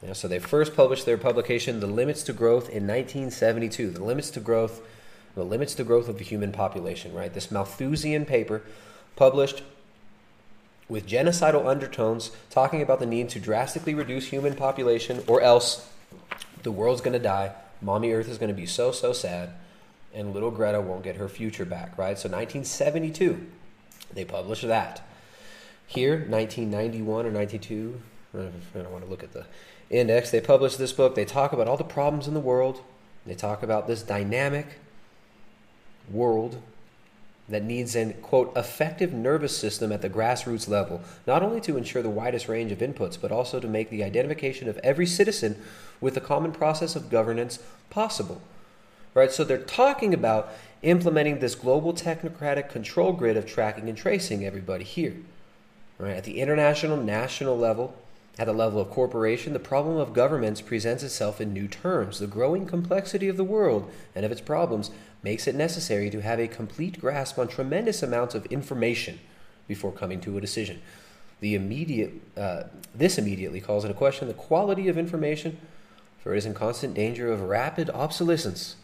Yeah, 0.03 0.13
so 0.13 0.27
they 0.27 0.39
first 0.39 0.75
published 0.75 1.05
their 1.05 1.17
publication, 1.17 1.79
The 1.79 1.87
Limits 1.87 2.23
to 2.23 2.33
Growth, 2.33 2.69
in 2.69 2.87
1972. 2.87 3.91
The 3.91 4.03
Limits 4.03 4.31
to 4.31 4.39
Growth, 4.39 4.81
the 5.35 5.43
limits 5.43 5.75
to 5.75 5.83
growth 5.83 6.09
of 6.09 6.17
the 6.17 6.23
human 6.23 6.51
population, 6.51 7.13
right? 7.13 7.33
This 7.33 7.51
Malthusian 7.51 8.25
paper 8.25 8.61
published 9.15 9.63
with 10.89 11.07
genocidal 11.07 11.65
undertones 11.65 12.31
talking 12.49 12.81
about 12.81 12.99
the 12.99 13.05
need 13.05 13.29
to 13.29 13.39
drastically 13.39 13.93
reduce 13.93 14.27
human 14.27 14.55
population 14.55 15.23
or 15.27 15.41
else 15.41 15.89
the 16.63 16.71
world's 16.71 17.01
going 17.01 17.13
to 17.13 17.19
die. 17.19 17.53
Mommy 17.81 18.11
Earth 18.11 18.27
is 18.27 18.37
going 18.37 18.49
to 18.49 18.53
be 18.53 18.65
so, 18.65 18.91
so 18.91 19.13
sad, 19.13 19.51
and 20.13 20.33
little 20.33 20.51
Greta 20.51 20.81
won't 20.81 21.03
get 21.03 21.15
her 21.15 21.29
future 21.29 21.65
back, 21.65 21.97
right? 21.97 22.19
So 22.19 22.27
1972, 22.29 23.47
they 24.13 24.25
published 24.25 24.67
that. 24.67 25.07
Here, 25.93 26.11
1991 26.19 27.25
or 27.25 27.31
92, 27.31 28.01
I 28.33 28.37
don't 28.75 28.91
want 28.93 29.03
to 29.03 29.09
look 29.09 29.23
at 29.23 29.33
the 29.33 29.45
index. 29.89 30.31
They 30.31 30.39
published 30.39 30.77
this 30.77 30.93
book. 30.93 31.15
They 31.15 31.25
talk 31.25 31.51
about 31.51 31.67
all 31.67 31.75
the 31.75 31.83
problems 31.83 32.29
in 32.29 32.33
the 32.33 32.39
world. 32.39 32.81
They 33.25 33.35
talk 33.35 33.61
about 33.61 33.87
this 33.87 34.01
dynamic 34.01 34.79
world 36.09 36.61
that 37.49 37.65
needs 37.65 37.93
an 37.97 38.13
quote 38.21 38.55
effective 38.55 39.11
nervous 39.11 39.57
system 39.57 39.91
at 39.91 40.01
the 40.01 40.09
grassroots 40.09 40.69
level, 40.69 41.01
not 41.27 41.43
only 41.43 41.59
to 41.59 41.75
ensure 41.75 42.01
the 42.01 42.09
widest 42.09 42.47
range 42.47 42.71
of 42.71 42.79
inputs, 42.79 43.19
but 43.19 43.33
also 43.33 43.59
to 43.59 43.67
make 43.67 43.89
the 43.89 44.01
identification 44.01 44.69
of 44.69 44.77
every 44.77 45.05
citizen 45.05 45.61
with 45.99 46.13
the 46.13 46.21
common 46.21 46.53
process 46.53 46.95
of 46.95 47.09
governance 47.09 47.59
possible. 47.89 48.41
Right? 49.13 49.29
So 49.29 49.43
they're 49.43 49.57
talking 49.57 50.13
about 50.13 50.53
implementing 50.83 51.39
this 51.39 51.53
global 51.53 51.93
technocratic 51.93 52.69
control 52.69 53.11
grid 53.11 53.35
of 53.35 53.45
tracking 53.45 53.89
and 53.89 53.97
tracing 53.97 54.45
everybody 54.45 54.85
here. 54.85 55.17
Right? 56.01 56.17
At 56.17 56.23
the 56.23 56.39
international, 56.39 56.97
national 56.97 57.55
level, 57.55 57.93
At 58.39 58.47
the 58.47 58.53
level 58.53 58.81
of 58.81 58.89
corporation, 58.89 59.53
the 59.53 59.59
problem 59.59 59.97
of 59.97 60.13
governments 60.13 60.61
presents 60.61 61.03
itself 61.03 61.41
in 61.41 61.53
new 61.53 61.67
terms. 61.67 62.19
The 62.19 62.27
growing 62.27 62.65
complexity 62.65 63.27
of 63.27 63.37
the 63.37 63.43
world 63.43 63.91
and 64.15 64.25
of 64.25 64.31
its 64.31 64.41
problems 64.41 64.89
makes 65.21 65.47
it 65.47 65.55
necessary 65.55 66.09
to 66.09 66.21
have 66.21 66.39
a 66.39 66.47
complete 66.47 66.99
grasp 66.99 67.37
on 67.37 67.47
tremendous 67.47 68.01
amounts 68.01 68.33
of 68.33 68.45
information 68.47 69.19
before 69.67 69.91
coming 69.91 70.21
to 70.21 70.37
a 70.37 70.41
decision. 70.41 70.81
The 71.41 71.55
immediate, 71.55 72.13
uh, 72.37 72.63
this 72.95 73.17
immediately 73.17 73.61
calls 73.61 73.83
into 73.83 73.95
question 73.95 74.27
the 74.27 74.33
quality 74.33 74.87
of 74.87 74.97
information, 74.97 75.57
for 76.23 76.33
it 76.33 76.37
is 76.37 76.45
in 76.45 76.53
constant 76.53 76.93
danger 76.93 77.31
of 77.31 77.41
rapid 77.41 77.89
obsolescence 77.89 78.75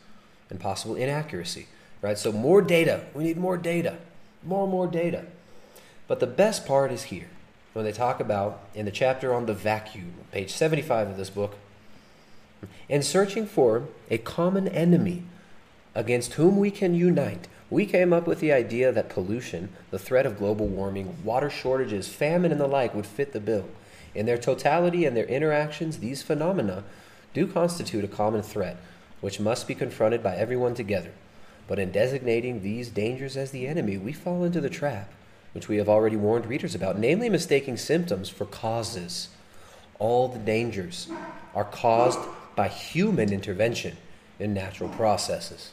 and 0.50 0.60
possible 0.60 0.96
inaccuracy. 0.96 1.68
Right? 2.02 2.18
So, 2.18 2.32
more 2.32 2.62
data. 2.62 3.06
We 3.16 3.24
need 3.24 3.38
more 3.38 3.58
data. 3.58 3.98
More 4.44 4.64
and 4.64 4.72
more 4.72 4.88
data. 4.88 5.26
But 6.08 6.20
the 6.20 6.28
best 6.28 6.66
part 6.66 6.92
is 6.92 7.04
here 7.04 7.28
when 7.74 7.86
they 7.86 7.92
talk 7.92 8.20
about 8.20 8.62
in 8.74 8.86
the 8.86 8.92
chapter 8.92 9.34
on 9.34 9.46
the 9.46 9.54
vacuum, 9.54 10.14
page 10.32 10.52
75 10.52 11.10
of 11.10 11.18
this 11.18 11.30
book, 11.30 11.56
in 12.90 13.04
searching 13.04 13.46
for 13.46 13.88
a 14.10 14.18
common 14.18 14.68
enemy 14.68 15.24
against 15.94 16.34
whom 16.34 16.58
we 16.58 16.72
can 16.72 16.96
unite, 16.96 17.48
we 17.70 17.86
came 17.86 18.14
up 18.14 18.26
with 18.26 18.40
the 18.40 18.54
idea 18.54 18.92
that 18.92 19.10
pollution, 19.10 19.70
the 19.92 20.00
threat 20.00 20.26
of 20.26 20.38
global 20.38 20.68
warming, 20.68 21.18
water 21.24 21.50
shortages, 21.50 22.08
famine, 22.08 22.52
and 22.52 22.62
the 22.62 22.68
like 22.68 22.96
would 22.96 23.06
fit 23.06 23.34
the 23.34 23.40
bill. 23.40 23.68
In 24.16 24.26
their 24.26 24.38
totality 24.38 25.06
and 25.06 25.16
their 25.16 25.26
interactions, 25.26 25.98
these 25.98 26.24
phenomena 26.24 26.84
do 27.34 27.46
constitute 27.46 28.06
a 28.06 28.08
common 28.08 28.42
threat, 28.42 28.78
which 29.20 29.40
must 29.40 29.68
be 29.68 29.76
confronted 29.76 30.24
by 30.24 30.36
everyone 30.36 30.74
together. 30.74 31.12
But 31.68 31.80
in 31.80 31.92
designating 31.92 32.62
these 32.62 32.90
dangers 32.90 33.36
as 33.36 33.52
the 33.52 33.68
enemy, 33.68 33.98
we 33.98 34.14
fall 34.14 34.46
into 34.46 34.62
the 34.62 34.70
trap, 34.70 35.12
which 35.58 35.68
we 35.68 35.78
have 35.78 35.90
already 35.90 36.16
warned 36.16 36.46
readers 36.46 36.76
about, 36.76 37.00
namely 37.00 37.30
mistaking 37.30 37.78
symptoms 37.78 38.30
for 38.30 38.46
causes. 38.46 39.30
All 39.98 40.28
the 40.28 40.38
dangers 40.38 41.08
are 41.56 41.64
caused 41.64 42.20
by 42.56 42.68
human 42.68 43.34
intervention 43.34 43.98
in 44.40 44.54
natural 44.54 44.88
processes. 44.88 45.72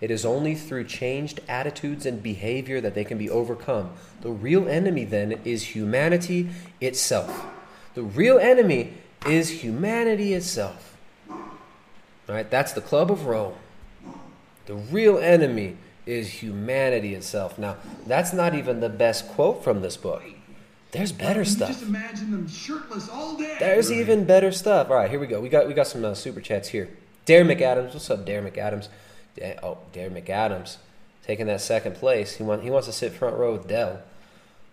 It 0.00 0.10
is 0.10 0.24
only 0.24 0.54
through 0.54 0.84
changed 0.84 1.40
attitudes 1.48 2.06
and 2.06 2.22
behavior 2.22 2.80
that 2.80 2.94
they 2.94 3.04
can 3.04 3.18
be 3.18 3.28
overcome. 3.28 3.92
The 4.22 4.30
real 4.30 4.70
enemy, 4.70 5.04
then, 5.04 5.32
is 5.44 5.74
humanity 5.74 6.48
itself. 6.80 7.44
The 7.92 8.04
real 8.04 8.38
enemy 8.38 8.94
is 9.26 9.62
humanity 9.62 10.32
itself. 10.32 10.96
All 11.28 11.44
right, 12.26 12.50
that's 12.50 12.72
the 12.72 12.80
Club 12.80 13.10
of 13.10 13.26
Rome. 13.26 13.52
The 14.64 14.76
real 14.76 15.18
enemy 15.18 15.76
is 16.06 16.28
humanity 16.42 17.14
itself. 17.14 17.58
Now, 17.58 17.76
that's 18.06 18.32
not 18.32 18.54
even 18.54 18.80
the 18.80 18.88
best 18.88 19.28
quote 19.28 19.62
from 19.62 19.82
this 19.82 19.96
book. 19.96 20.22
There's 20.92 21.12
better 21.12 21.40
And 21.40 21.48
you 21.48 21.54
stuff. 21.56 21.68
Just 21.68 21.82
imagine 21.82 22.30
them 22.30 22.48
shirtless 22.48 23.08
all 23.08 23.36
day. 23.36 23.56
There's 23.58 23.90
even 23.92 24.24
better 24.24 24.52
stuff. 24.52 24.88
All 24.88 24.96
right, 24.96 25.10
here 25.10 25.18
we 25.18 25.26
go. 25.26 25.40
We 25.40 25.48
got 25.48 25.66
we 25.66 25.74
got 25.74 25.88
some 25.88 26.04
uh, 26.04 26.14
super 26.14 26.40
chats 26.40 26.68
here. 26.68 26.88
Dare 27.26 27.44
McAdams, 27.44 27.92
what's 27.92 28.08
up, 28.08 28.24
Dare 28.24 28.40
McAdams? 28.40 28.88
Da- 29.34 29.58
oh, 29.62 29.78
Dare 29.92 30.08
McAdams, 30.10 30.76
taking 31.26 31.46
that 31.46 31.60
second 31.60 31.96
place. 31.96 32.36
He 32.36 32.44
want 32.44 32.62
he 32.62 32.70
wants 32.70 32.86
to 32.86 32.92
sit 32.92 33.12
front 33.12 33.36
row 33.36 33.52
with 33.52 33.66
Dell. 33.68 34.00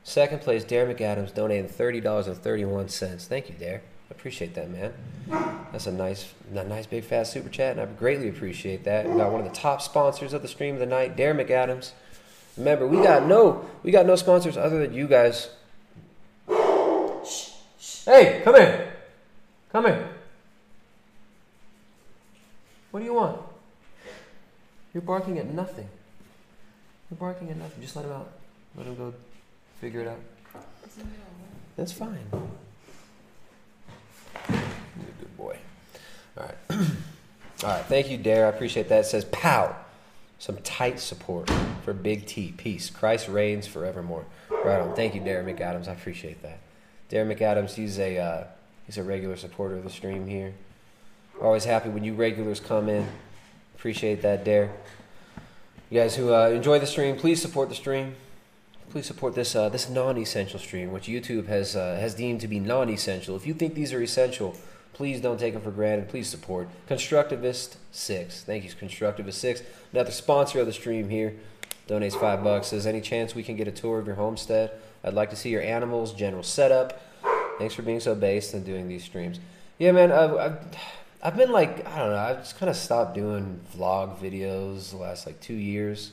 Second 0.04 0.42
place, 0.42 0.64
Dare 0.64 0.86
McAdams 0.86 1.34
donating 1.34 1.68
thirty 1.68 2.00
dollars 2.00 2.28
and 2.28 2.38
thirty 2.38 2.64
one 2.64 2.90
cents. 2.90 3.26
Thank 3.26 3.50
you, 3.50 3.56
Darren. 3.56 3.82
Appreciate 4.24 4.56
that, 4.56 4.70
man. 4.70 4.94
That's 5.74 5.86
a 5.86 5.91
nice, 5.91 6.34
a 6.56 6.64
nice 6.64 6.86
big 6.86 7.04
fat 7.04 7.24
super 7.24 7.50
chat, 7.50 7.78
and 7.78 7.82
I 7.82 7.86
greatly 7.88 8.30
appreciate 8.30 8.86
that. 8.86 9.06
We 9.06 9.18
got 9.18 9.34
one 9.34 9.45
of 9.45 9.52
the 9.52 9.54
top 9.54 9.82
sponsors 9.82 10.32
of 10.32 10.41
the 10.41 10.48
stream 10.48 10.76
of 10.76 10.80
the 10.80 10.86
night, 10.86 11.18
Darren 11.18 11.45
McAdams. 11.45 11.91
Remember, 12.56 12.88
we 12.88 13.04
got 13.04 13.26
no, 13.28 13.66
we 13.84 13.91
got 13.91 14.06
no 14.06 14.16
sponsors 14.16 14.56
other 14.56 14.80
than 14.80 14.94
you 14.94 15.10
guys. 15.10 15.50
Hey, 18.06 18.40
come 18.45 18.56
here. 18.56 18.94
Come 19.74 19.88
here. 19.88 20.08
What 22.91 23.02
do 23.02 23.06
you 23.06 23.16
want? 23.16 23.41
You're 24.94 25.04
barking 25.04 25.38
at 25.38 25.54
nothing. 25.54 25.90
You're 27.12 27.18
barking 27.18 27.50
at 27.50 27.58
nothing. 27.58 27.82
Just 27.82 27.98
let 27.98 28.06
him 28.06 28.14
out. 28.14 28.32
Let 28.78 28.88
him 28.88 28.95
go 28.95 29.14
figure 29.82 30.00
it 30.00 30.08
out. 30.08 30.20
That's 31.76 31.91
fine. 31.91 32.26
Boy. 35.44 35.57
All 36.38 36.45
right. 36.45 36.56
All 37.64 37.70
right. 37.70 37.86
Thank 37.86 38.10
you, 38.10 38.18
Dare. 38.18 38.45
I 38.45 38.49
appreciate 38.49 38.88
that. 38.88 39.02
It 39.02 39.06
says, 39.06 39.26
pow. 39.26 39.76
Some 40.40 40.57
tight 40.64 41.02
support 41.02 41.52
for 41.84 41.94
Big 41.94 42.26
T. 42.26 42.53
Peace. 42.56 42.90
Christ 42.90 43.28
reigns 43.28 43.68
forevermore. 43.68 44.26
Right 44.49 44.80
on. 44.80 44.95
Thank 44.95 45.15
you, 45.15 45.22
Darren 45.22 45.45
McAdams. 45.45 45.90
I 45.90 45.91
appreciate 45.91 46.41
that. 46.44 46.60
Darren 47.10 47.34
McAdams, 47.34 47.74
he's 47.74 47.99
a 47.99 48.18
uh, 48.18 48.44
he's 48.86 48.98
a 48.98 49.03
regular 49.03 49.36
supporter 49.36 49.76
of 49.76 49.84
the 49.84 49.90
stream 49.90 50.28
here. 50.28 50.53
Always 51.41 51.65
happy 51.65 51.90
when 51.90 52.03
you 52.03 52.14
regulars 52.14 52.60
come 52.60 52.88
in. 52.88 53.07
Appreciate 53.76 54.22
that, 54.22 54.45
Dare. 54.45 54.72
You 55.90 55.99
guys 55.99 56.15
who 56.15 56.34
uh, 56.34 56.49
enjoy 56.49 56.80
the 56.80 56.88
stream, 56.88 57.18
please 57.18 57.41
support 57.41 57.70
the 57.70 57.76
stream. 57.76 58.15
Please 58.91 59.06
support 59.06 59.36
this 59.36 59.56
uh, 59.56 59.70
this 59.70 59.90
non-essential 59.90 60.60
stream, 60.60 60.91
which 60.91 61.07
YouTube 61.07 61.48
has 61.48 61.76
uh, 61.76 61.98
has 61.99 62.14
deemed 62.14 62.41
to 62.41 62.48
be 62.48 62.60
non-essential. 62.60 63.36
If 63.36 63.45
you 63.45 63.53
think 63.53 63.76
these 63.76 63.94
are 63.94 64.02
essential, 64.02 64.56
please 64.94 65.20
don't 65.22 65.40
take 65.40 65.53
them 65.53 65.61
for 65.61 65.72
granted. 65.72 66.07
Please 66.10 66.30
support 66.30 66.70
Constructivist 66.88 67.76
Six. 67.91 68.44
Thank 68.44 68.64
you, 68.64 68.70
Constructivist 68.70 69.34
Six. 69.34 69.64
Another 69.91 70.11
sponsor 70.11 70.60
of 70.60 70.65
the 70.65 70.74
stream 70.74 71.10
here. 71.10 71.36
Donates 71.88 72.20
five 72.20 72.44
bucks. 72.44 72.68
Says 72.68 72.88
any 72.88 73.02
chance 73.02 73.36
we 73.36 73.44
can 73.44 73.56
get 73.56 73.68
a 73.68 73.72
tour 73.72 73.99
of 73.99 74.07
your 74.07 74.15
homestead? 74.15 74.72
I'd 75.03 75.14
like 75.14 75.30
to 75.32 75.36
see 75.36 75.49
your 75.49 75.61
animals, 75.61 76.14
general 76.14 76.44
setup. 76.44 77.02
Thanks 77.60 77.74
for 77.74 77.82
being 77.82 77.99
so 77.99 78.15
based 78.15 78.53
and 78.53 78.65
doing 78.65 78.88
these 78.88 79.03
streams. 79.03 79.40
Yeah, 79.78 79.91
man. 79.91 80.11
I've, 80.11 80.36
I've, 80.36 80.57
I've 81.22 81.36
been 81.36 81.52
like 81.52 81.86
I 81.88 81.99
don't 81.99 82.11
know. 82.11 82.18
I've 82.18 82.40
just 82.40 82.57
kind 82.57 82.70
of 82.70 82.76
stopped 82.76 83.15
doing 83.15 83.60
vlog 83.76 84.18
videos 84.18 84.91
the 84.91 84.98
last 84.98 85.26
like 85.26 85.40
two 85.40 85.56
years. 85.56 86.11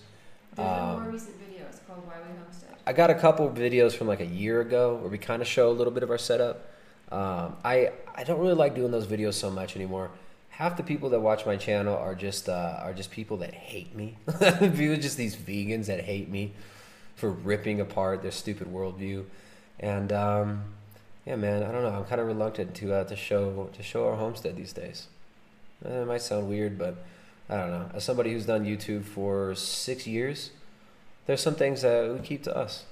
There's 0.57 0.69
a 0.69 0.73
Um, 0.73 1.03
more 1.03 1.13
recent 1.13 1.37
video. 1.39 1.67
It's 1.67 1.81
called 1.87 2.07
Why 2.07 2.15
We 2.27 2.37
Homestead. 2.39 2.71
I 2.87 2.93
got 2.93 3.11
a 3.11 3.15
couple 3.15 3.47
of 3.47 3.55
videos 3.55 3.95
from 3.95 4.09
like 4.09 4.21
a 4.21 4.27
year 4.27 4.61
ago 4.61 4.97
where 4.97 5.09
we 5.09 5.19
kind 5.19 5.41
of 5.41 5.47
show 5.47 5.71
a 5.71 5.73
little 5.73 5.93
bit 5.93 6.03
of 6.03 6.11
our 6.11 6.19
setup. 6.19 6.67
Um, 7.13 7.57
I 7.65 7.91
I 8.15 8.25
don't 8.25 8.41
really 8.41 8.55
like 8.55 8.75
doing 8.75 8.91
those 8.93 9.07
videos 9.07 9.35
so 9.35 9.51
much 9.51 9.77
anymore. 9.77 10.11
Half 10.51 10.77
the 10.77 10.83
people 10.83 11.11
that 11.11 11.21
watch 11.21 11.47
my 11.47 11.57
channel 11.57 11.97
are 11.97 12.15
just 12.15 12.49
uh, 12.49 12.79
are 12.83 12.93
just 12.93 13.11
people 13.11 13.39
that 13.39 13.55
hate 13.55 13.95
me. 13.95 14.17
People 14.61 14.97
just 14.97 15.17
these 15.17 15.35
vegans 15.35 15.87
that 15.87 16.01
hate 16.05 16.29
me 16.29 16.53
for 17.17 17.31
ripping 17.31 17.81
apart 17.81 18.23
their 18.23 18.31
stupid 18.31 18.69
worldview. 18.69 19.25
And 19.79 20.13
um, 20.13 20.65
yeah, 21.27 21.37
man, 21.37 21.63
I 21.63 21.73
don't 21.73 21.83
know. 21.83 21.91
I'm 21.91 22.05
kind 22.05 22.21
of 22.21 22.27
reluctant 22.27 22.75
to 22.77 22.93
uh, 22.95 23.05
to 23.05 23.17
show 23.17 23.71
to 23.73 23.83
show 23.83 24.07
our 24.09 24.17
homestead 24.17 24.57
these 24.57 24.73
days. 24.73 25.07
Uh, 25.85 26.03
It 26.03 26.07
might 26.07 26.23
sound 26.23 26.49
weird, 26.49 26.79
but 26.79 26.97
I 27.49 27.57
don't 27.57 27.71
know. 27.71 27.91
As 27.95 28.05
somebody 28.05 28.33
who's 28.33 28.47
done 28.47 28.65
YouTube 28.65 29.05
for 29.05 29.55
six 29.55 30.07
years, 30.07 30.51
there's 31.27 31.41
some 31.43 31.55
things 31.55 31.83
that 31.83 32.13
we 32.13 32.21
keep 32.21 32.43
to 32.45 32.57
us. 32.57 32.85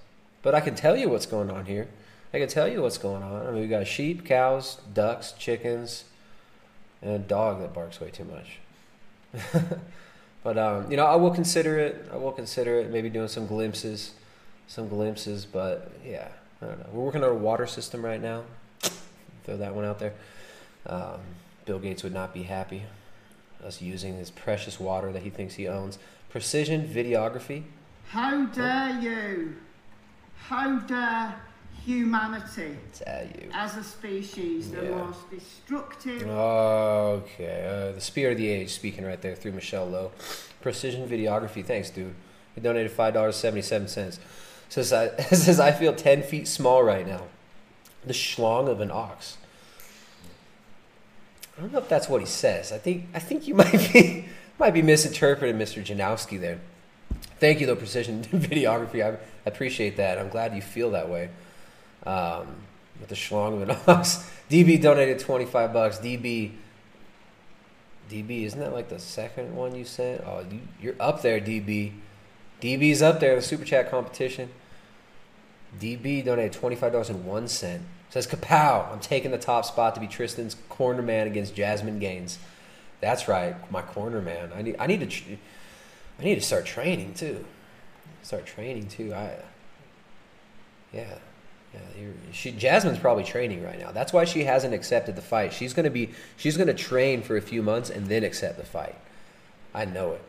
But 0.43 0.55
I 0.55 0.61
can 0.61 0.75
tell 0.75 0.97
you 0.97 1.09
what's 1.09 1.27
going 1.27 1.51
on 1.51 1.67
here. 1.67 1.89
I 2.33 2.39
can 2.39 2.49
tell 2.49 2.69
you 2.69 2.83
what's 2.83 2.99
going 2.99 3.23
on. 3.23 3.47
I 3.47 3.51
mean, 3.51 3.63
we 3.63 3.69
got 3.69 3.87
sheep, 3.87 4.25
cows, 4.25 4.81
ducks, 4.93 5.33
chickens, 5.33 6.05
and 7.01 7.13
a 7.13 7.19
dog 7.19 7.61
that 7.61 7.73
barks 7.73 8.01
way 8.01 8.11
too 8.11 8.25
much. 8.25 8.59
but 10.43 10.59
um, 10.59 10.91
you 10.91 10.97
know, 10.97 11.07
I 11.07 11.17
will 11.17 11.31
consider 11.31 11.79
it. 11.79 12.09
I 12.13 12.17
will 12.17 12.33
consider 12.33 12.79
it. 12.81 12.91
Maybe 12.91 13.09
doing 13.09 13.29
some 13.29 13.47
glimpses, 13.47 14.13
some 14.67 14.89
glimpses. 14.89 15.47
But 15.47 15.91
yeah, 16.05 16.29
I 16.61 16.67
don't 16.67 16.79
know. 16.79 16.87
We're 16.93 17.05
working 17.05 17.25
on 17.25 17.31
a 17.31 17.35
water 17.35 17.67
system 17.67 18.05
right 18.05 18.21
now. 18.21 18.43
Throw 19.45 19.57
that 19.57 19.75
one 19.75 19.85
out 19.85 19.99
there. 19.99 20.13
Um, 20.87 21.21
Bill 21.65 21.79
Gates 21.79 22.03
would 22.03 22.15
not 22.15 22.35
be 22.35 22.43
happy 22.43 22.83
us 23.65 23.83
using 23.83 24.17
his 24.17 24.31
precious 24.31 24.79
water 24.79 25.13
that 25.13 25.23
he 25.23 25.31
thinks 25.31 25.55
he 25.55 25.67
owns. 25.69 25.99
Precision 26.31 26.87
videography. 26.87 27.65
How 28.09 28.47
dare 28.47 28.99
you? 29.01 29.57
How 30.37 30.79
dare 30.81 31.41
humanity 31.89 32.77
as 33.55 33.77
a 33.77 33.83
species, 33.83 34.71
the 34.71 34.83
Yeah. 34.85 34.91
most 34.91 35.31
destructive 35.31 36.23
Okay, 36.29 37.67
uh, 37.67 37.93
the 37.95 38.01
spirit 38.01 38.33
of 38.33 38.39
the 38.39 38.49
age 38.49 38.71
speaking 38.71 39.05
right 39.07 39.21
there 39.23 39.35
through 39.35 39.53
Michelle 39.53 39.87
Lowe. 39.87 40.11
Precision 40.61 41.09
videography, 41.09 41.65
thanks, 41.65 41.89
dude. 41.89 42.15
He 42.55 42.61
donated 42.61 42.91
five 42.93 43.15
dollars 43.15 43.37
seventy 43.37 43.63
seven 43.63 43.89
cents. 43.89 44.21
Says 44.69 44.93
I 44.93 45.17
says 45.33 45.59
I 45.59 45.73
feel 45.73 45.95
ten 45.95 46.23
feet 46.23 46.47
small 46.47 46.83
right 46.83 47.07
now. 47.07 47.23
The 48.05 48.13
schlong 48.13 48.69
of 48.69 48.81
an 48.83 48.91
ox. 48.91 49.39
I 51.57 51.63
don't 51.63 51.73
know 51.73 51.79
if 51.79 51.89
that's 51.89 52.09
what 52.09 52.21
he 52.21 52.27
says. 52.27 52.71
I 52.71 52.79
think 52.79 53.07
I 53.15 53.19
think 53.19 53.49
you 53.49 53.55
might 53.63 53.93
be 53.93 54.27
might 54.59 54.75
be 54.75 54.83
misinterpreting 54.83 55.57
Mr. 55.59 55.83
Janowski 55.83 56.39
there. 56.39 56.59
Thank 57.41 57.61
you 57.61 57.67
though, 57.67 57.77
Precision 57.77 58.23
Videography. 58.33 59.03
I, 59.05 59.11
I 59.15 59.19
appreciate 59.47 59.97
that. 59.97 60.19
I'm 60.19 60.29
glad 60.29 60.55
you 60.55 60.61
feel 60.63 60.91
that 60.91 61.09
way. 61.09 61.31
Um, 62.09 62.47
with 63.01 63.11
the 63.11 63.15
schlong 63.15 63.61
of 63.61 63.69
an 63.69 63.77
ox. 63.87 64.31
DB 64.51 64.81
donated 64.81 65.19
25 65.19 65.73
bucks. 65.73 65.99
DB, 65.99 66.53
DB, 68.11 68.45
isn't 68.45 68.59
that 68.59 68.73
like 68.73 68.89
the 68.89 68.99
second 68.99 69.55
one 69.55 69.75
you 69.75 69.85
sent? 69.85 70.23
Oh, 70.23 70.45
you, 70.51 70.61
you're 70.81 70.95
up 70.99 71.21
there, 71.23 71.39
DB. 71.39 71.93
DB's 72.63 73.03
up 73.03 73.21
there 73.21 73.33
in 73.33 73.37
the 73.37 73.43
super 73.43 73.65
chat 73.65 73.91
competition. 73.91 74.49
DB 75.79 76.25
donated 76.25 76.55
twenty 76.55 76.75
five 76.77 76.93
dollars 76.93 77.11
and 77.11 77.25
one 77.25 77.47
cent. 77.47 77.83
Says 78.11 78.27
Kapow, 78.27 78.91
I'm 78.91 79.01
taking 79.01 79.31
the 79.31 79.39
top 79.39 79.67
spot 79.67 79.95
to 79.95 80.01
be 80.01 80.07
Tristan's 80.07 80.57
corner 80.71 81.03
man 81.03 81.27
against 81.27 81.55
Jasmine 81.55 81.99
Gains. 81.99 82.39
That's 83.01 83.29
right, 83.29 83.55
my 83.71 83.83
corner 83.83 84.23
man. 84.23 84.51
I 84.55 84.63
need 84.63 84.77
I 84.79 84.87
need 84.87 85.09
to 85.09 85.37
I 86.19 86.25
need 86.25 86.37
to 86.37 86.41
start 86.41 86.65
training 86.65 87.15
too. 87.15 87.45
Start 88.23 88.47
training 88.47 88.89
too. 88.89 89.13
I 89.15 89.35
yeah. 90.93 91.19
Yeah, 91.75 91.81
she 92.33 92.53
Jasmine's 92.53 92.99
probably 92.99 93.25
training 93.25 93.63
right 93.63 93.79
now. 93.79 93.93
That's 93.93 94.13
why 94.13 94.25
she 94.25 94.45
hasn't 94.45 94.75
accepted 94.75 95.17
the 95.17 95.23
fight. 95.23 95.53
She's 95.53 95.75
gonna 95.75 95.91
be 95.91 96.11
she's 96.37 96.57
gonna 96.57 96.75
train 96.75 97.23
for 97.23 97.37
a 97.37 97.43
few 97.43 97.63
months 97.63 97.91
and 97.91 98.07
then 98.07 98.25
accept 98.25 98.57
the 98.57 98.65
fight. 98.65 98.97
I 99.75 99.85
know 99.85 100.13
it. 100.13 100.23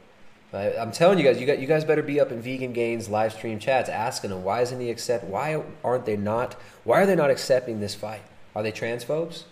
I, 0.51 0.75
I'm 0.77 0.91
telling 0.91 1.17
you 1.17 1.23
guys, 1.23 1.39
you 1.39 1.47
got 1.47 1.59
you 1.59 1.67
guys 1.67 1.85
better 1.85 2.01
be 2.01 2.19
up 2.19 2.31
in 2.31 2.41
Vegan 2.41 2.73
Gains 2.73 3.07
live 3.07 3.33
stream 3.33 3.59
chats 3.59 3.89
asking 3.89 4.31
them 4.31 4.43
why 4.43 4.61
isn't 4.61 4.79
he 4.79 4.89
accept? 4.89 5.23
Why 5.23 5.63
aren't 5.83 6.05
they 6.05 6.17
not? 6.17 6.55
Why 6.83 7.01
are 7.01 7.05
they 7.05 7.15
not 7.15 7.29
accepting 7.29 7.79
this 7.79 7.95
fight? 7.95 8.23
Are 8.55 8.63
they 8.63 8.71
transphobes? 8.71 9.43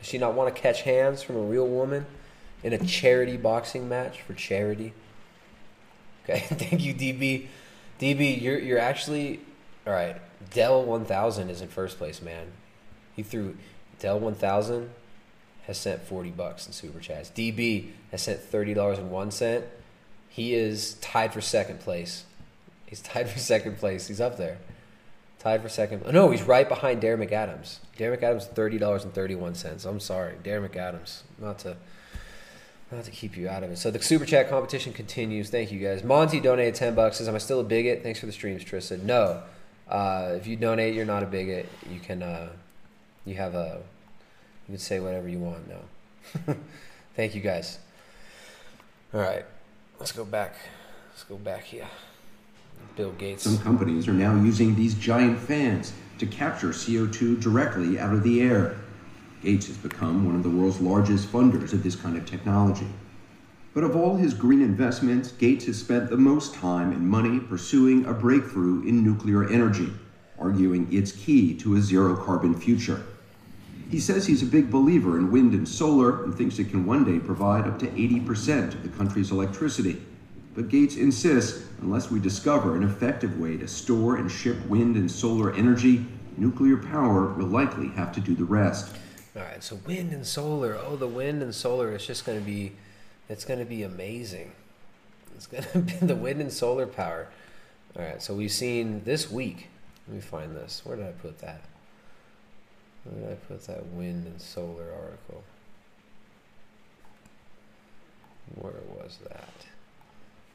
Does 0.00 0.08
she 0.08 0.18
not 0.18 0.34
want 0.34 0.54
to 0.54 0.60
catch 0.60 0.82
hands 0.82 1.22
from 1.22 1.36
a 1.36 1.42
real 1.42 1.68
woman 1.68 2.06
in 2.64 2.72
a 2.72 2.78
charity 2.78 3.36
boxing 3.36 3.88
match 3.88 4.22
for 4.22 4.34
charity? 4.34 4.94
Okay, 6.24 6.40
thank 6.48 6.82
you, 6.82 6.94
DB. 6.94 7.46
DB, 8.00 8.40
you're 8.40 8.58
you're 8.58 8.78
actually 8.80 9.40
all 9.86 9.92
right. 9.92 10.16
Dell 10.50 10.82
one 10.84 11.04
thousand 11.04 11.50
is 11.50 11.60
in 11.60 11.68
first 11.68 11.98
place, 11.98 12.20
man. 12.22 12.48
He 13.14 13.22
threw 13.22 13.56
Dell 13.98 14.18
one 14.18 14.34
thousand 14.34 14.90
has 15.66 15.78
sent 15.78 16.02
forty 16.02 16.30
bucks 16.30 16.66
in 16.66 16.72
super 16.72 17.00
chats. 17.00 17.30
DB 17.30 17.90
has 18.10 18.22
sent 18.22 18.40
thirty 18.40 18.74
dollars 18.74 18.98
and 18.98 19.10
one 19.10 19.30
cent. 19.30 19.64
He 20.28 20.54
is 20.54 20.94
tied 20.94 21.32
for 21.32 21.40
second 21.40 21.80
place. 21.80 22.24
He's 22.86 23.00
tied 23.02 23.28
for 23.28 23.38
second 23.38 23.78
place. 23.78 24.08
He's 24.08 24.20
up 24.20 24.36
there. 24.36 24.58
Tied 25.38 25.62
for 25.62 25.68
second. 25.68 26.02
Oh, 26.06 26.12
no, 26.12 26.30
he's 26.30 26.42
right 26.42 26.68
behind 26.68 27.02
Darren 27.02 27.26
McAdams. 27.28 27.78
Darren 27.98 28.16
McAdams 28.18 28.44
thirty 28.44 28.78
dollars 28.78 29.04
and 29.04 29.12
thirty 29.12 29.34
one 29.34 29.54
cents. 29.54 29.84
I'm 29.84 29.98
sorry, 30.00 30.34
Darren 30.44 30.68
McAdams. 30.68 31.22
Not 31.40 31.58
to 31.60 31.76
not 32.92 33.04
to 33.04 33.10
keep 33.10 33.36
you 33.36 33.48
out 33.48 33.62
of 33.64 33.70
it. 33.70 33.78
So 33.78 33.90
the 33.90 34.00
super 34.02 34.24
chat 34.26 34.48
competition 34.50 34.92
continues. 34.92 35.50
Thank 35.50 35.72
you 35.72 35.80
guys. 35.80 36.04
Monty 36.04 36.38
donated 36.40 36.74
ten 36.74 36.94
bucks. 36.94 37.16
Says, 37.16 37.28
"Am 37.28 37.34
I 37.34 37.38
still 37.38 37.58
a 37.60 37.64
bigot?" 37.64 38.02
Thanks 38.02 38.20
for 38.20 38.26
the 38.26 38.32
streams, 38.32 38.62
Tristan. 38.62 39.04
No, 39.06 39.42
uh, 39.92 40.32
if 40.36 40.46
you 40.46 40.56
donate, 40.56 40.94
you're 40.94 41.04
not 41.04 41.22
a 41.22 41.26
bigot. 41.26 41.68
You 41.90 42.00
can 42.00 42.22
uh, 42.22 42.48
you 43.26 43.34
have 43.34 43.54
a 43.54 43.82
you 44.66 44.72
can 44.72 44.78
say 44.78 44.98
whatever 45.00 45.28
you 45.28 45.38
want 45.38 45.68
now. 45.68 46.54
Thank 47.14 47.34
you 47.34 47.42
guys. 47.42 47.78
All 49.12 49.20
right, 49.20 49.44
let's 50.00 50.12
go 50.12 50.24
back. 50.24 50.54
Let's 51.10 51.24
go 51.24 51.36
back 51.36 51.64
here. 51.64 51.86
Bill 52.96 53.12
Gates. 53.12 53.42
Some 53.42 53.58
companies 53.58 54.08
are 54.08 54.14
now 54.14 54.34
using 54.34 54.74
these 54.74 54.94
giant 54.94 55.38
fans 55.38 55.92
to 56.18 56.26
capture 56.26 56.68
CO2 56.68 57.42
directly 57.42 57.98
out 57.98 58.14
of 58.14 58.22
the 58.22 58.40
air. 58.40 58.78
Gates 59.42 59.66
has 59.66 59.76
become 59.76 60.24
one 60.24 60.36
of 60.36 60.42
the 60.42 60.48
world's 60.48 60.80
largest 60.80 61.30
funders 61.30 61.74
of 61.74 61.82
this 61.82 61.96
kind 61.96 62.16
of 62.16 62.24
technology. 62.24 62.86
But 63.74 63.84
of 63.84 63.96
all 63.96 64.16
his 64.16 64.34
green 64.34 64.60
investments, 64.60 65.32
Gates 65.32 65.64
has 65.64 65.78
spent 65.78 66.10
the 66.10 66.16
most 66.16 66.54
time 66.54 66.92
and 66.92 67.08
money 67.08 67.40
pursuing 67.40 68.04
a 68.04 68.12
breakthrough 68.12 68.82
in 68.86 69.02
nuclear 69.02 69.48
energy, 69.48 69.90
arguing 70.38 70.88
it's 70.90 71.12
key 71.12 71.54
to 71.58 71.76
a 71.76 71.80
zero 71.80 72.14
carbon 72.16 72.54
future. 72.54 73.02
He 73.90 74.00
says 74.00 74.26
he's 74.26 74.42
a 74.42 74.46
big 74.46 74.70
believer 74.70 75.18
in 75.18 75.30
wind 75.30 75.52
and 75.52 75.68
solar 75.68 76.24
and 76.24 76.34
thinks 76.34 76.58
it 76.58 76.70
can 76.70 76.86
one 76.86 77.04
day 77.04 77.18
provide 77.18 77.66
up 77.66 77.78
to 77.80 77.86
80% 77.86 78.74
of 78.74 78.82
the 78.82 78.88
country's 78.88 79.30
electricity. 79.30 80.02
But 80.54 80.68
Gates 80.68 80.96
insists 80.96 81.66
unless 81.80 82.10
we 82.10 82.20
discover 82.20 82.76
an 82.76 82.82
effective 82.82 83.38
way 83.38 83.56
to 83.56 83.68
store 83.68 84.16
and 84.16 84.30
ship 84.30 84.56
wind 84.66 84.96
and 84.96 85.10
solar 85.10 85.52
energy, 85.52 86.06
nuclear 86.36 86.76
power 86.76 87.26
will 87.34 87.46
likely 87.46 87.88
have 87.88 88.12
to 88.12 88.20
do 88.20 88.34
the 88.34 88.44
rest. 88.44 88.94
All 89.34 89.42
right, 89.42 89.62
so 89.62 89.78
wind 89.86 90.12
and 90.12 90.26
solar. 90.26 90.76
Oh, 90.76 90.96
the 90.96 91.08
wind 91.08 91.42
and 91.42 91.54
solar 91.54 91.94
is 91.94 92.06
just 92.06 92.26
going 92.26 92.38
to 92.38 92.44
be, 92.44 92.72
it's 93.28 93.44
going 93.44 93.58
to 93.58 93.64
be 93.64 93.82
amazing. 93.82 94.52
It's 95.34 95.46
going 95.46 95.64
to 95.72 95.78
be 95.78 96.06
the 96.06 96.16
wind 96.16 96.40
and 96.40 96.52
solar 96.52 96.86
power. 96.86 97.28
All 97.96 98.02
right, 98.02 98.22
so 98.22 98.34
we've 98.34 98.52
seen 98.52 99.04
this 99.04 99.30
week. 99.30 99.68
Let 100.08 100.14
me 100.14 100.20
find 100.20 100.56
this. 100.56 100.82
Where 100.84 100.96
did 100.96 101.06
I 101.06 101.12
put 101.12 101.38
that? 101.40 101.62
Where 103.04 103.20
did 103.20 103.32
I 103.32 103.34
put 103.34 103.66
that 103.66 103.86
wind 103.86 104.26
and 104.26 104.40
solar 104.40 104.92
article? 104.92 105.42
Where 108.54 108.72
was 108.96 109.18
that? 109.24 109.48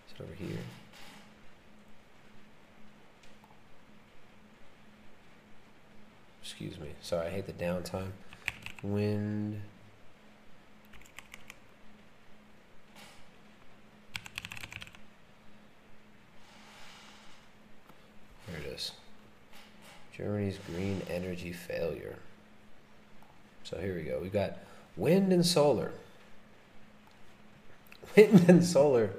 Is 0.08 0.14
it 0.20 0.24
over 0.24 0.34
here? 0.34 0.60
Excuse 6.42 6.80
me. 6.80 6.90
Sorry, 7.02 7.28
I 7.28 7.30
hate 7.30 7.46
the 7.46 7.54
downtime. 7.54 8.12
Wind. 8.82 9.62
Here 18.48 18.60
it 18.60 18.66
is. 18.74 18.92
Germany's 20.18 20.58
green 20.74 21.04
energy 21.12 21.52
failure. 21.52 22.16
So 23.64 23.78
here 23.78 23.96
we 23.96 24.02
go. 24.02 24.18
We've 24.20 24.34
got 24.34 24.58
wind 24.96 25.32
and 25.32 25.46
solar. 25.46 25.92
Wind 28.16 28.50
and 28.50 28.66
solar. 28.66 29.12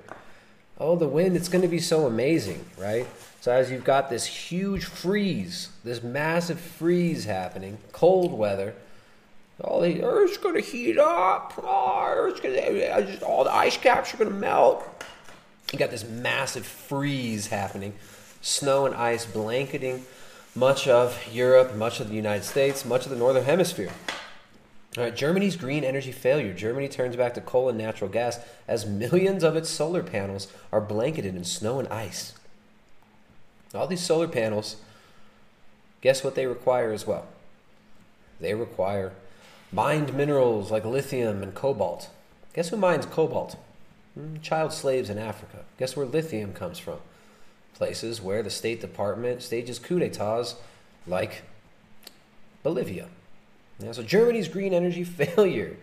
Oh, 0.80 0.96
the 0.96 1.08
wind, 1.08 1.36
it's 1.36 1.48
going 1.48 1.62
to 1.62 1.68
be 1.68 1.80
so 1.80 2.06
amazing, 2.06 2.64
right? 2.78 3.06
So, 3.40 3.52
as 3.52 3.70
you've 3.70 3.84
got 3.84 4.10
this 4.10 4.24
huge 4.24 4.84
freeze, 4.84 5.68
this 5.84 6.02
massive 6.02 6.58
freeze 6.58 7.24
happening, 7.24 7.78
cold 7.92 8.32
weather, 8.32 8.74
all 9.60 9.80
the 9.80 10.02
Earth's 10.02 10.38
going 10.38 10.54
to 10.54 10.60
heat 10.60 10.98
up. 10.98 11.52
Oh, 11.58 12.32
going 12.42 12.54
to, 12.54 13.06
just, 13.06 13.22
all 13.22 13.44
the 13.44 13.52
ice 13.52 13.76
caps 13.76 14.14
are 14.14 14.16
going 14.16 14.30
to 14.30 14.36
melt. 14.36 15.04
You 15.72 15.78
got 15.78 15.90
this 15.90 16.08
massive 16.08 16.64
freeze 16.64 17.48
happening, 17.48 17.94
snow 18.40 18.86
and 18.86 18.94
ice 18.94 19.26
blanketing 19.26 20.04
much 20.59 20.89
of 20.89 21.16
Europe, 21.32 21.76
much 21.76 22.01
of 22.01 22.09
the 22.09 22.16
United 22.16 22.43
States, 22.43 22.85
much 22.85 23.05
of 23.05 23.10
the 23.10 23.16
northern 23.16 23.44
hemisphere. 23.44 23.90
All 24.97 25.05
right, 25.05 25.14
Germany's 25.14 25.55
green 25.55 25.85
energy 25.85 26.10
failure. 26.10 26.52
Germany 26.52 26.89
turns 26.89 27.14
back 27.14 27.35
to 27.35 27.40
coal 27.40 27.68
and 27.68 27.78
natural 27.78 28.10
gas 28.10 28.40
as 28.66 28.85
millions 28.85 29.44
of 29.44 29.55
its 29.55 29.70
solar 29.70 30.02
panels 30.02 30.48
are 30.72 30.80
blanketed 30.80 31.36
in 31.36 31.44
snow 31.44 31.78
and 31.78 31.86
ice. 31.89 32.35
All 33.72 33.86
these 33.86 34.02
solar 34.02 34.26
panels, 34.26 34.76
guess 36.01 36.24
what 36.24 36.35
they 36.35 36.47
require 36.47 36.93
as 36.93 37.06
well? 37.06 37.28
They 38.40 38.55
require 38.55 39.12
mined 39.70 40.12
minerals 40.14 40.72
like 40.72 40.85
lithium 40.85 41.40
and 41.43 41.55
cobalt. 41.55 42.09
Guess 42.55 42.70
who 42.70 42.76
mines 42.76 43.06
cobalt? 43.06 43.56
Hmm, 44.14 44.39
Child 44.39 44.72
slaves 44.72 45.09
in 45.09 45.18
Africa. 45.18 45.59
Guess 45.78 45.97
where 45.97 46.06
lithium 46.06 46.52
comes 46.52 46.80
from? 46.80 46.98
Places 47.78 48.20
where 48.20 48.42
the 48.42 48.50
State 48.50 48.80
Department 48.80 49.40
stages 49.40 49.78
coups 49.78 50.00
d'etats 50.00 50.56
like 51.06 51.42
Bolivia. 52.64 53.09
Yeah, 53.78 53.92
so 53.92 54.02
Germany's 54.02 54.48
green 54.48 54.74
energy 54.74 55.05
failure. 55.05 55.76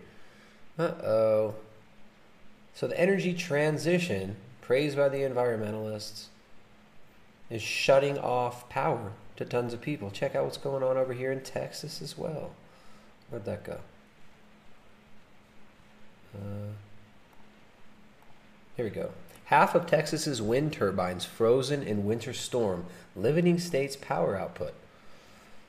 Uh 0.78 0.82
oh. 0.82 1.54
So 2.74 2.86
the 2.86 3.00
energy 3.00 3.32
transition, 3.32 4.36
praised 4.60 4.98
by 4.98 5.08
the 5.08 5.18
environmentalists, 5.20 6.26
is 7.48 7.62
shutting 7.62 8.18
off 8.18 8.68
power 8.68 9.12
to 9.36 9.46
tons 9.46 9.72
of 9.72 9.80
people. 9.80 10.10
Check 10.10 10.34
out 10.34 10.44
what's 10.44 10.58
going 10.58 10.82
on 10.82 10.98
over 10.98 11.14
here 11.14 11.32
in 11.32 11.40
Texas 11.40 12.02
as 12.02 12.18
well. 12.18 12.50
Where'd 13.30 13.46
that 13.46 13.64
go? 13.64 13.78
Uh, 16.34 16.72
here 18.76 18.84
we 18.84 18.90
go. 18.90 19.10
Half 19.46 19.74
of 19.74 19.86
Texas's 19.86 20.42
wind 20.42 20.72
turbines 20.72 21.24
frozen 21.24 21.82
in 21.82 22.04
winter 22.04 22.32
storm, 22.32 22.86
limiting 23.14 23.58
state's 23.58 23.96
power 23.96 24.36
output. 24.36 24.74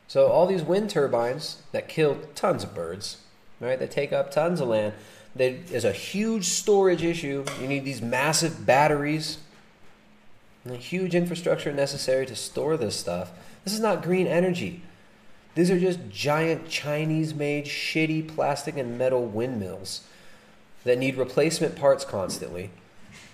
So 0.08 0.28
all 0.28 0.48
these 0.48 0.64
wind 0.64 0.90
turbines 0.90 1.62
that 1.72 1.90
kill 1.90 2.18
tons 2.34 2.64
of 2.64 2.74
birds, 2.74 3.18
right? 3.60 3.78
They 3.78 3.88
take 3.88 4.14
up 4.14 4.32
tons 4.32 4.62
of 4.62 4.70
land. 4.70 4.94
There's 5.36 5.86
a 5.86 5.92
huge 5.92 6.46
storage 6.46 7.04
issue. 7.04 7.46
You 7.62 7.68
need 7.68 7.86
these 7.86 8.02
massive 8.02 8.66
batteries, 8.66 9.38
and 10.64 10.74
a 10.74 10.78
huge 10.78 11.14
infrastructure 11.14 11.72
necessary 11.72 12.26
to 12.26 12.36
store 12.36 12.78
this 12.78 12.96
stuff. 12.96 13.32
This 13.64 13.74
is 13.74 13.80
not 13.80 14.02
green 14.02 14.28
energy. 14.28 14.82
These 15.54 15.70
are 15.70 15.80
just 15.80 16.00
giant 16.10 16.68
Chinese-made 16.70 17.66
shitty 17.66 18.28
plastic 18.28 18.78
and 18.78 18.98
metal 18.98 19.26
windmills 19.26 20.04
that 20.84 20.98
need 20.98 21.16
replacement 21.16 21.76
parts 21.76 22.04
constantly, 22.06 22.72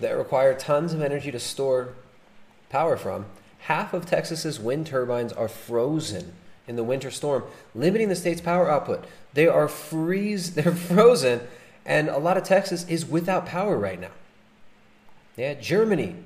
that 0.00 0.12
require 0.12 0.54
tons 0.54 0.92
of 0.92 1.02
energy 1.02 1.30
to 1.30 1.40
store 1.40 1.94
power 2.70 2.96
from. 2.96 3.26
Half 3.60 3.94
of 3.94 4.06
Texas's 4.06 4.60
wind 4.60 4.86
turbines 4.86 5.32
are 5.32 5.48
frozen 5.48 6.32
in 6.66 6.76
the 6.76 6.84
winter 6.84 7.10
storm, 7.10 7.44
limiting 7.74 8.08
the 8.08 8.16
state's 8.16 8.40
power 8.40 8.70
output. 8.70 9.04
They 9.34 9.46
are 9.46 9.68
freeze, 9.68 10.54
they're 10.54 10.74
frozen, 10.74 11.40
and 11.84 12.08
a 12.08 12.18
lot 12.18 12.36
of 12.36 12.44
Texas 12.44 12.86
is 12.88 13.06
without 13.06 13.46
power 13.46 13.76
right 13.76 14.00
now. 14.00 14.10
Yeah, 15.36 15.54
Germany. 15.54 16.16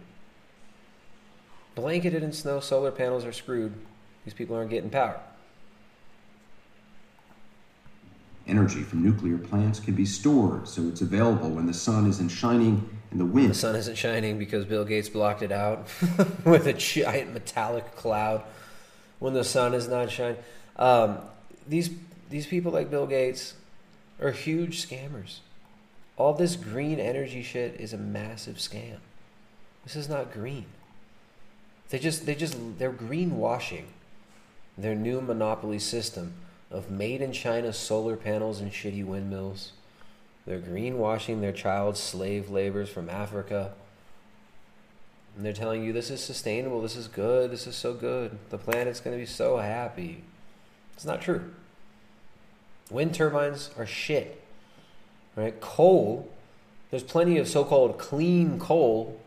blanketed 1.75 2.23
in 2.23 2.33
snow, 2.33 2.61
solar 2.61 2.91
panels 2.91 3.25
are 3.25 3.33
screwed. 3.33 3.73
These 4.25 4.35
people 4.35 4.57
aren't 4.57 4.71
getting 4.71 4.91
power. 4.91 5.21
Energy 8.47 8.83
from 8.83 9.03
nuclear 9.03 9.39
plants 9.39 9.79
can 9.79 9.95
be 9.95 10.07
stored 10.07 10.67
so 10.67 10.83
it's 10.89 11.03
available 11.03 11.51
when 11.51 11.67
the 11.67 11.75
sun 11.75 12.07
isn't 12.09 12.31
shining 12.31 12.89
and 13.11 13.21
the 13.21 13.25
wind. 13.25 13.51
The 13.51 13.55
sun 13.55 13.77
isn't 13.77 13.97
shining 13.97 14.39
because 14.39 14.65
Bill 14.65 14.85
Gates 14.85 15.09
blocked 15.09 15.43
it 15.43 15.53
out 15.53 15.89
with 16.45 16.67
a 16.67 16.73
giant 16.73 17.33
metallic 17.33 17.95
cloud 17.97 18.43
when 19.19 19.35
the 19.35 19.45
sun 19.45 19.75
is 19.75 19.89
not 19.89 20.11
shining. 20.11 20.39
Um, 20.77 21.19
these 21.67 21.91
these 22.31 22.47
people 22.47 22.73
like 22.73 22.91
Bill 22.91 23.07
Gates 23.07 23.55
are 24.21 24.33
huge 24.33 24.87
scammers. 24.87 25.39
All 26.17 26.35
this 26.35 26.57
green 26.57 26.99
energy 26.99 27.43
shit 27.43 27.81
is 27.81 27.93
a 27.93 27.99
massive 27.99 28.57
scam. 28.57 28.99
This 29.85 29.97
is 29.97 30.09
not 30.09 30.33
green. 30.33 30.67
They 31.91 31.99
just 31.99 32.27
they 32.27 32.35
just 32.35 32.57
they're 32.79 32.93
greenwashing 32.93 33.85
their 34.77 34.95
new 34.95 35.21
monopoly 35.21 35.79
system 35.79 36.35
of 36.71 36.91
made 36.91 37.21
in 37.23 37.33
China 37.33 37.73
solar 37.73 38.17
panels 38.17 38.61
and 38.61 38.71
shitty 38.71 39.05
windmills. 39.05 39.73
They're 40.49 40.59
greenwashing 40.59 41.43
their 41.43 41.53
child 41.53 41.99
slave 41.99 42.49
laborers 42.49 42.89
from 42.89 43.11
Africa. 43.11 43.73
And 45.37 45.45
they're 45.45 45.53
telling 45.53 45.85
you 45.85 45.93
this 45.93 46.09
is 46.09 46.25
sustainable, 46.25 46.81
this 46.81 46.97
is 46.97 47.07
good, 47.07 47.51
this 47.51 47.67
is 47.67 47.77
so 47.77 47.93
good. 47.93 48.39
The 48.49 48.57
planet's 48.57 48.99
going 48.99 49.15
to 49.15 49.21
be 49.21 49.27
so 49.27 49.59
happy. 49.59 50.25
It's 50.95 51.05
not 51.05 51.21
true. 51.21 51.53
Wind 52.91 53.15
turbines 53.15 53.69
are 53.77 53.85
shit. 53.85 54.43
Right? 55.37 55.61
Coal, 55.61 56.31
there's 56.91 57.03
plenty 57.03 57.37
of 57.37 57.47
so-called 57.47 57.99
clean 57.99 58.59
coal 58.59 59.21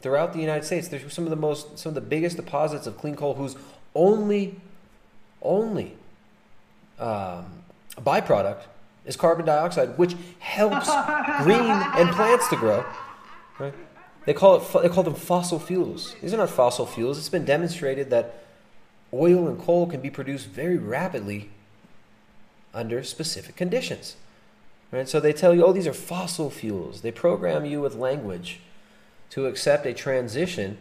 throughout 0.00 0.32
the 0.32 0.40
United 0.40 0.64
States. 0.64 0.88
There's 0.88 1.12
some 1.12 1.24
of 1.24 1.30
the 1.30 1.36
most 1.36 1.78
some 1.78 1.90
of 1.90 1.94
the 1.94 2.00
biggest 2.00 2.36
deposits 2.36 2.86
of 2.86 2.96
clean 2.96 3.14
coal 3.14 3.34
whose 3.34 3.56
only 3.94 4.58
only 5.42 5.98
um, 6.98 7.44
byproduct 7.98 8.62
is 9.04 9.16
carbon 9.16 9.46
dioxide, 9.46 9.98
which 9.98 10.14
helps 10.38 10.88
green 11.42 11.60
and 11.60 12.10
plants 12.10 12.48
to 12.48 12.56
grow. 12.56 12.84
Right? 13.58 13.74
They 14.24 14.34
call 14.34 14.56
it 14.56 14.82
they 14.82 14.88
call 14.88 15.02
them 15.02 15.14
fossil 15.14 15.58
fuels. 15.58 16.14
These 16.22 16.32
are 16.32 16.36
not 16.36 16.50
fossil 16.50 16.86
fuels. 16.86 17.18
It's 17.18 17.28
been 17.28 17.44
demonstrated 17.44 18.10
that 18.10 18.44
oil 19.12 19.48
and 19.48 19.58
coal 19.60 19.86
can 19.86 20.00
be 20.00 20.10
produced 20.10 20.46
very 20.46 20.78
rapidly 20.78 21.50
under 22.72 23.02
specific 23.02 23.56
conditions. 23.56 24.16
Right? 24.90 25.08
So 25.08 25.20
they 25.20 25.32
tell 25.32 25.54
you, 25.54 25.64
oh, 25.64 25.72
these 25.72 25.86
are 25.86 25.94
fossil 25.94 26.50
fuels. 26.50 27.00
They 27.00 27.12
program 27.12 27.64
you 27.64 27.80
with 27.80 27.94
language 27.94 28.60
to 29.30 29.46
accept 29.46 29.86
a 29.86 29.94
transition 29.94 30.78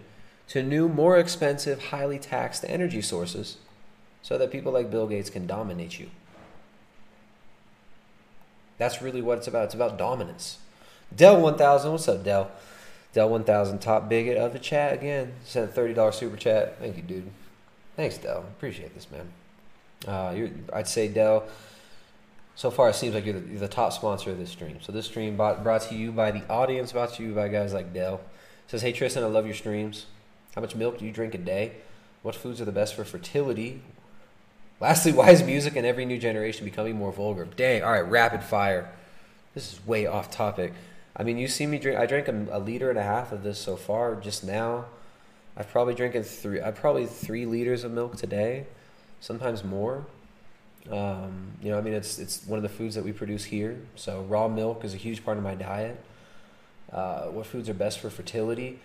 to 0.49 0.61
new, 0.61 0.89
more 0.89 1.17
expensive, 1.17 1.85
highly 1.85 2.19
taxed 2.19 2.65
energy 2.67 3.01
sources 3.01 3.57
so 4.21 4.37
that 4.37 4.51
people 4.51 4.71
like 4.71 4.91
Bill 4.91 5.07
Gates 5.07 5.29
can 5.29 5.47
dominate 5.47 5.97
you. 5.97 6.09
That's 8.81 8.99
really 8.99 9.21
what 9.21 9.37
it's 9.37 9.45
about. 9.45 9.65
It's 9.65 9.75
about 9.75 9.99
dominance. 9.99 10.57
Dell 11.15 11.39
1000, 11.39 11.91
what's 11.91 12.07
up, 12.07 12.23
Dell? 12.23 12.49
Dell 13.13 13.29
1000, 13.29 13.77
top 13.77 14.09
bigot 14.09 14.37
of 14.37 14.53
the 14.53 14.59
chat 14.59 14.91
again. 14.91 15.33
Sent 15.45 15.69
a 15.69 15.79
$30 15.79 16.11
super 16.11 16.35
chat. 16.35 16.79
Thank 16.79 16.97
you, 16.97 17.03
dude. 17.03 17.29
Thanks, 17.95 18.17
Dell. 18.17 18.39
Appreciate 18.39 18.95
this, 18.95 19.05
man. 19.11 19.31
Uh, 20.07 20.73
I'd 20.73 20.87
say, 20.87 21.07
Dell, 21.07 21.43
so 22.55 22.71
far 22.71 22.89
it 22.89 22.95
seems 22.95 23.13
like 23.13 23.23
you're 23.23 23.39
the, 23.39 23.47
you're 23.47 23.59
the 23.59 23.67
top 23.67 23.93
sponsor 23.93 24.31
of 24.31 24.39
this 24.39 24.49
stream. 24.49 24.79
So 24.81 24.91
this 24.91 25.05
stream 25.05 25.37
brought, 25.37 25.61
brought 25.61 25.83
to 25.83 25.95
you 25.95 26.11
by 26.11 26.31
the 26.31 26.41
audience, 26.49 26.91
brought 26.91 27.13
to 27.13 27.23
you 27.23 27.33
by 27.35 27.49
guys 27.49 27.73
like 27.75 27.93
Dell. 27.93 28.19
Says, 28.65 28.81
hey, 28.81 28.93
Tristan, 28.93 29.23
I 29.23 29.27
love 29.27 29.45
your 29.45 29.53
streams. 29.53 30.07
How 30.55 30.61
much 30.61 30.75
milk 30.75 30.97
do 30.97 31.05
you 31.05 31.11
drink 31.11 31.35
a 31.35 31.37
day? 31.37 31.73
What 32.23 32.33
foods 32.33 32.59
are 32.59 32.65
the 32.65 32.71
best 32.71 32.95
for 32.95 33.03
fertility? 33.03 33.83
Lastly, 34.81 35.11
why 35.11 35.29
is 35.29 35.43
music 35.43 35.75
in 35.75 35.85
every 35.85 36.05
new 36.05 36.17
generation 36.17 36.65
becoming 36.65 36.97
more 36.97 37.11
vulgar? 37.11 37.45
Dang, 37.45 37.83
all 37.83 37.91
right, 37.91 37.99
rapid 37.99 38.41
fire. 38.41 38.91
This 39.53 39.73
is 39.73 39.85
way 39.85 40.07
off 40.07 40.31
topic. 40.31 40.73
I 41.15 41.21
mean, 41.21 41.37
you 41.37 41.47
see 41.47 41.67
me 41.67 41.77
drink. 41.77 41.99
I 41.99 42.07
drank 42.07 42.27
a, 42.27 42.47
a 42.49 42.57
liter 42.57 42.89
and 42.89 42.97
a 42.97 43.03
half 43.03 43.31
of 43.31 43.43
this 43.43 43.59
so 43.59 43.75
far 43.75 44.15
just 44.15 44.43
now. 44.43 44.85
I've 45.55 45.69
probably 45.69 45.93
drinking 45.93 46.23
three. 46.23 46.61
I 46.63 46.71
probably 46.71 47.05
three 47.05 47.45
liters 47.45 47.83
of 47.83 47.91
milk 47.91 48.17
today, 48.17 48.65
sometimes 49.19 49.63
more. 49.63 50.07
Um, 50.89 51.51
you 51.61 51.69
know, 51.69 51.77
I 51.77 51.81
mean, 51.81 51.93
it's 51.93 52.17
it's 52.17 52.43
one 52.47 52.57
of 52.57 52.63
the 52.63 52.69
foods 52.69 52.95
that 52.95 53.03
we 53.03 53.11
produce 53.11 53.43
here. 53.43 53.79
So 53.95 54.23
raw 54.23 54.47
milk 54.47 54.83
is 54.83 54.95
a 54.95 54.97
huge 54.97 55.23
part 55.23 55.37
of 55.37 55.43
my 55.43 55.53
diet. 55.53 56.03
Uh, 56.91 57.25
what 57.25 57.45
foods 57.45 57.69
are 57.69 57.75
best 57.75 57.99
for 57.99 58.09
fertility? 58.09 58.79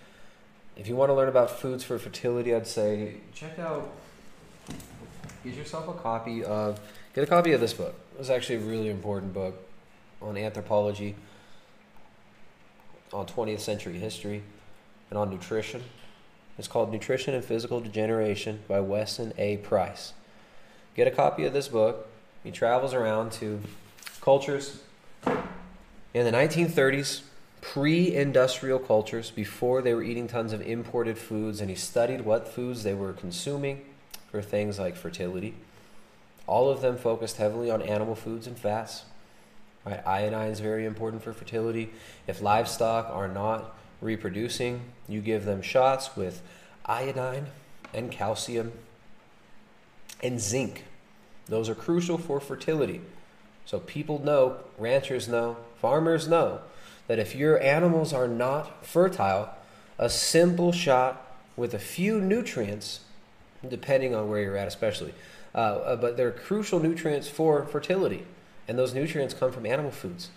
If 0.77 0.89
you 0.89 0.97
want 0.97 1.09
to 1.09 1.15
learn 1.15 1.31
about 1.31 1.51
foods 1.51 1.85
for 1.85 1.99
fertility, 1.99 2.55
I'd 2.55 2.67
say 2.67 3.15
check 3.33 3.59
out. 3.59 3.91
Get 5.47 5.55
yourself 5.55 5.87
a 5.87 5.93
copy 5.93 6.43
of. 6.43 6.81
Get 7.15 7.23
a 7.23 7.27
copy 7.29 7.53
of 7.53 7.61
this 7.61 7.73
book. 7.73 7.95
It's 8.19 8.31
actually 8.31 8.57
a 8.57 8.61
really 8.63 8.89
important 8.89 9.33
book 9.33 9.55
on 10.21 10.37
anthropology, 10.37 11.15
on 13.13 13.27
20th 13.27 13.61
century 13.61 13.97
history, 13.97 14.43
and 15.09 15.17
on 15.17 15.31
nutrition. 15.31 15.85
It's 16.59 16.67
called 16.67 16.91
Nutrition 16.91 17.33
and 17.33 17.45
Physical 17.45 17.79
Degeneration 17.81 18.65
by 18.67 18.81
Weston 18.81 19.35
A. 19.39 19.59
Price. 19.59 20.15
Get 20.97 21.07
a 21.07 21.13
copy 21.13 21.45
of 21.45 21.53
this 21.53 21.69
book. 21.69 22.09
He 22.43 22.51
travels 22.51 22.93
around 22.93 23.31
to 23.33 23.61
cultures 24.21 24.83
in 26.13 26.25
the 26.25 26.33
1930s, 26.33 27.21
pre 27.61 28.13
industrial 28.13 28.81
cultures, 28.81 29.31
before 29.31 29.81
they 29.81 29.95
were 29.95 30.03
eating 30.03 30.27
tons 30.27 30.53
of 30.53 30.61
imported 30.61 31.17
foods, 31.17 31.61
and 31.61 31.71
he 31.71 31.77
studied 31.77 32.23
what 32.23 32.49
foods 32.49 32.83
they 32.83 32.95
were 32.95 33.13
consuming 33.13 33.85
for 34.31 34.43
things 34.43 34.79
like 34.79 34.97
fertility. 34.97 35.55
All 36.47 36.69
of 36.69 36.81
them 36.81 36.97
focused 36.97 37.39
heavily 37.39 37.71
on 37.71 37.83
animal 37.83 38.15
foods 38.15 38.47
and 38.47 38.59
fats. 38.59 39.05
Right? 39.85 40.05
Iodine 40.07 40.51
is 40.51 40.61
very 40.61 40.85
important 40.85 41.23
for 41.23 41.33
fertility. 41.33 41.91
If 42.27 42.43
livestock 42.43 43.09
are 43.11 43.29
not 43.29 43.77
reproducing, 44.01 44.83
you 45.09 45.21
give 45.21 45.45
them 45.45 45.63
shots 45.63 46.17
with 46.17 46.43
iodine 46.85 47.47
and 47.95 48.11
calcium 48.11 48.73
and 50.23 50.41
zinc. 50.41 50.85
Those 51.47 51.69
are 51.69 51.75
crucial 51.75 52.19
for 52.19 52.41
fertility. 52.41 53.01
So 53.65 53.81
people 53.81 54.21
know, 54.23 54.59
ranchers 54.79 55.29
know, 55.29 55.57
farmers 55.81 56.29
know 56.29 56.61
that 57.07 57.19
if 57.19 57.35
your 57.35 57.61
animals 57.61 58.13
are 58.13 58.29
not 58.29 58.85
fertile, 58.85 59.51
a 59.99 60.11
simple 60.11 60.73
shot 60.73 61.37
with 61.57 61.75
a 61.75 61.79
few 61.79 62.21
nutrients, 62.21 63.01
depending 63.69 64.15
on 64.15 64.29
where 64.29 64.41
you're 64.41 64.57
at, 64.57 64.69
especially, 64.69 65.15
uh, 65.55 65.59
uh, 65.59 65.97
but 65.97 66.17
they're 66.17 66.33
crucial 66.33 66.81
nutrients 66.81 67.29
for 67.29 67.65
fertility, 67.65 68.27
and 68.69 68.79
those 68.79 68.95
nutrients 68.95 69.35
come 69.35 69.53
from 69.53 69.67
animal 69.67 69.91
foods, 69.91 70.31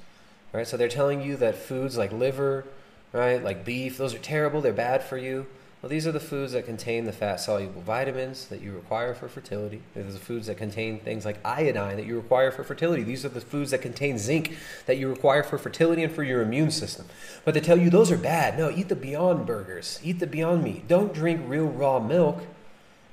right? 0.53 0.67
So 0.67 0.77
they're 0.77 0.87
telling 0.87 1.21
you 1.21 1.35
that 1.37 1.55
foods 1.55 1.97
like 1.97 2.11
liver, 2.11 2.65
right, 3.13 3.43
like 3.43 3.65
beef, 3.65 3.97
those 3.97 4.13
are 4.13 4.19
terrible. 4.19 4.61
They're 4.61 4.73
bad 4.73 5.03
for 5.03 5.17
you. 5.17 5.47
Well, 5.81 5.89
these 5.89 6.05
are 6.05 6.11
the 6.11 6.19
foods 6.19 6.51
that 6.51 6.65
contain 6.65 7.05
the 7.05 7.13
fat 7.13 7.37
soluble 7.37 7.81
vitamins 7.81 8.47
that 8.47 8.61
you 8.61 8.73
require 8.73 9.13
for 9.13 9.29
fertility. 9.29 9.81
These 9.95 10.07
are 10.07 10.11
the 10.11 10.19
foods 10.19 10.47
that 10.47 10.57
contain 10.57 10.99
things 10.99 11.23
like 11.23 11.37
iodine 11.45 11.95
that 11.95 12.05
you 12.05 12.17
require 12.17 12.51
for 12.51 12.65
fertility. 12.65 13.01
These 13.01 13.23
are 13.23 13.29
the 13.29 13.39
foods 13.39 13.71
that 13.71 13.81
contain 13.81 14.17
zinc 14.17 14.57
that 14.87 14.97
you 14.97 15.07
require 15.07 15.41
for 15.41 15.57
fertility 15.57 16.03
and 16.03 16.13
for 16.13 16.23
your 16.23 16.41
immune 16.41 16.71
system. 16.71 17.05
But 17.45 17.53
they 17.53 17.61
tell 17.61 17.77
you 17.77 17.89
those 17.89 18.11
are 18.11 18.17
bad. 18.17 18.57
No, 18.57 18.69
eat 18.69 18.89
the 18.89 18.95
Beyond 18.95 19.45
burgers, 19.45 20.01
eat 20.03 20.19
the 20.19 20.27
Beyond 20.27 20.65
meat. 20.65 20.85
Don't 20.89 21.13
drink 21.13 21.43
real 21.47 21.67
raw 21.67 22.01
milk, 22.01 22.43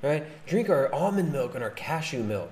right? 0.01 0.25
Drink 0.45 0.69
our 0.69 0.93
almond 0.93 1.31
milk 1.31 1.55
and 1.55 1.63
our 1.63 1.69
cashew 1.69 2.23
milk, 2.23 2.51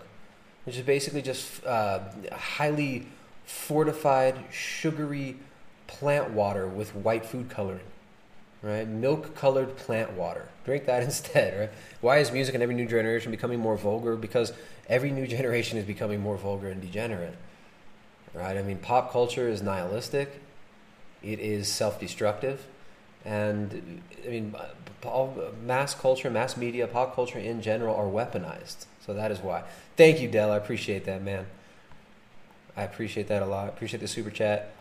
which 0.66 0.78
is 0.78 0.86
basically 0.86 1.22
just 1.22 1.66
uh, 1.66 2.00
highly 2.32 3.08
fortified, 3.46 4.36
sugary 4.52 5.38
plant 5.88 6.32
water 6.32 6.68
with 6.68 6.96
white 6.96 7.26
food 7.26 7.50
coloring 7.50 7.86
right? 8.66 8.88
Milk 8.88 9.36
colored 9.36 9.78
plant 9.78 10.14
water. 10.14 10.50
Drink 10.66 10.86
that 10.86 11.04
instead, 11.10 11.60
right? 11.60 11.70
Why 12.02 12.18
is 12.18 12.32
music 12.32 12.56
in 12.56 12.62
every 12.62 12.76
new 12.76 12.88
generation 12.88 13.32
becoming 13.32 13.60
more 13.60 13.78
vulgar? 13.78 14.16
Because 14.16 14.52
every 14.90 15.12
new 15.12 15.28
generation 15.28 15.78
is 15.78 15.86
becoming 15.86 16.20
more 16.20 16.36
vulgar 16.36 16.70
and 16.70 16.82
degenerate, 16.82 17.36
right? 18.34 18.58
I 18.58 18.64
mean, 18.64 18.80
pop 18.80 19.12
culture 19.12 19.48
is 19.48 19.62
nihilistic, 19.62 20.42
it 21.22 21.40
is 21.40 21.68
self 21.68 22.00
destructive, 22.00 22.66
and 23.26 24.02
I 24.26 24.30
mean, 24.30 24.56
all, 25.04 25.38
mass 25.64 25.96
culture, 25.96 26.30
mass 26.30 26.56
media, 26.56 26.88
pop 26.88 27.16
culture 27.16 27.40
in 27.40 27.62
general 27.62 27.96
are 27.96 28.06
weaponized. 28.06 28.86
So 29.06 29.14
that 29.14 29.32
is 29.32 29.40
why. 29.40 29.64
Thank 29.98 30.22
you, 30.22 30.28
Dell. 30.30 30.52
I 30.52 30.58
appreciate 30.58 31.06
that, 31.06 31.22
man. 31.22 31.46
I 32.78 32.84
appreciate 32.84 33.28
that 33.28 33.42
a 33.42 33.46
lot. 33.46 33.66
I 33.66 33.70
appreciate 33.70 34.00
the 34.00 34.08
super 34.08 34.30
chat. 34.30 34.74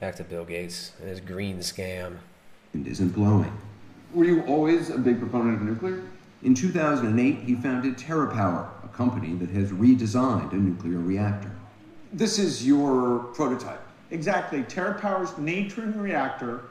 Back 0.00 0.16
to 0.16 0.24
Bill 0.24 0.44
Gates 0.44 0.92
and 1.00 1.08
his 1.08 1.20
green 1.20 1.58
scam 1.58 2.18
isn't 2.84 3.10
blowing. 3.10 3.56
Were 4.12 4.24
you 4.24 4.42
always 4.42 4.90
a 4.90 4.98
big 4.98 5.18
proponent 5.18 5.56
of 5.56 5.62
nuclear? 5.62 6.02
In 6.42 6.54
2008, 6.54 7.40
he 7.40 7.54
founded 7.54 7.96
TerraPower, 7.96 8.68
a 8.84 8.88
company 8.88 9.34
that 9.34 9.50
has 9.50 9.72
redesigned 9.72 10.52
a 10.52 10.56
nuclear 10.56 10.98
reactor. 10.98 11.50
This 12.12 12.38
is 12.38 12.66
your 12.66 13.20
prototype. 13.34 13.80
Exactly. 14.10 14.62
TerraPower's 14.62 15.30
Natrium 15.32 16.00
reactor. 16.00 16.64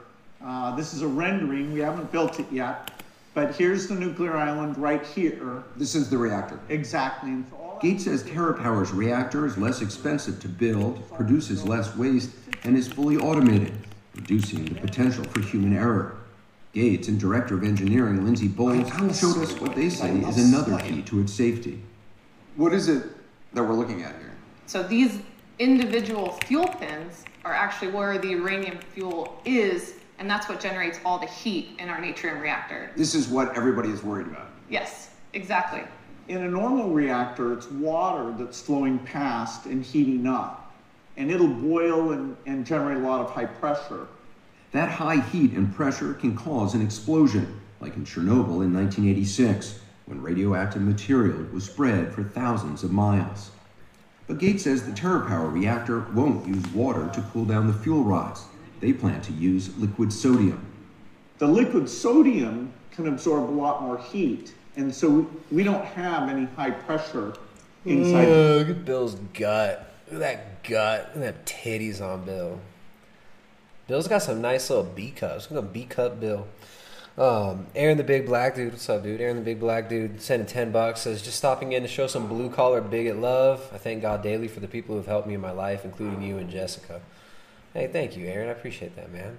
Uh, 0.46 0.74
this 0.76 0.94
is 0.94 1.02
a 1.02 1.08
rendering. 1.08 1.72
We 1.72 1.80
haven't 1.80 2.12
built 2.12 2.38
it 2.38 2.46
yet. 2.52 2.92
But 3.34 3.54
here's 3.54 3.88
the 3.88 3.94
nuclear 3.94 4.36
island 4.36 4.78
right 4.78 5.04
here. 5.04 5.64
This 5.76 5.94
is 5.94 6.08
the 6.08 6.16
reactor. 6.16 6.58
Exactly. 6.68 7.30
And 7.30 7.46
so 7.50 7.56
all 7.56 7.78
Gates 7.80 8.04
says 8.04 8.22
TerraPower's 8.22 8.92
reactor 8.92 9.44
is 9.44 9.58
less 9.58 9.82
expensive 9.82 10.40
to 10.40 10.48
build, 10.48 11.06
produces 11.12 11.64
less 11.64 11.94
waste, 11.96 12.30
and 12.64 12.76
is 12.76 12.88
fully 12.88 13.16
automated, 13.18 13.74
reducing 14.14 14.64
the 14.64 14.76
potential 14.76 15.24
for 15.24 15.40
human 15.40 15.76
error. 15.76 16.16
Gates 16.72 17.08
and 17.08 17.18
Director 17.18 17.56
of 17.56 17.64
Engineering 17.64 18.24
Lindsay 18.24 18.48
Bowles 18.48 18.88
showed 19.18 19.38
us 19.38 19.58
what 19.60 19.74
they 19.74 19.90
say 19.90 20.16
is 20.20 20.38
another 20.38 20.78
key 20.78 21.02
to 21.02 21.20
its 21.20 21.32
safety. 21.32 21.82
What 22.54 22.72
is 22.72 22.88
it 22.88 23.04
that 23.52 23.62
we're 23.62 23.74
looking 23.74 24.02
at 24.02 24.14
here? 24.16 24.32
So 24.66 24.82
these 24.82 25.20
individual 25.58 26.32
fuel 26.44 26.68
pins 26.68 27.24
are 27.44 27.52
actually 27.52 27.92
where 27.92 28.18
the 28.18 28.28
uranium 28.28 28.78
fuel 28.78 29.40
is, 29.44 29.94
and 30.18 30.30
that's 30.30 30.48
what 30.48 30.60
generates 30.60 30.98
all 31.04 31.18
the 31.18 31.26
heat 31.26 31.70
in 31.78 31.88
our 31.88 32.00
natrium 32.00 32.40
reactor. 32.40 32.90
This 32.96 33.14
is 33.14 33.28
what 33.28 33.56
everybody 33.56 33.90
is 33.90 34.02
worried 34.02 34.26
about. 34.26 34.48
Yes, 34.68 35.10
exactly. 35.32 35.82
In 36.28 36.38
a 36.38 36.48
normal 36.48 36.90
reactor, 36.90 37.52
it's 37.52 37.70
water 37.70 38.34
that's 38.36 38.60
flowing 38.60 38.98
past 39.00 39.66
and 39.66 39.84
heating 39.84 40.26
up. 40.26 40.74
And 41.16 41.30
it'll 41.30 41.48
boil 41.48 42.12
and, 42.12 42.36
and 42.46 42.66
generate 42.66 42.98
a 42.98 43.00
lot 43.00 43.20
of 43.20 43.30
high 43.30 43.46
pressure. 43.46 44.06
That 44.72 44.90
high 44.90 45.20
heat 45.20 45.52
and 45.52 45.74
pressure 45.74 46.14
can 46.14 46.36
cause 46.36 46.74
an 46.74 46.82
explosion, 46.82 47.60
like 47.80 47.96
in 47.96 48.04
Chernobyl 48.04 48.64
in 48.64 48.74
1986, 48.74 49.78
when 50.06 50.20
radioactive 50.20 50.82
material 50.82 51.46
was 51.52 51.64
spread 51.64 52.12
for 52.12 52.24
thousands 52.24 52.82
of 52.82 52.92
miles. 52.92 53.50
But 54.26 54.38
Gates 54.38 54.64
says 54.64 54.84
the 54.84 54.92
TerraPower 54.92 55.52
reactor 55.52 56.00
won't 56.12 56.46
use 56.46 56.66
water 56.74 57.08
to 57.14 57.20
cool 57.32 57.44
down 57.44 57.68
the 57.68 57.72
fuel 57.72 58.02
rods. 58.02 58.44
They 58.80 58.92
plan 58.92 59.20
to 59.22 59.32
use 59.32 59.76
liquid 59.78 60.12
sodium. 60.12 60.64
The 61.38 61.46
liquid 61.46 61.88
sodium 61.88 62.72
can 62.90 63.08
absorb 63.08 63.50
a 63.50 63.52
lot 63.52 63.82
more 63.82 63.98
heat. 63.98 64.54
And 64.76 64.94
so 64.94 65.08
we, 65.10 65.26
we 65.50 65.62
don't 65.64 65.84
have 65.84 66.28
any 66.28 66.46
high 66.56 66.70
pressure 66.70 67.34
inside. 67.84 68.28
Ugh, 68.28 68.66
look 68.66 68.76
at 68.76 68.84
Bill's 68.84 69.14
gut. 69.34 69.92
Look 70.06 70.14
at 70.14 70.20
that 70.20 70.64
gut. 70.64 71.10
Look 71.14 71.24
at 71.24 71.44
that 71.44 71.46
titties 71.46 72.00
on 72.00 72.24
Bill. 72.24 72.60
Bill's 73.88 74.08
got 74.08 74.22
some 74.22 74.40
nice 74.40 74.68
little 74.68 74.84
B 74.84 75.10
cups. 75.10 75.50
Look 75.50 75.64
at 75.64 75.72
B 75.72 75.84
cup 75.84 76.20
Bill. 76.20 76.46
Um, 77.16 77.66
Aaron 77.74 77.96
the 77.96 78.04
Big 78.04 78.26
Black 78.26 78.54
Dude. 78.54 78.72
What's 78.72 78.88
up, 78.90 79.02
dude? 79.02 79.20
Aaron 79.20 79.36
the 79.36 79.42
Big 79.42 79.58
Black 79.58 79.88
Dude 79.88 80.20
sending 80.20 80.46
10 80.46 80.70
bucks. 80.70 81.02
Says, 81.02 81.22
just 81.22 81.38
stopping 81.38 81.72
in 81.72 81.82
to 81.82 81.88
show 81.88 82.06
some 82.06 82.26
blue 82.26 82.50
collar 82.50 82.80
bigot 82.82 83.16
love. 83.16 83.70
I 83.72 83.78
thank 83.78 84.02
God 84.02 84.22
daily 84.22 84.48
for 84.48 84.60
the 84.60 84.68
people 84.68 84.94
who 84.94 84.98
have 84.98 85.06
helped 85.06 85.26
me 85.26 85.34
in 85.34 85.40
my 85.40 85.52
life, 85.52 85.84
including 85.84 86.22
you 86.22 86.36
and 86.36 86.50
Jessica. 86.50 87.00
Hey, 87.76 87.88
thank 87.88 88.16
you, 88.16 88.26
Aaron. 88.26 88.48
I 88.48 88.52
appreciate 88.52 88.96
that, 88.96 89.12
man. 89.12 89.36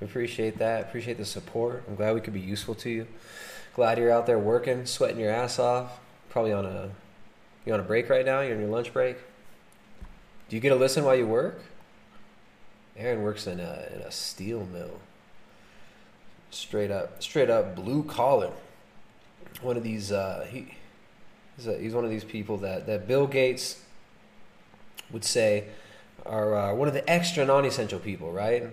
Appreciate 0.00 0.58
that. 0.58 0.82
Appreciate 0.82 1.18
the 1.18 1.24
support. 1.24 1.82
I'm 1.88 1.96
glad 1.96 2.14
we 2.14 2.20
could 2.20 2.32
be 2.32 2.38
useful 2.38 2.76
to 2.76 2.88
you. 2.88 3.08
Glad 3.74 3.98
you're 3.98 4.12
out 4.12 4.24
there 4.24 4.38
working, 4.38 4.86
sweating 4.86 5.18
your 5.18 5.32
ass 5.32 5.58
off. 5.58 5.98
Probably 6.28 6.52
on 6.52 6.64
a 6.64 6.90
you 7.64 7.74
on 7.74 7.80
a 7.80 7.82
break 7.82 8.08
right 8.08 8.24
now. 8.24 8.40
You're 8.40 8.54
on 8.54 8.60
your 8.60 8.70
lunch 8.70 8.92
break. 8.92 9.16
Do 10.48 10.54
you 10.54 10.60
get 10.60 10.68
to 10.68 10.76
listen 10.76 11.02
while 11.02 11.16
you 11.16 11.26
work? 11.26 11.60
Aaron 12.96 13.24
works 13.24 13.48
in 13.48 13.58
a 13.58 13.88
in 13.92 14.00
a 14.02 14.12
steel 14.12 14.64
mill. 14.64 15.00
Straight 16.52 16.92
up, 16.92 17.20
straight 17.20 17.50
up 17.50 17.74
blue 17.74 18.04
collar. 18.04 18.52
One 19.60 19.76
of 19.76 19.82
these. 19.82 20.12
Uh, 20.12 20.46
he 20.48 20.72
he's, 21.56 21.66
a, 21.66 21.76
he's 21.76 21.94
one 21.94 22.04
of 22.04 22.10
these 22.10 22.22
people 22.22 22.58
that 22.58 22.86
that 22.86 23.08
Bill 23.08 23.26
Gates 23.26 23.82
would 25.10 25.24
say 25.24 25.64
are 26.28 26.54
uh, 26.54 26.74
one 26.74 26.88
of 26.88 26.94
the 26.94 27.08
extra 27.08 27.44
non-essential 27.44 27.98
people, 28.00 28.32
right? 28.32 28.64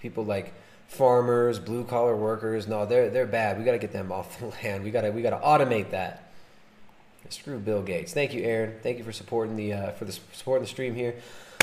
People 0.00 0.24
like 0.24 0.52
farmers, 0.88 1.58
blue 1.58 1.84
collar 1.84 2.16
workers. 2.16 2.66
No, 2.66 2.86
they're 2.86 3.10
they're 3.10 3.26
bad. 3.26 3.58
We 3.58 3.64
got 3.64 3.72
to 3.72 3.78
get 3.78 3.92
them 3.92 4.10
off 4.16 4.38
the 4.38 4.46
land. 4.46 4.84
We 4.84 4.90
got 4.90 5.02
to 5.02 5.10
we 5.10 5.22
got 5.22 5.30
to 5.30 5.36
automate 5.46 5.90
that. 5.90 6.26
Screw 7.28 7.58
Bill 7.60 7.82
Gates. 7.82 8.12
Thank 8.12 8.34
you, 8.34 8.42
Aaron. 8.42 8.74
Thank 8.82 8.98
you 8.98 9.04
for 9.04 9.12
supporting 9.12 9.54
the 9.56 9.72
uh, 9.72 9.90
for 9.92 10.04
the 10.04 10.12
supporting 10.32 10.64
the 10.64 10.68
stream 10.68 10.94
here. 10.96 11.14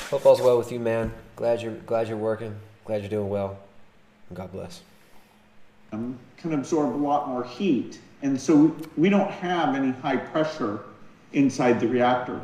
Hope 0.10 0.26
all's 0.26 0.40
well 0.40 0.58
with 0.58 0.72
you, 0.72 0.80
man. 0.80 1.12
Glad 1.36 1.62
you're 1.62 1.74
glad 1.74 2.08
you're 2.08 2.16
working. 2.18 2.56
Glad 2.86 3.02
you're 3.02 3.10
doing 3.10 3.30
well. 3.30 3.60
God 4.34 4.52
bless. 4.52 4.82
um, 5.92 6.18
can 6.38 6.54
absorb 6.54 6.96
a 6.96 6.98
lot 6.98 7.28
more 7.28 7.44
heat. 7.44 8.00
And 8.22 8.40
so 8.40 8.76
we 8.98 9.10
don't 9.10 9.30
have 9.30 9.76
any 9.76 9.92
high 9.92 10.18
pressure 10.18 10.82
inside 11.34 11.80
the 11.80 11.88
reactor. 11.88 12.42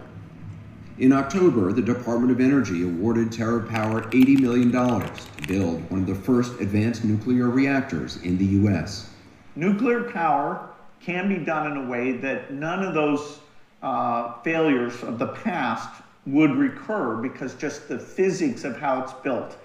In 1.00 1.12
October, 1.12 1.74
the 1.74 1.82
Department 1.82 2.32
of 2.32 2.40
Energy 2.40 2.84
awarded 2.84 3.32
TerraPower 3.32 4.12
$80 4.12 4.40
million 4.40 4.72
to 4.72 5.48
build 5.48 5.90
one 5.90 6.02
of 6.02 6.06
the 6.06 6.14
first 6.14 6.60
advanced 6.60 7.04
nuclear 7.04 7.50
reactors 7.50 8.18
in 8.18 8.38
the 8.38 8.46
U.S. 8.46 9.10
Nuclear 9.56 10.04
power 10.12 10.70
can 11.00 11.28
be 11.28 11.44
done 11.44 11.72
in 11.72 11.78
a 11.78 11.90
way 11.90 12.12
that 12.18 12.54
none 12.54 12.84
of 12.84 12.94
those 12.94 13.40
uh, 13.82 14.40
failures 14.44 15.02
of 15.02 15.18
the 15.18 15.30
past 15.30 15.90
would 16.28 16.52
recur 16.52 17.16
because 17.16 17.56
just 17.56 17.88
the 17.88 17.98
physics 17.98 18.64
of 18.64 18.78
how 18.78 19.02
it's 19.02 19.14
built. 19.14 19.58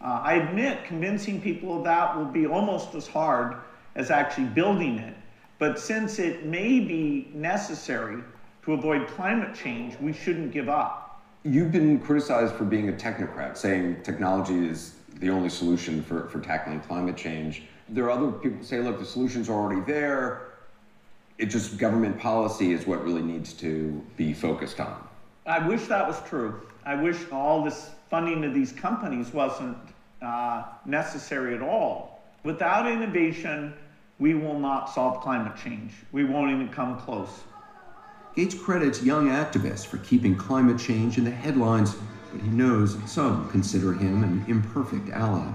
Uh, 0.00 0.20
I 0.24 0.34
admit 0.34 0.84
convincing 0.84 1.40
people 1.40 1.78
of 1.78 1.84
that 1.84 2.16
will 2.16 2.24
be 2.24 2.44
almost 2.44 2.96
as 2.96 3.06
hard 3.06 3.54
as 3.94 4.10
actually 4.10 4.48
building 4.48 4.98
it. 4.98 5.14
But 5.60 5.78
since 5.78 6.18
it 6.18 6.44
may 6.44 6.80
be 6.80 7.30
necessary 7.34 8.24
to 8.64 8.72
avoid 8.72 9.08
climate 9.08 9.54
change, 9.54 9.96
we 10.00 10.12
shouldn't 10.12 10.52
give 10.52 10.68
up. 10.68 11.22
You've 11.44 11.72
been 11.72 11.98
criticized 11.98 12.54
for 12.54 12.64
being 12.64 12.88
a 12.88 12.92
technocrat, 12.92 13.56
saying 13.56 14.02
technology 14.02 14.66
is 14.68 14.94
the 15.18 15.28
only 15.30 15.48
solution 15.48 16.02
for, 16.02 16.28
for 16.28 16.40
tackling 16.40 16.80
climate 16.80 17.16
change. 17.16 17.64
There 17.88 18.04
are 18.04 18.10
other 18.10 18.30
people 18.30 18.58
who 18.58 18.64
say, 18.64 18.80
look, 18.80 18.98
the 18.98 19.04
solution's 19.04 19.48
are 19.48 19.54
already 19.54 19.80
there. 19.80 20.52
It 21.38 21.46
just 21.46 21.76
government 21.78 22.18
policy 22.18 22.72
is 22.72 22.86
what 22.86 23.02
really 23.04 23.22
needs 23.22 23.52
to 23.54 24.00
be 24.16 24.32
focused 24.32 24.78
on. 24.78 25.08
I 25.44 25.66
wish 25.66 25.86
that 25.88 26.06
was 26.06 26.20
true. 26.28 26.62
I 26.84 26.94
wish 26.94 27.16
all 27.32 27.64
this 27.64 27.90
funding 28.08 28.44
of 28.44 28.54
these 28.54 28.70
companies 28.70 29.32
wasn't 29.32 29.76
uh, 30.20 30.64
necessary 30.86 31.56
at 31.56 31.62
all. 31.62 32.22
Without 32.44 32.86
innovation, 32.86 33.74
we 34.20 34.34
will 34.34 34.58
not 34.58 34.86
solve 34.86 35.20
climate 35.20 35.56
change. 35.56 35.92
We 36.12 36.24
won't 36.24 36.52
even 36.52 36.68
come 36.68 37.00
close. 37.00 37.40
Gates 38.34 38.54
credits 38.54 39.02
young 39.02 39.28
activists 39.28 39.84
for 39.86 39.98
keeping 39.98 40.34
climate 40.34 40.78
change 40.78 41.18
in 41.18 41.24
the 41.24 41.30
headlines, 41.30 41.94
but 42.32 42.40
he 42.40 42.48
knows 42.48 42.96
some 43.04 43.50
consider 43.50 43.92
him 43.92 44.24
an 44.24 44.42
imperfect 44.48 45.10
ally. 45.10 45.52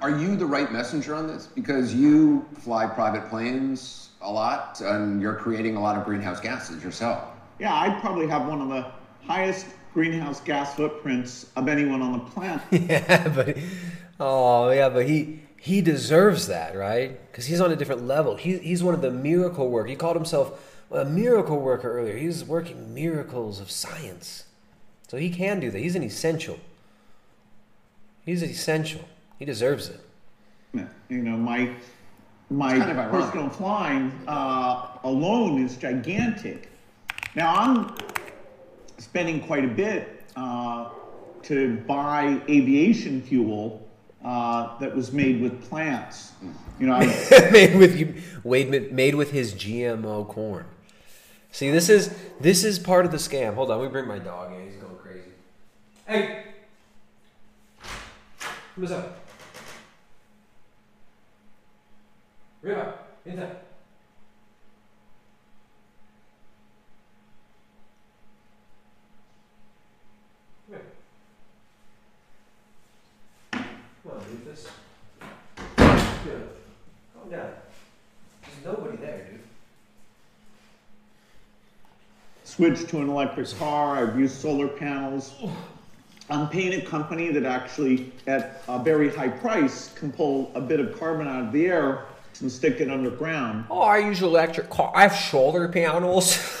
Are 0.00 0.10
you 0.10 0.36
the 0.36 0.46
right 0.46 0.70
messenger 0.70 1.16
on 1.16 1.26
this? 1.26 1.46
Because 1.46 1.92
you 1.92 2.46
fly 2.60 2.86
private 2.86 3.28
planes 3.28 4.10
a 4.20 4.30
lot 4.30 4.80
and 4.80 5.20
you're 5.20 5.34
creating 5.34 5.74
a 5.74 5.80
lot 5.80 5.98
of 5.98 6.04
greenhouse 6.04 6.38
gases 6.38 6.84
yourself. 6.84 7.24
Yeah, 7.58 7.74
I'd 7.74 8.00
probably 8.00 8.28
have 8.28 8.46
one 8.46 8.60
of 8.60 8.68
the 8.68 8.86
highest 9.26 9.66
greenhouse 9.92 10.40
gas 10.40 10.74
footprints 10.76 11.50
of 11.56 11.66
anyone 11.66 12.00
on 12.00 12.12
the 12.12 12.24
planet. 12.30 12.62
yeah, 12.70 13.26
but 13.28 13.56
oh 14.20 14.70
yeah, 14.70 14.88
but 14.88 15.06
he 15.08 15.40
he 15.56 15.80
deserves 15.80 16.46
that, 16.46 16.76
right? 16.76 17.18
Because 17.32 17.46
he's 17.46 17.60
on 17.60 17.72
a 17.72 17.76
different 17.76 18.06
level. 18.06 18.36
He, 18.36 18.58
he's 18.58 18.84
one 18.84 18.94
of 18.94 19.00
the 19.00 19.10
miracle 19.10 19.68
work. 19.68 19.88
He 19.88 19.96
called 19.96 20.14
himself 20.14 20.73
a 20.90 21.04
miracle 21.04 21.60
worker 21.60 21.98
earlier. 21.98 22.16
He's 22.16 22.44
working 22.44 22.94
miracles 22.94 23.60
of 23.60 23.70
science, 23.70 24.44
so 25.08 25.16
he 25.16 25.30
can 25.30 25.60
do 25.60 25.70
that. 25.70 25.78
He's 25.78 25.96
an 25.96 26.02
essential. 26.02 26.58
He's 28.24 28.42
essential. 28.42 29.02
He 29.38 29.44
deserves 29.44 29.88
it. 29.88 30.00
You 31.08 31.18
know, 31.18 31.36
my 31.36 31.74
my 32.50 32.78
kind 32.78 32.98
of 32.98 33.10
personal 33.10 33.48
flying 33.48 34.12
uh, 34.26 34.88
alone 35.04 35.62
is 35.62 35.76
gigantic. 35.76 36.70
Now 37.34 37.54
I'm 37.54 37.94
spending 38.98 39.40
quite 39.40 39.64
a 39.64 39.68
bit 39.68 40.22
uh, 40.36 40.90
to 41.42 41.76
buy 41.86 42.40
aviation 42.48 43.22
fuel 43.22 43.86
uh, 44.24 44.78
that 44.78 44.94
was 44.94 45.12
made 45.12 45.40
with 45.40 45.62
plants. 45.68 46.32
You 46.80 46.86
know, 46.86 46.98
made 47.52 47.76
with 47.76 47.96
you, 47.98 48.14
made, 48.44 48.92
made 48.92 49.14
with 49.14 49.30
his 49.30 49.54
GMO 49.54 50.26
corn. 50.26 50.66
See, 51.54 51.70
this 51.70 51.88
is 51.88 52.12
this 52.40 52.64
is 52.64 52.80
part 52.80 53.06
of 53.06 53.12
the 53.12 53.16
scam. 53.16 53.54
Hold 53.54 53.70
on, 53.70 53.80
we 53.80 53.86
bring 53.86 54.08
my 54.08 54.18
dog 54.18 54.52
in. 54.52 54.64
He's 54.64 54.74
going 54.74 54.96
crazy. 54.96 55.30
Hey, 56.04 56.46
what's 58.74 58.90
up? 58.90 59.20
Riva, 62.60 62.94
enter. 63.24 63.56
Come 70.66 70.70
here. 70.70 70.82
Come 73.52 74.10
on, 74.10 74.18
leave 74.28 74.44
this. 74.44 74.66
Good. 76.24 76.48
Calm 77.14 77.30
down. 77.30 77.52
There's 78.42 78.64
nobody 78.64 78.96
there, 78.96 79.28
dude. 79.30 79.40
Switched 82.54 82.88
to 82.88 83.00
an 83.00 83.08
electric 83.08 83.48
car. 83.58 83.96
I've 83.96 84.18
used 84.18 84.40
solar 84.40 84.68
panels. 84.68 85.32
I'm 86.30 86.48
paying 86.48 86.80
a 86.80 86.84
company 86.84 87.30
that 87.32 87.44
actually, 87.44 88.12
at 88.26 88.62
a 88.68 88.78
very 88.82 89.10
high 89.10 89.28
price, 89.28 89.92
can 89.94 90.12
pull 90.12 90.50
a 90.54 90.60
bit 90.60 90.80
of 90.80 90.98
carbon 90.98 91.26
out 91.26 91.44
of 91.44 91.52
the 91.52 91.66
air 91.66 92.06
and 92.40 92.50
stick 92.50 92.80
it 92.80 92.90
underground. 92.90 93.64
Oh, 93.70 93.80
I 93.80 93.98
use 93.98 94.22
electric 94.22 94.70
car. 94.70 94.92
I 94.94 95.02
have 95.02 95.16
solar 95.16 95.68
panels. 95.68 96.38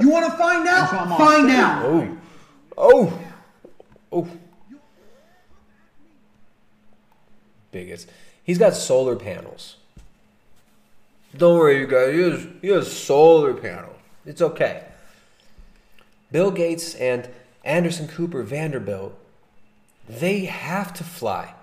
You 0.00 0.10
want 0.10 0.30
to 0.30 0.38
find 0.38 0.68
out? 0.68 0.90
So 0.90 0.96
I'm 0.96 1.18
Find 1.18 1.50
out. 1.50 1.84
oh, 1.84 2.18
oh, 2.76 3.18
oh. 4.12 4.28
Bigots. 7.72 8.06
He's 8.44 8.58
got 8.58 8.74
solar 8.74 9.16
panels. 9.16 9.76
Don't 11.36 11.58
worry, 11.58 11.80
you 11.80 11.86
guys. 11.88 12.14
He 12.14 12.20
has, 12.20 12.46
he 12.62 12.68
has 12.68 12.92
solar 12.92 13.54
panels. 13.54 13.96
It's 14.24 14.40
okay. 14.40 14.87
Bill 16.30 16.50
Gates 16.50 16.94
and 16.94 17.28
Anderson 17.64 18.08
Cooper 18.08 18.42
Vanderbilt, 18.42 19.18
they 20.08 20.46
have 20.46 20.92
to 20.94 21.04
fly. 21.04 21.54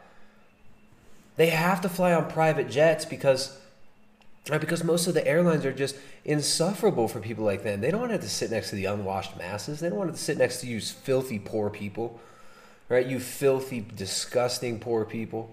They 1.36 1.48
have 1.48 1.82
to 1.82 1.90
fly 1.90 2.14
on 2.14 2.30
private 2.30 2.70
jets 2.70 3.06
because 3.06 3.60
because 4.46 4.84
most 4.84 5.08
of 5.08 5.16
the 5.16 5.28
airlines 5.28 5.66
are 5.66 5.74
just 5.74 5.96
insufferable 6.24 7.08
for 7.08 7.20
people 7.20 7.44
like 7.44 7.64
them. 7.64 7.82
They 7.82 7.90
don't 7.90 8.02
want 8.02 8.12
to 8.12 8.20
to 8.20 8.30
sit 8.30 8.52
next 8.52 8.70
to 8.70 8.76
the 8.76 8.86
unwashed 8.86 9.36
masses. 9.38 9.80
They 9.80 9.90
don't 9.90 9.98
want 9.98 10.12
to 10.12 10.18
sit 10.18 10.38
next 10.38 10.62
to 10.62 10.68
you 10.68 10.80
filthy 10.80 11.40
poor 11.40 11.70
people. 11.70 12.20
Right? 12.88 13.08
You 13.08 13.20
filthy, 13.20 13.84
disgusting 13.96 14.80
poor 14.80 15.06
people. 15.06 15.50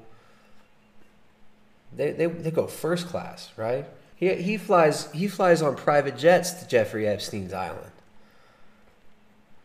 They, 1.97 2.12
they, 2.12 2.26
they 2.26 2.51
go 2.51 2.66
first 2.66 3.09
class, 3.09 3.51
right? 3.56 3.86
He, 4.14 4.34
he 4.34 4.56
flies 4.59 5.10
he 5.12 5.28
flies 5.28 5.62
on 5.62 5.74
private 5.76 6.18
jets 6.18 6.52
to 6.52 6.68
Jeffrey 6.68 7.06
Epstein's 7.06 7.55
island. 7.55 7.91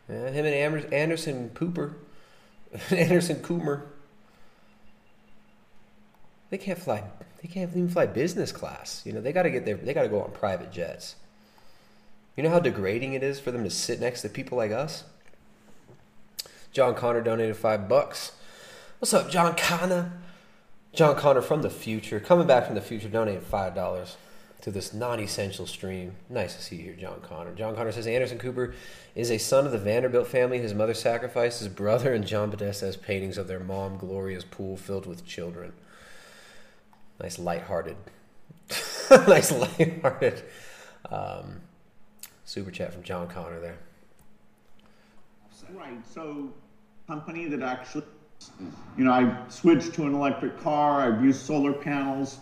Yeah, 0.10 0.30
him 0.30 0.46
and 0.46 0.94
Anderson 0.94 1.50
Cooper, 1.54 1.96
Anderson 2.92 3.38
Coomer, 3.38 3.84
they 6.50 6.58
can't 6.58 6.80
fly. 6.80 7.04
They 7.42 7.50
can't 7.50 7.70
even 7.72 7.90
fly 7.90 8.06
business 8.06 8.52
class. 8.52 9.02
You 9.06 9.14
know, 9.14 9.22
they 9.22 9.34
got 9.34 9.44
to 9.44 9.50
get 9.50 9.66
there. 9.66 9.76
They 9.76 9.94
got 9.94 10.04
to 10.04 10.10
go 10.10 10.22
on 10.22 10.32
private 10.32 10.72
jets. 10.72 11.16
You 12.36 12.44
know 12.44 12.50
how 12.50 12.60
degrading 12.60 13.14
it 13.14 13.24
is 13.24 13.40
for 13.40 13.52
them 13.52 13.64
to 13.64 13.70
sit 13.70 14.00
next 14.00 14.22
to 14.22 14.30
people 14.30 14.58
like 14.58 14.72
us. 14.72 15.04
John 16.72 16.96
Connor 16.96 17.22
donated 17.22 17.58
five 17.58 17.90
bucks. 17.90 18.34
What's 19.00 19.14
up, 19.14 19.30
John 19.30 19.56
Connor? 19.56 20.14
John 20.94 21.16
Connor 21.16 21.42
from 21.42 21.62
the 21.64 21.70
future, 21.70 22.20
coming 22.20 22.48
back 22.48 22.66
from 22.66 22.76
the 22.76 22.82
future, 22.82 23.10
donated 23.10 23.44
five 23.44 23.76
dollars 23.76 24.18
to 24.62 24.72
this 24.72 24.94
non-essential 24.94 25.68
stream. 25.68 26.16
Nice 26.30 26.56
to 26.56 26.62
see 26.62 26.78
you 26.78 26.84
here, 26.84 26.96
John 26.96 27.22
Connor. 27.22 27.54
John 27.54 27.76
Connor 27.76 27.92
says 27.92 28.08
Anderson 28.08 28.40
Cooper 28.40 28.74
is 29.16 29.30
a 29.30 29.38
son 29.38 29.66
of 29.66 29.72
the 29.72 29.78
Vanderbilt 29.78 30.28
family. 30.28 30.60
His 30.60 30.74
mother 30.74 30.94
sacrificed 30.94 31.60
his 31.60 31.68
brother, 31.68 32.14
and 32.14 32.26
John 32.26 32.50
Podesta 32.50 32.86
has 32.86 32.98
paintings 32.98 33.38
of 33.38 33.48
their 33.48 33.60
mom, 33.60 33.98
Gloria's 33.98 34.44
pool 34.44 34.78
filled 34.78 35.06
with 35.06 35.26
children. 35.26 35.74
Nice 37.22 37.40
lighthearted, 37.40 37.98
nice 39.10 39.52
lighthearted 39.52 40.44
um, 41.12 41.62
super 42.46 42.72
chat 42.72 42.94
from 42.94 43.04
John 43.04 43.28
Connor 43.28 43.60
there. 43.60 43.78
Right. 45.74 45.98
So, 46.08 46.54
company 47.08 47.48
that 47.50 47.62
actually, 47.62 48.06
you 48.98 49.04
know, 49.04 49.12
I 49.12 49.50
switched 49.50 49.94
to 49.96 50.06
an 50.06 50.14
electric 50.14 50.60
car. 50.62 51.02
I've 51.02 51.24
used 51.24 51.42
solar 51.42 51.74
panels. 51.74 52.40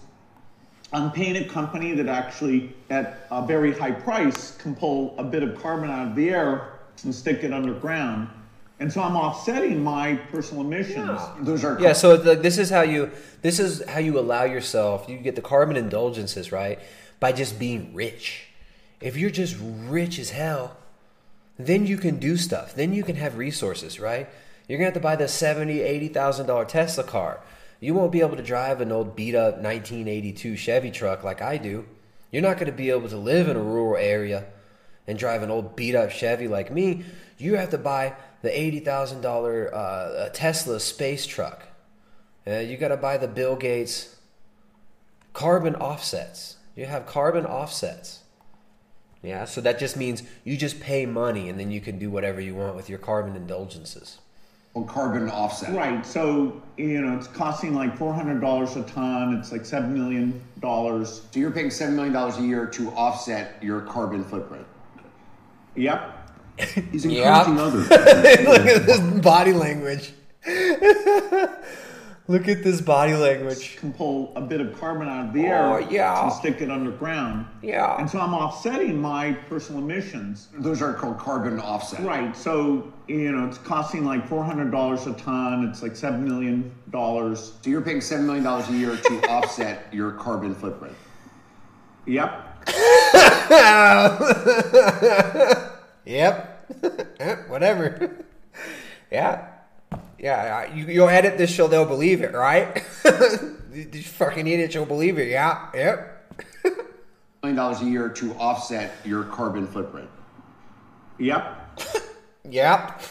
I'm 0.96 1.12
paying 1.12 1.36
a 1.36 1.44
company 1.44 1.94
that 1.96 2.08
actually, 2.08 2.74
at 2.90 3.28
a 3.30 3.46
very 3.46 3.74
high 3.74 3.92
price, 3.92 4.56
can 4.56 4.74
pull 4.74 5.14
a 5.18 5.26
bit 5.26 5.44
of 5.44 5.62
carbon 5.62 5.92
out 5.92 6.08
of 6.08 6.16
the 6.16 6.30
air 6.30 6.80
and 7.04 7.14
stick 7.14 7.44
it 7.44 7.52
underground. 7.52 8.30
And 8.80 8.92
so 8.92 9.02
I'm 9.02 9.18
offsetting 9.18 9.84
my 9.84 10.16
personal 10.32 10.64
emissions. 10.64 11.20
Those 11.42 11.66
are 11.66 11.78
Yeah, 11.82 11.92
so 11.92 12.16
the, 12.16 12.36
this 12.36 12.58
is 12.58 12.70
how 12.70 12.84
you 12.84 13.12
this 13.42 13.60
is 13.60 13.84
how 13.90 14.00
you 14.00 14.18
allow 14.18 14.46
yourself. 14.46 15.10
You 15.10 15.18
get 15.18 15.36
the 15.36 15.42
carbon 15.42 15.76
indulgences 15.76 16.54
right 16.54 16.80
by 17.20 17.34
just 17.34 17.60
being 17.60 17.94
rich. 17.94 18.48
If 19.02 19.18
you're 19.18 19.30
just 19.30 19.58
rich 19.60 20.18
as 20.18 20.30
hell, 20.30 20.78
then 21.60 21.86
you 21.86 21.98
can 21.98 22.20
do 22.20 22.38
stuff. 22.38 22.74
Then 22.74 22.94
you 22.94 23.04
can 23.04 23.18
have 23.18 23.38
resources, 23.38 24.00
right? 24.00 24.30
You're 24.68 24.78
gonna 24.78 24.88
have 24.88 24.94
to 24.94 25.02
buy 25.02 25.18
the 25.18 25.28
seventy, 25.28 25.82
eighty 25.82 26.08
thousand 26.08 26.48
dollar 26.48 26.64
Tesla 26.64 27.04
car. 27.04 27.42
You 27.80 27.94
won't 27.94 28.12
be 28.12 28.22
able 28.22 28.38
to 28.38 28.44
drive 28.44 28.82
an 28.82 28.92
old 28.92 29.16
beat 29.16 29.36
up 29.36 29.56
1982 29.56 30.56
Chevy 30.56 30.92
truck 30.92 31.24
like 31.24 31.42
I 31.42 31.58
do. 31.58 31.86
You're 32.32 32.42
not 32.42 32.58
gonna 32.58 32.72
be 32.72 32.90
able 32.90 33.10
to 33.10 33.18
live 33.18 33.48
in 33.48 33.56
a 33.56 33.62
rural 33.62 33.98
area 33.98 34.46
and 35.08 35.18
drive 35.18 35.44
an 35.44 35.52
old 35.52 35.76
beat 35.76 35.96
up 35.96 36.12
Chevy 36.12 36.48
like 36.48 36.72
me. 36.72 37.04
You 37.38 37.56
have 37.56 37.70
to 37.72 37.78
buy 37.78 38.16
the 38.42 38.60
eighty 38.60 38.80
thousand 38.80 39.22
dollar 39.22 39.74
uh, 39.74 40.30
Tesla 40.30 40.80
space 40.80 41.26
truck. 41.26 41.64
Uh, 42.48 42.60
you 42.60 42.78
got 42.78 42.90
to 42.90 42.98
buy 42.98 43.18
the 43.18 43.28
Bill 43.28 43.56
Gates 43.56 44.16
carbon 45.34 45.76
offsets. 45.76 46.58
You 46.76 46.86
have 46.86 47.06
carbon 47.06 47.46
offsets. 47.46 48.22
Yeah, 49.24 49.46
so 49.46 49.60
that 49.62 49.80
just 49.80 49.98
means 49.98 50.22
you 50.44 50.56
just 50.56 50.80
pay 50.80 51.08
money 51.08 51.50
and 51.50 51.60
then 51.60 51.72
you 51.72 51.82
can 51.82 51.98
do 51.98 52.12
whatever 52.12 52.40
you 52.40 52.54
want 52.54 52.76
with 52.76 52.90
your 52.90 53.00
carbon 53.00 53.36
indulgences. 53.36 54.20
Well, 54.76 54.86
carbon 54.86 55.30
offset. 55.30 55.74
Right. 55.74 56.06
So, 56.06 56.62
you 56.78 57.02
know, 57.02 57.18
it's 57.18 57.28
costing 57.28 57.74
like 57.74 57.98
$400 57.98 58.76
a 58.76 58.84
ton. 58.84 59.36
It's 59.38 59.52
like 59.52 59.62
$7 59.62 59.90
million. 59.90 60.42
So 60.62 61.22
you're 61.34 61.52
paying 61.52 61.70
seven 61.70 61.96
million 61.96 62.14
dollars 62.14 62.38
a 62.38 62.42
year 62.42 62.66
to 62.68 62.90
offset 62.92 63.62
your 63.64 63.82
carbon 63.82 64.24
footprint. 64.24 64.66
Yep. 65.76 66.12
He's 66.92 67.06
Yeah. 67.08 67.40
encouraging 67.50 67.60
others. 67.60 67.90
Look 68.48 68.66
at 68.66 68.86
this 68.86 69.00
body 69.22 69.54
language. 69.54 70.12
Look 72.28 72.48
at 72.48 72.64
this 72.64 72.82
body 72.82 73.14
language. 73.14 73.78
Can 73.78 73.94
pull 73.94 74.34
a 74.36 74.42
bit 74.42 74.60
of 74.60 74.76
carbon 74.80 75.08
out 75.08 75.28
of 75.28 75.34
the 75.34 75.46
Oh, 75.46 75.76
air 75.76 75.82
yeah. 75.92 76.24
and 76.24 76.34
stick 76.34 76.60
it 76.60 76.72
underground. 76.72 77.46
Yeah. 77.62 78.00
And 78.00 78.10
so 78.10 78.20
I'm 78.20 78.34
offsetting 78.34 79.00
my 79.00 79.34
personal 79.48 79.84
emissions. 79.84 80.48
Those 80.58 80.82
are 80.82 80.94
called 80.94 81.20
carbon 81.20 81.60
offsets. 81.60 82.02
Right. 82.02 82.36
So, 82.36 82.92
you 83.08 83.32
know, 83.32 83.46
it's 83.48 83.60
costing 83.60 84.06
like 84.06 84.28
$400 84.28 85.08
a 85.08 85.14
ton. 85.20 85.66
It's 85.70 85.84
like 85.84 85.92
$7 85.92 86.22
million. 86.22 86.72
So 86.92 87.36
you're 87.66 87.82
paying 87.82 88.02
seven 88.02 88.26
million 88.26 88.44
dollars 88.44 88.70
a 88.70 88.74
year 88.74 88.98
to 88.98 89.22
offset 89.30 89.94
your 89.94 90.12
carbon 90.14 90.56
footprint. 90.56 90.96
Yep. 92.08 92.42
Yep. 96.06 97.50
Whatever. 97.50 98.26
Yeah. 99.12 99.48
Yeah. 100.20 100.74
You, 100.74 100.86
you'll 100.86 101.10
edit 101.10 101.38
this 101.38 101.52
show, 101.52 101.68
they'll 101.68 101.86
believe 101.86 102.22
it, 102.22 102.34
right? 102.34 102.84
These 103.72 104.08
fucking 104.08 104.48
idiots 104.48 104.76
will 104.76 104.86
believe 104.86 105.18
it. 105.18 105.30
Yeah. 105.30 105.70
Yep. 105.74 106.36
Million 107.44 107.56
dollars 107.56 107.82
a 107.82 107.86
year 107.86 108.10
to 108.10 108.34
offset 108.36 108.96
your 109.04 109.24
carbon 109.26 109.68
footprint. 109.68 110.10
Yep. 111.20 111.62
Yep. 112.48 113.02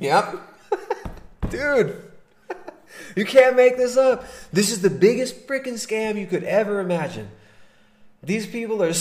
yep. 0.00 0.36
Dude. 1.50 2.10
You 3.14 3.24
can't 3.26 3.54
make 3.54 3.76
this 3.76 3.98
up. 3.98 4.24
This 4.50 4.70
is 4.70 4.80
the 4.80 4.88
biggest 4.88 5.46
freaking 5.46 5.74
scam 5.74 6.18
you 6.18 6.26
could 6.26 6.44
ever 6.44 6.80
imagine. 6.80 7.30
These 8.22 8.46
people 8.46 8.82
are 8.82 8.92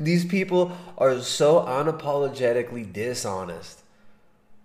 these 0.00 0.24
people 0.24 0.76
are 0.96 1.20
so 1.20 1.60
unapologetically 1.60 2.92
dishonest. 2.92 3.82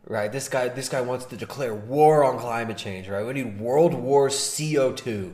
Right? 0.06 0.32
This 0.32 0.50
guy 0.50 0.68
this 0.68 0.90
guy 0.90 1.02
wants 1.02 1.26
to 1.26 1.38
declare 1.38 1.74
war 1.74 2.24
on 2.24 2.38
climate 2.38 2.78
change, 2.78 3.08
right? 3.08 3.26
We 3.26 3.34
need 3.34 3.60
world 3.60 3.94
war 3.94 4.28
CO2. 4.30 5.32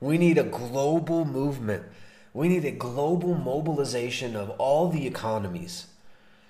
We 0.00 0.16
need 0.16 0.38
a 0.38 0.44
global 0.44 1.24
movement. 1.24 1.84
We 2.32 2.48
need 2.48 2.64
a 2.64 2.70
global 2.70 3.34
mobilization 3.34 4.36
of 4.36 4.50
all 4.50 4.88
the 4.88 5.06
economies 5.06 5.88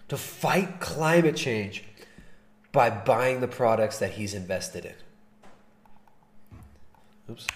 to 0.08 0.16
fight 0.16 0.80
climate 0.80 1.36
change 1.36 1.84
by 2.72 2.90
buying 2.90 3.40
the 3.40 3.48
products 3.48 3.98
that 3.98 4.12
he's 4.12 4.34
invested 4.34 4.84
in. 4.84 4.94
Oops. 7.30 7.46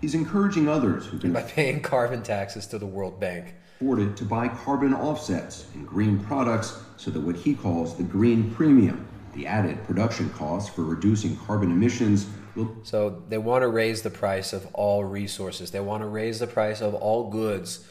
He's 0.00 0.14
encouraging 0.14 0.68
others 0.68 1.06
who 1.06 1.18
can 1.18 1.32
By 1.32 1.42
paying 1.42 1.80
carbon 1.80 2.22
taxes 2.22 2.66
to 2.68 2.78
the 2.78 2.86
World 2.86 3.18
Bank. 3.18 3.54
To 3.80 4.24
buy 4.24 4.48
carbon 4.48 4.92
offsets 4.92 5.66
and 5.74 5.86
green 5.86 6.18
products 6.24 6.82
so 6.96 7.10
that 7.10 7.20
what 7.20 7.36
he 7.36 7.54
calls 7.54 7.96
the 7.96 8.02
green 8.02 8.50
premium, 8.52 9.06
the 9.34 9.46
added 9.46 9.82
production 9.84 10.28
cost 10.30 10.74
for 10.74 10.82
reducing 10.82 11.36
carbon 11.36 11.70
emissions, 11.70 12.26
will 12.56 12.76
So 12.82 13.22
they 13.28 13.38
want 13.38 13.62
to 13.62 13.68
raise 13.68 14.02
the 14.02 14.10
price 14.10 14.52
of 14.52 14.66
all 14.74 15.04
resources. 15.04 15.70
They 15.70 15.80
want 15.80 16.02
to 16.02 16.08
raise 16.08 16.40
the 16.40 16.46
price 16.46 16.80
of 16.80 16.94
all 16.94 17.30
goods 17.30 17.86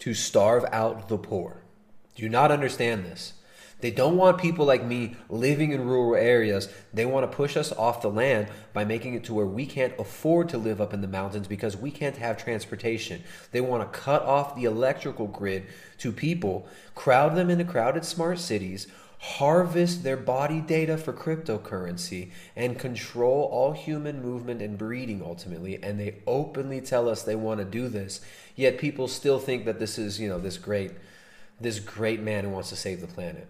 to 0.00 0.12
starve 0.14 0.64
out 0.72 1.08
the 1.08 1.18
poor. 1.18 1.62
Do 2.14 2.22
you 2.22 2.28
not 2.28 2.50
understand 2.50 3.04
this? 3.04 3.34
They 3.80 3.92
don't 3.92 4.16
want 4.16 4.38
people 4.38 4.66
like 4.66 4.84
me 4.84 5.14
living 5.28 5.70
in 5.70 5.86
rural 5.86 6.16
areas. 6.16 6.68
They 6.92 7.06
want 7.06 7.30
to 7.30 7.36
push 7.36 7.56
us 7.56 7.70
off 7.72 8.02
the 8.02 8.10
land 8.10 8.48
by 8.72 8.84
making 8.84 9.14
it 9.14 9.24
to 9.24 9.34
where 9.34 9.46
we 9.46 9.66
can't 9.66 9.94
afford 10.00 10.48
to 10.48 10.58
live 10.58 10.80
up 10.80 10.92
in 10.92 11.00
the 11.00 11.06
mountains 11.06 11.46
because 11.46 11.76
we 11.76 11.92
can't 11.92 12.16
have 12.16 12.36
transportation. 12.36 13.22
They 13.52 13.60
want 13.60 13.84
to 13.84 13.98
cut 13.98 14.22
off 14.22 14.56
the 14.56 14.64
electrical 14.64 15.28
grid 15.28 15.66
to 15.98 16.10
people, 16.10 16.66
crowd 16.96 17.36
them 17.36 17.50
into 17.50 17.64
crowded 17.64 18.04
smart 18.04 18.40
cities, 18.40 18.88
harvest 19.20 20.02
their 20.02 20.16
body 20.16 20.60
data 20.60 20.96
for 20.96 21.12
cryptocurrency, 21.12 22.30
and 22.56 22.80
control 22.80 23.48
all 23.52 23.72
human 23.72 24.20
movement 24.20 24.60
and 24.60 24.76
breeding 24.76 25.22
ultimately. 25.22 25.80
And 25.80 26.00
they 26.00 26.16
openly 26.26 26.80
tell 26.80 27.08
us 27.08 27.22
they 27.22 27.36
want 27.36 27.58
to 27.60 27.64
do 27.64 27.88
this. 27.88 28.20
Yet 28.56 28.78
people 28.78 29.06
still 29.06 29.38
think 29.38 29.66
that 29.66 29.78
this 29.78 29.98
is, 29.98 30.18
you 30.18 30.28
know, 30.28 30.40
this 30.40 30.58
great, 30.58 30.90
this 31.60 31.78
great 31.78 32.20
man 32.20 32.44
who 32.44 32.50
wants 32.50 32.70
to 32.70 32.76
save 32.76 33.00
the 33.00 33.06
planet. 33.06 33.46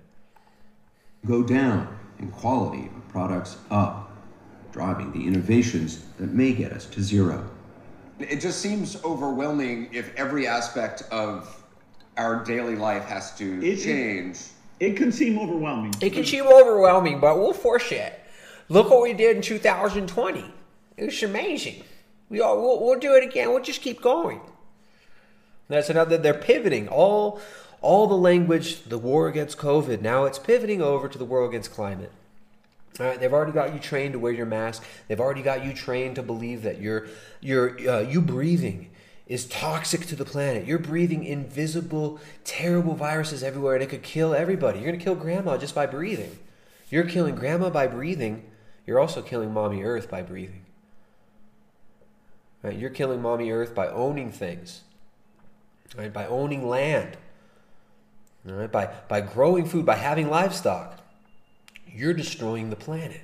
Go 1.26 1.42
down 1.42 1.96
and 2.18 2.32
quality 2.32 2.86
of 2.96 3.08
products 3.08 3.56
up, 3.70 4.10
driving 4.72 5.12
the 5.12 5.26
innovations 5.26 6.04
that 6.18 6.30
may 6.32 6.52
get 6.52 6.72
us 6.72 6.86
to 6.86 7.02
zero. 7.02 7.48
It 8.18 8.36
just 8.40 8.60
seems 8.60 9.02
overwhelming 9.04 9.88
if 9.92 10.14
every 10.16 10.46
aspect 10.46 11.02
of 11.10 11.62
our 12.16 12.44
daily 12.44 12.76
life 12.76 13.04
has 13.04 13.34
to 13.38 13.64
It- 13.64 13.82
change. 13.82 14.38
It 14.80 14.96
can 14.96 15.10
seem 15.10 15.38
overwhelming. 15.38 15.92
It 16.00 16.12
can 16.12 16.24
seem 16.24 16.46
overwhelming, 16.46 17.18
but 17.20 17.36
we'll 17.38 17.52
force 17.52 17.90
it. 17.90 18.12
Look 18.68 18.90
what 18.90 19.02
we 19.02 19.12
did 19.12 19.36
in 19.36 19.42
2020. 19.42 20.44
It 20.96 21.04
was 21.06 21.22
amazing. 21.22 21.82
We 22.28 22.40
all 22.40 22.60
we'll, 22.60 22.84
we'll 22.84 22.98
do 23.00 23.14
it 23.14 23.24
again. 23.24 23.50
We'll 23.50 23.62
just 23.62 23.82
keep 23.82 24.00
going. 24.00 24.40
That's 25.68 25.90
another. 25.90 26.16
They're 26.16 26.34
pivoting 26.34 26.88
all 26.88 27.40
all 27.80 28.06
the 28.06 28.16
language. 28.16 28.84
The 28.84 28.98
war 28.98 29.28
against 29.28 29.58
COVID. 29.58 30.00
Now 30.00 30.24
it's 30.24 30.38
pivoting 30.38 30.82
over 30.82 31.08
to 31.08 31.18
the 31.18 31.24
war 31.24 31.44
against 31.44 31.72
climate. 31.72 32.12
All 33.00 33.06
right, 33.06 33.20
they've 33.20 33.32
already 33.32 33.52
got 33.52 33.72
you 33.72 33.78
trained 33.78 34.14
to 34.14 34.18
wear 34.18 34.32
your 34.32 34.46
mask. 34.46 34.82
They've 35.06 35.20
already 35.20 35.42
got 35.42 35.64
you 35.64 35.72
trained 35.72 36.16
to 36.16 36.22
believe 36.22 36.62
that 36.62 36.80
your 36.80 37.06
your 37.40 37.78
uh, 37.88 38.00
you 38.00 38.20
breathing 38.20 38.90
is 39.26 39.46
toxic 39.46 40.06
to 40.06 40.16
the 40.16 40.24
planet. 40.24 40.66
You're 40.66 40.78
breathing 40.78 41.22
invisible, 41.22 42.18
terrible 42.44 42.94
viruses 42.94 43.42
everywhere, 43.42 43.74
and 43.74 43.82
it 43.82 43.90
could 43.90 44.02
kill 44.02 44.34
everybody. 44.34 44.80
You're 44.80 44.90
gonna 44.90 45.04
kill 45.04 45.14
grandma 45.14 45.58
just 45.58 45.74
by 45.74 45.86
breathing. 45.86 46.38
You're 46.90 47.04
killing 47.04 47.36
grandma 47.36 47.70
by 47.70 47.86
breathing. 47.86 48.44
You're 48.86 48.98
also 48.98 49.22
killing 49.22 49.52
mommy 49.52 49.82
Earth 49.82 50.10
by 50.10 50.22
breathing. 50.22 50.64
You're 52.64 52.90
killing 52.90 53.22
mommy 53.22 53.50
Earth 53.50 53.74
by 53.74 53.86
owning 53.88 54.32
things. 54.32 54.80
Right? 55.96 56.12
By 56.12 56.26
owning 56.26 56.66
land. 56.68 57.16
All 58.46 58.54
right? 58.54 58.70
By 58.70 58.94
by 59.08 59.22
growing 59.22 59.64
food, 59.64 59.86
by 59.86 59.96
having 59.96 60.28
livestock 60.28 60.98
you're 61.94 62.14
destroying 62.14 62.70
the 62.70 62.76
planet. 62.76 63.22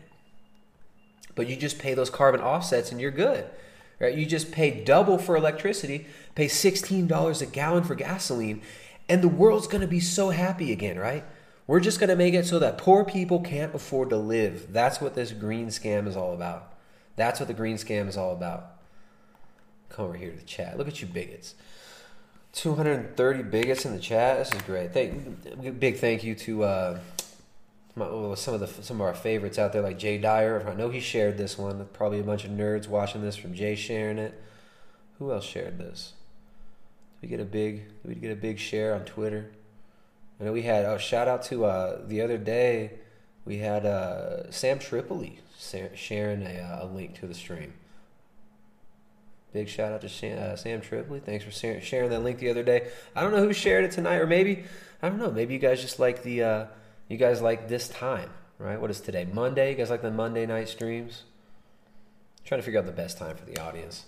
But 1.35 1.49
you 1.49 1.57
just 1.57 1.79
pay 1.79 1.95
those 1.95 2.11
carbon 2.11 2.41
offsets 2.41 2.91
and 2.93 3.01
you're 3.01 3.11
good. 3.11 3.47
Right? 4.01 4.17
You 4.17 4.27
just 4.27 4.53
pay 4.53 4.83
double 4.85 5.19
for 5.19 5.37
electricity, 5.37 6.07
pay 6.35 6.47
$16 6.47 7.43
a 7.43 7.47
gallon 7.47 7.85
for 7.85 7.95
gasoline, 7.95 8.63
and 9.09 9.23
the 9.23 9.29
world's 9.29 9.69
going 9.69 9.81
to 9.83 9.87
be 9.87 10.01
so 10.01 10.31
happy 10.31 10.73
again, 10.73 10.99
right? 10.99 11.25
We're 11.67 11.81
just 11.81 12.01
going 12.01 12.11
to 12.11 12.17
make 12.17 12.35
it 12.35 12.47
so 12.47 12.59
that 12.59 12.77
poor 12.77 13.05
people 13.05 13.41
can't 13.41 13.75
afford 13.75 14.11
to 14.11 14.17
live. 14.17 14.73
That's 14.73 15.01
what 15.01 15.15
this 15.15 15.33
green 15.33 15.69
scam 15.69 16.07
is 16.07 16.17
all 16.17 16.35
about. 16.35 16.75
That's 17.17 17.39
what 17.39 17.47
the 17.47 17.55
green 17.55 17.77
scam 17.77 18.09
is 18.09 18.17
all 18.17 18.33
about. 18.33 18.73
Come 19.89 20.07
over 20.07 20.15
here 20.15 20.31
to 20.31 20.37
the 20.37 20.43
chat. 20.43 20.77
Look 20.77 20.89
at 20.89 21.01
you 21.01 21.07
bigots. 21.07 21.55
230 22.55 23.43
bigots 23.43 23.85
in 23.85 23.93
the 23.93 24.01
chat. 24.01 24.39
This 24.39 24.55
is 24.55 24.63
great. 24.63 24.93
Thank, 24.93 25.81
big 25.81 25.99
thank 25.99 26.23
you 26.23 26.37
to 26.37 26.63
uh, 26.63 26.99
my, 27.97 28.35
some 28.37 28.55
of 28.55 28.61
the 28.61 28.69
some 28.83 29.01
of 29.01 29.07
our 29.07 29.15
favorites 29.15 29.59
out 29.59 29.73
there, 29.73 29.83
like 29.83 29.99
Jay 29.99 30.19
Dyer. 30.19 30.65
I 30.67 30.75
know 30.75 30.89
he 30.89 31.01
shared 31.01 31.37
this 31.37 31.59
one. 31.59 31.87
Probably 31.93 32.21
a 32.21 32.25
bunch 32.25 32.45
of 32.45 32.53
nerds 32.53 32.89
watching 32.89 33.23
this 33.23 33.37
from 33.37 33.55
Jay 33.55 33.75
sharing 33.75 34.19
it. 34.19 34.41
Who 35.19 35.33
else 35.33 35.45
shared 35.45 35.79
this? 35.79 36.13
Did 37.21 37.31
we 37.31 37.37
get 37.37 37.41
a 37.41 37.45
big? 37.45 37.83
We 38.05 38.15
get 38.15 38.31
a 38.31 38.37
big 38.37 38.59
share 38.59 38.95
on 38.95 39.05
Twitter? 39.05 39.51
I 40.41 40.45
know 40.45 40.53
we 40.53 40.63
had. 40.63 40.85
Oh, 40.85 40.99
shout 40.99 41.27
out 41.27 41.43
to 41.45 41.65
uh, 41.65 42.03
the 42.07 42.21
other 42.21 42.39
day. 42.39 42.93
We 43.45 43.59
had 43.59 43.85
uh, 43.85 44.51
Sam 44.51 44.79
Tripoli 44.79 45.41
sharing 45.95 46.43
a, 46.43 46.61
uh, 46.61 46.85
a 46.85 46.87
link 46.87 47.19
to 47.21 47.27
the 47.27 47.35
stream. 47.35 47.75
Big 49.55 49.69
shout 49.69 49.93
out 49.93 50.01
to 50.01 50.09
Sam, 50.09 50.37
uh, 50.37 50.57
Sam 50.57 50.81
Tripoli. 50.81 51.21
Thanks 51.21 51.45
for 51.45 51.53
sharing 51.81 52.11
that 52.11 52.25
link 52.25 52.41
the 52.41 52.51
other 52.51 52.65
day. 52.65 52.89
I 53.15 53.23
don't 53.23 53.31
know 53.31 53.39
who 53.39 53.53
shared 53.53 53.85
it 53.85 53.93
tonight, 53.93 54.17
or 54.17 54.27
maybe 54.27 54.65
I 55.01 55.09
don't 55.09 55.19
know. 55.19 55.31
Maybe 55.31 55.55
you 55.55 55.61
guys 55.61 55.81
just 55.81 55.99
like 55.99 56.23
the. 56.25 56.43
Uh, 56.43 56.67
you 57.09 57.17
guys 57.17 57.41
like 57.41 57.69
this 57.69 57.87
time, 57.89 58.31
right? 58.59 58.81
What 58.81 58.91
is 58.91 59.01
today? 59.01 59.27
Monday. 59.31 59.71
You 59.71 59.77
guys 59.77 59.91
like 59.91 60.03
the 60.03 60.11
Monday 60.11 60.45
night 60.45 60.69
streams? 60.69 61.23
trying 62.45 62.61
to 62.61 62.65
figure 62.65 62.79
out 62.79 62.85
the 62.85 62.93
best 62.93 63.17
time 63.17 63.37
for 63.37 63.45
the 63.47 63.59
audience. 63.59 64.05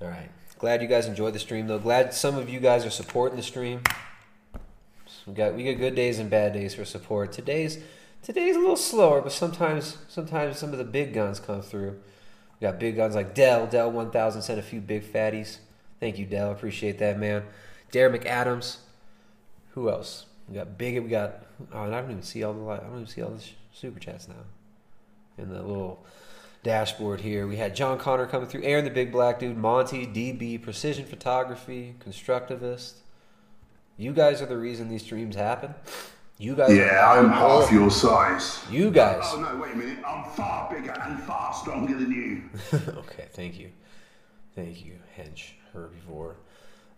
All 0.00 0.08
right. 0.08 0.30
Glad 0.58 0.82
you 0.82 0.88
guys 0.88 1.06
enjoyed 1.06 1.34
the 1.34 1.38
stream, 1.38 1.66
though. 1.66 1.78
Glad 1.78 2.12
some 2.14 2.36
of 2.36 2.48
you 2.48 2.60
guys 2.60 2.84
are 2.86 2.90
supporting 2.90 3.36
the 3.36 3.42
stream. 3.42 3.82
We 5.26 5.34
got 5.34 5.54
we 5.54 5.64
got 5.64 5.78
good 5.78 5.94
days 5.94 6.18
and 6.18 6.30
bad 6.30 6.54
days 6.54 6.74
for 6.74 6.84
support. 6.84 7.32
Today's 7.32 7.78
today's 8.22 8.56
a 8.56 8.58
little 8.58 8.76
slower, 8.76 9.20
but 9.20 9.32
sometimes 9.32 9.98
sometimes 10.08 10.58
some 10.58 10.72
of 10.72 10.78
the 10.78 10.84
big 10.84 11.12
guns 11.12 11.40
come 11.40 11.62
through. 11.62 12.00
We 12.60 12.66
got 12.66 12.78
big 12.78 12.96
guns 12.96 13.14
like 13.14 13.34
Dell. 13.34 13.66
Dell 13.66 13.90
1000 13.90 14.42
sent 14.42 14.58
a 14.58 14.62
few 14.62 14.80
big 14.80 15.02
fatties. 15.02 15.58
Thank 15.98 16.18
you, 16.18 16.26
Dell. 16.26 16.52
Appreciate 16.52 16.98
that, 16.98 17.18
man. 17.18 17.44
Darren 17.92 18.16
McAdams. 18.16 18.78
Who 19.70 19.88
else? 19.88 20.26
We 20.48 20.56
got 20.56 20.76
big. 20.76 21.02
We 21.02 21.08
got. 21.08 21.42
Oh, 21.72 21.84
and 21.84 21.94
I 21.94 22.00
don't 22.00 22.10
even 22.10 22.22
see 22.22 22.42
all 22.42 22.52
the. 22.52 22.64
I 22.68 22.78
don't 22.78 22.94
even 22.94 23.06
see 23.06 23.22
all 23.22 23.30
the 23.30 23.42
super 23.72 23.98
chats 23.98 24.28
now. 24.28 24.34
In 25.38 25.48
the 25.48 25.62
little 25.62 26.04
dashboard 26.62 27.20
here, 27.20 27.46
we 27.46 27.56
had 27.56 27.74
John 27.74 27.98
Connor 27.98 28.26
coming 28.26 28.48
through. 28.48 28.62
Aaron, 28.64 28.84
the 28.84 28.90
big 28.90 29.12
black 29.12 29.38
dude. 29.38 29.56
Monty, 29.56 30.06
DB, 30.06 30.60
Precision 30.60 31.06
Photography, 31.06 31.94
Constructivist. 32.04 32.94
You 33.96 34.12
guys 34.12 34.42
are 34.42 34.46
the 34.46 34.58
reason 34.58 34.88
these 34.88 35.02
streams 35.02 35.36
happen. 35.36 35.74
You 36.40 36.54
guys. 36.54 36.74
Yeah, 36.74 37.06
I'm 37.06 37.28
half 37.28 37.70
your 37.70 37.90
size. 37.90 38.64
You 38.70 38.90
guys. 38.90 39.24
Oh 39.26 39.40
no, 39.40 39.60
wait 39.60 39.74
a 39.74 39.76
minute. 39.76 39.98
I'm 40.06 40.24
far 40.30 40.72
bigger 40.72 40.92
and 40.92 41.22
far 41.24 41.52
stronger 41.52 41.92
than 41.92 42.10
you. 42.10 42.42
okay, 42.96 43.26
thank 43.32 43.58
you. 43.58 43.70
Thank 44.54 44.82
you, 44.82 44.94
Hench 45.18 45.50
Herbivore. 45.74 46.36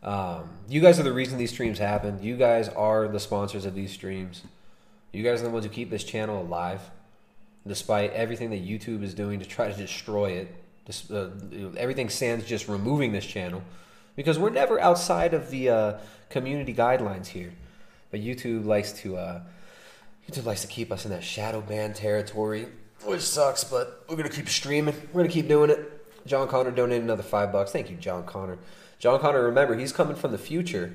Um, 0.05 0.49
you 0.69 0.81
guys 0.81 1.01
are 1.01 1.03
the 1.03 1.13
reason 1.13 1.39
these 1.39 1.51
streams 1.51 1.81
happen. 1.81 2.23
You 2.23 2.37
guys 2.37 2.69
are 2.69 3.09
the 3.09 3.19
sponsors 3.19 3.65
of 3.65 3.75
these 3.75 3.91
streams. 3.91 4.43
You 5.13 5.25
guys 5.25 5.41
are 5.41 5.47
the 5.47 5.51
ones 5.51 5.65
who 5.65 5.73
keep 5.73 5.91
this 5.91 6.05
channel 6.05 6.41
alive, 6.41 6.81
despite 7.67 8.13
everything 8.13 8.51
that 8.51 8.65
YouTube 8.65 9.03
is 9.03 9.13
doing 9.13 9.41
to 9.41 9.45
try 9.45 9.69
to 9.69 9.77
destroy 9.77 10.31
it. 10.31 10.55
Just, 10.87 11.11
uh, 11.11 11.31
everything 11.77 12.11
sans 12.11 12.45
just 12.45 12.69
removing 12.69 13.11
this 13.11 13.27
channel, 13.27 13.65
because 14.15 14.39
we're 14.39 14.51
never 14.51 14.81
outside 14.81 15.35
of 15.35 15.51
the 15.51 15.69
uh, 15.69 15.99
community 16.31 16.73
guidelines 16.73 17.27
here. 17.27 17.53
But 18.13 18.21
YouTube 18.21 18.65
likes 18.67 18.93
to 19.01 19.17
uh, 19.17 19.41
YouTube 20.31 20.45
likes 20.45 20.61
to 20.61 20.69
keep 20.69 20.93
us 20.93 21.05
in 21.05 21.11
that 21.11 21.25
shadow 21.25 21.61
ban 21.61 21.95
territory, 21.95 22.69
which 23.05 23.23
sucks. 23.23 23.65
But 23.65 24.05
we're 24.09 24.17
gonna 24.17 24.29
keep 24.29 24.49
streaming. 24.49 24.95
We're 25.13 25.23
gonna 25.23 25.33
keep 25.33 25.49
doing 25.49 25.71
it. 25.71 25.99
John 26.27 26.47
Connor 26.47 26.71
donated 26.71 27.03
another 27.03 27.25
five 27.25 27.51
bucks. 27.51 27.73
Thank 27.73 27.91
you, 27.91 27.97
John 27.97 28.25
Connor. 28.25 28.59
John 29.01 29.19
Connor, 29.19 29.43
remember 29.43 29.77
he's 29.77 29.93
coming 29.93 30.15
from 30.15 30.31
the 30.31 30.39
future, 30.39 30.95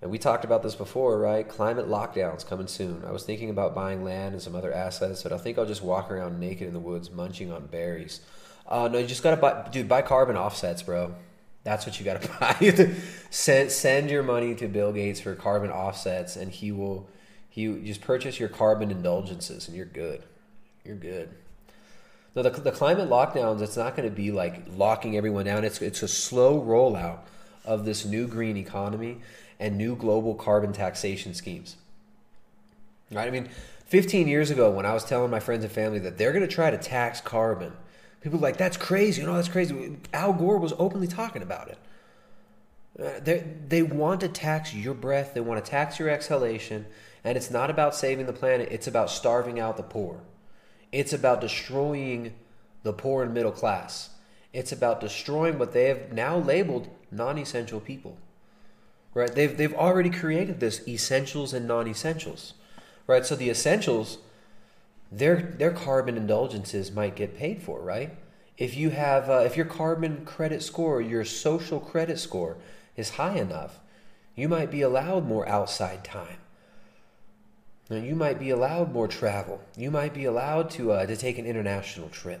and 0.00 0.10
we 0.10 0.18
talked 0.18 0.44
about 0.44 0.62
this 0.62 0.74
before, 0.74 1.18
right? 1.18 1.46
Climate 1.46 1.88
lockdowns 1.88 2.46
coming 2.46 2.68
soon. 2.68 3.04
I 3.04 3.10
was 3.10 3.24
thinking 3.24 3.50
about 3.50 3.74
buying 3.74 4.02
land 4.02 4.32
and 4.32 4.40
some 4.40 4.54
other 4.54 4.72
assets, 4.72 5.22
but 5.22 5.32
I 5.32 5.36
think 5.36 5.58
I'll 5.58 5.66
just 5.66 5.82
walk 5.82 6.10
around 6.10 6.40
naked 6.40 6.66
in 6.66 6.72
the 6.72 6.80
woods, 6.80 7.10
munching 7.10 7.52
on 7.52 7.66
berries. 7.66 8.20
Uh, 8.66 8.88
no, 8.88 8.98
you 8.98 9.06
just 9.06 9.22
gotta 9.22 9.36
buy, 9.36 9.68
dude. 9.70 9.88
Buy 9.88 10.00
carbon 10.00 10.36
offsets, 10.36 10.82
bro. 10.82 11.14
That's 11.66 11.84
what 11.84 11.98
you 11.98 12.04
gotta 12.04 12.28
buy. 12.40 12.94
send 13.28 13.72
send 13.72 14.08
your 14.08 14.22
money 14.22 14.54
to 14.54 14.68
Bill 14.68 14.92
Gates 14.92 15.18
for 15.18 15.34
carbon 15.34 15.72
offsets, 15.72 16.36
and 16.36 16.52
he 16.52 16.70
will. 16.70 17.08
He 17.50 17.82
just 17.82 18.02
purchase 18.02 18.38
your 18.38 18.48
carbon 18.48 18.92
indulgences, 18.92 19.66
and 19.66 19.76
you're 19.76 19.84
good. 19.84 20.22
You're 20.84 20.94
good. 20.94 21.30
No, 22.36 22.42
the, 22.42 22.50
the 22.50 22.70
climate 22.70 23.08
lockdowns, 23.08 23.62
it's 23.62 23.76
not 23.76 23.96
going 23.96 24.08
to 24.08 24.14
be 24.14 24.30
like 24.30 24.62
locking 24.76 25.16
everyone 25.16 25.46
down. 25.46 25.64
It's, 25.64 25.80
it's 25.80 26.02
a 26.02 26.08
slow 26.08 26.60
rollout 26.62 27.20
of 27.64 27.84
this 27.84 28.04
new 28.04 28.28
green 28.28 28.58
economy 28.58 29.22
and 29.58 29.78
new 29.78 29.96
global 29.96 30.34
carbon 30.34 30.72
taxation 30.72 31.32
schemes. 31.32 31.76
Right? 33.10 33.26
I 33.26 33.30
mean, 33.30 33.48
15 33.86 34.28
years 34.28 34.50
ago, 34.50 34.70
when 34.70 34.84
I 34.84 34.92
was 34.92 35.04
telling 35.04 35.30
my 35.30 35.40
friends 35.40 35.64
and 35.64 35.72
family 35.72 35.98
that 36.00 36.18
they're 36.18 36.32
going 36.32 36.46
to 36.46 36.54
try 36.54 36.70
to 36.70 36.78
tax 36.78 37.22
carbon, 37.22 37.72
people 38.30 38.42
like, 38.42 38.56
that's 38.56 38.76
crazy. 38.76 39.20
You 39.20 39.26
know, 39.26 39.34
that's 39.34 39.48
crazy. 39.48 39.96
Al 40.12 40.32
Gore 40.32 40.58
was 40.58 40.72
openly 40.78 41.06
talking 41.06 41.42
about 41.42 41.68
it. 41.68 41.78
Uh, 42.98 43.20
they 43.20 43.44
they 43.68 43.82
want 43.82 44.20
to 44.22 44.28
tax 44.28 44.74
your 44.74 44.94
breath, 44.94 45.34
they 45.34 45.40
want 45.40 45.62
to 45.62 45.70
tax 45.70 45.98
your 45.98 46.08
exhalation, 46.08 46.86
and 47.24 47.36
it's 47.36 47.50
not 47.50 47.68
about 47.68 47.94
saving 47.94 48.24
the 48.26 48.32
planet, 48.32 48.68
it's 48.70 48.86
about 48.86 49.10
starving 49.10 49.60
out 49.60 49.76
the 49.76 49.82
poor. 49.82 50.20
It's 50.92 51.12
about 51.12 51.42
destroying 51.42 52.32
the 52.84 52.94
poor 52.94 53.22
and 53.22 53.34
middle 53.34 53.52
class. 53.52 54.10
It's 54.52 54.72
about 54.72 55.00
destroying 55.00 55.58
what 55.58 55.72
they 55.72 55.88
have 55.88 56.12
now 56.12 56.38
labeled 56.38 56.88
non-essential 57.10 57.80
people. 57.80 58.16
Right? 59.12 59.34
They've 59.34 59.54
they've 59.54 59.74
already 59.74 60.10
created 60.10 60.60
this 60.60 60.86
essentials 60.88 61.52
and 61.52 61.68
non-essentials. 61.68 62.54
Right? 63.06 63.26
So 63.26 63.36
the 63.36 63.50
essentials 63.50 64.18
their 65.10 65.54
their 65.58 65.72
carbon 65.72 66.16
indulgences 66.16 66.92
might 66.92 67.16
get 67.16 67.36
paid 67.36 67.62
for, 67.62 67.80
right? 67.80 68.16
If 68.58 68.76
you 68.76 68.90
have 68.90 69.30
uh, 69.30 69.42
if 69.44 69.56
your 69.56 69.66
carbon 69.66 70.24
credit 70.24 70.62
score, 70.62 71.00
your 71.00 71.24
social 71.24 71.80
credit 71.80 72.18
score 72.18 72.56
is 72.96 73.10
high 73.10 73.36
enough, 73.36 73.80
you 74.34 74.48
might 74.48 74.70
be 74.70 74.82
allowed 74.82 75.26
more 75.26 75.48
outside 75.48 76.04
time. 76.04 76.38
Now, 77.88 77.98
you 77.98 78.16
might 78.16 78.40
be 78.40 78.50
allowed 78.50 78.92
more 78.92 79.06
travel. 79.06 79.60
You 79.76 79.92
might 79.92 80.12
be 80.12 80.24
allowed 80.24 80.70
to 80.70 80.92
uh, 80.92 81.06
to 81.06 81.16
take 81.16 81.38
an 81.38 81.46
international 81.46 82.08
trip 82.08 82.40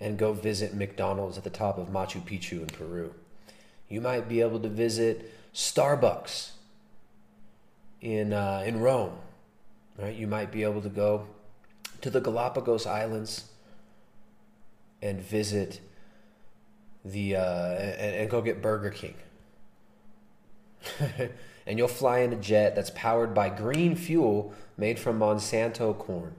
and 0.00 0.18
go 0.18 0.32
visit 0.32 0.74
McDonald's 0.74 1.38
at 1.38 1.44
the 1.44 1.50
top 1.50 1.78
of 1.78 1.88
Machu 1.88 2.22
Picchu 2.22 2.60
in 2.60 2.66
Peru. 2.66 3.14
You 3.88 4.00
might 4.00 4.28
be 4.28 4.40
able 4.40 4.60
to 4.60 4.68
visit 4.68 5.32
Starbucks 5.54 6.50
in 8.00 8.32
uh, 8.32 8.62
in 8.64 8.80
Rome. 8.80 9.18
Right? 9.98 10.14
You 10.14 10.26
might 10.26 10.52
be 10.52 10.62
able 10.62 10.82
to 10.82 10.90
go 10.90 11.26
to 12.00 12.10
the 12.10 12.20
Galapagos 12.20 12.86
Islands 12.86 13.44
and 15.02 15.20
visit 15.20 15.80
the 17.04 17.36
uh, 17.36 17.74
and, 17.74 18.16
and 18.16 18.30
go 18.30 18.42
get 18.42 18.62
Burger 18.62 18.90
King. 18.90 19.14
and 21.66 21.78
you'll 21.78 21.88
fly 21.88 22.20
in 22.20 22.32
a 22.32 22.36
jet 22.36 22.74
that's 22.74 22.90
powered 22.90 23.34
by 23.34 23.48
green 23.48 23.96
fuel 23.96 24.54
made 24.76 24.98
from 24.98 25.18
Monsanto 25.18 25.96
corn. 25.96 26.34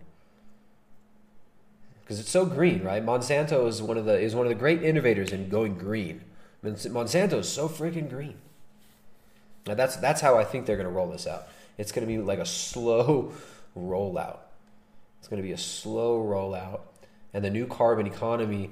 Because 2.01 2.19
it's 2.19 2.29
so 2.29 2.45
green, 2.45 2.83
right? 2.83 3.05
Monsanto 3.05 3.67
is 3.67 3.81
one 3.81 3.97
of 3.97 4.05
the 4.05 4.17
is 4.17 4.33
one 4.33 4.45
of 4.45 4.49
the 4.49 4.55
great 4.55 4.81
innovators 4.81 5.31
in 5.31 5.49
going 5.49 5.77
green. 5.77 6.21
Monsanto 6.63 7.39
is 7.39 7.49
so 7.49 7.67
freaking 7.67 8.09
green. 8.09 8.35
Now 9.67 9.73
that's 9.73 9.97
that's 9.97 10.21
how 10.21 10.37
I 10.37 10.43
think 10.43 10.65
they're 10.65 10.77
going 10.77 10.87
to 10.87 10.93
roll 10.93 11.09
this 11.09 11.27
out. 11.27 11.47
It's 11.77 11.91
going 11.91 12.07
to 12.07 12.11
be 12.11 12.17
like 12.19 12.39
a 12.39 12.45
slow 12.45 13.33
rollout. 13.77 14.39
It's 15.19 15.27
going 15.27 15.41
to 15.41 15.47
be 15.47 15.53
a 15.53 15.57
slow 15.57 16.23
rollout, 16.23 16.81
and 17.33 17.43
the 17.43 17.49
new 17.49 17.67
carbon 17.67 18.07
economy 18.07 18.71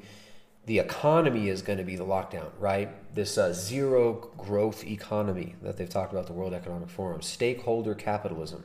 the 0.66 0.80
economy 0.80 1.48
is 1.50 1.62
going 1.62 1.78
to 1.78 1.84
be 1.84 1.96
the 1.96 2.06
lockdown, 2.06 2.48
right? 2.60 2.90
This 3.14 3.38
uh, 3.38 3.54
zero 3.54 4.32
growth 4.38 4.84
economy 4.86 5.56
that 5.62 5.78
they've 5.78 5.90
talked 5.90 6.12
about 6.12 6.26
the 6.26 6.34
World 6.34 6.54
Economic 6.54 6.90
Forum, 6.90 7.22
stakeholder 7.22 7.94
capitalism. 7.94 8.64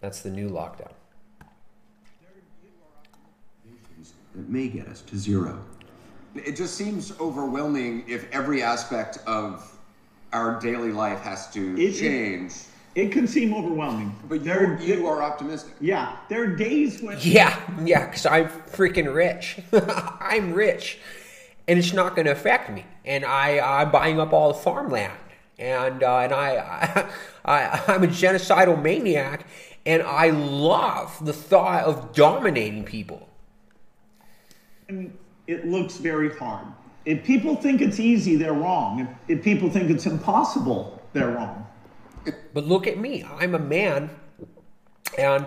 That's 0.00 0.20
the 0.20 0.30
new 0.30 0.50
lockdown. 0.50 0.92
That 4.34 4.48
may 4.48 4.68
get 4.68 4.86
us 4.88 5.00
to 5.02 5.16
zero. 5.16 5.64
It 6.34 6.56
just 6.56 6.74
seems 6.74 7.18
overwhelming 7.18 8.04
if 8.06 8.30
every 8.30 8.62
aspect 8.62 9.18
of 9.26 9.76
our 10.34 10.60
daily 10.60 10.92
life 10.92 11.20
has 11.22 11.50
to 11.52 11.74
It- 11.74 11.94
it- 11.94 11.98
change. 11.98 12.52
It 12.52 12.66
can 13.06 13.28
seem 13.28 13.54
overwhelming. 13.54 14.12
But 14.28 14.42
there, 14.42 14.76
you, 14.80 14.96
you 14.96 15.06
are 15.06 15.22
optimistic. 15.22 15.72
yeah, 15.80 16.16
there 16.28 16.42
are 16.42 16.56
days 16.56 17.00
when 17.00 17.16
Yeah, 17.22 17.56
yeah, 17.84 18.06
because 18.06 18.26
I'm 18.26 18.48
freaking 18.48 19.14
rich. 19.14 19.60
I'm 20.20 20.52
rich, 20.52 20.98
and 21.68 21.78
it's 21.78 21.92
not 21.92 22.16
going 22.16 22.26
to 22.26 22.32
affect 22.32 22.70
me. 22.70 22.84
And 23.04 23.24
I, 23.24 23.60
I'm 23.60 23.92
buying 23.92 24.18
up 24.18 24.32
all 24.32 24.48
the 24.48 24.58
farmland, 24.58 25.12
and 25.58 26.02
uh, 26.02 26.18
and 26.18 26.32
I, 26.32 27.08
I, 27.44 27.82
I'm 27.86 28.02
a 28.02 28.08
genocidal 28.08 28.82
maniac, 28.82 29.46
and 29.86 30.02
I 30.02 30.30
love 30.30 31.24
the 31.24 31.32
thought 31.32 31.84
of 31.84 32.12
dominating 32.14 32.84
people. 32.84 33.28
And 34.88 35.16
it 35.46 35.66
looks 35.66 35.98
very 35.98 36.34
hard. 36.36 36.66
If 37.04 37.24
people 37.24 37.56
think 37.56 37.80
it's 37.80 38.00
easy, 38.00 38.36
they're 38.36 38.52
wrong. 38.52 39.00
If, 39.00 39.38
if 39.38 39.44
people 39.44 39.70
think 39.70 39.88
it's 39.90 40.06
impossible, 40.06 41.02
they're 41.12 41.30
wrong. 41.30 41.66
But 42.54 42.66
look 42.66 42.86
at 42.86 42.98
me. 42.98 43.24
I'm 43.24 43.54
a 43.54 43.58
man, 43.58 44.10
and 45.16 45.46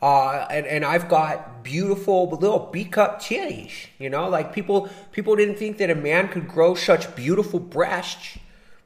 uh, 0.00 0.46
and 0.50 0.66
and 0.66 0.84
I've 0.84 1.08
got 1.08 1.62
beautiful 1.62 2.28
little 2.28 2.70
B 2.72 2.84
cup 2.84 3.20
titties. 3.20 3.86
You 3.98 4.10
know, 4.10 4.28
like 4.28 4.52
people 4.52 4.88
people 5.12 5.36
didn't 5.36 5.56
think 5.56 5.78
that 5.78 5.90
a 5.90 5.94
man 5.94 6.28
could 6.28 6.48
grow 6.48 6.74
such 6.74 7.14
beautiful 7.14 7.60
breasts, 7.60 8.38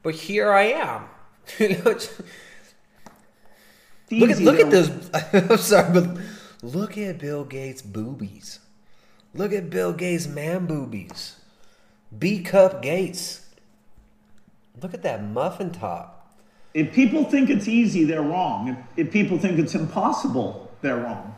but 0.03 0.15
here 0.15 0.53
I 0.53 0.65
am. 0.65 1.05
You 1.59 1.69
know, 1.69 1.97
look 4.11 4.31
at 4.31 4.39
look 4.41 4.61
at 4.61 4.71
those. 4.71 5.11
I'm 5.33 5.57
sorry, 5.59 5.93
but 5.93 6.17
look 6.63 6.99
at 6.99 7.19
Bill 7.19 7.45
Gates' 7.45 7.83
boobies. 7.83 8.61
Look 9.35 9.53
at 9.53 9.69
Bill 9.71 9.93
Gates' 9.93 10.27
man 10.27 10.67
boobies. 10.67 11.37
B 12.17 12.43
cup 12.43 12.83
Gates. 12.83 13.47
Look 14.81 14.95
at 14.95 15.03
that 15.03 15.25
muffin 15.25 15.71
top. 15.73 16.16
If 16.77 16.93
people 16.93 17.25
think 17.25 17.49
it's 17.49 17.69
easy, 17.69 18.05
they're 18.05 18.21
wrong. 18.21 18.69
If, 18.69 19.07
if 19.07 19.11
people 19.11 19.39
think 19.39 19.59
it's 19.59 19.75
impossible, 19.75 20.71
they're 20.83 20.99
wrong. 20.99 21.35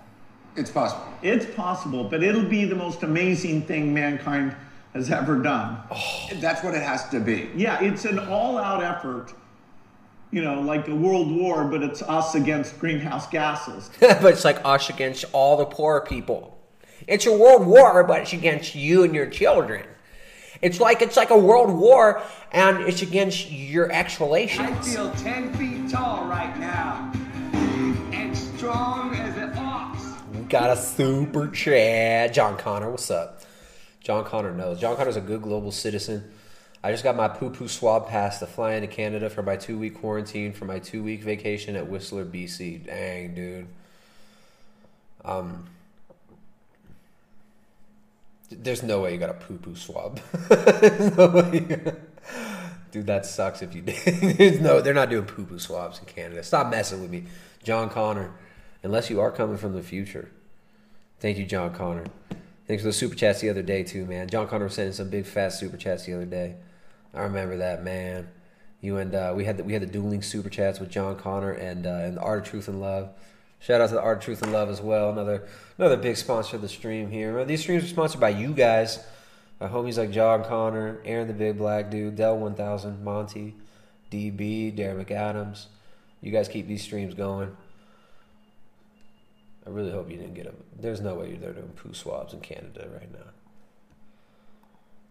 It's 0.56 0.68
possible. 0.68 1.04
It's 1.22 1.46
possible, 1.54 2.02
but 2.02 2.24
it'll 2.24 2.42
be 2.42 2.64
the 2.64 2.74
most 2.74 3.04
amazing 3.04 3.62
thing 3.62 3.94
mankind 3.94 4.56
has 4.94 5.12
ever 5.12 5.36
done. 5.36 5.78
Oh. 5.92 6.28
That's 6.40 6.64
what 6.64 6.74
it 6.74 6.82
has 6.82 7.08
to 7.10 7.20
be. 7.20 7.50
Yeah, 7.54 7.80
it's 7.80 8.04
an 8.04 8.18
all 8.18 8.58
out 8.58 8.82
effort, 8.82 9.32
you 10.32 10.42
know, 10.42 10.60
like 10.60 10.88
a 10.88 10.94
world 10.96 11.30
war, 11.30 11.66
but 11.66 11.84
it's 11.84 12.02
us 12.02 12.34
against 12.34 12.76
greenhouse 12.80 13.28
gases. 13.28 13.92
but 14.00 14.24
it's 14.24 14.44
like 14.44 14.60
us 14.64 14.90
against 14.90 15.24
all 15.32 15.56
the 15.56 15.66
poor 15.66 16.00
people. 16.00 16.58
It's 17.06 17.26
a 17.26 17.32
world 17.32 17.64
war, 17.64 18.02
but 18.02 18.22
it's 18.22 18.32
against 18.32 18.74
you 18.74 19.04
and 19.04 19.14
your 19.14 19.28
children. 19.30 19.84
It's 20.60 20.80
like 20.80 21.02
it's 21.02 21.16
like 21.16 21.30
a 21.30 21.38
world 21.38 21.70
war, 21.70 22.22
and 22.52 22.80
it's 22.80 23.02
against 23.02 23.50
your 23.50 23.90
ex 23.92 24.20
I 24.20 24.46
feel 24.82 25.10
10 25.12 25.54
feet 25.54 25.90
tall 25.90 26.26
right 26.26 26.58
now. 26.58 27.12
And 28.12 28.36
strong 28.36 29.14
as 29.14 29.36
an 29.36 29.56
ox. 29.56 30.02
We 30.34 30.40
got 30.40 30.76
a 30.76 30.80
super 30.80 31.48
chat. 31.48 32.32
John 32.34 32.56
Connor, 32.56 32.90
what's 32.90 33.10
up? 33.10 33.42
John 34.00 34.24
Connor 34.24 34.52
knows. 34.52 34.80
John 34.80 34.96
Connor's 34.96 35.16
a 35.16 35.20
good 35.20 35.42
global 35.42 35.70
citizen. 35.70 36.30
I 36.82 36.92
just 36.92 37.04
got 37.04 37.16
my 37.16 37.28
poo 37.28 37.50
poo 37.50 37.68
swab 37.68 38.08
pass 38.08 38.38
to 38.38 38.46
fly 38.46 38.74
into 38.74 38.88
Canada 38.88 39.28
for 39.30 39.42
my 39.42 39.56
two 39.56 39.78
week 39.78 40.00
quarantine 40.00 40.52
for 40.52 40.64
my 40.64 40.78
two 40.78 41.02
week 41.02 41.22
vacation 41.22 41.76
at 41.76 41.88
Whistler, 41.88 42.24
BC. 42.24 42.86
Dang, 42.86 43.34
dude. 43.34 43.66
Um, 45.24 45.66
there's 48.50 48.82
no 48.82 49.00
way 49.00 49.12
you 49.12 49.18
got 49.18 49.30
a 49.30 49.34
poo 49.34 49.58
poo 49.58 49.74
swab. 49.76 50.20
Dude, 52.90 53.06
that 53.06 53.26
sucks 53.26 53.60
if 53.62 53.74
you 53.74 53.82
did. 53.82 54.62
No, 54.62 54.80
they're 54.80 54.94
not 54.94 55.10
doing 55.10 55.26
poo 55.26 55.44
poo 55.44 55.58
swabs 55.58 55.98
in 55.98 56.06
Canada. 56.06 56.42
Stop 56.42 56.70
messing 56.70 57.02
with 57.02 57.10
me, 57.10 57.24
John 57.62 57.90
Connor. 57.90 58.32
Unless 58.82 59.10
you 59.10 59.20
are 59.20 59.30
coming 59.30 59.56
from 59.56 59.74
the 59.74 59.82
future. 59.82 60.30
Thank 61.20 61.36
you, 61.36 61.44
John 61.44 61.74
Connor. 61.74 62.04
Thanks 62.66 62.82
for 62.82 62.88
the 62.88 62.92
super 62.92 63.14
chats 63.14 63.40
the 63.40 63.50
other 63.50 63.62
day 63.62 63.82
too, 63.82 64.06
man. 64.06 64.28
John 64.28 64.46
Connor 64.46 64.64
was 64.64 64.74
sending 64.74 64.92
some 64.92 65.10
big 65.10 65.26
fat 65.26 65.50
super 65.52 65.76
chats 65.76 66.06
the 66.06 66.14
other 66.14 66.26
day. 66.26 66.56
I 67.14 67.22
remember 67.22 67.56
that, 67.56 67.82
man. 67.82 68.28
You 68.80 68.98
and 68.98 69.14
uh, 69.14 69.32
we 69.34 69.44
had 69.44 69.56
the, 69.56 69.64
we 69.64 69.72
had 69.72 69.82
the 69.82 69.86
dueling 69.86 70.22
super 70.22 70.48
chats 70.48 70.78
with 70.78 70.90
John 70.90 71.16
Connor 71.16 71.50
and 71.52 71.86
uh, 71.86 71.90
and 71.90 72.16
the 72.16 72.20
Art 72.20 72.40
of 72.40 72.50
Truth 72.50 72.68
and 72.68 72.80
Love. 72.80 73.10
Shout 73.60 73.80
out 73.80 73.88
to 73.88 73.94
the 73.94 74.02
Art 74.02 74.18
of 74.18 74.24
Truth 74.24 74.42
and 74.42 74.52
Love 74.52 74.68
as 74.68 74.80
well. 74.80 75.10
Another 75.10 75.46
another 75.78 75.96
big 75.96 76.16
sponsor 76.16 76.56
of 76.56 76.62
the 76.62 76.68
stream 76.68 77.10
here. 77.10 77.44
These 77.44 77.60
streams 77.60 77.84
are 77.84 77.88
sponsored 77.88 78.20
by 78.20 78.30
you 78.30 78.52
guys. 78.52 79.04
My 79.60 79.68
homies 79.68 79.98
like 79.98 80.12
John 80.12 80.44
Connor, 80.44 81.00
Aaron 81.04 81.26
the 81.26 81.34
Big 81.34 81.58
Black 81.58 81.90
Dude, 81.90 82.16
Dell 82.16 82.38
One 82.38 82.54
Thousand, 82.54 83.02
Monty, 83.02 83.56
DB, 84.10 84.76
Darren 84.76 85.04
McAdams. 85.04 85.66
You 86.20 86.30
guys 86.30 86.48
keep 86.48 86.66
these 86.68 86.82
streams 86.82 87.14
going. 87.14 87.56
I 89.66 89.70
really 89.70 89.90
hope 89.90 90.10
you 90.10 90.16
didn't 90.16 90.34
get 90.34 90.44
them. 90.44 90.56
There's 90.80 91.00
no 91.00 91.16
way 91.16 91.32
they're 91.32 91.52
there 91.52 91.62
doing 91.62 91.72
poo 91.76 91.92
swabs 91.92 92.32
in 92.32 92.40
Canada 92.40 92.88
right 92.92 93.12
now. 93.12 93.32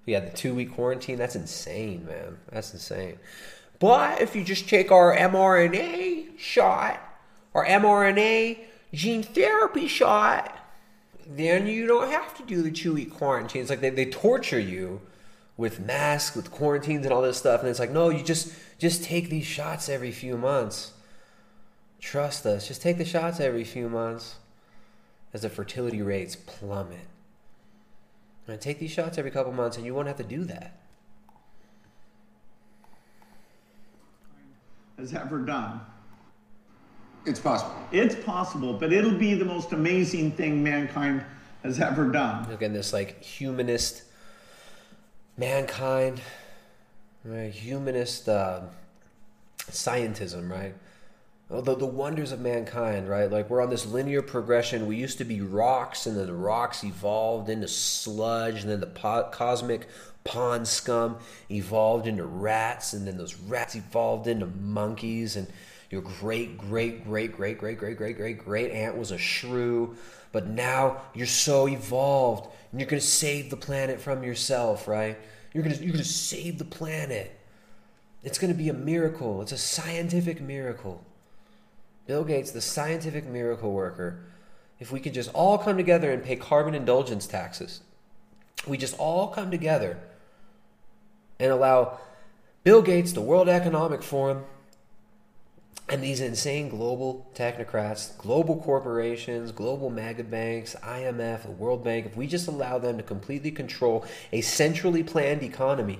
Yeah, 0.05 0.21
the 0.21 0.31
two 0.31 0.55
week 0.55 0.73
quarantine, 0.73 1.17
that's 1.17 1.35
insane, 1.35 2.05
man. 2.05 2.37
That's 2.51 2.73
insane. 2.73 3.19
But 3.79 4.21
if 4.21 4.35
you 4.35 4.43
just 4.43 4.67
take 4.67 4.91
our 4.91 5.15
mRNA 5.15 6.39
shot, 6.39 7.06
our 7.53 7.65
mRNA 7.65 8.59
gene 8.93 9.23
therapy 9.23 9.87
shot, 9.87 10.57
then 11.25 11.67
you 11.67 11.87
don't 11.87 12.09
have 12.11 12.35
to 12.37 12.43
do 12.43 12.61
the 12.61 12.71
two 12.71 12.93
week 12.93 13.13
quarantine. 13.13 13.61
It's 13.61 13.69
like 13.69 13.81
they, 13.81 13.89
they 13.89 14.05
torture 14.05 14.59
you 14.59 15.01
with 15.57 15.79
masks, 15.79 16.35
with 16.35 16.51
quarantines 16.51 17.05
and 17.05 17.13
all 17.13 17.21
this 17.21 17.37
stuff. 17.37 17.61
And 17.61 17.69
it's 17.69 17.79
like, 17.79 17.91
no, 17.91 18.09
you 18.09 18.23
just 18.23 18.53
just 18.77 19.03
take 19.03 19.29
these 19.29 19.45
shots 19.45 19.89
every 19.89 20.11
few 20.11 20.37
months. 20.37 20.91
Trust 21.99 22.45
us. 22.45 22.67
Just 22.67 22.81
take 22.81 22.97
the 22.97 23.05
shots 23.05 23.39
every 23.39 23.63
few 23.63 23.89
months 23.89 24.35
as 25.33 25.41
the 25.41 25.49
fertility 25.49 26.01
rates 26.01 26.35
plummet. 26.35 27.07
And 28.47 28.61
take 28.61 28.79
these 28.79 28.91
shots 28.91 29.17
every 29.17 29.31
couple 29.31 29.51
months 29.51 29.75
and 29.75 29.85
you 29.85 29.93
won't 29.93 30.07
have 30.07 30.17
to 30.17 30.23
do 30.23 30.45
that. 30.45 30.79
Has 34.97 35.13
ever 35.13 35.39
done. 35.39 35.81
It's 37.27 37.39
possible. 37.41 37.75
It's 37.91 38.15
possible, 38.15 38.73
but 38.73 38.93
it'll 38.93 39.11
be 39.11 39.33
the 39.33 39.43
most 39.43 39.73
amazing 39.73 40.31
thing 40.31 40.63
mankind 40.63 41.25
has 41.61 41.79
ever 41.79 42.05
done. 42.09 42.49
Again, 42.49 42.71
this 42.71 42.93
like 42.93 43.21
humanist 43.21 44.03
mankind, 45.37 46.21
right? 47.25 47.51
humanist 47.51 48.29
uh, 48.29 48.61
scientism, 49.59 50.49
right? 50.49 50.73
Oh, 51.49 51.59
the, 51.59 51.75
the 51.75 51.85
wonders 51.85 52.31
of 52.31 52.39
mankind, 52.39 53.09
right? 53.09 53.29
Like 53.29 53.49
we're 53.49 53.61
on 53.61 53.69
this 53.69 53.85
linear 53.85 54.21
progression. 54.21 54.85
We 54.85 54.95
used 54.95 55.17
to 55.17 55.25
be 55.25 55.41
rocks, 55.41 56.05
and 56.05 56.17
then 56.17 56.27
the 56.27 56.33
rocks 56.33 56.83
evolved 56.83 57.49
into 57.49 57.67
sludge, 57.67 58.61
and 58.61 58.71
then 58.71 58.79
the 58.79 58.87
po- 58.87 59.29
cosmic 59.31 59.87
pond 60.23 60.67
scum 60.67 61.17
evolved 61.51 62.07
into 62.07 62.25
rats, 62.25 62.93
and 62.93 63.05
then 63.05 63.17
those 63.17 63.35
rats 63.35 63.75
evolved 63.75 64.27
into 64.27 64.45
monkeys, 64.45 65.35
and 65.35 65.47
Your 65.89 66.01
great, 66.01 66.57
great, 66.57 67.05
great, 67.05 67.35
great, 67.35 67.57
great, 67.57 67.77
great, 67.77 67.97
great, 67.97 68.17
great, 68.17 68.37
great 68.37 68.71
aunt 68.71 68.97
was 68.97 69.11
a 69.11 69.17
shrew, 69.17 69.95
but 70.31 70.47
now 70.47 71.01
you're 71.13 71.25
so 71.25 71.67
evolved 71.67 72.49
and 72.71 72.81
you're 72.81 72.89
gonna 72.89 72.99
save 72.99 73.49
the 73.49 73.57
planet 73.57 74.01
from 74.01 74.23
yourself, 74.23 74.87
right? 74.87 75.17
You're 75.53 75.63
gonna 75.63 75.75
you're 75.77 75.93
gonna 75.93 76.03
save 76.03 76.57
the 76.57 76.65
planet. 76.65 77.39
It's 78.23 78.37
gonna 78.37 78.53
be 78.53 78.67
a 78.69 78.73
miracle. 78.73 79.41
It's 79.41 79.53
a 79.53 79.57
scientific 79.57 80.41
miracle. 80.41 81.03
Bill 82.05 82.23
Gates, 82.23 82.51
the 82.51 82.61
scientific 82.61 83.25
miracle 83.25 83.71
worker. 83.71 84.19
If 84.79 84.91
we 84.91 84.99
could 84.99 85.13
just 85.13 85.31
all 85.33 85.57
come 85.57 85.77
together 85.77 86.11
and 86.11 86.23
pay 86.23 86.35
carbon 86.35 86.75
indulgence 86.75 87.27
taxes, 87.27 87.81
we 88.67 88.77
just 88.77 88.97
all 88.99 89.29
come 89.29 89.51
together 89.51 89.97
and 91.39 91.51
allow 91.51 91.99
Bill 92.63 92.81
Gates, 92.81 93.13
the 93.13 93.21
World 93.21 93.49
Economic 93.49 94.03
Forum, 94.03 94.43
and 95.89 96.03
these 96.03 96.19
insane 96.19 96.67
global 96.67 97.29
technocrats, 97.33 98.17
global 98.17 98.57
corporations, 98.57 99.51
global 99.51 99.89
mega 99.89 100.23
banks, 100.23 100.75
IMF, 100.83 101.43
the 101.43 101.51
World 101.51 101.83
Bank, 101.83 102.05
if 102.05 102.17
we 102.17 102.27
just 102.27 102.47
allow 102.47 102.77
them 102.77 102.97
to 102.97 103.03
completely 103.03 103.51
control 103.51 104.05
a 104.33 104.41
centrally 104.41 105.01
planned 105.03 105.43
economy 105.43 105.99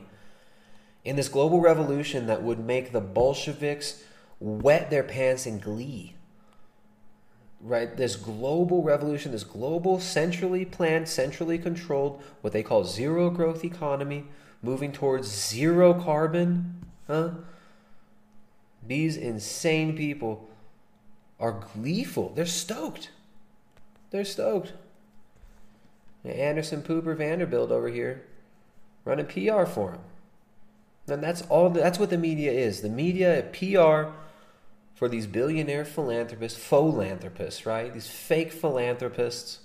in 1.06 1.16
this 1.16 1.30
global 1.30 1.62
revolution 1.62 2.28
that 2.28 2.44
would 2.44 2.60
make 2.60 2.92
the 2.92 3.00
Bolsheviks 3.00 4.04
wet 4.42 4.90
their 4.90 5.04
pants 5.04 5.46
in 5.46 5.58
glee. 5.60 6.16
Right? 7.62 7.96
This 7.96 8.18
global 8.18 8.84
revolution, 8.84 9.32
this 9.32 9.46
global 9.46 10.02
centrally 10.02 10.66
planned, 10.66 11.08
centrally 11.08 11.58
controlled, 11.58 12.22
what 12.42 12.52
they 12.52 12.62
call 12.62 12.84
zero 12.84 13.30
growth 13.30 13.64
economy, 13.64 14.26
moving 14.62 14.92
towards 14.92 15.28
zero 15.28 15.94
carbon, 15.94 16.86
huh? 17.08 17.32
These 18.88 19.18
insane 19.18 19.96
people 19.96 20.48
are 21.40 21.64
gleeful. 21.74 22.32
They're 22.34 22.46
stoked. 22.46 23.12
They're 24.12 24.26
stoked. 24.26 24.74
Anderson 26.26 26.82
Pooper 26.82 27.16
Vanderbilt 27.16 27.72
over 27.72 27.88
here 27.88 28.24
running 29.06 29.26
PR 29.26 29.66
for 29.66 29.92
him. 29.92 30.02
And 31.08 31.24
that's 31.24 31.42
all 31.44 31.70
that's 31.70 32.00
what 32.00 32.10
the 32.10 32.18
media 32.18 32.52
is. 32.52 32.82
The 32.82 32.90
media 32.90 33.46
PR 33.54 34.12
for 34.94 35.08
these 35.08 35.28
billionaire 35.28 35.86
philanthropists, 35.86 36.58
philanthropists, 36.60 37.66
right? 37.66 37.94
These 37.94 38.08
fake 38.08 38.52
philanthropists, 38.52 39.60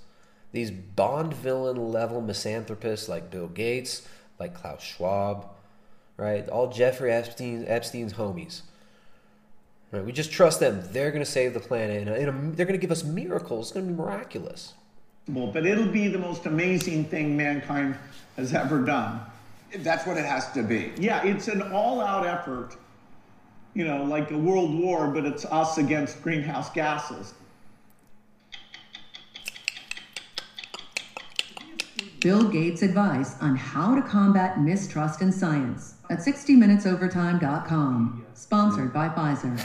these 0.53 0.71
Bond 0.71 1.35
villain 1.35 1.91
level 1.91 2.21
misanthropists 2.21 3.09
like 3.09 3.31
Bill 3.31 3.49
Gates, 3.49 4.07
like 4.39 4.55
Klaus 4.55 4.83
Schwab, 4.83 5.49
right? 6.17 6.49
All 6.49 6.69
Jeffrey 6.69 7.11
Epstein, 7.11 7.65
Epstein's 7.67 8.13
homies. 8.13 8.63
Right? 9.93 10.05
We 10.05 10.11
just 10.11 10.33
trust 10.33 10.59
them. 10.59 10.83
They're 10.91 11.11
going 11.11 11.23
to 11.23 11.31
save 11.31 11.53
the 11.53 11.61
planet. 11.61 12.09
And, 12.09 12.11
uh, 12.11 12.31
and 12.31 12.57
they're 12.57 12.67
going 12.67 12.79
to 12.79 12.81
give 12.81 12.91
us 12.91 13.05
miracles. 13.05 13.67
It's 13.67 13.73
going 13.73 13.87
to 13.87 13.93
be 13.93 13.99
miraculous. 13.99 14.73
But 15.29 15.67
it'll 15.67 15.87
be 15.87 16.09
the 16.09 16.19
most 16.19 16.47
amazing 16.47 17.05
thing 17.05 17.37
mankind 17.37 17.97
has 18.37 18.55
ever 18.55 18.81
done. 18.81 19.21
That's 19.79 20.07
what 20.07 20.17
it 20.17 20.25
has 20.25 20.51
to 20.53 20.63
be. 20.63 20.93
Yeah, 20.99 21.25
it's 21.25 21.49
an 21.49 21.63
all-out 21.63 22.27
effort. 22.27 22.77
You 23.75 23.85
know, 23.85 24.05
like 24.05 24.31
a 24.31 24.39
world 24.39 24.79
war, 24.79 25.09
but 25.09 25.25
it's 25.25 25.45
us 25.45 25.79
against 25.79 26.23
greenhouse 26.23 26.71
gases. 26.71 27.35
Bill 32.21 32.45
Gates' 32.45 32.83
advice 32.83 33.41
on 33.41 33.57
how 33.57 33.95
to 33.95 34.03
combat 34.03 34.61
mistrust 34.61 35.23
in 35.23 35.33
science 35.33 35.95
at 36.11 36.19
60minutesovertime.com. 36.19 38.27
Sponsored 38.43 38.93
by 38.93 39.09
Pfizer. 39.09 39.53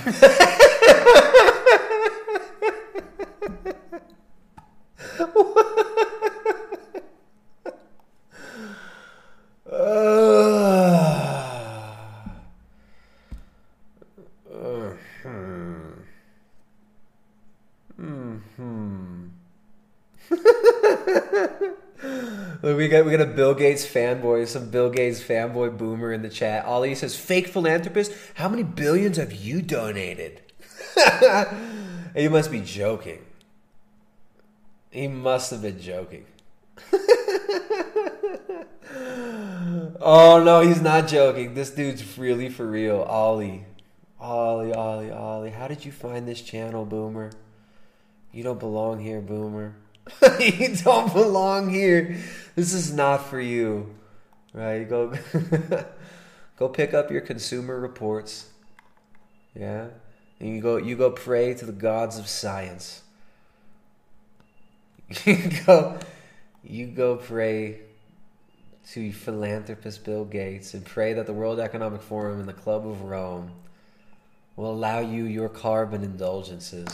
Uh, 14.49 14.93
hmm. 17.97 18.37
Hmm. 18.55 19.27
Look, 22.61 22.76
we 22.87 22.91
got 22.91 23.05
we 23.05 23.11
got 23.11 23.19
a 23.19 23.25
Bill 23.25 23.53
Gates 23.53 23.85
fanboy, 23.85 24.47
some 24.47 24.69
Bill 24.69 24.89
Gates 24.89 25.21
fanboy 25.21 25.77
boomer 25.77 26.13
in 26.13 26.21
the 26.21 26.29
chat. 26.29 26.63
Ollie 26.65 26.95
says, 26.95 27.17
"Fake 27.17 27.49
philanthropist, 27.49 28.13
how 28.35 28.47
many 28.47 28.63
billions 28.63 29.17
have 29.17 29.33
you 29.33 29.61
donated?" 29.61 30.39
he 32.15 32.29
must 32.29 32.49
be 32.49 32.61
joking. 32.61 33.25
He 34.89 35.09
must 35.09 35.51
have 35.51 35.61
been 35.61 35.81
joking. 35.81 36.27
oh 39.99 40.41
no, 40.45 40.61
he's 40.61 40.81
not 40.81 41.09
joking. 41.09 41.55
This 41.55 41.71
dude's 41.71 42.17
really 42.17 42.47
for 42.47 42.65
real. 42.65 43.01
Ollie, 43.01 43.65
Ollie, 44.17 44.71
Ollie, 44.71 45.11
Ollie. 45.11 45.51
How 45.51 45.67
did 45.67 45.83
you 45.83 45.91
find 45.91 46.25
this 46.25 46.41
channel, 46.41 46.85
Boomer? 46.85 47.31
You 48.31 48.43
don't 48.43 48.61
belong 48.61 49.01
here, 49.01 49.19
Boomer. 49.19 49.75
you 50.39 50.75
don't 50.75 51.13
belong 51.13 51.69
here. 51.69 52.17
This 52.55 52.73
is 52.73 52.93
not 52.93 53.25
for 53.25 53.39
you. 53.39 53.95
Right? 54.53 54.87
Go 54.87 55.13
go 56.57 56.69
pick 56.69 56.93
up 56.93 57.11
your 57.11 57.21
consumer 57.21 57.79
reports. 57.79 58.49
Yeah? 59.55 59.87
And 60.39 60.55
you 60.55 60.61
go 60.61 60.77
you 60.77 60.95
go 60.95 61.11
pray 61.11 61.53
to 61.53 61.65
the 61.65 61.71
gods 61.71 62.17
of 62.17 62.27
science. 62.27 63.03
You 65.25 65.51
go 65.65 65.99
you 66.63 66.87
go 66.87 67.15
pray 67.15 67.79
to 68.91 69.11
philanthropist 69.11 70.03
Bill 70.03 70.25
Gates 70.25 70.73
and 70.73 70.83
pray 70.85 71.13
that 71.13 71.25
the 71.25 71.33
World 71.33 71.59
Economic 71.59 72.01
Forum 72.01 72.39
and 72.39 72.47
the 72.47 72.53
Club 72.53 72.87
of 72.87 73.01
Rome 73.01 73.51
will 74.55 74.71
allow 74.71 74.99
you 74.99 75.25
your 75.25 75.49
carbon 75.49 76.03
indulgences. 76.03 76.87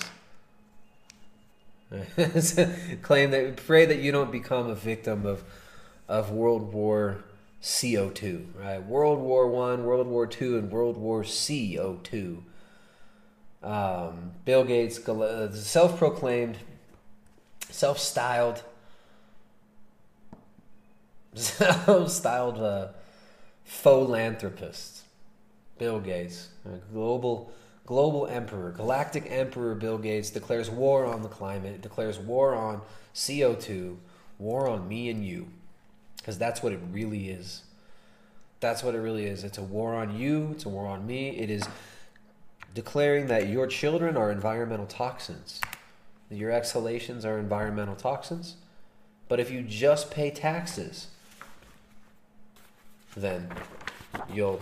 Claim 3.01 3.31
that 3.31 3.55
pray 3.57 3.85
that 3.85 3.99
you 3.99 4.11
don't 4.11 4.31
become 4.31 4.69
a 4.69 4.75
victim 4.75 5.25
of 5.25 5.43
of 6.07 6.31
World 6.31 6.73
War 6.73 7.23
CO2, 7.61 8.45
right? 8.59 8.83
World 8.83 9.19
War 9.19 9.47
One, 9.47 9.85
World 9.85 10.07
War 10.07 10.27
Two, 10.27 10.57
and 10.57 10.71
World 10.71 10.97
War 10.97 11.23
CO2. 11.23 12.41
Um, 13.61 14.31
Bill 14.43 14.65
Gates, 14.65 14.99
self-proclaimed, 15.05 16.57
self-styled, 17.69 18.61
self-styled 21.33 22.57
uh, 22.57 22.87
philanthropist. 23.63 25.03
Bill 25.77 26.01
Gates, 26.01 26.49
global 26.91 27.53
global 27.85 28.27
emperor, 28.27 28.71
galactic 28.71 29.25
emperor 29.27 29.75
Bill 29.75 29.97
Gates 29.97 30.29
declares 30.29 30.69
war 30.69 31.05
on 31.05 31.21
the 31.21 31.29
climate, 31.29 31.81
declares 31.81 32.17
war 32.17 32.55
on 32.55 32.81
CO2, 33.13 33.97
war 34.39 34.67
on 34.67 34.87
me 34.87 35.09
and 35.09 35.25
you. 35.25 35.47
Because 36.17 36.37
that's 36.37 36.63
what 36.63 36.71
it 36.71 36.79
really 36.91 37.29
is. 37.29 37.63
That's 38.59 38.81
what 38.81 38.95
it 38.95 38.99
really 38.99 39.25
is. 39.25 39.43
It's 39.43 39.57
a 39.57 39.63
war 39.63 39.93
on 39.93 40.17
you, 40.17 40.49
it's 40.53 40.65
a 40.65 40.69
war 40.69 40.87
on 40.87 41.05
me. 41.05 41.29
It 41.37 41.49
is 41.49 41.63
declaring 42.73 43.27
that 43.27 43.49
your 43.49 43.67
children 43.67 44.15
are 44.15 44.31
environmental 44.31 44.85
toxins. 44.85 45.59
that 46.29 46.35
Your 46.35 46.51
exhalations 46.51 47.25
are 47.25 47.37
environmental 47.37 47.95
toxins. 47.95 48.55
But 49.27 49.39
if 49.39 49.51
you 49.51 49.61
just 49.61 50.11
pay 50.11 50.31
taxes, 50.31 51.07
then 53.15 53.49
you'll 54.33 54.61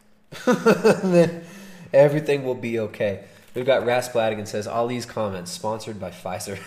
then 0.46 1.44
everything 1.92 2.44
will 2.44 2.54
be 2.54 2.78
okay. 2.78 3.24
We've 3.54 3.66
got 3.66 3.84
Ras 3.84 4.08
Bladigan 4.08 4.46
says 4.46 4.68
these 4.88 5.06
comments 5.06 5.50
sponsored 5.50 5.98
by 5.98 6.10
Pfizer. 6.10 6.58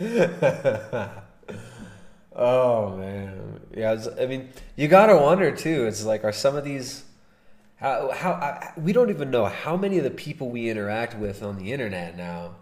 oh 2.34 2.96
man, 2.96 3.60
yeah. 3.76 4.04
I 4.18 4.26
mean, 4.26 4.48
you 4.76 4.88
gotta 4.88 5.16
wonder 5.16 5.54
too. 5.54 5.86
It's 5.86 6.04
like, 6.04 6.24
are 6.24 6.32
some 6.32 6.56
of 6.56 6.64
these 6.64 7.04
how 7.82 8.12
how 8.12 8.32
I, 8.32 8.72
we 8.76 8.92
don't 8.92 9.10
even 9.10 9.30
know 9.30 9.44
how 9.46 9.76
many 9.76 9.98
of 9.98 10.04
the 10.04 10.10
people 10.10 10.50
we 10.50 10.70
interact 10.70 11.16
with 11.18 11.42
on 11.42 11.56
the 11.56 11.72
internet 11.72 12.16
now 12.16 12.54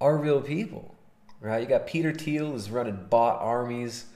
are 0.00 0.16
real 0.16 0.40
people, 0.40 0.94
right? 1.40 1.60
You 1.60 1.66
got 1.66 1.86
Peter 1.86 2.12
Thiel 2.12 2.54
is 2.54 2.70
running 2.70 3.06
bot 3.10 3.40
armies 3.40 4.06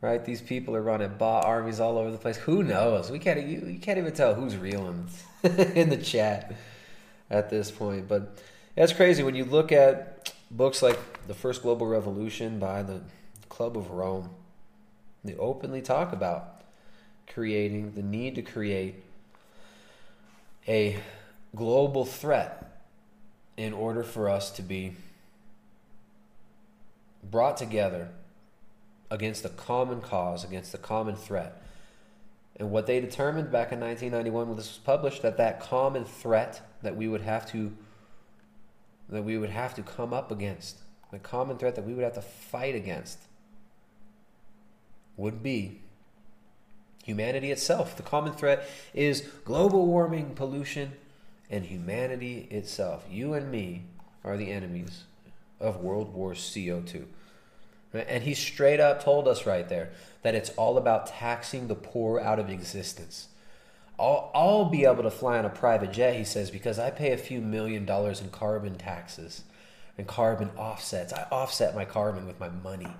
right? 0.00 0.24
These 0.24 0.40
people 0.40 0.74
are 0.76 0.82
running 0.82 1.16
bot 1.16 1.44
armies 1.44 1.80
all 1.80 1.98
over 1.98 2.10
the 2.10 2.18
place. 2.18 2.36
Who 2.38 2.62
knows? 2.62 3.10
We 3.10 3.18
can't 3.18 3.46
you, 3.46 3.60
you 3.66 3.78
can't 3.78 3.98
even 3.98 4.12
tell 4.12 4.34
who's 4.34 4.56
real 4.56 4.88
in, 4.88 5.06
in 5.74 5.90
the 5.90 5.96
chat 5.96 6.54
at 7.30 7.50
this 7.50 7.70
point. 7.70 8.08
But 8.08 8.38
that's 8.74 8.92
crazy 8.92 9.22
when 9.22 9.34
you 9.34 9.44
look 9.44 9.72
at 9.72 10.32
books 10.50 10.82
like 10.82 10.98
The 11.26 11.34
First 11.34 11.62
Global 11.62 11.86
Revolution 11.86 12.58
by 12.58 12.82
the 12.82 13.02
Club 13.48 13.76
of 13.76 13.90
Rome. 13.90 14.30
They 15.22 15.36
openly 15.36 15.82
talk 15.82 16.12
about 16.12 16.62
creating 17.26 17.92
the 17.92 18.02
need 18.02 18.34
to 18.36 18.42
create 18.42 19.02
a 20.66 20.98
global 21.54 22.04
threat 22.04 22.82
in 23.56 23.72
order 23.72 24.02
for 24.02 24.28
us 24.28 24.50
to 24.52 24.62
be 24.62 24.94
brought 27.22 27.56
together 27.56 28.08
against 29.10 29.44
a 29.44 29.48
common 29.48 30.00
cause, 30.00 30.44
against 30.44 30.72
a 30.74 30.78
common 30.78 31.16
threat. 31.16 31.60
And 32.56 32.70
what 32.70 32.86
they 32.86 33.00
determined 33.00 33.50
back 33.50 33.72
in 33.72 33.80
1991 33.80 34.48
when 34.48 34.56
this 34.56 34.68
was 34.68 34.78
published 34.78 35.22
that 35.22 35.36
that 35.38 35.60
common 35.60 36.04
threat 36.04 36.60
that 36.82 36.96
we 36.96 37.08
would 37.08 37.22
have 37.22 37.50
to 37.52 37.72
that 39.08 39.24
we 39.24 39.36
would 39.36 39.50
have 39.50 39.74
to 39.74 39.82
come 39.82 40.12
up 40.12 40.30
against, 40.30 40.78
the 41.10 41.18
common 41.18 41.58
threat 41.58 41.74
that 41.74 41.84
we 41.84 41.94
would 41.94 42.04
have 42.04 42.14
to 42.14 42.22
fight 42.22 42.76
against 42.76 43.18
would 45.16 45.42
be 45.42 45.80
humanity 47.04 47.50
itself. 47.50 47.96
The 47.96 48.04
common 48.04 48.32
threat 48.32 48.68
is 48.94 49.22
global 49.44 49.86
warming, 49.86 50.34
pollution, 50.36 50.92
and 51.50 51.64
humanity 51.64 52.46
itself. 52.52 53.04
You 53.10 53.34
and 53.34 53.50
me 53.50 53.82
are 54.22 54.36
the 54.36 54.52
enemies 54.52 55.04
of 55.58 55.80
World 55.80 56.14
War 56.14 56.34
CO2. 56.34 57.06
And 57.92 58.22
he 58.22 58.34
straight 58.34 58.80
up 58.80 59.02
told 59.02 59.26
us 59.26 59.46
right 59.46 59.68
there 59.68 59.90
that 60.22 60.34
it's 60.34 60.50
all 60.50 60.78
about 60.78 61.06
taxing 61.06 61.66
the 61.66 61.74
poor 61.74 62.20
out 62.20 62.38
of 62.38 62.48
existence. 62.48 63.28
I'll, 63.98 64.30
I'll 64.34 64.64
be 64.64 64.84
able 64.84 65.02
to 65.02 65.10
fly 65.10 65.38
on 65.38 65.44
a 65.44 65.50
private 65.50 65.92
jet, 65.92 66.16
he 66.16 66.24
says, 66.24 66.50
because 66.50 66.78
I 66.78 66.90
pay 66.90 67.12
a 67.12 67.18
few 67.18 67.40
million 67.40 67.84
dollars 67.84 68.20
in 68.20 68.30
carbon 68.30 68.76
taxes 68.76 69.42
and 69.98 70.06
carbon 70.06 70.50
offsets. 70.56 71.12
I 71.12 71.26
offset 71.30 71.74
my 71.74 71.84
carbon 71.84 72.26
with 72.26 72.40
my 72.40 72.48
money. 72.48 72.94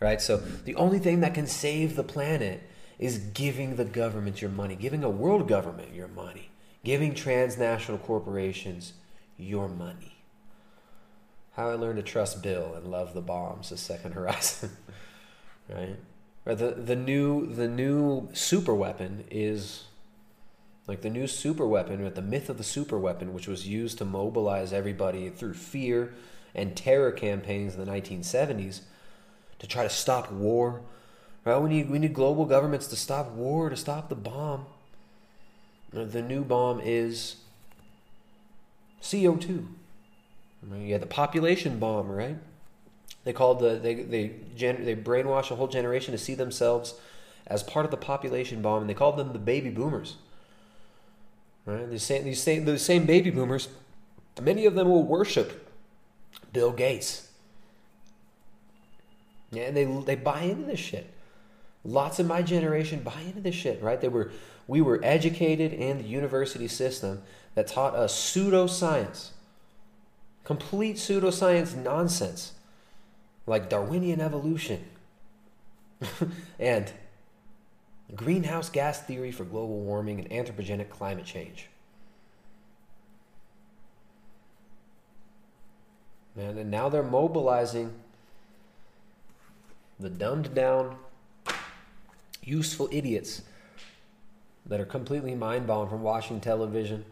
Right? 0.00 0.20
So 0.20 0.36
the 0.36 0.74
only 0.76 0.98
thing 0.98 1.20
that 1.20 1.34
can 1.34 1.46
save 1.46 1.94
the 1.94 2.04
planet 2.04 2.62
is 2.98 3.18
giving 3.18 3.76
the 3.76 3.84
government 3.84 4.42
your 4.42 4.50
money, 4.50 4.74
giving 4.74 5.04
a 5.04 5.10
world 5.10 5.48
government 5.48 5.94
your 5.94 6.08
money, 6.08 6.50
giving 6.84 7.14
transnational 7.14 7.98
corporations 7.98 8.94
your 9.36 9.68
money. 9.68 10.17
How 11.58 11.70
I 11.70 11.74
learned 11.74 11.96
to 11.96 12.04
trust 12.04 12.40
Bill 12.40 12.74
and 12.76 12.86
love 12.86 13.14
the 13.14 13.20
bombs, 13.20 13.70
the 13.70 13.76
second 13.76 14.12
horizon. 14.12 14.70
right? 15.68 15.96
Or 16.46 16.54
the 16.54 16.70
the 16.70 16.94
new 16.94 17.52
the 17.52 17.66
new 17.66 18.28
super 18.32 18.72
weapon 18.72 19.24
is 19.28 19.82
like 20.86 21.00
the 21.00 21.10
new 21.10 21.26
super 21.26 21.66
weapon, 21.66 22.00
or 22.00 22.10
the 22.10 22.22
myth 22.22 22.48
of 22.48 22.58
the 22.58 22.64
super 22.64 22.96
weapon, 22.96 23.34
which 23.34 23.48
was 23.48 23.66
used 23.66 23.98
to 23.98 24.04
mobilize 24.04 24.72
everybody 24.72 25.30
through 25.30 25.54
fear 25.54 26.14
and 26.54 26.76
terror 26.76 27.10
campaigns 27.10 27.74
in 27.74 27.84
the 27.84 27.90
1970s 27.90 28.82
to 29.58 29.66
try 29.66 29.82
to 29.82 29.90
stop 29.90 30.30
war. 30.30 30.82
Right? 31.44 31.58
We 31.58 31.70
need 31.70 31.90
we 31.90 31.98
need 31.98 32.14
global 32.14 32.44
governments 32.44 32.86
to 32.86 32.96
stop 32.96 33.32
war, 33.32 33.68
to 33.68 33.76
stop 33.76 34.10
the 34.10 34.14
bomb. 34.14 34.66
The 35.90 36.22
new 36.22 36.44
bomb 36.44 36.80
is 36.80 37.38
CO2. 39.02 39.66
You 40.62 40.92
had 40.92 41.02
the 41.02 41.06
population 41.06 41.78
bomb, 41.78 42.10
right? 42.10 42.36
They 43.24 43.32
called 43.32 43.60
the 43.60 43.78
they 43.78 43.94
they 43.94 44.32
gen, 44.56 44.84
they 44.84 44.96
brainwashed 44.96 45.50
a 45.50 45.56
whole 45.56 45.68
generation 45.68 46.12
to 46.12 46.18
see 46.18 46.34
themselves 46.34 46.94
as 47.46 47.62
part 47.62 47.84
of 47.84 47.90
the 47.90 47.96
population 47.96 48.62
bomb, 48.62 48.82
and 48.82 48.90
they 48.90 48.94
called 48.94 49.16
them 49.16 49.32
the 49.32 49.38
baby 49.38 49.70
boomers. 49.70 50.16
Right? 51.64 51.88
These 51.90 52.02
same 52.02 52.24
these 52.24 52.42
same 52.42 52.64
those 52.64 52.82
same 52.82 53.06
baby 53.06 53.30
boomers, 53.30 53.68
many 54.40 54.66
of 54.66 54.74
them 54.74 54.88
will 54.88 55.02
worship 55.02 55.70
Bill 56.52 56.72
Gates. 56.72 57.30
Yeah, 59.50 59.64
and 59.64 59.76
they 59.76 59.84
they 59.84 60.16
buy 60.16 60.42
into 60.42 60.64
this 60.64 60.80
shit. 60.80 61.10
Lots 61.84 62.18
of 62.18 62.26
my 62.26 62.42
generation 62.42 63.00
buy 63.00 63.20
into 63.26 63.40
this 63.40 63.54
shit, 63.54 63.82
right? 63.82 64.00
They 64.00 64.08
were 64.08 64.30
we 64.66 64.80
were 64.80 65.00
educated 65.02 65.72
in 65.72 65.98
the 65.98 66.04
university 66.04 66.68
system 66.68 67.22
that 67.54 67.66
taught 67.66 67.94
us 67.94 68.14
pseudoscience 68.14 69.30
complete 70.48 70.96
pseudoscience 70.96 71.76
nonsense 71.76 72.52
like 73.46 73.68
Darwinian 73.68 74.18
evolution 74.18 74.82
and 76.58 76.90
greenhouse 78.14 78.70
gas 78.70 79.02
theory 79.02 79.30
for 79.30 79.44
global 79.44 79.78
warming 79.80 80.18
and 80.20 80.30
anthropogenic 80.30 80.88
climate 80.88 81.26
change. 81.26 81.68
And 86.34 86.70
now 86.70 86.88
they're 86.88 87.02
mobilizing 87.02 87.92
the 90.00 90.08
dumbed 90.08 90.54
down, 90.54 90.96
useful 92.42 92.88
idiots 92.90 93.42
that 94.64 94.80
are 94.80 94.86
completely 94.86 95.34
mind 95.34 95.66
bogged 95.66 95.90
from 95.90 96.02
watching 96.02 96.40
television 96.40 97.04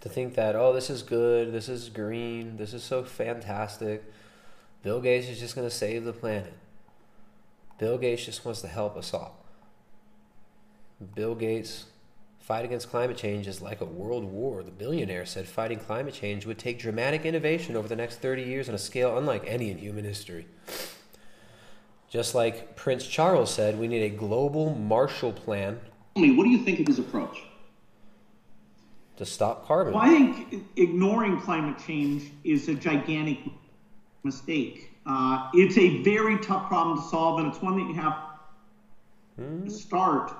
to 0.00 0.08
think 0.08 0.34
that 0.34 0.56
oh 0.56 0.72
this 0.72 0.90
is 0.90 1.02
good 1.02 1.52
this 1.52 1.68
is 1.68 1.88
green 1.88 2.56
this 2.56 2.74
is 2.74 2.82
so 2.82 3.04
fantastic. 3.04 4.02
Bill 4.82 5.00
gates 5.00 5.28
is 5.28 5.38
just 5.38 5.54
going 5.54 5.68
to 5.68 5.74
save 5.74 6.04
the 6.04 6.12
planet. 6.12 6.54
Bill 7.78 7.98
gates 7.98 8.24
just 8.24 8.44
wants 8.44 8.62
to 8.62 8.68
help 8.68 8.96
us 8.96 9.12
all. 9.12 9.36
Bill 11.14 11.34
gates 11.34 11.84
fight 12.38 12.64
against 12.64 12.90
climate 12.90 13.16
change 13.16 13.46
is 13.46 13.60
like 13.60 13.80
a 13.80 13.86
world 13.86 14.24
war. 14.24 14.62
The 14.62 14.70
billionaire 14.70 15.26
said 15.26 15.46
fighting 15.46 15.78
climate 15.78 16.14
change 16.14 16.46
would 16.46 16.58
take 16.58 16.78
dramatic 16.78 17.24
innovation 17.24 17.76
over 17.76 17.88
the 17.88 17.96
next 17.96 18.16
30 18.16 18.42
years 18.42 18.68
on 18.68 18.74
a 18.74 18.78
scale 18.78 19.16
unlike 19.18 19.44
any 19.46 19.70
in 19.70 19.78
human 19.78 20.04
history. 20.04 20.46
Just 22.08 22.34
like 22.34 22.74
prince 22.74 23.06
charles 23.06 23.54
said 23.54 23.78
we 23.78 23.86
need 23.86 24.02
a 24.02 24.16
global 24.16 24.74
marshall 24.74 25.32
plan. 25.32 25.78
Tell 26.14 26.22
me 26.22 26.32
what 26.32 26.44
do 26.44 26.50
you 26.50 26.64
think 26.64 26.80
of 26.80 26.86
his 26.86 26.98
approach 26.98 27.38
to 29.20 29.26
stop 29.26 29.66
carbon. 29.66 29.92
Well, 29.92 30.02
I 30.02 30.08
think 30.08 30.64
ignoring 30.76 31.42
climate 31.42 31.76
change 31.86 32.32
is 32.42 32.68
a 32.70 32.74
gigantic 32.74 33.38
mistake. 34.22 34.92
Uh, 35.04 35.50
it's 35.52 35.76
a 35.76 36.02
very 36.02 36.38
tough 36.38 36.68
problem 36.68 36.96
to 36.96 37.04
solve, 37.06 37.38
and 37.38 37.48
it's 37.48 37.60
one 37.60 37.76
that 37.76 37.86
you 37.86 38.00
have 38.00 38.16
hmm. 39.36 39.64
to 39.64 39.70
start 39.70 40.32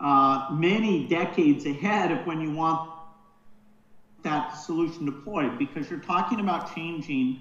uh, 0.00 0.48
many 0.50 1.06
decades 1.08 1.66
ahead 1.66 2.10
of 2.10 2.26
when 2.26 2.40
you 2.40 2.52
want 2.52 2.90
that 4.22 4.52
solution 4.52 5.04
deployed, 5.04 5.58
because 5.58 5.90
you're 5.90 6.00
talking 6.00 6.40
about 6.40 6.74
changing 6.74 7.38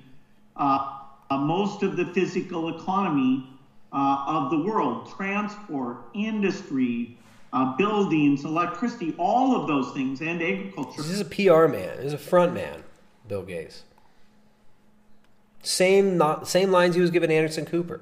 uh, 0.57 0.97
most 1.31 1.83
of 1.83 1.95
the 1.95 2.05
physical 2.07 2.77
economy 2.77 3.47
uh, 3.93 4.25
of 4.27 4.51
the 4.51 4.57
world, 4.57 5.09
transport, 5.15 5.99
industry, 6.13 7.17
uh, 7.53 7.75
buildings, 7.75 8.45
electricity, 8.45 9.13
all 9.17 9.55
of 9.55 9.67
those 9.67 9.91
things, 9.93 10.21
and 10.21 10.41
agriculture. 10.41 11.01
This 11.01 11.11
is 11.11 11.19
a 11.19 11.25
PR 11.25 11.67
man. 11.67 11.97
This 11.97 12.07
is 12.07 12.13
a 12.13 12.17
front 12.17 12.53
man, 12.53 12.83
Bill 13.27 13.43
Gates. 13.43 13.83
Same 15.63 16.17
not 16.17 16.47
same 16.47 16.71
lines 16.71 16.95
he 16.95 17.01
was 17.01 17.11
giving 17.11 17.31
Anderson 17.31 17.65
Cooper. 17.65 18.01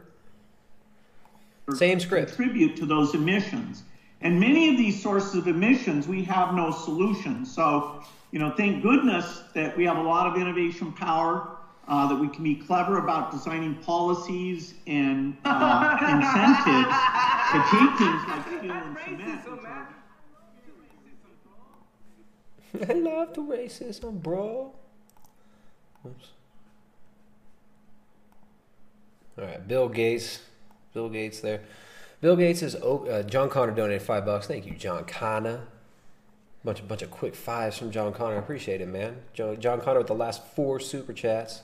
Same 1.73 1.99
script. 1.99 2.35
Contribute 2.35 2.77
to 2.77 2.85
those 2.85 3.13
emissions, 3.13 3.83
and 4.21 4.39
many 4.39 4.69
of 4.69 4.77
these 4.77 5.01
sources 5.01 5.35
of 5.35 5.47
emissions, 5.47 6.07
we 6.07 6.23
have 6.23 6.53
no 6.53 6.71
solution. 6.71 7.45
So, 7.45 8.03
you 8.31 8.39
know, 8.39 8.53
thank 8.55 8.81
goodness 8.81 9.43
that 9.53 9.75
we 9.75 9.85
have 9.85 9.97
a 9.97 10.01
lot 10.01 10.27
of 10.27 10.41
innovation 10.41 10.91
power 10.93 11.58
uh, 11.89 12.07
that 12.07 12.15
we 12.15 12.29
can 12.29 12.43
be 12.43 12.55
clever 12.55 12.99
about 12.99 13.31
designing 13.31 13.73
policies 13.75 14.75
and 14.85 15.35
uh, 15.43 15.97
incentives 16.01 16.95
to 17.51 17.57
take 17.71 17.97
things 17.97 18.21
like 18.27 18.47
steel 18.59 18.71
and 18.71 19.43
cement. 19.43 19.87
I 22.89 22.93
love 22.93 23.33
the 23.33 23.41
racism, 23.41 24.21
bro. 24.21 24.71
Oops. 26.05 26.27
All 29.39 29.45
right, 29.45 29.67
Bill 29.67 29.89
Gates. 29.89 30.43
Bill 30.93 31.09
Gates 31.09 31.39
there. 31.39 31.61
Bill 32.21 32.35
Gates 32.35 32.61
is 32.61 32.75
uh, 32.75 33.23
John 33.25 33.49
Connor 33.49 33.71
donated 33.71 34.03
five 34.03 34.25
bucks. 34.25 34.45
Thank 34.45 34.67
you, 34.67 34.73
John 34.73 35.05
Connor. 35.05 35.61
Bunch 36.63 36.81
of 36.81 36.87
bunch 36.87 37.01
of 37.01 37.09
quick 37.09 37.33
fives 37.33 37.77
from 37.77 37.89
John 37.89 38.13
Connor. 38.13 38.35
I 38.35 38.39
appreciate 38.39 38.81
it, 38.81 38.87
man. 38.87 39.21
John, 39.33 39.59
John 39.59 39.81
Connor 39.81 39.99
with 39.99 40.07
the 40.07 40.13
last 40.13 40.45
four 40.55 40.79
super 40.79 41.13
chats 41.13 41.63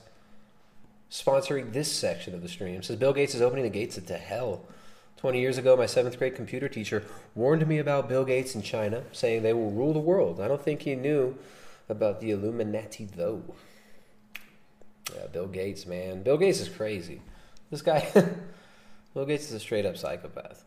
sponsoring 1.10 1.72
this 1.72 1.90
section 1.90 2.34
of 2.34 2.42
the 2.42 2.48
stream. 2.48 2.76
It 2.76 2.84
says 2.84 2.96
Bill 2.96 3.12
Gates 3.12 3.34
is 3.34 3.42
opening 3.42 3.64
the 3.64 3.70
gates 3.70 3.96
to 3.96 4.14
hell. 4.14 4.62
20 5.18 5.40
years 5.40 5.56
ago, 5.56 5.76
my 5.76 5.86
seventh 5.86 6.18
grade 6.18 6.34
computer 6.34 6.68
teacher 6.68 7.04
warned 7.34 7.66
me 7.66 7.78
about 7.78 8.08
Bill 8.08 8.24
Gates 8.24 8.54
and 8.54 8.62
China, 8.62 9.04
saying 9.12 9.42
they 9.42 9.54
will 9.54 9.70
rule 9.70 9.92
the 9.92 9.98
world. 9.98 10.40
I 10.40 10.48
don't 10.48 10.60
think 10.60 10.82
he 10.82 10.94
knew 10.94 11.36
about 11.88 12.20
the 12.20 12.30
Illuminati, 12.30 13.06
though. 13.06 13.42
Yeah, 15.14 15.26
Bill 15.28 15.46
Gates, 15.46 15.86
man. 15.86 16.22
Bill 16.22 16.36
Gates 16.36 16.60
is 16.60 16.68
crazy. 16.68 17.22
This 17.70 17.80
guy, 17.80 18.10
Bill 19.14 19.24
Gates 19.24 19.46
is 19.46 19.52
a 19.52 19.60
straight 19.60 19.86
up 19.86 19.96
psychopath. 19.96 20.64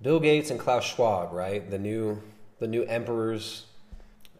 Bill 0.00 0.20
Gates 0.20 0.50
and 0.50 0.58
Klaus 0.58 0.84
Schwab, 0.84 1.32
right? 1.32 1.68
The 1.68 1.78
new, 1.78 2.22
the 2.60 2.68
new 2.68 2.84
emperors, 2.84 3.66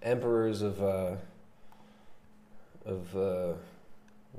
emperors 0.02 0.62
of, 0.62 0.82
uh, 0.82 1.16
of, 2.86 3.16
uh, 3.16 3.52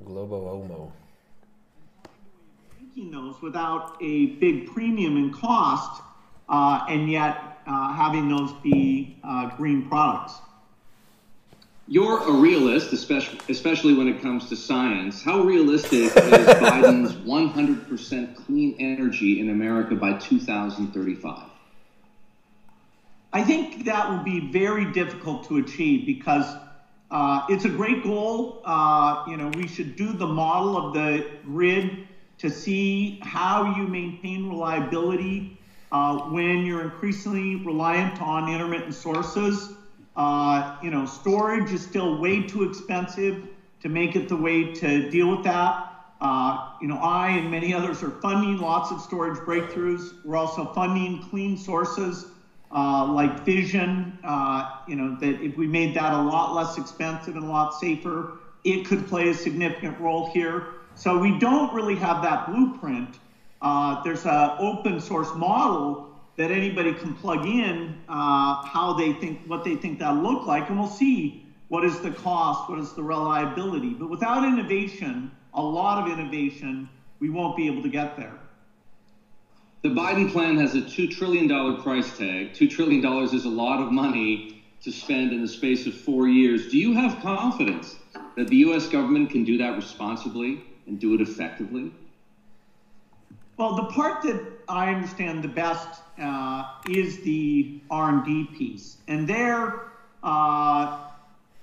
Globo 0.04 0.48
Homo. 0.48 0.92
Making 2.80 3.10
those 3.10 3.40
without 3.40 3.96
a 4.00 4.26
big 4.26 4.72
premium 4.72 5.16
in 5.16 5.32
cost, 5.32 6.02
uh, 6.48 6.84
and 6.88 7.10
yet 7.10 7.58
uh, 7.66 7.92
having 7.92 8.28
those 8.28 8.52
be 8.62 9.16
uh, 9.22 9.56
green 9.56 9.88
products. 9.88 10.34
You're 11.86 12.22
a 12.22 12.32
realist, 12.32 12.92
especially, 12.92 13.40
especially 13.48 13.94
when 13.94 14.06
it 14.06 14.22
comes 14.22 14.48
to 14.50 14.56
science. 14.56 15.22
How 15.22 15.40
realistic 15.40 16.04
is 16.04 16.12
Biden's 16.12 17.12
100% 17.26 18.36
clean 18.36 18.76
energy 18.78 19.40
in 19.40 19.50
America 19.50 19.96
by 19.96 20.12
2035? 20.18 21.50
I 23.32 23.42
think 23.42 23.84
that 23.84 24.08
will 24.10 24.22
be 24.22 24.50
very 24.52 24.92
difficult 24.92 25.48
to 25.48 25.58
achieve 25.58 26.06
because 26.06 26.46
uh, 27.10 27.42
it's 27.48 27.64
a 27.64 27.68
great 27.68 28.02
goal. 28.02 28.62
Uh, 28.64 29.24
you 29.26 29.36
know, 29.36 29.48
we 29.48 29.66
should 29.66 29.96
do 29.96 30.12
the 30.12 30.26
model 30.26 30.76
of 30.76 30.94
the 30.94 31.26
grid 31.44 32.06
to 32.38 32.50
see 32.50 33.18
how 33.22 33.76
you 33.76 33.86
maintain 33.86 34.48
reliability 34.48 35.58
uh, 35.92 36.30
when 36.30 36.64
you're 36.64 36.82
increasingly 36.82 37.56
reliant 37.56 38.20
on 38.22 38.48
intermittent 38.48 38.94
sources. 38.94 39.70
Uh, 40.16 40.78
you 40.82 40.90
know, 40.90 41.04
storage 41.04 41.72
is 41.72 41.82
still 41.82 42.20
way 42.20 42.42
too 42.42 42.62
expensive 42.62 43.48
to 43.80 43.88
make 43.88 44.14
it 44.14 44.28
the 44.28 44.36
way 44.36 44.72
to 44.74 45.10
deal 45.10 45.30
with 45.30 45.42
that. 45.42 45.86
Uh, 46.20 46.58
you 46.80 46.86
know, 46.86 46.98
I 46.98 47.30
and 47.30 47.50
many 47.50 47.72
others 47.74 48.02
are 48.02 48.10
funding 48.10 48.58
lots 48.58 48.90
of 48.90 49.00
storage 49.00 49.38
breakthroughs. 49.38 50.12
We're 50.24 50.36
also 50.36 50.66
funding 50.66 51.18
clean 51.18 51.56
sources 51.56 52.29
uh, 52.72 53.04
like 53.06 53.38
fission, 53.44 54.12
Uh, 54.22 54.64
you 54.86 54.96
know, 54.96 55.10
that 55.20 55.40
if 55.40 55.56
we 55.56 55.66
made 55.66 55.94
that 55.94 56.12
a 56.12 56.18
lot 56.18 56.52
less 56.52 56.76
expensive 56.78 57.36
and 57.36 57.44
a 57.44 57.48
lot 57.48 57.72
safer, 57.72 58.28
it 58.64 58.84
could 58.84 59.06
play 59.06 59.28
a 59.28 59.34
significant 59.34 59.98
role 59.98 60.24
here. 60.24 60.64
So 60.94 61.16
we 61.16 61.32
don't 61.32 61.72
really 61.72 61.96
have 61.96 62.20
that 62.22 62.44
blueprint. 62.46 63.20
Uh, 63.60 63.96
there's 64.02 64.26
an 64.26 64.50
open 64.58 65.00
source 65.00 65.34
model 65.34 66.00
that 66.36 66.50
anybody 66.50 66.92
can 66.92 67.14
plug 67.14 67.46
in 67.46 67.96
uh, 68.08 68.56
how 68.64 68.92
they 68.92 69.12
think 69.12 69.38
what 69.44 69.64
they 69.64 69.76
think 69.76 69.98
that'll 69.98 70.20
look 70.22 70.46
like 70.46 70.68
and 70.68 70.78
we'll 70.78 70.86
see 70.86 71.34
what 71.68 71.84
is 71.84 72.00
the 72.00 72.12
cost 72.12 72.68
what 72.68 72.78
is 72.78 72.92
the 72.94 73.02
reliability 73.04 73.94
but 73.94 74.08
without 74.08 74.44
innovation 74.44 75.30
a 75.54 75.62
lot 75.62 75.98
of 75.98 76.06
innovation 76.08 76.88
we 77.20 77.28
won't 77.30 77.54
be 77.56 77.66
able 77.66 77.82
to 77.82 77.88
get 77.90 78.16
there 78.16 78.40
The 79.82 79.88
Biden 79.88 80.30
plan 80.30 80.58
has 80.58 80.74
a 80.74 80.82
$2 80.82 81.10
trillion 81.10 81.48
price 81.78 82.12
tag. 82.12 82.52
$2 82.52 82.68
trillion 82.68 83.02
is 83.24 83.46
a 83.46 83.48
lot 83.48 83.80
of 83.80 83.90
money 83.90 84.46
to 84.82 84.92
spend 84.92 85.32
in 85.32 85.40
the 85.40 85.48
space 85.48 85.86
of 85.86 85.94
four 85.94 86.28
years. 86.28 86.68
Do 86.68 86.76
you 86.76 86.92
have 86.92 87.18
confidence 87.18 87.98
that 88.36 88.48
the 88.48 88.56
U.S. 88.56 88.88
government 88.88 89.30
can 89.30 89.42
do 89.42 89.56
that 89.56 89.76
responsibly 89.76 90.60
and 90.86 90.98
do 90.98 91.14
it 91.14 91.22
effectively? 91.22 91.92
Well, 93.56 93.72
the 93.72 93.84
part 93.84 94.20
that 94.22 94.42
I 94.68 94.90
understand 94.90 95.42
the 95.42 95.48
best 95.48 96.02
uh, 96.18 96.64
is 96.88 97.18
the 97.18 97.66
R&D 97.90 98.44
piece, 98.52 98.98
and 99.08 99.26
there, 99.26 99.72
uh, 100.22 100.86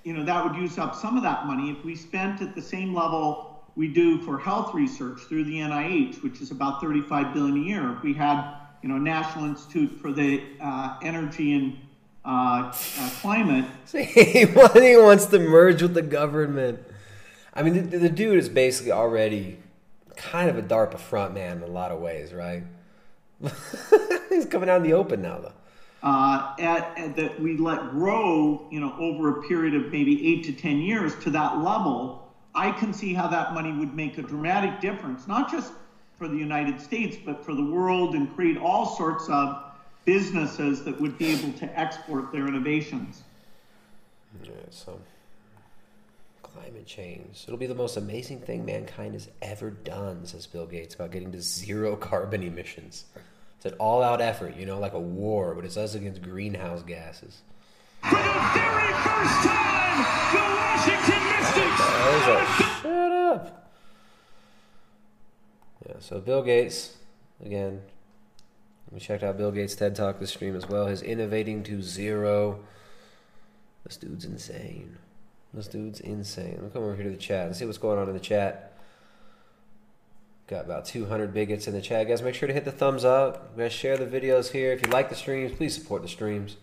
you 0.04 0.14
know, 0.14 0.24
that 0.24 0.44
would 0.44 0.56
use 0.56 0.78
up 0.80 0.96
some 0.96 1.18
of 1.18 1.24
that 1.24 1.46
money 1.46 1.70
if 1.70 1.84
we 1.84 1.96
spent 1.96 2.42
at 2.42 2.56
the 2.56 2.62
same 2.62 2.94
level 2.94 3.47
we 3.78 3.88
do 3.88 4.18
for 4.24 4.40
health 4.40 4.74
research 4.74 5.20
through 5.30 5.44
the 5.44 5.60
NIH, 5.60 6.24
which 6.24 6.42
is 6.42 6.50
about 6.50 6.82
35 6.82 7.34
billion 7.34 7.58
a 7.58 7.62
year. 7.62 7.94
If 7.96 8.02
we 8.04 8.14
had, 8.14 8.56
you 8.82 8.90
know, 8.90 8.98
National 8.98 9.46
Institute 9.46 10.02
for 10.02 10.12
the 10.12 10.44
uh, 10.60 10.98
Energy 11.04 11.54
and 11.54 11.78
uh, 12.26 12.74
uh, 12.74 13.10
Climate. 13.22 13.66
See, 13.86 14.04
he 14.04 14.46
wants 14.98 15.28
to 15.28 15.40
merge 15.40 15.84
with 15.84 15.94
the 15.94 16.02
government. 16.02 16.80
I 17.54 17.62
mean, 17.62 17.90
the, 17.90 17.98
the 18.00 18.10
dude 18.10 18.40
is 18.40 18.50
basically 18.50 18.92
already 18.92 19.60
kind 20.16 20.50
of 20.50 20.58
a 20.58 20.64
DARPA 20.64 20.98
front 20.98 21.36
man 21.36 21.58
in 21.58 21.64
a 21.64 21.68
lot 21.68 21.92
of 21.92 22.00
ways, 22.00 22.34
right? 22.34 22.64
He's 24.30 24.48
coming 24.48 24.70
out 24.70 24.78
in 24.78 24.84
the 24.84 24.94
open 24.94 25.22
now, 25.22 25.38
though. 25.40 25.54
uh, 26.04 26.56
at, 26.60 26.98
at 26.98 27.16
that 27.16 27.40
we 27.40 27.58
let 27.58 27.92
grow, 27.92 28.68
you 28.72 28.80
know, 28.80 28.96
over 29.00 29.40
a 29.40 29.48
period 29.48 29.76
of 29.76 29.92
maybe 29.92 30.28
eight 30.28 30.44
to 30.46 30.54
ten 30.54 30.78
years 30.80 31.16
to 31.20 31.30
that 31.32 31.60
level, 31.60 32.27
I 32.58 32.72
can 32.72 32.92
see 32.92 33.14
how 33.14 33.28
that 33.28 33.54
money 33.54 33.72
would 33.72 33.94
make 33.94 34.18
a 34.18 34.24
dramatic 34.24 34.82
difference, 34.82 35.28
not 35.28 35.52
just 35.52 35.72
for 36.18 36.28
the 36.28 36.36
United 36.36 36.82
States, 36.82 37.16
but 37.24 37.46
for 37.46 37.54
the 37.54 37.64
world, 37.64 38.16
and 38.16 38.34
create 38.36 38.58
all 38.58 38.98
sorts 38.98 39.30
of 39.30 39.64
businesses 40.06 40.84
that 40.84 41.00
would 41.00 41.20
be 41.20 41.28
able 41.28 41.54
to 41.60 41.80
export 41.80 42.32
their 42.32 42.48
innovations. 42.48 43.22
Yeah, 44.44 44.54
so 44.72 45.00
climate 46.42 46.88
change. 46.88 47.44
It'll 47.46 47.60
be 47.60 47.68
the 47.68 47.76
most 47.76 47.96
amazing 47.96 48.40
thing 48.40 48.66
mankind 48.66 49.14
has 49.14 49.30
ever 49.44 49.70
done, 49.70 50.26
says 50.26 50.48
Bill 50.48 50.66
Gates, 50.66 50.96
about 50.96 51.12
getting 51.12 51.32
to 51.34 51.42
zero 51.42 51.96
carbon 52.12 52.42
emissions. 52.42 53.06
It's 53.58 53.66
an 53.68 53.74
all 53.74 54.02
out 54.02 54.20
effort, 54.20 54.56
you 54.58 54.66
know, 54.66 54.80
like 54.80 54.94
a 54.94 55.00
war, 55.00 55.54
but 55.54 55.64
it's 55.64 55.78
us 55.78 55.94
against 55.94 56.24
greenhouse 56.24 56.82
gases. 56.82 57.42
For 58.02 58.16
the 58.16 58.22
very 58.22 58.94
first 58.94 59.44
time, 59.46 60.06
the 60.34 60.40
Washington 60.40 60.97
There's 62.26 62.42
a- 62.42 62.46
shut 62.82 63.12
up. 63.12 63.72
Yeah, 65.88 65.96
so 66.00 66.20
Bill 66.20 66.42
Gates, 66.42 66.98
again, 67.44 67.82
we 68.92 69.00
checked 69.00 69.24
out 69.24 69.38
Bill 69.38 69.52
Gates' 69.52 69.76
TED 69.76 69.96
Talk 69.96 70.20
this 70.20 70.32
stream 70.32 70.56
as 70.56 70.68
well. 70.68 70.88
His 70.88 71.02
innovating 71.02 71.64
to 71.64 71.82
zero. 71.82 72.60
This 73.84 73.98
dude's 73.98 74.26
insane. 74.26 74.98
This 75.54 75.68
dude's 75.68 76.00
insane. 76.00 76.58
We'll 76.60 76.70
come 76.72 76.84
over 76.84 76.96
here 76.96 77.06
to 77.06 77.12
the 77.12 77.18
chat 77.18 77.48
and 77.48 77.56
see 77.56 77.66
what's 77.66 77.78
going 77.78 78.00
on 78.00 78.08
in 78.08 78.14
the 78.14 78.20
chat. 78.20 78.74
Got 80.48 80.66
about 80.66 80.86
200 80.86 81.34
bigots 81.34 81.68
in 81.68 81.74
the 81.74 81.82
chat. 81.82 82.08
Guys, 82.08 82.22
make 82.22 82.34
sure 82.36 82.48
to 82.48 82.54
hit 82.54 82.66
the 82.66 82.72
thumbs 82.72 83.04
up. 83.06 83.58
Guys, 83.58 83.74
share 83.74 83.98
the 83.98 84.06
videos 84.06 84.52
here. 84.52 84.72
If 84.72 84.82
you 84.82 84.92
like 84.92 85.10
the 85.10 85.16
streams, 85.16 85.52
please 85.52 85.76
support 85.76 86.02
the 86.02 86.08
streams. 86.08 86.58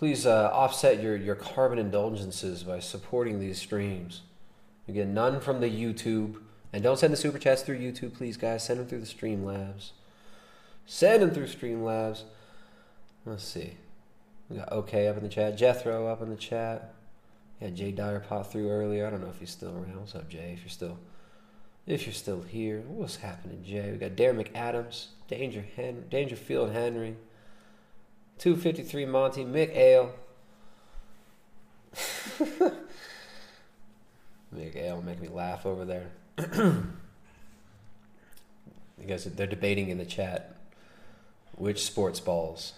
Please 0.00 0.24
uh, 0.24 0.48
offset 0.50 1.02
your, 1.02 1.14
your 1.14 1.34
carbon 1.34 1.78
indulgences 1.78 2.62
by 2.62 2.78
supporting 2.78 3.38
these 3.38 3.58
streams. 3.58 4.22
You 4.86 4.94
get 4.94 5.08
none 5.08 5.42
from 5.42 5.60
the 5.60 5.68
YouTube. 5.68 6.36
And 6.72 6.82
don't 6.82 6.98
send 6.98 7.12
the 7.12 7.18
super 7.18 7.38
chats 7.38 7.60
through 7.60 7.80
YouTube, 7.80 8.14
please, 8.14 8.38
guys. 8.38 8.64
Send 8.64 8.80
them 8.80 8.86
through 8.86 9.00
the 9.00 9.06
Streamlabs. 9.06 9.90
Send 10.86 11.22
them 11.22 11.32
through 11.32 11.48
Streamlabs. 11.48 12.22
Let's 13.26 13.44
see. 13.44 13.74
We 14.48 14.56
got 14.56 14.72
OK 14.72 15.06
up 15.06 15.18
in 15.18 15.22
the 15.22 15.28
chat. 15.28 15.58
Jethro 15.58 16.06
up 16.06 16.22
in 16.22 16.30
the 16.30 16.36
chat. 16.36 16.94
Yeah, 17.60 17.68
Jay 17.68 17.92
Dyer 17.92 18.20
popped 18.20 18.52
through 18.52 18.70
earlier. 18.70 19.06
I 19.06 19.10
don't 19.10 19.20
know 19.20 19.28
if 19.28 19.38
he's 19.38 19.50
still 19.50 19.74
around. 19.74 20.00
What's 20.00 20.14
up, 20.14 20.30
Jay? 20.30 20.54
If 20.54 20.62
you're 20.62 20.70
still, 20.70 20.98
if 21.86 22.06
you're 22.06 22.14
still 22.14 22.40
here, 22.40 22.80
what's 22.88 23.16
happening, 23.16 23.62
Jay? 23.62 23.90
We 23.92 23.98
got 23.98 24.12
Darren 24.12 24.42
McAdams, 24.42 25.08
Danger 25.28 25.66
Hen- 25.76 26.06
Dangerfield 26.08 26.72
Henry, 26.72 27.16
253 28.40 29.04
Monty, 29.04 29.44
Mick 29.44 29.76
Ale. 29.76 30.14
Mick 34.56 34.74
Ale 34.76 35.02
make 35.02 35.20
me 35.20 35.28
laugh 35.28 35.66
over 35.66 35.84
there. 35.84 36.10
you 36.56 36.86
guys, 39.06 39.24
they're 39.24 39.46
debating 39.46 39.90
in 39.90 39.98
the 39.98 40.06
chat 40.06 40.56
which 41.52 41.84
sports 41.84 42.18
balls 42.18 42.72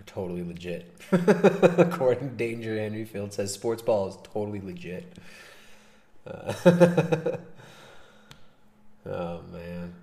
are 0.00 0.04
totally 0.06 0.42
legit. 0.42 0.92
According 1.12 2.30
to 2.30 2.34
Danger 2.34 2.76
Henry 2.76 3.04
Field 3.04 3.32
says 3.32 3.54
sports 3.54 3.82
ball 3.82 4.08
is 4.08 4.16
totally 4.24 4.60
legit. 4.60 5.04
Uh, 6.26 6.52
oh 9.06 9.40
man. 9.52 9.94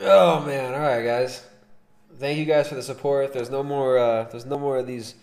Oh 0.00 0.40
man. 0.40 0.74
All 0.74 0.80
right, 0.80 1.02
guys. 1.02 1.46
Thank 2.18 2.38
you 2.38 2.44
guys 2.44 2.68
for 2.68 2.74
the 2.74 2.82
support. 2.82 3.32
There's 3.32 3.50
no 3.50 3.62
more. 3.62 3.98
Uh, 3.98 4.24
there's 4.24 4.44
no 4.44 4.58
more 4.58 4.78
of 4.78 4.86
these 4.86 5.14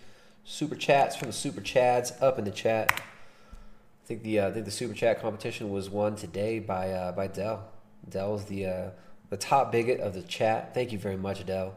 super 0.44 0.74
chats 0.74 1.14
from 1.14 1.28
the 1.28 1.32
super 1.32 1.60
chads 1.60 2.20
up 2.20 2.38
in 2.38 2.44
the 2.44 2.50
chat. 2.50 2.90
I 2.92 4.06
think 4.06 4.22
the 4.22 4.40
uh, 4.40 4.48
I 4.48 4.50
think 4.50 4.64
the 4.64 4.72
super 4.72 4.92
chat 4.92 5.20
competition 5.20 5.70
was 5.70 5.88
won 5.88 6.16
today 6.16 6.58
by 6.58 6.90
uh, 6.90 7.12
by 7.12 7.28
Dell. 7.28 7.68
Dell's 8.08 8.46
the 8.46 8.66
uh, 8.66 8.90
the 9.30 9.36
top 9.36 9.70
bigot 9.70 10.00
of 10.00 10.14
the 10.14 10.22
chat. 10.22 10.74
Thank 10.74 10.90
you 10.90 10.98
very 10.98 11.16
much, 11.16 11.46
Dell. 11.46 11.76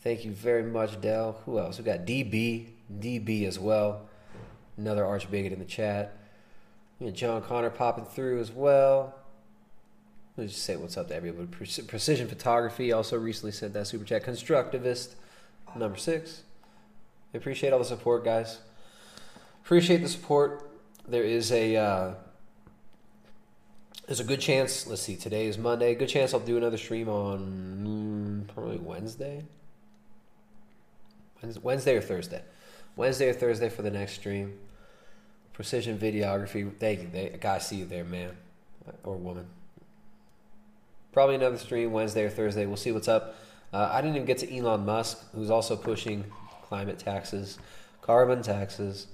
Thank 0.00 0.24
you 0.24 0.32
very 0.32 0.64
much, 0.64 1.00
Dell. 1.00 1.40
Who 1.46 1.58
else? 1.58 1.78
We 1.78 1.84
got 1.84 2.00
DB, 2.00 2.70
DB 2.98 3.46
as 3.46 3.60
well. 3.60 4.08
Another 4.76 5.04
arch 5.04 5.30
bigot 5.30 5.52
in 5.52 5.60
the 5.60 5.64
chat. 5.64 6.18
John 7.12 7.42
Connor 7.42 7.70
popping 7.70 8.06
through 8.06 8.40
as 8.40 8.50
well. 8.50 9.14
Let's 10.36 10.52
just 10.52 10.64
say 10.64 10.76
what's 10.76 10.96
up 10.96 11.08
to 11.08 11.14
everybody. 11.14 11.46
Precision 11.46 12.26
Photography 12.26 12.92
also 12.92 13.16
recently 13.16 13.52
sent 13.52 13.72
that 13.74 13.86
super 13.86 14.04
chat. 14.04 14.24
Constructivist 14.24 15.14
number 15.76 15.96
six. 15.96 16.42
I 17.32 17.36
appreciate 17.36 17.72
all 17.72 17.78
the 17.78 17.84
support, 17.84 18.24
guys. 18.24 18.58
Appreciate 19.64 19.98
the 19.98 20.08
support. 20.08 20.68
There 21.06 21.22
is 21.22 21.52
a 21.52 21.76
uh, 21.76 22.14
there's 24.06 24.20
a 24.20 24.24
good 24.24 24.40
chance. 24.40 24.86
Let's 24.86 25.02
see. 25.02 25.16
Today 25.16 25.46
is 25.46 25.56
Monday. 25.56 25.94
Good 25.94 26.08
chance 26.08 26.34
I'll 26.34 26.40
do 26.40 26.56
another 26.56 26.78
stream 26.78 27.08
on 27.08 28.46
mm, 28.48 28.54
probably 28.54 28.78
Wednesday. 28.78 29.44
Wednesday 31.62 31.96
or 31.96 32.00
Thursday. 32.00 32.42
Wednesday 32.96 33.28
or 33.28 33.34
Thursday 33.34 33.68
for 33.68 33.82
the 33.82 33.90
next 33.90 34.14
stream. 34.14 34.58
Precision 35.52 35.96
videography. 35.96 36.72
Thank 36.78 37.02
you. 37.02 37.08
They, 37.12 37.32
I 37.32 37.36
gotta 37.36 37.60
see 37.60 37.76
you 37.76 37.84
there, 37.84 38.04
man 38.04 38.36
or 39.04 39.16
woman. 39.16 39.46
Probably 41.14 41.36
another 41.36 41.58
stream 41.58 41.92
Wednesday 41.92 42.24
or 42.24 42.28
Thursday. 42.28 42.66
We'll 42.66 42.76
see 42.76 42.90
what's 42.90 43.06
up. 43.06 43.36
Uh, 43.72 43.88
I 43.92 44.00
didn't 44.00 44.16
even 44.16 44.26
get 44.26 44.38
to 44.38 44.52
Elon 44.52 44.84
Musk, 44.84 45.24
who's 45.32 45.48
also 45.48 45.76
pushing 45.76 46.24
climate 46.64 46.98
taxes, 46.98 47.56
carbon 48.02 48.42
taxes. 48.42 49.06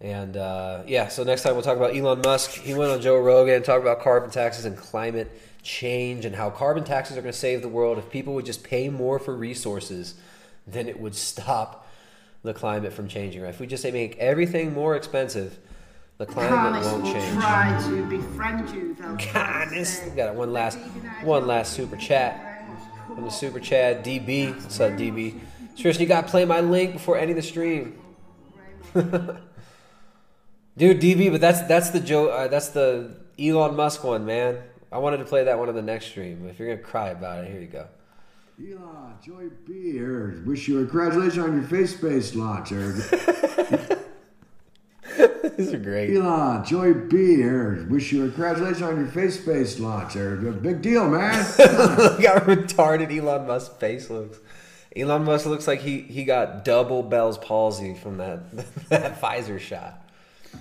And 0.00 0.38
uh, 0.38 0.84
yeah, 0.86 1.08
so 1.08 1.22
next 1.22 1.42
time 1.42 1.52
we'll 1.52 1.62
talk 1.62 1.76
about 1.76 1.94
Elon 1.94 2.22
Musk. 2.24 2.52
He 2.52 2.72
went 2.72 2.90
on 2.90 3.02
Joe 3.02 3.18
Rogan 3.18 3.56
and 3.56 3.64
talked 3.64 3.82
about 3.82 4.00
carbon 4.00 4.30
taxes 4.30 4.64
and 4.64 4.74
climate 4.74 5.30
change 5.62 6.24
and 6.24 6.34
how 6.34 6.48
carbon 6.48 6.82
taxes 6.82 7.18
are 7.18 7.20
going 7.20 7.30
to 7.30 7.38
save 7.38 7.60
the 7.60 7.68
world. 7.68 7.98
If 7.98 8.08
people 8.08 8.32
would 8.32 8.46
just 8.46 8.64
pay 8.64 8.88
more 8.88 9.18
for 9.18 9.36
resources, 9.36 10.14
then 10.66 10.88
it 10.88 10.98
would 10.98 11.14
stop 11.14 11.86
the 12.42 12.54
climate 12.54 12.94
from 12.94 13.06
changing. 13.06 13.42
Right? 13.42 13.50
If 13.50 13.60
we 13.60 13.66
just 13.66 13.82
say 13.82 13.90
make 13.90 14.16
everything 14.16 14.72
more 14.72 14.96
expensive, 14.96 15.58
the 16.26 16.32
climate 16.32 16.50
Promise 16.50 16.86
won't 16.86 17.04
change. 17.04 17.34
try 17.34 17.82
to 17.88 18.06
befriend 18.06 18.70
you, 18.70 18.94
though. 18.94 19.16
Kindness. 19.18 20.04
We 20.04 20.10
got 20.10 20.36
one 20.36 20.52
last, 20.52 20.78
one 21.22 21.48
last 21.48 21.72
super 21.72 21.96
chat 21.96 22.64
from 23.08 23.24
the 23.24 23.30
super 23.30 23.58
chat. 23.58 24.04
DB, 24.04 24.54
what's 24.54 24.78
up, 24.78 24.92
DB? 24.92 25.40
Tristan, 25.76 26.02
you 26.02 26.08
gotta 26.08 26.28
play 26.28 26.44
my 26.44 26.60
link 26.60 26.92
before 26.92 27.18
ending 27.18 27.34
the 27.34 27.42
stream. 27.42 27.98
Dude, 28.94 29.40
DB, 31.00 31.32
but 31.32 31.40
that's 31.40 31.62
that's 31.62 31.90
the 31.90 31.98
Joe, 31.98 32.28
uh, 32.28 32.46
that's 32.46 32.68
the 32.68 33.16
Elon 33.38 33.74
Musk 33.74 34.04
one, 34.04 34.24
man. 34.24 34.62
I 34.92 34.98
wanted 34.98 35.16
to 35.18 35.24
play 35.24 35.42
that 35.44 35.58
one 35.58 35.68
on 35.68 35.74
the 35.74 35.82
next 35.82 36.06
stream. 36.06 36.48
If 36.48 36.60
you're 36.60 36.68
gonna 36.68 36.86
cry 36.86 37.08
about 37.08 37.44
it, 37.44 37.50
here 37.50 37.60
you 37.60 37.66
go. 37.66 37.88
Elon, 38.60 39.14
Joy 39.24 39.48
B 39.66 39.90
here. 39.90 40.40
Wish 40.46 40.68
you 40.68 40.78
a 40.78 40.86
congratulations 40.86 41.38
on 41.38 41.54
your 41.54 41.64
face 41.64 41.96
space 41.96 42.36
launch, 42.36 42.70
Eric. 42.70 43.98
These 45.56 45.72
are 45.74 45.78
great. 45.78 46.14
Elon, 46.16 46.64
Joy 46.64 46.94
B 46.94 47.36
here. 47.36 47.86
Wish 47.90 48.12
you 48.12 48.24
a 48.24 48.28
congratulations 48.28 48.82
on 48.82 48.96
your 48.96 49.06
face 49.08 49.40
space 49.40 49.78
launch, 49.78 50.16
Eric. 50.16 50.62
Big 50.62 50.80
deal, 50.82 51.08
man. 51.08 51.34
Look 51.58 52.24
how 52.24 52.38
retarded 52.40 53.16
Elon 53.16 53.46
Musk's 53.46 53.76
face 53.76 54.08
looks. 54.10 54.38
Elon 54.96 55.24
Musk 55.24 55.46
looks 55.46 55.66
like 55.66 55.80
he, 55.80 56.00
he 56.02 56.24
got 56.24 56.64
double 56.64 57.02
Bell's 57.02 57.38
palsy 57.38 57.94
from 57.94 58.18
that 58.18 58.50
that 58.88 59.20
Pfizer 59.20 59.58
shot. 59.58 59.98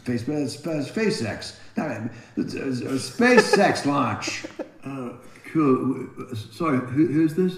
Face, 0.03 0.27
uh, 0.27 0.47
space, 0.47 0.65
uh, 0.67 0.93
SpaceX. 0.93 1.55
No, 1.77 2.09
it's 2.37 2.53
a- 2.53 2.59
a 2.59 2.93
SpaceX 2.95 3.85
launch. 3.85 4.45
Uh, 4.83 5.09
cool. 5.51 6.07
Sorry, 6.33 6.79
who, 6.79 7.07
who's 7.07 7.33
this? 7.35 7.57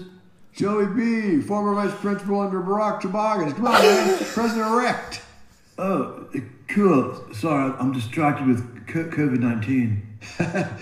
Joey 0.52 0.86
B, 0.86 1.40
former 1.42 1.74
vice 1.74 1.94
principal 2.00 2.40
under 2.40 2.60
Barack 2.60 3.00
Toboggans. 3.00 3.52
Come 3.54 3.66
on, 3.66 3.82
man. 3.82 4.18
President 4.18 4.66
elect. 4.68 5.20
Oh, 5.78 6.26
uh, 6.34 6.38
cool. 6.68 7.20
Sorry, 7.32 7.72
I'm 7.78 7.92
distracted 7.92 8.46
with 8.46 8.86
COVID 8.86 9.40
19. 9.40 10.18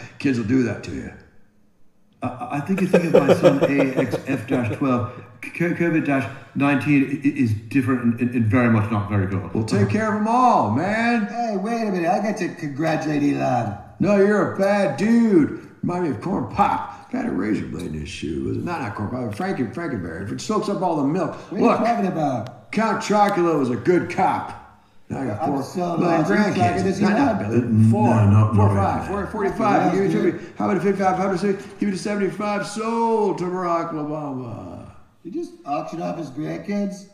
Kids 0.18 0.38
will 0.38 0.46
do 0.46 0.62
that 0.64 0.84
to 0.84 0.90
you. 0.92 1.12
I, 2.22 2.48
I 2.52 2.60
think 2.60 2.80
you're 2.80 2.90
thinking 2.90 3.14
of 3.14 3.26
my 3.26 3.34
son 3.34 3.60
AXF 3.60 4.78
12. 4.78 5.24
COVID 5.42 6.36
19 6.54 7.22
is 7.24 7.52
different 7.52 8.02
and, 8.02 8.20
and, 8.20 8.34
and 8.34 8.46
very 8.46 8.70
much 8.70 8.90
not 8.90 9.08
very 9.08 9.26
cool. 9.28 9.50
We'll 9.52 9.64
take 9.64 9.88
care 9.90 10.08
of 10.08 10.14
them 10.14 10.28
all, 10.28 10.70
man. 10.70 11.26
Hey, 11.26 11.56
wait 11.56 11.88
a 11.88 11.90
minute. 11.90 12.08
I 12.08 12.22
got 12.22 12.36
to 12.38 12.54
congratulate 12.54 13.22
Elon. 13.22 13.76
No, 14.00 14.16
you're 14.16 14.54
a 14.54 14.58
bad 14.58 14.96
dude. 14.96 15.68
Remind 15.82 16.04
me 16.04 16.10
of 16.10 16.20
corn 16.20 16.48
pop. 16.54 17.10
Got 17.10 17.26
a 17.26 17.30
razor 17.30 17.66
blade 17.66 17.86
in 17.86 17.94
his 17.94 18.08
shoe. 18.08 18.44
Was 18.44 18.56
it 18.56 18.64
not 18.64 18.80
not 18.80 18.94
corn 18.94 19.10
pop? 19.10 19.34
Franken 19.34 19.74
Frankenberry. 19.74 20.24
If 20.24 20.32
it 20.32 20.40
soaks 20.40 20.68
up 20.68 20.80
all 20.80 20.96
the 20.96 21.04
milk. 21.04 21.34
What 21.50 21.60
are 21.60 21.64
Look, 21.64 21.80
you 21.80 21.86
talking 21.86 22.06
about? 22.06 22.72
Count 22.72 23.02
Chocula 23.02 23.58
was 23.58 23.70
a 23.70 23.76
good 23.76 24.10
cop. 24.10 24.61
Now 25.12 25.20
I 25.20 25.26
got 25.26 25.42
I'm 25.42 25.50
mm, 25.50 25.54
four 25.56 25.62
so 25.62 25.96
million 25.98 26.20
lost. 26.20 26.30
Who's 26.30 26.38
grandkids. 26.38 26.82
this 26.84 27.00
Not, 27.00 27.38
not 27.38 27.50
Four. 27.90 28.06
No, 28.08 28.30
no, 28.30 28.54
four, 28.54 28.68
no, 28.68 28.74
five. 28.74 29.10
no. 29.10 29.16
Four, 29.16 29.26
45. 29.26 29.58
That's 29.58 29.94
Give 29.94 30.04
it 30.04 30.12
to 30.12 30.38
me. 30.38 30.44
How 30.56 30.64
about 30.64 30.76
a 30.78 30.80
55? 30.80 31.16
How 31.16 31.26
about 31.26 31.40
60? 31.40 31.70
Give 31.78 31.88
it 31.90 31.94
a 31.94 31.98
75 31.98 32.66
sold 32.66 33.38
to 33.38 33.44
Barack 33.44 33.92
Obama. 33.92 34.90
You 35.22 35.30
just 35.30 35.52
auctioned 35.66 36.02
off 36.02 36.16
his 36.16 36.30
grandkids? 36.30 37.08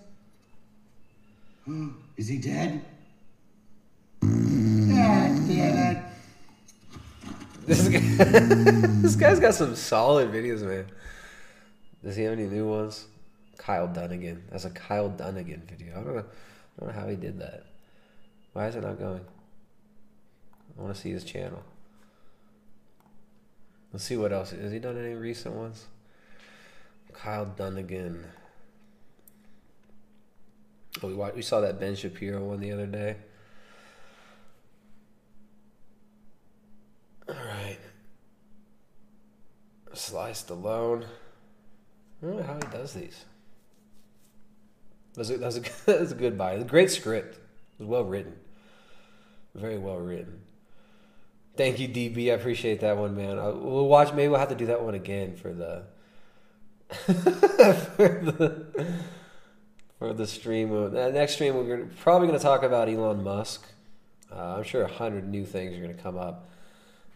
Is 2.17 2.29
he 2.29 2.39
dead? 2.39 2.85
God 4.21 4.31
damn 5.49 5.97
it. 5.97 6.03
This, 7.67 7.89
guy, 7.89 7.99
this 9.03 9.17
guy's 9.17 9.41
got 9.41 9.55
some 9.55 9.75
solid 9.75 10.31
videos, 10.31 10.63
man. 10.63 10.87
Does 12.05 12.15
he 12.15 12.23
have 12.23 12.33
any 12.33 12.47
new 12.47 12.67
ones? 12.67 13.07
Kyle 13.59 13.89
Dunnigan. 13.89 14.45
That's 14.51 14.65
a 14.65 14.71
Kyle 14.71 15.09
Dunnigan 15.09 15.63
video. 15.69 16.01
I 16.01 16.05
don't 16.05 16.15
know. 16.15 16.25
I 16.25 16.85
don't 16.85 16.95
know 16.95 17.01
how 17.01 17.09
he 17.09 17.17
did 17.17 17.41
that. 17.41 17.65
Why 18.53 18.67
is 18.67 18.75
it 18.75 18.83
not 18.83 18.99
going? 18.99 19.21
I 20.79 20.83
want 20.83 20.95
to 20.95 21.01
see 21.01 21.11
his 21.11 21.25
channel. 21.25 21.63
Let's 23.93 24.05
see 24.05 24.17
what 24.17 24.33
else. 24.33 24.51
Has 24.51 24.73
he 24.73 24.79
done 24.79 24.99
any 24.99 25.15
recent 25.15 25.55
ones? 25.55 25.87
Kyle 27.13 27.47
Dunnigan. 27.47 28.25
Oh, 31.03 31.09
we 31.09 31.15
wa- 31.15 31.31
we 31.35 31.43
saw 31.43 31.61
that 31.61 31.81
Ben 31.81 31.95
Shapiro 31.95 32.45
one 32.45 32.61
the 32.61 32.73
other 32.73 32.87
day. 32.87 33.17
All 37.29 37.35
right. 37.35 37.79
Sly 39.95 40.31
Stallone. 40.31 41.05
I 42.23 42.27
don't 42.27 42.37
know 42.37 42.43
how 42.43 42.55
he 42.55 42.77
does 42.77 42.95
these. 42.95 43.25
That's 45.15 45.31
a, 45.31 45.39
that's 45.39 45.57
a, 45.57 45.61
that's 45.87 46.13
a 46.13 46.15
good 46.15 46.37
buy. 46.37 46.63
Great 46.63 46.91
script. 46.91 47.39
Was 47.79 47.89
well 47.89 48.05
written. 48.05 48.35
Very 49.55 49.79
well 49.79 49.99
written. 49.99 50.41
Thank 51.57 51.81
you, 51.81 51.89
DB. 51.89 52.31
I 52.31 52.35
appreciate 52.35 52.81
that 52.81 52.97
one, 52.97 53.17
man. 53.17 53.39
I, 53.39 53.49
we'll 53.49 53.89
watch. 53.89 54.13
Maybe 54.13 54.29
we'll 54.29 54.39
have 54.39 54.51
to 54.51 54.55
do 54.55 54.67
that 54.67 54.83
one 54.83 54.95
again 54.95 55.35
for 55.37 55.53
the 55.53 55.85
for 56.89 58.09
the 58.09 58.67
for 59.99 60.13
the 60.13 60.27
stream. 60.27 60.71
The 60.71 61.11
next 61.13 61.35
stream, 61.35 61.55
we're 61.55 61.87
probably 62.01 62.29
going 62.29 62.39
to 62.39 62.45
talk 62.45 62.63
about 62.63 62.89
Elon 62.89 63.25
Musk. 63.25 63.67
Uh, 64.33 64.57
I'm 64.57 64.63
sure 64.63 64.83
a 64.83 64.93
hundred 64.93 65.29
new 65.29 65.45
things 65.45 65.75
are 65.77 65.83
going 65.83 65.97
to 65.97 66.03
come 66.03 66.17
up 66.17 66.49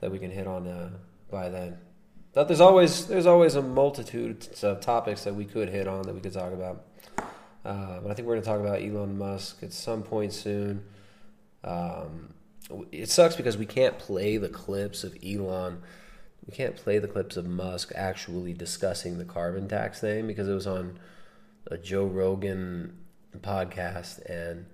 that 0.01 0.11
we 0.11 0.19
can 0.19 0.31
hit 0.31 0.47
on 0.47 0.67
uh, 0.67 0.91
by 1.31 1.49
then. 1.49 1.79
But 2.35 2.49
there's 2.49 2.61
always 2.61 3.07
there's 3.07 3.27
always 3.27 3.55
a 3.55 3.63
multitude 3.63 4.49
of 4.63 4.81
topics 4.81 5.25
that 5.25 5.35
we 5.35 5.45
could 5.45 5.69
hit 5.69 5.87
on 5.87 6.03
that 6.03 6.15
we 6.15 6.21
could 6.21 6.33
talk 6.33 6.53
about. 6.53 6.87
Uh, 7.65 8.01
but 8.01 8.11
I 8.11 8.15
think 8.15 8.27
we're 8.27 8.35
going 8.35 8.43
to 8.43 8.49
talk 8.49 8.61
about 8.61 8.83
Elon 8.83 9.19
Musk 9.19 9.63
at 9.63 9.73
some 9.73 10.03
point 10.03 10.33
soon. 10.33 10.85
Um, 11.63 12.35
it 12.91 13.09
sucks 13.09 13.37
because 13.37 13.57
we 13.57 13.67
can't 13.67 13.99
play 13.99 14.37
the 14.37 14.49
clips 14.49 15.05
of 15.05 15.17
Elon. 15.25 15.83
We 16.47 16.57
can't 16.57 16.77
play 16.77 16.99
the 16.99 17.09
clips 17.09 17.37
of 17.37 17.47
Musk 17.47 17.93
actually 17.95 18.53
discussing 18.53 19.19
the 19.19 19.25
carbon 19.25 19.69
tax 19.69 20.01
thing 20.01 20.27
because 20.27 20.49
it 20.49 20.55
was 20.55 20.67
on 20.67 20.99
a 21.71 21.79
Joe 21.79 22.07
Rogan 22.07 22.99
podcast 23.39 24.19
and 24.29 24.67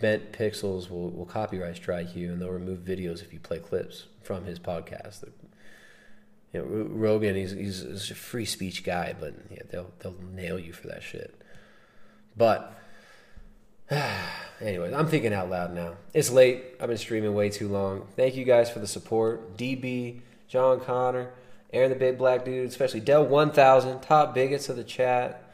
Bent 0.00 0.32
Pixels 0.32 0.90
will, 0.90 1.10
will 1.10 1.26
copyright 1.26 1.76
strike 1.76 2.14
you 2.14 2.32
and 2.32 2.40
they'll 2.40 2.50
remove 2.50 2.80
videos 2.80 3.22
if 3.22 3.32
you 3.32 3.40
play 3.40 3.58
clips 3.58 4.06
from 4.22 4.44
his 4.44 4.58
podcast. 4.58 5.24
You 6.52 6.60
know, 6.60 6.66
Rogan, 6.90 7.34
he's, 7.36 7.52
he's, 7.52 8.10
a 8.10 8.14
free 8.14 8.44
speech 8.44 8.84
guy, 8.84 9.14
but 9.18 9.34
yeah, 9.50 9.62
they'll 9.70 9.90
they'll 10.00 10.16
nail 10.34 10.58
you 10.58 10.72
for 10.72 10.86
that 10.88 11.02
shit. 11.02 11.41
But 12.36 12.78
anyways, 14.60 14.92
I'm 14.92 15.06
thinking 15.06 15.32
out 15.32 15.50
loud 15.50 15.74
now. 15.74 15.94
It's 16.14 16.30
late. 16.30 16.64
I've 16.80 16.88
been 16.88 16.98
streaming 16.98 17.34
way 17.34 17.50
too 17.50 17.68
long. 17.68 18.06
Thank 18.16 18.36
you 18.36 18.44
guys 18.44 18.70
for 18.70 18.78
the 18.78 18.86
support. 18.86 19.56
DB, 19.56 20.20
John 20.48 20.80
Connor, 20.80 21.30
Aaron 21.72 21.90
the 21.90 21.96
Big 21.96 22.18
Black 22.18 22.44
Dude, 22.44 22.68
especially 22.68 23.00
Dell 23.00 23.24
1000, 23.24 24.00
top 24.00 24.34
bigots 24.34 24.68
of 24.68 24.76
the 24.76 24.84
chat. 24.84 25.44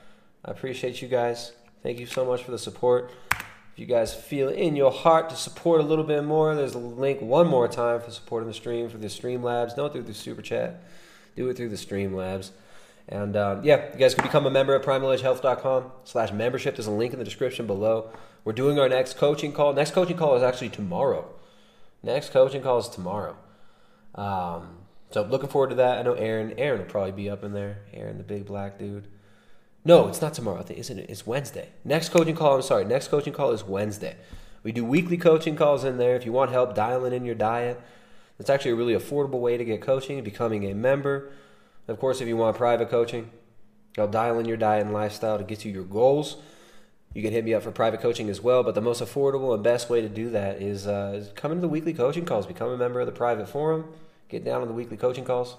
I 0.44 0.50
appreciate 0.50 1.02
you 1.02 1.09
guys. 1.09 1.52
Thank 1.82 1.98
you 2.00 2.06
so 2.06 2.24
much 2.24 2.42
for 2.42 2.50
the 2.50 2.59
support. 2.59 3.10
If 3.30 3.78
you 3.82 3.86
guys 3.86 4.12
feel 4.12 4.48
in 4.48 4.74
your 4.74 4.90
heart 4.90 5.30
to 5.30 5.36
support 5.36 5.80
a 5.80 5.84
little 5.84 6.05
bit 6.05 6.24
more, 6.24 6.55
there's 6.56 6.74
a 6.74 6.78
link 6.78 7.20
one 7.20 7.46
more 7.46 7.68
time 7.68 8.00
for 8.00 8.10
supporting 8.10 8.48
the 8.48 8.55
stream 8.55 8.88
for 8.88 8.98
the 8.98 9.06
Streamlabs. 9.06 9.76
Don't 9.76 9.92
do 9.92 10.00
it 10.00 10.02
through 10.02 10.12
the 10.12 10.18
Super 10.18 10.42
Chat. 10.42 10.82
Do 11.36 11.48
it 11.48 11.56
through 11.56 11.68
the 11.68 11.76
Streamlabs. 11.76 12.50
And 13.09 13.36
um, 13.36 13.64
yeah, 13.64 13.93
you 13.93 13.98
guys 13.98 14.14
can 14.14 14.24
become 14.24 14.47
a 14.47 14.51
member 14.51 14.74
at 14.74 14.82
primaledgehealth.com 14.82 15.93
slash 16.05 16.30
membership. 16.32 16.76
There's 16.76 16.86
a 16.86 16.93
link 16.93 17.12
in 17.12 17.18
the 17.18 17.24
description 17.24 17.66
below. 17.66 18.10
We're 18.44 18.52
doing 18.52 18.78
our 18.78 18.89
next 18.89 19.16
coaching 19.16 19.52
call. 19.52 19.72
Next 19.72 19.93
coaching 19.93 20.16
call 20.16 20.36
is 20.36 20.43
actually 20.43 20.68
tomorrow. 20.68 21.26
Next 22.02 22.30
coaching 22.30 22.62
call 22.62 22.78
is 22.78 22.89
tomorrow. 22.89 23.36
Um, 24.14 24.78
so 25.10 25.22
looking 25.22 25.48
forward 25.48 25.70
to 25.70 25.76
that. 25.76 25.98
I 25.98 26.02
know 26.02 26.12
Aaron. 26.14 26.55
Aaron 26.59 26.80
will 26.80 26.86
probably 26.86 27.12
be 27.12 27.30
up 27.30 27.43
in 27.43 27.52
there. 27.55 27.78
Aaron, 27.94 28.18
the 28.18 28.24
big 28.24 28.44
black 28.47 28.78
dude. 28.78 29.09
No, 29.85 30.09
it's 30.09 30.20
not 30.20 30.35
tomorrow. 30.35 30.64
Isn't 30.68 30.98
it? 30.98 31.09
It's 31.09 31.26
Wednesday. 31.26 31.70
Next 31.85 32.10
coaching 32.10 32.36
call. 32.36 32.56
I'm 32.56 32.62
sorry. 32.62 32.85
Next 32.85 33.09
coaching 33.09 33.32
call 33.32 33.52
is 33.52 33.64
Wednesday. 33.64 34.16
We 34.62 34.72
do 34.72 34.85
weekly 34.85 35.16
coaching 35.16 35.56
calls 35.56 35.85
in 35.85 35.97
there. 35.97 36.14
If 36.14 36.26
you 36.26 36.32
want 36.32 36.51
help 36.51 36.74
dialing 36.74 37.14
in 37.14 37.24
your 37.24 37.35
diet, 37.35 37.80
it's 38.39 38.51
actually 38.51 38.72
a 38.72 38.76
really 38.76 38.93
affordable 38.93 39.40
way 39.40 39.56
to 39.56 39.64
get 39.64 39.80
coaching. 39.80 40.22
Becoming 40.22 40.64
a 40.64 40.74
member. 40.74 41.32
Of 41.89 41.98
course, 41.98 42.20
if 42.20 42.28
you 42.28 42.36
want 42.36 42.56
private 42.56 42.90
coaching, 42.90 43.31
I'll 43.97 44.09
dial 44.09 44.39
in 44.39 44.47
your 44.47 44.56
diet 44.56 44.85
and 44.85 44.94
lifestyle 44.94 45.39
to 45.39 45.44
get 45.44 45.65
you 45.65 45.73
your 45.73 45.85
goals. 45.85 46.36
You 47.15 47.23
can 47.23 47.32
hit 47.32 47.44
me 47.44 47.55
up 47.55 47.62
for 47.62 47.70
private 47.70 48.01
coaching 48.01 48.28
as 48.28 48.40
well. 48.40 48.62
But 48.62 48.74
the 48.74 48.81
most 48.81 49.02
affordable 49.02 49.55
and 49.55 49.65
best 49.65 49.89
way 49.89 50.01
to 50.02 50.09
do 50.09 50.31
that 50.31 50.60
is, 50.60 50.86
uh, 50.86 51.15
is 51.16 51.31
come 51.35 51.51
into 51.51 51.62
the 51.62 51.69
weekly 51.69 51.94
coaching 51.94 52.24
calls. 52.24 52.47
Become 52.47 52.70
a 52.70 52.77
member 52.77 53.01
of 53.01 53.06
the 53.06 53.12
private 53.12 53.48
forum. 53.48 53.86
Get 54.28 54.44
down 54.44 54.60
on 54.60 54.69
the 54.69 54.74
weekly 54.74 54.97
coaching 54.97 55.24
calls. 55.24 55.56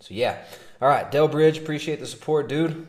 So 0.00 0.14
yeah. 0.14 0.38
All 0.80 0.88
right, 0.88 1.10
Dell 1.10 1.28
Bridge, 1.28 1.58
appreciate 1.58 1.98
the 1.98 2.06
support, 2.06 2.48
dude. 2.48 2.86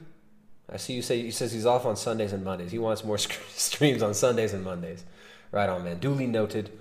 I 0.71 0.77
see 0.77 0.93
you 0.93 1.01
say 1.01 1.21
he 1.21 1.31
says 1.31 1.51
he's 1.51 1.65
off 1.65 1.85
on 1.85 1.95
Sundays 1.95 2.33
and 2.33 2.43
Mondays. 2.43 2.71
He 2.71 2.79
wants 2.79 3.03
more 3.03 3.17
streams 3.17 4.03
on 4.03 4.13
Sundays 4.13 4.53
and 4.53 4.63
Mondays. 4.63 5.03
Right 5.51 5.69
on, 5.69 5.83
man. 5.83 5.99
Duly 5.99 6.27
noted. 6.27 6.71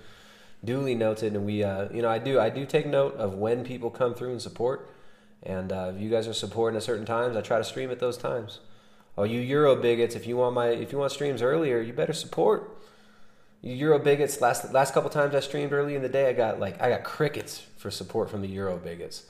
Duly 0.63 0.95
noted. 0.95 1.35
And 1.35 1.45
we, 1.45 1.63
uh, 1.63 1.89
you 1.91 2.01
know, 2.01 2.09
I 2.09 2.19
do, 2.19 2.39
I 2.39 2.49
do 2.49 2.65
take 2.65 2.85
note 2.85 3.15
of 3.15 3.35
when 3.35 3.63
people 3.63 3.89
come 3.89 4.13
through 4.13 4.31
and 4.31 4.41
support. 4.41 4.89
And 5.45 5.71
uh, 5.71 5.91
if 5.95 6.01
you 6.01 6.09
guys 6.09 6.27
are 6.27 6.33
supporting 6.33 6.75
at 6.77 6.83
certain 6.83 7.05
times, 7.05 7.37
I 7.37 7.41
try 7.41 7.57
to 7.57 7.63
stream 7.63 7.91
at 7.91 7.99
those 7.99 8.17
times. 8.17 8.59
Oh, 9.17 9.23
you 9.23 9.39
Euro 9.39 9.75
bigots! 9.75 10.15
If 10.15 10.27
you 10.27 10.37
want 10.37 10.55
my, 10.55 10.69
if 10.69 10.91
you 10.91 10.97
want 10.97 11.11
streams 11.11 11.41
earlier, 11.41 11.79
you 11.79 11.93
better 11.93 12.13
support. 12.13 12.77
You 13.61 13.73
Euro 13.73 13.99
bigots. 13.99 14.41
Last 14.41 14.73
last 14.73 14.93
couple 14.93 15.09
times 15.09 15.33
I 15.33 15.39
streamed 15.39 15.71
early 15.71 15.95
in 15.95 16.01
the 16.01 16.09
day, 16.09 16.29
I 16.29 16.33
got 16.33 16.59
like 16.59 16.81
I 16.81 16.89
got 16.89 17.03
crickets 17.03 17.65
for 17.77 17.89
support 17.89 18.29
from 18.29 18.41
the 18.41 18.47
Euro 18.49 18.77
bigots. 18.77 19.23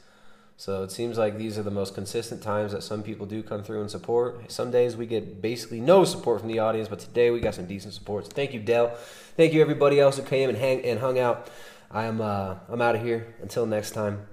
So 0.58 0.84
it 0.84 0.92
seems 0.92 1.18
like 1.18 1.38
these 1.38 1.58
are 1.58 1.64
the 1.64 1.72
most 1.72 1.96
consistent 1.96 2.42
times 2.42 2.72
that 2.72 2.82
some 2.82 3.04
people 3.04 3.26
do 3.26 3.44
come 3.44 3.62
through 3.62 3.82
and 3.82 3.92
support. 3.92 4.50
Some 4.50 4.72
days 4.72 4.96
we 4.96 5.06
get 5.06 5.42
basically 5.42 5.82
no 5.82 6.06
support 6.06 6.40
from 6.40 6.48
the 6.48 6.60
audience, 6.60 6.88
but 6.88 7.00
today 7.00 7.30
we 7.30 7.42
got 7.42 7.56
some 7.56 7.66
decent 7.66 7.94
support. 7.94 8.26
So 8.26 8.32
thank 8.32 8.54
you, 8.54 8.62
Dell. 8.62 8.96
Thank 9.36 9.54
you 9.54 9.62
everybody 9.62 10.00
else 10.00 10.16
who 10.16 10.24
came 10.24 10.48
and 10.48 10.58
hang 10.58 10.84
and 10.86 11.00
hung 11.00 11.20
out. 11.20 11.50
I 11.92 12.06
am 12.06 12.22
uh, 12.22 12.56
I'm 12.70 12.82
out 12.82 12.96
of 12.96 13.04
here. 13.04 13.36
Until 13.42 13.66
next 13.66 13.92
time. 13.92 14.28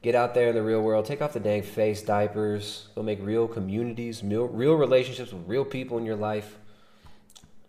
Get 0.00 0.14
out 0.14 0.34
there 0.34 0.48
in 0.48 0.54
the 0.54 0.62
real 0.62 0.80
world. 0.80 1.06
Take 1.06 1.20
off 1.20 1.32
the 1.32 1.40
dang 1.40 1.62
face 1.62 2.02
diapers. 2.02 2.88
Go 2.94 3.02
make 3.02 3.18
real 3.20 3.48
communities, 3.48 4.22
real, 4.22 4.46
relationships 4.46 5.32
with 5.32 5.46
real 5.46 5.64
people 5.64 5.98
in 5.98 6.06
your 6.06 6.16
life. 6.16 6.56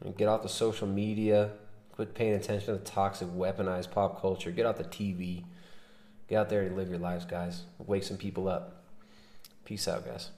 And 0.04 0.16
get 0.16 0.28
off 0.28 0.44
the 0.44 0.50
social 0.50 0.88
media. 0.88 1.52
Quit 1.92 2.14
paying 2.14 2.34
attention 2.34 2.68
to 2.68 2.80
the 2.80 2.86
toxic, 2.86 3.28
weaponized 3.30 3.92
pop 3.92 4.22
culture. 4.22 4.52
Get 4.52 4.66
off 4.66 4.78
the 4.78 4.84
TV. 4.84 5.44
Get 6.28 6.36
out 6.36 6.50
there 6.50 6.62
and 6.62 6.78
live 6.78 6.90
your 6.90 7.00
lives, 7.00 7.26
guys. 7.26 7.64
Wake 7.80 8.04
some 8.04 8.18
people 8.18 8.48
up. 8.48 8.84
Peace 9.66 9.88
out, 9.88 10.06
guys. 10.06 10.30